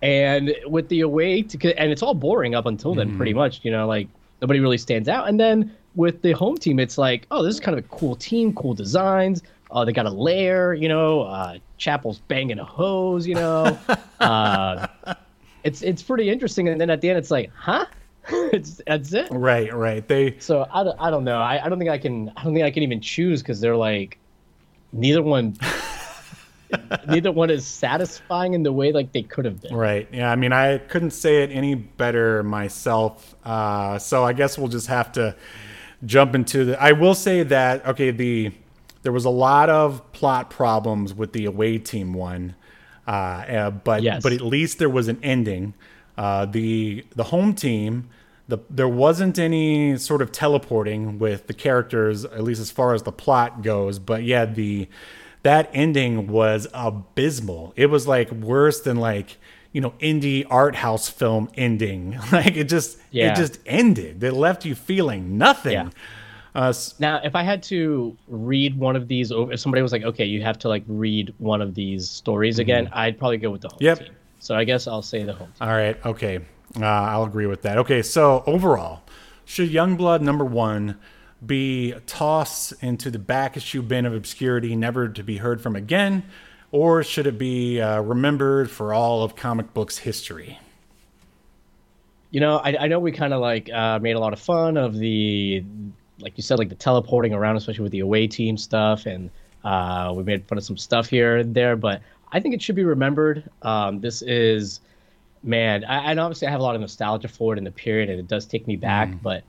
and 0.02 0.54
with 0.66 0.88
the 0.88 1.00
away 1.00 1.42
to, 1.42 1.80
and 1.80 1.92
it's 1.92 2.02
all 2.02 2.14
boring 2.14 2.54
up 2.54 2.66
until 2.66 2.94
then, 2.94 3.16
pretty 3.16 3.34
much. 3.34 3.60
You 3.64 3.70
know, 3.70 3.86
like 3.86 4.08
nobody 4.42 4.60
really 4.60 4.78
stands 4.78 5.08
out, 5.08 5.28
and 5.28 5.38
then 5.38 5.74
with 5.94 6.22
the 6.22 6.32
home 6.32 6.56
team, 6.56 6.78
it's 6.78 6.98
like, 6.98 7.26
oh, 7.30 7.42
this 7.42 7.54
is 7.54 7.60
kind 7.60 7.78
of 7.78 7.84
a 7.84 7.88
cool 7.88 8.14
team, 8.16 8.54
cool 8.54 8.74
designs. 8.74 9.42
Uh, 9.70 9.84
they 9.84 9.92
got 9.92 10.06
a 10.06 10.10
lair, 10.10 10.72
you 10.72 10.88
know. 10.88 11.22
Uh, 11.22 11.58
Chapel's 11.76 12.20
banging 12.20 12.58
a 12.58 12.64
hose, 12.64 13.26
you 13.26 13.34
know. 13.34 13.78
uh, 14.20 14.86
it's 15.64 15.82
it's 15.82 16.02
pretty 16.02 16.30
interesting, 16.30 16.68
and 16.68 16.80
then 16.80 16.90
at 16.90 17.00
the 17.00 17.10
end, 17.10 17.18
it's 17.18 17.30
like, 17.30 17.50
huh? 17.54 17.86
it's 18.52 18.80
that's 18.86 19.12
it. 19.12 19.28
Right, 19.30 19.72
right. 19.74 20.06
They 20.06 20.38
So 20.38 20.66
I 20.72 20.84
don't, 20.84 21.00
I 21.00 21.10
don't 21.10 21.24
know. 21.24 21.38
I, 21.38 21.64
I 21.64 21.68
don't 21.68 21.78
think 21.78 21.90
I 21.90 21.98
can. 21.98 22.30
I 22.36 22.44
don't 22.44 22.54
think 22.54 22.64
I 22.64 22.70
can 22.70 22.82
even 22.82 23.00
choose 23.00 23.42
because 23.42 23.60
they're 23.60 23.76
like, 23.76 24.18
neither 24.92 25.22
one, 25.22 25.56
neither 27.08 27.32
one 27.32 27.50
is 27.50 27.66
satisfying 27.66 28.54
in 28.54 28.62
the 28.62 28.72
way 28.72 28.92
like 28.92 29.12
they 29.12 29.22
could 29.22 29.44
have 29.44 29.60
been. 29.62 29.74
Right. 29.74 30.08
Yeah. 30.12 30.30
I 30.30 30.36
mean, 30.36 30.52
I 30.52 30.78
couldn't 30.78 31.12
say 31.12 31.42
it 31.42 31.50
any 31.50 31.74
better 31.74 32.42
myself. 32.42 33.34
Uh, 33.44 33.98
so 33.98 34.24
I 34.24 34.32
guess 34.32 34.58
we'll 34.58 34.68
just 34.68 34.88
have 34.88 35.12
to 35.12 35.34
jump 36.04 36.34
into 36.34 36.64
the. 36.66 36.82
I 36.82 36.92
will 36.92 37.14
say 37.14 37.42
that 37.44 37.86
okay, 37.86 38.10
the 38.10 38.52
there 39.02 39.12
was 39.12 39.24
a 39.24 39.30
lot 39.30 39.70
of 39.70 40.12
plot 40.12 40.50
problems 40.50 41.14
with 41.14 41.32
the 41.32 41.46
away 41.46 41.78
team 41.78 42.12
one, 42.12 42.54
uh, 43.06 43.10
uh, 43.10 43.70
but 43.70 44.02
Yes. 44.02 44.22
but 44.22 44.32
at 44.32 44.42
least 44.42 44.78
there 44.78 44.90
was 44.90 45.08
an 45.08 45.18
ending. 45.22 45.74
Uh, 46.16 46.44
the 46.46 47.04
the 47.16 47.24
home 47.24 47.54
team. 47.54 48.10
The, 48.48 48.58
there 48.70 48.88
wasn't 48.88 49.38
any 49.38 49.96
sort 49.98 50.22
of 50.22 50.32
teleporting 50.32 51.18
with 51.18 51.46
the 51.48 51.52
characters, 51.54 52.24
at 52.24 52.42
least 52.42 52.60
as 52.62 52.70
far 52.70 52.94
as 52.94 53.02
the 53.02 53.12
plot 53.12 53.62
goes. 53.62 53.98
But 53.98 54.22
yeah, 54.24 54.46
the 54.46 54.88
that 55.42 55.70
ending 55.74 56.28
was 56.28 56.66
abysmal. 56.72 57.72
It 57.76 57.86
was 57.86 58.06
like 58.06 58.30
worse 58.32 58.80
than 58.80 58.96
like 58.96 59.36
you 59.72 59.80
know 59.82 59.90
indie 60.00 60.46
art 60.48 60.76
house 60.76 61.08
film 61.08 61.50
ending. 61.56 62.18
Like 62.32 62.56
it 62.56 62.64
just 62.64 62.98
Yeah. 63.10 63.32
it 63.32 63.36
just 63.36 63.58
ended. 63.66 64.22
It 64.24 64.32
left 64.32 64.64
you 64.64 64.74
feeling 64.74 65.36
nothing. 65.38 65.72
Yeah. 65.72 65.90
Uh, 66.54 66.72
Now, 66.98 67.20
if 67.22 67.36
I 67.36 67.42
had 67.42 67.62
to 67.64 68.16
read 68.26 68.76
one 68.78 68.96
of 68.96 69.06
these, 69.06 69.30
over, 69.30 69.52
if 69.52 69.60
somebody 69.60 69.82
was 69.82 69.92
like, 69.92 70.02
"Okay, 70.02 70.24
you 70.24 70.42
have 70.42 70.58
to 70.60 70.68
like 70.68 70.82
read 70.88 71.32
one 71.38 71.60
of 71.60 71.74
these 71.74 72.08
stories 72.08 72.58
again," 72.58 72.88
I'd 72.92 73.18
probably 73.18 73.36
go 73.36 73.50
with 73.50 73.60
the 73.60 73.68
home 73.68 73.76
Mm-hmm. 73.76 73.84
Yep. 73.84 73.98
team. 73.98 74.14
So 74.40 74.54
I 74.56 74.64
guess 74.64 74.86
I'll 74.88 75.02
say 75.02 75.22
the 75.22 75.34
home 75.34 75.48
team. 75.58 75.68
all 75.68 75.74
right. 75.76 75.96
Okay. 76.06 76.40
Uh, 76.76 76.84
I'll 76.84 77.24
agree 77.24 77.46
with 77.46 77.62
that. 77.62 77.78
Okay. 77.78 78.02
So 78.02 78.44
overall, 78.46 79.02
should 79.44 79.70
Youngblood 79.70 80.20
number 80.20 80.44
one 80.44 80.98
be 81.44 81.94
tossed 82.06 82.74
into 82.82 83.10
the 83.10 83.18
back 83.18 83.56
issue 83.56 83.80
bin 83.80 84.04
of 84.04 84.12
obscurity, 84.12 84.74
never 84.74 85.08
to 85.08 85.22
be 85.22 85.36
heard 85.38 85.60
from 85.60 85.76
again, 85.76 86.24
or 86.72 87.02
should 87.02 87.26
it 87.26 87.38
be 87.38 87.80
uh, 87.80 88.00
remembered 88.00 88.70
for 88.70 88.92
all 88.92 89.22
of 89.22 89.36
comic 89.36 89.72
books 89.72 89.98
history? 89.98 90.58
You 92.30 92.40
know, 92.40 92.58
I, 92.58 92.76
I 92.80 92.86
know 92.88 92.98
we 92.98 93.12
kind 93.12 93.32
of 93.32 93.40
like 93.40 93.70
uh, 93.72 93.98
made 94.00 94.16
a 94.16 94.18
lot 94.18 94.32
of 94.32 94.40
fun 94.40 94.76
of 94.76 94.98
the, 94.98 95.64
like 96.18 96.36
you 96.36 96.42
said, 96.42 96.58
like 96.58 96.68
the 96.68 96.74
teleporting 96.74 97.32
around, 97.32 97.56
especially 97.56 97.84
with 97.84 97.92
the 97.92 98.00
away 98.00 98.26
team 98.26 98.58
stuff, 98.58 99.06
and 99.06 99.30
uh, 99.64 100.12
we 100.14 100.22
made 100.24 100.46
fun 100.46 100.58
of 100.58 100.64
some 100.64 100.76
stuff 100.76 101.08
here 101.08 101.38
and 101.38 101.54
there. 101.54 101.76
But 101.76 102.02
I 102.32 102.40
think 102.40 102.54
it 102.54 102.60
should 102.60 102.76
be 102.76 102.84
remembered. 102.84 103.48
Um, 103.62 104.00
this 104.00 104.20
is, 104.22 104.80
man, 105.42 105.84
I, 105.84 106.10
and 106.10 106.20
obviously 106.20 106.48
I 106.48 106.50
have 106.50 106.60
a 106.60 106.62
lot 106.62 106.74
of 106.74 106.80
nostalgia 106.80 107.28
for 107.28 107.52
it 107.52 107.58
in 107.58 107.64
the 107.64 107.70
period, 107.70 108.08
and 108.10 108.18
it 108.18 108.28
does 108.28 108.46
take 108.46 108.66
me 108.66 108.76
back. 108.76 109.10
But 109.22 109.44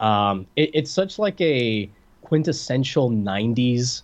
um, 0.00 0.46
it, 0.56 0.70
it's 0.74 0.90
such 0.90 1.18
like 1.18 1.40
a 1.40 1.90
quintessential 2.22 3.10
'90s 3.10 4.02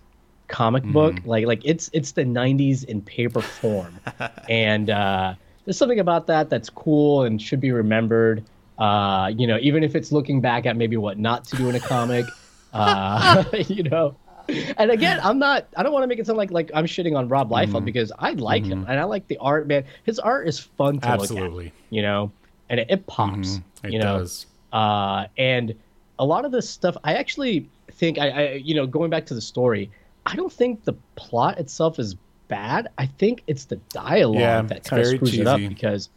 comic 0.49 0.85
book. 0.85 1.17
Like 1.25 1.47
like 1.47 1.63
it's 1.65 1.91
it's 1.93 2.13
the 2.13 2.25
'90s 2.25 2.85
in 2.85 3.03
paper 3.03 3.41
form, 3.41 4.01
and 4.49 4.91
uh, 4.91 5.35
there's 5.65 5.79
something 5.79 6.01
about 6.01 6.27
that 6.27 6.51
that's 6.51 6.71
cool 6.71 7.25
and 7.25 7.41
should 7.41 7.61
be 7.61 7.73
remembered. 7.73 8.45
Uh, 8.79 9.31
you 9.37 9.47
know, 9.47 9.59
even 9.61 9.85
if 9.85 9.95
it's 9.95 10.11
looking 10.11 10.41
back 10.41 10.65
at 10.67 10.77
maybe 10.77 10.97
what 10.97 11.19
not 11.19 11.45
to 11.45 11.57
do 11.57 11.69
in 11.69 11.75
a 11.75 11.81
comic, 11.81 12.25
uh, 12.73 13.45
you 13.69 13.83
know. 13.83 14.17
And 14.77 14.91
again, 14.91 15.21
I'm 15.23 15.39
not. 15.39 15.67
I 15.77 15.83
don't 15.83 15.93
want 15.93 16.03
to 16.05 16.07
make 16.07 16.19
it 16.19 16.27
sound 16.27 16.39
like 16.39 16.51
like 16.51 16.71
I'm 16.75 16.87
shitting 16.87 17.17
on 17.17 17.29
Rob 17.29 17.51
Liefeld 17.51 17.69
mm-hmm. 17.69 17.85
because 17.85 18.13
I 18.19 18.33
like 18.33 18.65
him 18.65 18.83
mm-hmm. 18.83 18.91
and 18.91 19.01
I 19.01 19.05
like 19.05 19.27
the 19.29 19.39
art. 19.39 19.67
Man, 19.67 19.85
his 20.05 20.19
art 20.19 20.49
is 20.49 20.59
fun 20.59 21.01
to 21.01 21.09
Absolutely. 21.09 21.65
look 21.65 21.73
at. 21.73 21.81
You 21.91 22.03
know, 22.03 22.33
and 22.69 22.81
it, 22.81 22.87
it 22.91 23.07
pops. 23.07 23.49
Mm-hmm. 23.49 23.87
It 23.87 23.93
you 23.93 23.99
know, 23.99 24.19
does. 24.19 24.47
uh, 24.73 25.27
and 25.39 25.75
a 26.19 26.25
lot 26.25 26.45
of 26.45 26.53
this 26.53 26.69
stuff, 26.69 26.97
I 27.03 27.15
actually 27.15 27.69
think, 27.93 28.19
I, 28.19 28.29
I, 28.29 28.53
you 28.53 28.75
know, 28.75 28.87
going 28.87 29.11
back 29.11 29.25
to 29.27 29.35
the 29.35 29.41
story, 29.41 29.91
I 30.27 30.37
don't 30.37 30.53
think 30.53 30.85
the 30.85 30.93
plot 31.17 31.59
itself 31.59 31.99
is 31.99 32.15
bad. 32.49 32.89
I 32.99 33.07
think 33.07 33.43
it's 33.47 33.65
the 33.65 33.77
dialogue 33.89 34.39
Yeah, 34.39 34.63
that 34.63 34.85
kind 34.85 35.01
of 35.01 35.09
screws 35.09 35.39
it 35.39 35.47
up 35.47 35.59
because 35.59 36.11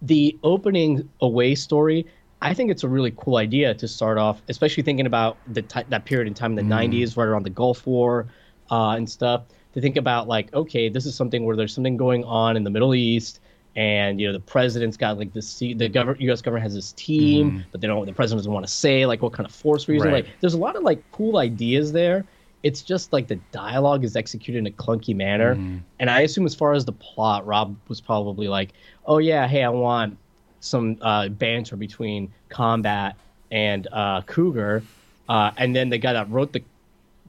the 0.00 0.36
opening 0.42 1.08
away 1.20 1.54
story. 1.54 2.06
I 2.44 2.54
think 2.54 2.70
it's 2.70 2.84
a 2.84 2.88
really 2.88 3.12
cool 3.16 3.36
idea 3.38 3.74
to 3.74 3.88
start 3.88 4.18
off, 4.18 4.42
especially 4.48 4.82
thinking 4.82 5.06
about 5.06 5.36
the 5.52 5.62
ti 5.62 5.80
that 5.88 6.04
period 6.04 6.28
in 6.28 6.34
time 6.34 6.56
in 6.56 6.68
the 6.68 6.74
Mm. 6.74 6.90
'90s, 6.90 7.16
right 7.16 7.26
around 7.26 7.42
the 7.44 7.50
Gulf 7.50 7.86
War 7.86 8.26
uh, 8.70 8.90
and 8.90 9.08
stuff. 9.08 9.42
To 9.74 9.80
think 9.80 9.96
about 9.96 10.28
like, 10.28 10.54
okay, 10.54 10.88
this 10.88 11.04
is 11.06 11.16
something 11.16 11.44
where 11.44 11.56
there's 11.56 11.74
something 11.74 11.96
going 11.96 12.22
on 12.24 12.56
in 12.56 12.62
the 12.62 12.70
Middle 12.70 12.94
East, 12.94 13.40
and 13.74 14.20
you 14.20 14.26
know 14.28 14.32
the 14.32 14.38
president's 14.40 14.96
got 14.96 15.18
like 15.18 15.32
this 15.32 15.58
the 15.58 15.74
government 15.88 16.20
U.S. 16.20 16.40
government 16.42 16.62
has 16.62 16.74
this 16.74 16.92
team, 16.92 17.64
but 17.72 17.80
they 17.80 17.86
don't 17.88 18.04
the 18.06 18.12
president 18.12 18.40
doesn't 18.40 18.52
want 18.52 18.64
to 18.66 18.72
say 18.72 19.04
like 19.06 19.20
what 19.22 19.32
kind 19.32 19.46
of 19.48 19.52
force 19.54 19.88
we're 19.88 19.94
using. 19.94 20.08
Mm-hmm. 20.08 20.14
Right. 20.14 20.24
Like 20.26 20.40
there's 20.40 20.54
a 20.54 20.58
lot 20.58 20.76
of 20.76 20.82
like 20.84 21.02
cool 21.12 21.38
ideas 21.38 21.90
there. 21.92 22.24
It's 22.62 22.80
just 22.82 23.12
like 23.12 23.26
the 23.26 23.36
dialogue 23.52 24.04
is 24.04 24.16
executed 24.16 24.58
in 24.60 24.66
a 24.66 24.70
clunky 24.70 25.14
manner, 25.14 25.54
Mm-hmm. 25.56 25.78
and 25.98 26.08
I 26.08 26.20
assume 26.20 26.46
as 26.46 26.54
far 26.54 26.72
as 26.72 26.84
the 26.84 26.92
plot, 26.92 27.44
Rob 27.46 27.76
was 27.88 28.00
probably 28.00 28.48
like, 28.48 28.74
oh 29.06 29.18
yeah, 29.18 29.46
hey, 29.48 29.62
I 29.64 29.68
want 29.70 30.16
some 30.64 30.96
uh, 31.02 31.28
banter 31.28 31.76
between 31.76 32.32
Combat 32.48 33.16
and 33.50 33.86
uh, 33.92 34.22
Cougar, 34.22 34.82
uh, 35.28 35.50
and 35.56 35.74
then 35.76 35.88
the 35.90 35.98
guy 35.98 36.12
that 36.14 36.30
wrote 36.30 36.52
the 36.52 36.62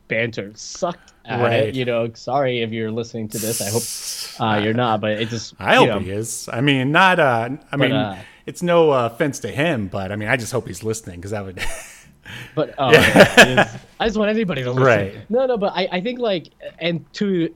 banter 0.07 0.51
sucked 0.55 1.13
at 1.25 1.41
Right. 1.41 1.53
it. 1.69 1.75
You 1.75 1.85
know, 1.85 2.11
sorry 2.13 2.61
if 2.61 2.71
you're 2.71 2.91
listening 2.91 3.27
to 3.29 3.37
this. 3.37 3.61
I 3.61 3.69
hope 3.69 4.49
uh, 4.57 4.63
you're 4.63 4.73
not, 4.73 5.01
but 5.01 5.11
it 5.11 5.29
just 5.29 5.53
I 5.59 5.75
hope 5.75 5.87
know, 5.89 5.99
he 5.99 6.11
is. 6.11 6.49
I 6.51 6.61
mean, 6.61 6.91
not. 6.91 7.19
Uh, 7.19 7.49
I 7.71 7.75
mean, 7.77 7.91
uh, 7.91 8.21
it's 8.45 8.61
no 8.61 8.91
offense 8.91 9.39
to 9.39 9.49
him, 9.49 9.87
but 9.87 10.11
I 10.11 10.15
mean, 10.15 10.29
I 10.29 10.37
just 10.37 10.51
hope 10.51 10.67
he's 10.67 10.83
listening 10.83 11.17
because 11.19 11.31
that 11.31 11.43
would. 11.45 11.61
But 12.55 12.73
oh, 12.77 12.91
yeah, 12.91 13.77
I 13.99 14.05
just 14.07 14.17
want 14.17 14.29
anybody 14.29 14.63
to 14.63 14.71
listen. 14.71 14.83
Right. 14.83 15.29
No, 15.29 15.45
no, 15.45 15.57
but 15.57 15.73
I, 15.75 15.87
I 15.91 16.01
think 16.01 16.19
like, 16.19 16.49
and 16.79 17.05
to 17.13 17.53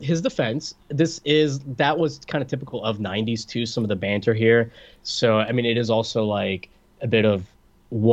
his 0.00 0.20
defense, 0.20 0.74
this 0.88 1.20
is 1.24 1.60
that 1.60 1.98
was 1.98 2.20
kind 2.26 2.42
of 2.42 2.48
typical 2.48 2.84
of 2.84 2.98
'90s 2.98 3.46
too. 3.46 3.66
Some 3.66 3.84
of 3.84 3.88
the 3.88 3.96
banter 3.96 4.34
here, 4.34 4.72
so 5.02 5.38
I 5.38 5.52
mean, 5.52 5.66
it 5.66 5.76
is 5.76 5.90
also 5.90 6.24
like 6.24 6.68
a 7.00 7.06
bit 7.06 7.24
of 7.24 7.44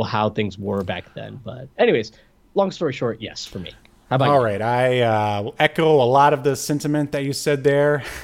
how 0.06 0.30
things 0.30 0.58
were 0.58 0.82
back 0.82 1.12
then. 1.14 1.40
But 1.44 1.68
anyways, 1.78 2.12
long 2.54 2.70
story 2.70 2.92
short, 2.92 3.20
yes 3.20 3.44
for 3.46 3.58
me. 3.58 3.72
How 4.08 4.16
about 4.16 4.28
All 4.28 4.38
you? 4.38 4.44
right, 4.44 4.62
I 4.62 5.00
uh, 5.00 5.50
echo 5.58 6.02
a 6.02 6.06
lot 6.06 6.32
of 6.32 6.44
the 6.44 6.56
sentiment 6.56 7.12
that 7.12 7.24
you 7.24 7.32
said 7.32 7.64
there. 7.64 8.04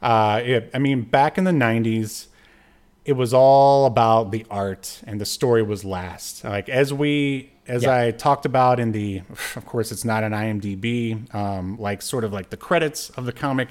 Uh, 0.00 0.40
it, 0.44 0.70
I 0.72 0.78
mean, 0.78 1.02
back 1.02 1.38
in 1.38 1.42
the 1.42 1.50
'90s, 1.50 2.28
it 3.04 3.14
was 3.14 3.34
all 3.34 3.84
about 3.86 4.30
the 4.30 4.46
art, 4.48 5.00
and 5.08 5.20
the 5.20 5.26
story 5.26 5.60
was 5.60 5.84
last. 5.84 6.44
Like 6.44 6.68
as 6.68 6.94
we, 6.94 7.50
as 7.68 7.82
Yeah. 7.84 7.94
I 7.96 8.10
talked 8.10 8.46
about 8.46 8.80
in 8.80 8.92
the, 8.92 9.22
of 9.56 9.64
course, 9.66 9.92
it's 9.92 10.04
not 10.04 10.24
an 10.24 10.32
IMDb, 10.32 11.32
um, 11.34 11.76
like 11.78 12.02
sort 12.02 12.24
of 12.24 12.32
like 12.32 12.50
the 12.50 12.56
credits 12.56 13.10
of 13.10 13.24
the 13.26 13.32
comic. 13.32 13.68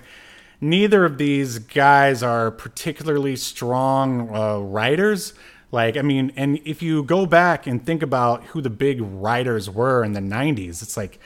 Neither 0.61 1.05
of 1.05 1.17
these 1.17 1.59
guys 1.59 2.23
are 2.23 2.49
particularly 2.51 3.35
strong 3.35 4.33
uh, 4.35 4.57
writers. 4.59 5.33
Like, 5.71 5.97
I 5.97 6.01
mean, 6.01 6.31
and 6.35 6.59
if 6.65 6.81
you 6.81 7.03
go 7.03 7.25
back 7.25 7.67
and 7.67 7.85
think 7.85 8.01
about 8.01 8.43
who 8.45 8.61
the 8.61 8.69
big 8.69 8.99
writers 9.01 9.69
were 9.69 10.03
in 10.03 10.13
the 10.13 10.19
'90s, 10.21 10.81
it's 10.81 10.95
like 10.97 11.19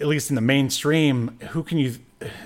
at 0.00 0.06
least 0.06 0.30
in 0.30 0.34
the 0.36 0.40
mainstream, 0.40 1.38
who 1.50 1.62
can 1.62 1.78
you? 1.78 1.96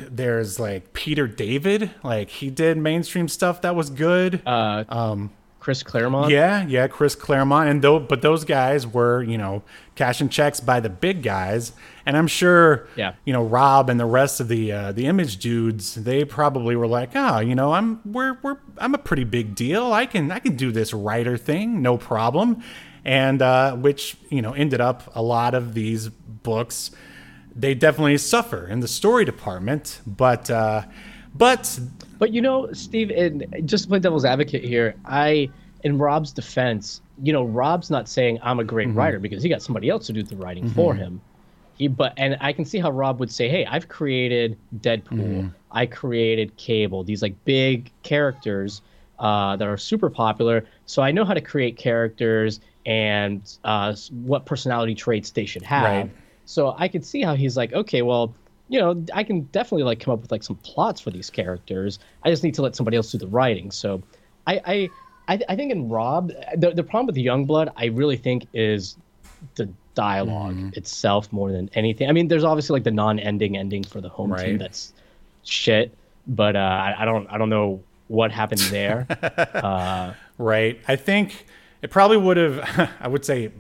There's 0.07 0.61
like 0.61 0.93
Peter 0.93 1.27
David, 1.27 1.93
like 2.03 2.29
he 2.29 2.51
did 2.51 2.77
mainstream 2.77 3.27
stuff 3.29 3.63
that 3.63 3.75
was 3.75 3.89
good. 3.89 4.43
Uh, 4.45 4.85
um, 4.89 5.31
Chris 5.63 5.85
Claremont. 5.85 6.29
Yeah, 6.33 6.67
yeah, 6.67 6.89
Chris 6.89 7.15
Claremont, 7.15 7.69
and 7.69 7.83
though, 7.83 8.01
but 8.01 8.21
those 8.21 8.45
guys 8.45 8.85
were, 8.85 9.23
you 9.23 9.39
know, 9.39 9.63
cashing 9.95 10.29
checks 10.29 10.59
by 10.59 10.81
the 10.81 10.89
big 10.91 11.23
guys, 11.23 11.71
and 12.05 12.17
I'm 12.17 12.27
sure, 12.27 12.89
Yeah. 12.97 13.13
you 13.25 13.33
know, 13.33 13.45
Rob 13.45 13.89
and 13.89 14.01
the 14.01 14.05
rest 14.07 14.41
of 14.41 14.49
the 14.49 14.73
uh, 14.73 14.91
the 14.91 15.07
image 15.07 15.37
dudes, 15.37 15.95
they 15.95 16.25
probably 16.25 16.75
were 16.75 16.89
like, 16.89 17.11
oh, 17.15 17.39
you 17.39 17.55
know, 17.55 17.73
I'm 17.75 18.01
we're 18.05 18.37
we're 18.43 18.57
I'm 18.79 18.93
a 18.93 18.99
pretty 18.99 19.23
big 19.23 19.55
deal. 19.55 19.93
I 19.93 20.05
can 20.07 20.33
I 20.33 20.41
can 20.41 20.57
do 20.57 20.73
this 20.73 20.93
writer 20.93 21.37
thing, 21.37 21.81
no 21.81 21.97
problem, 21.97 22.61
and 23.05 23.41
uh, 23.41 23.77
which 23.77 24.17
you 24.31 24.43
know 24.43 24.55
ended 24.55 24.81
up 24.81 25.15
a 25.15 25.23
lot 25.23 25.55
of 25.55 25.75
these 25.75 26.09
books. 26.09 26.91
They 27.55 27.75
definitely 27.75 28.19
suffer 28.19 28.67
in 28.67 28.81
the 28.81 28.89
story 28.89 29.25
department, 29.25 30.01
but 30.07 30.51
uh, 30.51 30.83
but 31.33 31.79
But 32.23 32.33
you 32.33 32.41
know, 32.41 32.69
Steve, 32.73 33.11
and 33.11 33.45
just 33.65 33.83
to 33.83 33.89
play 33.89 33.99
devil's 33.99 34.25
advocate 34.25 34.63
here, 34.63 35.01
I, 35.05 35.53
in 35.81 35.99
Rob's 35.99 36.33
defense, 36.33 37.01
you 37.21 37.33
know, 37.33 37.43
Rob's 37.43 37.91
not 37.91 38.09
saying 38.09 38.39
I'm 38.45 38.61
a 38.61 38.65
Mm-hmm. 38.65 38.65
great 38.65 38.95
writer 38.95 39.19
because 39.19 39.43
he 39.43 39.49
got 39.49 39.61
somebody 39.61 39.89
else 39.89 40.07
to 40.07 40.13
do 40.13 40.23
the 40.23 40.37
writing 40.37 40.65
for 40.65 40.95
him. 40.95 41.21
He, 41.73 41.89
but 41.89 42.15
and 42.17 42.37
I 42.41 42.53
can 42.53 42.65
see 42.65 42.79
how 42.79 42.93
Rob 42.93 43.19
would 43.19 43.33
say, 43.33 43.49
"Hey, 43.49 43.67
I've 43.67 43.89
created 43.89 44.61
Deadpool, 44.79 45.47
Mm-hmm. 45.47 45.49
I 45.73 45.87
created 45.87 46.57
Cable, 46.57 47.03
these 47.03 47.23
like 47.23 47.45
big 47.45 47.93
characters 48.05 48.83
uh, 49.19 49.57
that 49.57 49.67
are 49.67 49.77
super 49.77 50.09
popular, 50.09 50.65
so 50.85 51.03
I 51.03 51.11
know 51.11 51.25
how 51.25 51.35
to 51.35 51.41
create 51.41 51.77
characters 51.77 52.61
and 52.87 53.53
uh, 53.65 53.97
what 54.11 54.47
personality 54.47 54.95
traits 54.95 55.33
they 55.33 55.45
should 55.45 55.63
have." 55.65 56.09
Right. 56.09 56.13
So 56.45 56.75
I 56.79 56.87
could 56.87 57.05
see 57.05 57.23
how 57.23 57.35
he's 57.35 57.57
like, 57.57 57.73
okay, 57.73 58.03
well, 58.03 58.37
you 58.73 58.79
know, 58.81 59.05
I 59.15 59.23
can 59.23 59.43
definitely 59.53 59.85
like 59.85 60.01
come 60.01 60.13
up 60.15 60.21
with 60.23 60.33
like 60.33 60.43
some 60.43 60.57
plots 60.57 61.01
for 61.01 61.11
these 61.11 61.29
characters. 61.31 61.99
I 62.25 62.31
just 62.31 62.43
need 62.43 62.55
to 62.55 62.63
let 62.63 62.75
somebody 62.75 62.97
else 62.97 63.13
do 63.13 63.19
the 63.19 63.27
writing. 63.27 63.71
So 63.71 64.03
I 64.47 64.55
I 64.75 64.77
I, 65.29 65.41
I 65.51 65.57
think 65.57 65.71
in 65.73 65.89
Rob, 65.89 66.33
the 66.57 66.71
the 66.71 66.83
problem 66.83 67.07
with 67.07 67.17
Youngblood, 67.17 67.71
I 67.77 67.87
really 68.01 68.17
think 68.17 68.47
is 68.55 68.97
the 69.57 69.69
dialog 69.95 70.55
Mm-hmm. 70.55 70.69
itself 70.75 71.31
more 71.33 71.53
than 71.53 71.69
anything. 71.75 72.09
I 72.09 72.13
mean, 72.13 72.29
there's 72.29 72.45
obviously 72.45 72.75
like 72.77 72.85
the 72.85 72.91
non-ending 72.91 73.57
ending 73.59 73.85
for 73.85 74.01
the 74.01 74.09
home 74.09 74.31
team 74.37 74.57
that's 74.59 74.93
shit, 75.45 75.95
but 76.27 76.57
uh, 76.57 76.59
I, 76.87 77.03
I 77.03 77.05
don't 77.05 77.27
I 77.31 77.37
don't 77.39 77.51
know 77.51 77.83
what 78.09 78.33
happened 78.33 78.61
there. 78.71 79.07
Right. 80.39 80.81
I 80.89 80.97
think 80.97 81.47
it 81.83 81.91
probably 81.91 82.17
would 82.17 82.37
have, 82.37 82.91
I 83.01 83.07
would 83.09 83.25
say, 83.25 83.53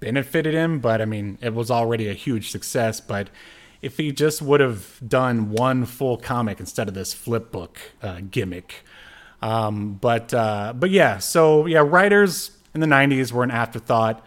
benefited 0.00 0.54
him, 0.54 0.80
but 0.80 1.00
I 1.00 1.04
mean, 1.04 1.38
it 1.40 1.54
was 1.54 1.70
already 1.70 2.08
a 2.08 2.12
huge 2.14 2.50
success. 2.50 3.00
But 3.00 3.30
if 3.82 3.96
he 3.96 4.12
just 4.12 4.42
would 4.42 4.60
have 4.60 5.00
done 5.06 5.50
one 5.50 5.84
full 5.84 6.16
comic 6.16 6.60
instead 6.60 6.88
of 6.88 6.94
this 6.94 7.12
flip 7.12 7.50
book 7.50 7.78
uh, 8.02 8.20
gimmick. 8.30 8.84
Um, 9.42 9.94
but 9.94 10.32
uh, 10.32 10.72
but 10.74 10.90
yeah, 10.90 11.18
so 11.18 11.66
yeah, 11.66 11.80
writers 11.80 12.52
in 12.74 12.80
the 12.80 12.86
'90s 12.86 13.32
were 13.32 13.44
an 13.44 13.50
afterthought. 13.50 14.24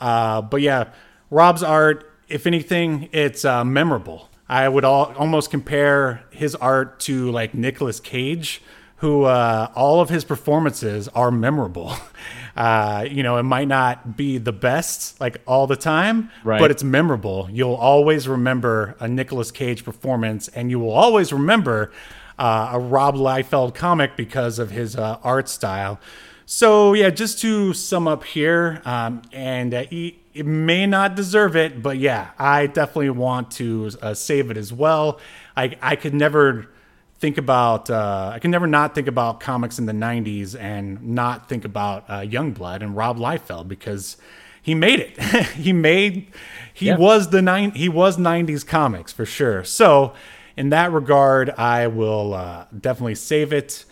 Uh, 0.00 0.42
but 0.42 0.60
yeah, 0.60 0.90
Rob's 1.30 1.62
art, 1.62 2.10
if 2.28 2.46
anything, 2.46 3.08
it's 3.12 3.44
uh, 3.44 3.64
memorable. 3.64 4.30
I 4.48 4.68
would 4.68 4.84
all, 4.84 5.12
almost 5.16 5.50
compare 5.50 6.24
his 6.30 6.54
art 6.54 7.00
to 7.00 7.30
like 7.30 7.54
Nicolas 7.54 7.98
Cage, 7.98 8.62
who 8.96 9.24
uh, 9.24 9.70
all 9.74 10.00
of 10.00 10.08
his 10.08 10.24
performances 10.24 11.08
are 11.08 11.30
memorable. 11.30 11.94
Uh, 12.56 13.06
you 13.10 13.22
know, 13.22 13.36
it 13.36 13.42
might 13.42 13.68
not 13.68 14.16
be 14.16 14.38
the 14.38 14.52
best 14.52 15.20
like 15.20 15.40
all 15.46 15.66
the 15.66 15.76
time, 15.76 16.30
Right. 16.42 16.58
but 16.58 16.70
it's 16.70 16.82
memorable. 16.82 17.48
You'll 17.52 17.74
always 17.74 18.26
remember 18.26 18.96
a 18.98 19.06
Nicolas 19.08 19.50
Cage 19.50 19.84
performance, 19.84 20.48
and 20.48 20.70
you 20.70 20.78
will 20.78 20.92
always 20.92 21.32
remember 21.32 21.92
uh, 22.38 22.70
a 22.72 22.78
Rob 22.78 23.14
Liefeld 23.14 23.74
comic 23.74 24.16
because 24.16 24.58
of 24.58 24.70
his 24.70 24.96
uh, 24.96 25.18
art 25.22 25.48
style. 25.48 26.00
So 26.46 26.94
yeah, 26.94 27.10
just 27.10 27.40
to 27.40 27.74
sum 27.74 28.06
up 28.08 28.24
here, 28.24 28.80
um, 28.84 29.20
and 29.32 29.74
uh, 29.74 29.82
he, 29.84 30.18
it 30.32 30.46
may 30.46 30.86
not 30.86 31.14
deserve 31.16 31.56
it, 31.56 31.82
but 31.82 31.98
yeah, 31.98 32.30
I 32.38 32.68
definitely 32.68 33.10
want 33.10 33.50
to 33.52 33.90
uh, 34.00 34.14
save 34.14 34.50
it 34.50 34.56
as 34.56 34.72
well. 34.72 35.18
I 35.56 35.76
I 35.82 35.96
could 35.96 36.14
never 36.14 36.68
think 37.18 37.38
about 37.38 37.90
uh, 37.90 38.30
I 38.34 38.38
can 38.38 38.50
never 38.50 38.66
not 38.66 38.94
think 38.94 39.08
about 39.08 39.40
comics 39.40 39.78
in 39.78 39.86
the 39.86 39.92
'90s 39.92 40.58
and 40.58 41.02
not 41.14 41.48
think 41.48 41.64
about 41.64 42.04
uh, 42.08 42.20
Youngblood 42.20 42.82
and 42.82 42.96
Rob 42.96 43.18
Liefeld 43.18 43.68
because 43.68 44.16
he 44.62 44.74
made 44.74 45.00
it. 45.00 45.18
he 45.54 45.72
made 45.72 46.28
he 46.74 46.86
Yeah. 46.86 46.96
was 46.96 47.30
the 47.30 47.42
nine 47.42 47.70
he 47.72 47.88
was 47.88 48.16
'90s 48.16 48.66
comics 48.66 49.12
for 49.12 49.24
sure. 49.24 49.64
So 49.64 50.12
in 50.56 50.70
that 50.70 50.92
regard, 50.92 51.50
I 51.50 51.86
will 51.86 52.34
uh, 52.34 52.64
definitely 52.78 53.14
save 53.16 53.52
it. 53.52 53.84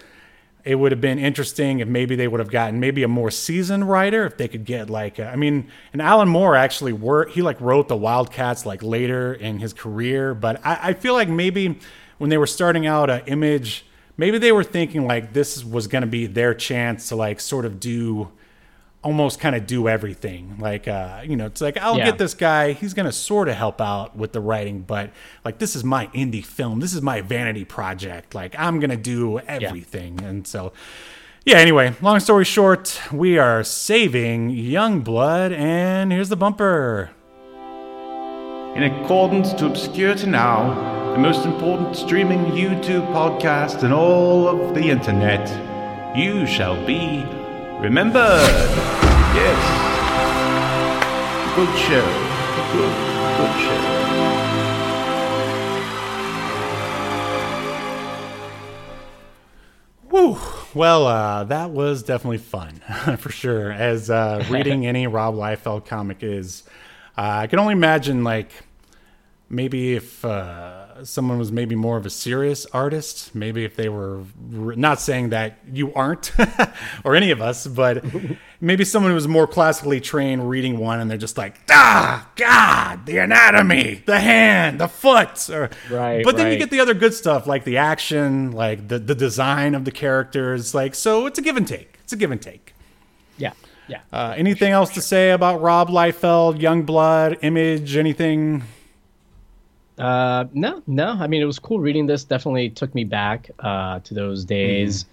It 0.64 0.76
would 0.76 0.92
have 0.92 1.00
been 1.00 1.18
interesting 1.18 1.80
if 1.80 1.88
maybe 1.88 2.16
they 2.16 2.26
would 2.26 2.40
have 2.40 2.50
gotten 2.50 2.80
maybe 2.80 3.02
a 3.02 3.08
more 3.08 3.30
seasoned 3.30 3.86
writer 3.86 4.24
if 4.24 4.38
they 4.38 4.48
could 4.48 4.64
get 4.64 4.88
like 4.88 5.20
uh, 5.20 5.24
I 5.24 5.36
mean, 5.36 5.68
and 5.92 6.00
Alan 6.00 6.28
Moore 6.28 6.56
actually 6.56 6.92
worked. 6.94 7.32
He 7.32 7.42
like 7.42 7.60
wrote 7.60 7.88
the 7.88 7.96
Wildcats 7.96 8.64
like 8.64 8.82
later 8.82 9.32
in 9.34 9.58
his 9.58 9.72
career, 9.74 10.34
but 10.34 10.64
I, 10.64 10.78
I 10.90 10.92
feel 10.94 11.12
like 11.14 11.28
maybe 11.28 11.78
when 12.24 12.30
they 12.30 12.38
were 12.38 12.46
starting 12.46 12.86
out 12.86 13.10
uh, 13.10 13.20
Image, 13.26 13.84
maybe 14.16 14.38
they 14.38 14.50
were 14.50 14.64
thinking 14.64 15.06
like 15.06 15.34
this 15.34 15.62
was 15.62 15.86
going 15.86 16.00
to 16.00 16.08
be 16.08 16.24
their 16.24 16.54
chance 16.54 17.10
to 17.10 17.16
like 17.16 17.38
sort 17.38 17.66
of 17.66 17.78
do 17.78 18.30
almost 19.02 19.38
kind 19.40 19.54
of 19.54 19.66
do 19.66 19.86
everything. 19.90 20.56
Like, 20.58 20.88
uh, 20.88 21.20
you 21.22 21.36
know, 21.36 21.44
it's 21.44 21.60
like, 21.60 21.76
I'll 21.76 21.98
Yeah. 21.98 22.06
get 22.06 22.16
this 22.16 22.32
guy. 22.32 22.72
He's 22.72 22.94
going 22.94 23.04
to 23.04 23.12
sort 23.12 23.50
of 23.50 23.56
help 23.56 23.78
out 23.78 24.16
with 24.16 24.32
the 24.32 24.40
writing, 24.40 24.80
but 24.80 25.10
like, 25.44 25.58
this 25.58 25.76
is 25.76 25.84
my 25.84 26.06
indie 26.14 26.42
film. 26.42 26.80
This 26.80 26.94
is 26.94 27.02
my 27.02 27.20
vanity 27.20 27.66
project. 27.66 28.34
Like, 28.34 28.54
I'm 28.58 28.80
going 28.80 28.88
to 28.88 28.96
do 28.96 29.40
everything. 29.40 30.22
And 30.24 30.46
so, 30.46 30.72
yeah, 31.44 31.58
anyway, 31.58 31.92
long 32.00 32.20
story 32.20 32.46
short, 32.46 32.98
we 33.12 33.36
are 33.36 33.62
saving 33.62 34.50
Youngblood, 34.50 35.52
and 35.54 36.10
here's 36.10 36.30
the 36.30 36.36
bumper. 36.36 37.10
In 38.74 38.82
accordance 38.82 39.52
to 39.52 39.66
Obscurity 39.66 40.26
Now, 40.26 41.12
the 41.12 41.18
most 41.18 41.46
important 41.46 41.94
streaming 41.94 42.40
YouTube 42.46 43.06
podcast 43.12 43.84
in 43.84 43.92
all 43.92 44.48
of 44.48 44.74
the 44.74 44.90
internet, 44.90 45.46
you 46.16 46.44
shall 46.44 46.74
be 46.84 47.24
remembered. 47.78 48.40
Yes. 49.38 49.60
Good 51.54 51.78
show. 51.78 52.04
Good, 52.72 52.94
good 53.38 53.60
show. 53.60 54.04
Woo. 60.10 60.36
Well, 60.74 61.06
uh, 61.06 61.44
that 61.44 61.70
was 61.70 62.02
definitely 62.02 62.38
fun 62.38 62.80
for 63.18 63.30
sure. 63.30 63.70
As 63.70 64.10
uh, 64.10 64.44
reading 64.50 64.84
any 64.88 65.06
Rob 65.06 65.34
Liefeld 65.36 65.86
comic 65.86 66.24
is, 66.24 66.64
I 67.16 67.46
can 67.46 67.58
only 67.58 67.72
imagine 67.72 68.24
like 68.24 68.50
maybe 69.48 69.94
if 69.94 70.24
uh, 70.24 71.04
someone 71.04 71.38
was 71.38 71.52
maybe 71.52 71.74
more 71.74 71.96
of 71.96 72.06
a 72.06 72.10
serious 72.10 72.66
artist, 72.66 73.34
maybe 73.34 73.64
if 73.64 73.76
they 73.76 73.88
were 73.88 74.18
r- 74.18 74.74
not 74.74 75.00
saying 75.00 75.30
that 75.30 75.58
you 75.72 75.92
aren't 75.94 76.32
or 77.04 77.14
any 77.14 77.30
of 77.30 77.40
us, 77.40 77.66
but 77.66 78.04
maybe 78.60 78.84
someone 78.84 79.10
who 79.12 79.14
was 79.14 79.28
more 79.28 79.46
classically 79.46 80.00
trained 80.00 80.48
reading 80.48 80.78
one 80.78 81.00
and 81.00 81.10
they're 81.10 81.18
just 81.18 81.38
like, 81.38 81.60
ah, 81.70 82.28
God, 82.36 83.06
the 83.06 83.18
anatomy, 83.18 84.02
the 84.06 84.18
hand, 84.18 84.80
the 84.80 84.88
foot. 84.88 85.48
Or, 85.50 85.70
Right, 85.90 86.24
But 86.24 86.36
then 86.36 86.50
you 86.52 86.58
get 86.58 86.70
the 86.70 86.80
other 86.80 86.94
good 86.94 87.14
stuff 87.14 87.46
like 87.46 87.64
the 87.64 87.76
action, 87.76 88.52
like 88.52 88.88
the, 88.88 88.98
the 88.98 89.14
design 89.14 89.74
of 89.74 89.84
the 89.84 89.92
characters. 89.92 90.74
Like, 90.74 90.94
so 90.94 91.26
it's 91.26 91.38
a 91.38 91.42
give 91.42 91.56
and 91.56 91.68
take. 91.68 91.98
It's 92.02 92.12
a 92.12 92.16
give 92.16 92.30
and 92.30 92.40
take. 92.42 92.74
yeah, 93.38 93.52
yeah. 93.88 94.00
Uh, 94.12 94.34
anything 94.36 94.72
else 94.72 94.90
to 94.94 95.00
say 95.00 95.30
about 95.30 95.60
Rob 95.60 95.88
Liefeld, 95.88 96.58
Youngblood, 96.60 97.38
Image, 97.42 97.96
anything? 97.96 98.62
Uh, 99.98 100.44
no, 100.52 100.82
no. 100.86 101.08
I 101.08 101.26
mean, 101.26 101.42
it 101.42 101.46
was 101.46 101.58
cool 101.58 101.78
reading 101.78 102.06
this. 102.06 102.24
Definitely 102.24 102.70
took 102.70 102.94
me 102.94 103.04
back 103.04 103.50
uh, 103.60 104.00
to 104.00 104.14
those 104.14 104.44
days, 104.44 105.06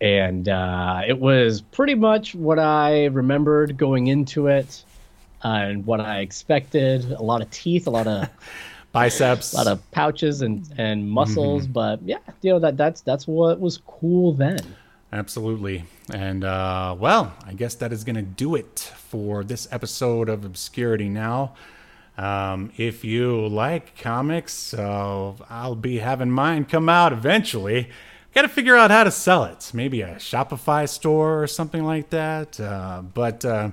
and 0.00 0.48
uh, 0.48 1.02
it 1.06 1.18
was 1.18 1.60
pretty 1.60 1.94
much 1.94 2.34
what 2.34 2.58
I 2.58 3.06
remembered 3.06 3.76
going 3.76 4.08
into 4.08 4.48
it, 4.48 4.82
uh, 5.44 5.48
and 5.48 5.86
what 5.86 6.00
I 6.00 6.20
expected. 6.20 7.12
A 7.12 7.22
lot 7.22 7.42
of 7.42 7.50
teeth, 7.50 7.86
a 7.86 7.90
lot 7.90 8.06
of 8.06 8.28
Biceps. 8.92 9.52
a 9.52 9.56
lot 9.56 9.66
of 9.66 9.90
pouches 9.90 10.40
and 10.42 10.68
and 10.78 11.08
muscles, 11.10 11.66
but 11.66 12.00
yeah, 12.04 12.18
you 12.42 12.50
know 12.50 12.58
that 12.60 12.76
that's 12.76 13.00
that's 13.02 13.26
what 13.26 13.60
was 13.60 13.78
cool 13.86 14.32
then. 14.32 14.58
Absolutely. 15.14 15.84
And 16.12 16.42
uh, 16.42 16.96
well, 16.98 17.32
I 17.46 17.52
guess 17.52 17.76
that 17.76 17.92
is 17.92 18.02
going 18.02 18.16
to 18.16 18.22
do 18.22 18.56
it 18.56 18.92
for 18.96 19.44
this 19.44 19.68
episode 19.70 20.28
of 20.28 20.44
Obscurity 20.44 21.08
Now. 21.08 21.54
Um, 22.18 22.72
if 22.76 23.04
you 23.04 23.46
like 23.46 23.96
comics, 23.96 24.74
uh, 24.74 25.34
I'll 25.48 25.76
be 25.76 25.98
having 25.98 26.32
mine 26.32 26.64
come 26.64 26.88
out 26.88 27.12
eventually. 27.12 27.90
Got 28.34 28.42
to 28.42 28.48
figure 28.48 28.74
out 28.74 28.90
how 28.90 29.04
to 29.04 29.12
sell 29.12 29.44
it. 29.44 29.70
Maybe 29.72 30.00
a 30.00 30.16
Shopify 30.16 30.88
store 30.88 31.40
or 31.40 31.46
something 31.46 31.84
like 31.84 32.10
that. 32.10 32.58
Uh, 32.58 33.02
but 33.02 33.44
uh, 33.44 33.70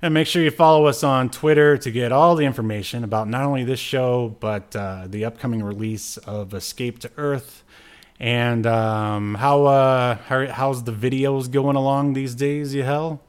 and 0.00 0.14
make 0.14 0.26
sure 0.26 0.42
you 0.42 0.50
follow 0.50 0.86
us 0.86 1.04
on 1.04 1.28
Twitter 1.28 1.76
to 1.76 1.90
get 1.90 2.10
all 2.10 2.36
the 2.36 2.46
information 2.46 3.04
about 3.04 3.28
not 3.28 3.42
only 3.42 3.64
this 3.64 3.80
show, 3.80 4.34
but 4.40 4.74
uh, 4.74 5.04
the 5.06 5.26
upcoming 5.26 5.62
release 5.62 6.16
of 6.16 6.54
Escape 6.54 7.00
to 7.00 7.10
Earth 7.18 7.64
And 8.20 8.66
um, 8.66 9.34
how 9.34 9.64
uh, 9.64 10.16
how, 10.28 10.46
how's 10.46 10.84
the 10.84 10.92
videos 10.92 11.50
going 11.50 11.74
along 11.76 12.12
these 12.12 12.34
days? 12.34 12.74
Yahel. 12.74 13.22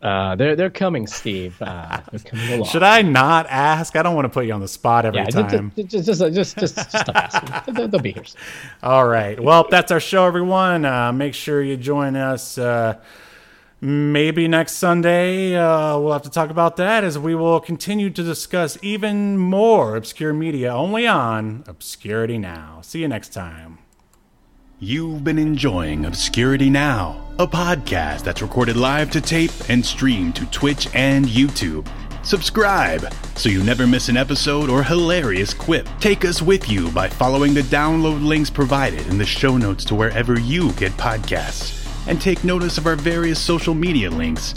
Uh, 0.00 0.36
they're 0.36 0.54
they're 0.54 0.70
coming, 0.70 1.08
Steve. 1.08 1.60
Uh, 1.60 1.98
they're 2.12 2.20
coming 2.20 2.48
along. 2.52 2.68
Should 2.68 2.84
I 2.84 3.02
not 3.02 3.46
ask? 3.48 3.96
I 3.96 4.02
don't 4.04 4.14
want 4.14 4.26
to 4.26 4.28
put 4.28 4.46
you 4.46 4.52
on 4.52 4.60
the 4.60 4.68
spot 4.68 5.04
every 5.04 5.18
Yeah, 5.18 5.26
time. 5.26 5.72
just 5.76 6.06
just 6.06 6.06
just 6.06 6.32
just 6.32 6.56
just, 6.58 6.76
just 6.76 6.90
stop 6.90 7.16
asking. 7.16 7.74
They'll, 7.74 7.88
they'll 7.88 8.00
be 8.00 8.12
here. 8.12 8.22
All 8.84 9.08
right. 9.08 9.38
Well, 9.40 9.66
that's 9.68 9.90
our 9.90 9.98
show, 9.98 10.24
everyone. 10.26 10.84
Uh, 10.84 11.12
make 11.12 11.34
sure 11.34 11.60
you 11.60 11.76
join 11.76 12.14
us. 12.14 12.56
Uh, 12.56 13.00
maybe 13.80 14.46
next 14.46 14.74
Sunday. 14.74 15.56
Uh, 15.56 15.98
we'll 15.98 16.12
have 16.12 16.22
to 16.22 16.30
talk 16.30 16.50
about 16.50 16.76
that 16.76 17.02
as 17.02 17.18
we 17.18 17.34
will 17.34 17.58
continue 17.58 18.10
to 18.10 18.22
discuss 18.22 18.78
even 18.80 19.36
more 19.36 19.96
obscure 19.96 20.32
media 20.32 20.72
only 20.72 21.08
on 21.08 21.64
Obscurity 21.66 22.38
Now. 22.38 22.78
See 22.82 23.00
you 23.00 23.08
next 23.08 23.30
time. 23.32 23.78
You've 24.80 25.24
been 25.24 25.40
enjoying 25.40 26.04
Obscurity 26.04 26.70
Now, 26.70 27.26
a 27.40 27.48
podcast 27.48 28.22
that's 28.22 28.42
recorded 28.42 28.76
live 28.76 29.10
to 29.10 29.20
tape 29.20 29.50
and 29.68 29.84
streamed 29.84 30.36
to 30.36 30.46
Twitch 30.52 30.86
and 30.94 31.26
YouTube. 31.26 31.88
Subscribe 32.24 33.12
so 33.34 33.48
you 33.48 33.64
never 33.64 33.88
miss 33.88 34.08
an 34.08 34.16
episode 34.16 34.70
or 34.70 34.84
hilarious 34.84 35.52
quip. 35.52 35.88
Take 35.98 36.24
us 36.24 36.40
with 36.40 36.70
you 36.70 36.92
by 36.92 37.08
following 37.08 37.54
the 37.54 37.62
download 37.62 38.24
links 38.24 38.50
provided 38.50 39.04
in 39.08 39.18
the 39.18 39.26
show 39.26 39.56
notes 39.56 39.84
to 39.86 39.96
wherever 39.96 40.38
you 40.38 40.70
get 40.74 40.92
podcasts. 40.92 41.74
And 42.06 42.20
take 42.20 42.44
notice 42.44 42.78
of 42.78 42.86
our 42.86 42.94
various 42.94 43.40
social 43.40 43.74
media 43.74 44.10
links 44.10 44.54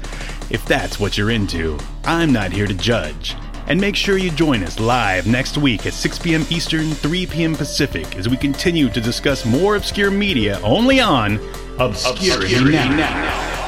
if 0.52 0.64
that's 0.66 1.00
what 1.00 1.18
you're 1.18 1.32
into. 1.32 1.80
I'm 2.04 2.32
not 2.32 2.52
here 2.52 2.68
to 2.68 2.76
judge. 2.76 3.36
And 3.72 3.80
make 3.80 3.96
sure 3.96 4.18
you 4.18 4.32
join 4.32 4.64
us 4.64 4.82
live 4.82 5.26
next 5.28 5.58
week 5.58 5.86
at 5.86 5.94
6 5.94 6.20
p.m. 6.20 6.46
Eastern, 6.50 6.92
3 6.92 7.26
p.m. 7.26 7.56
Pacific 7.56 8.18
as 8.18 8.28
we 8.28 8.36
continue 8.36 8.90
to 8.90 9.00
discuss 9.00 9.46
more 9.46 9.78
obscure 9.78 10.12
media 10.12 10.60
only 10.62 11.00
on 11.00 11.40
Obscurity, 11.80 12.60
now. 12.70 13.61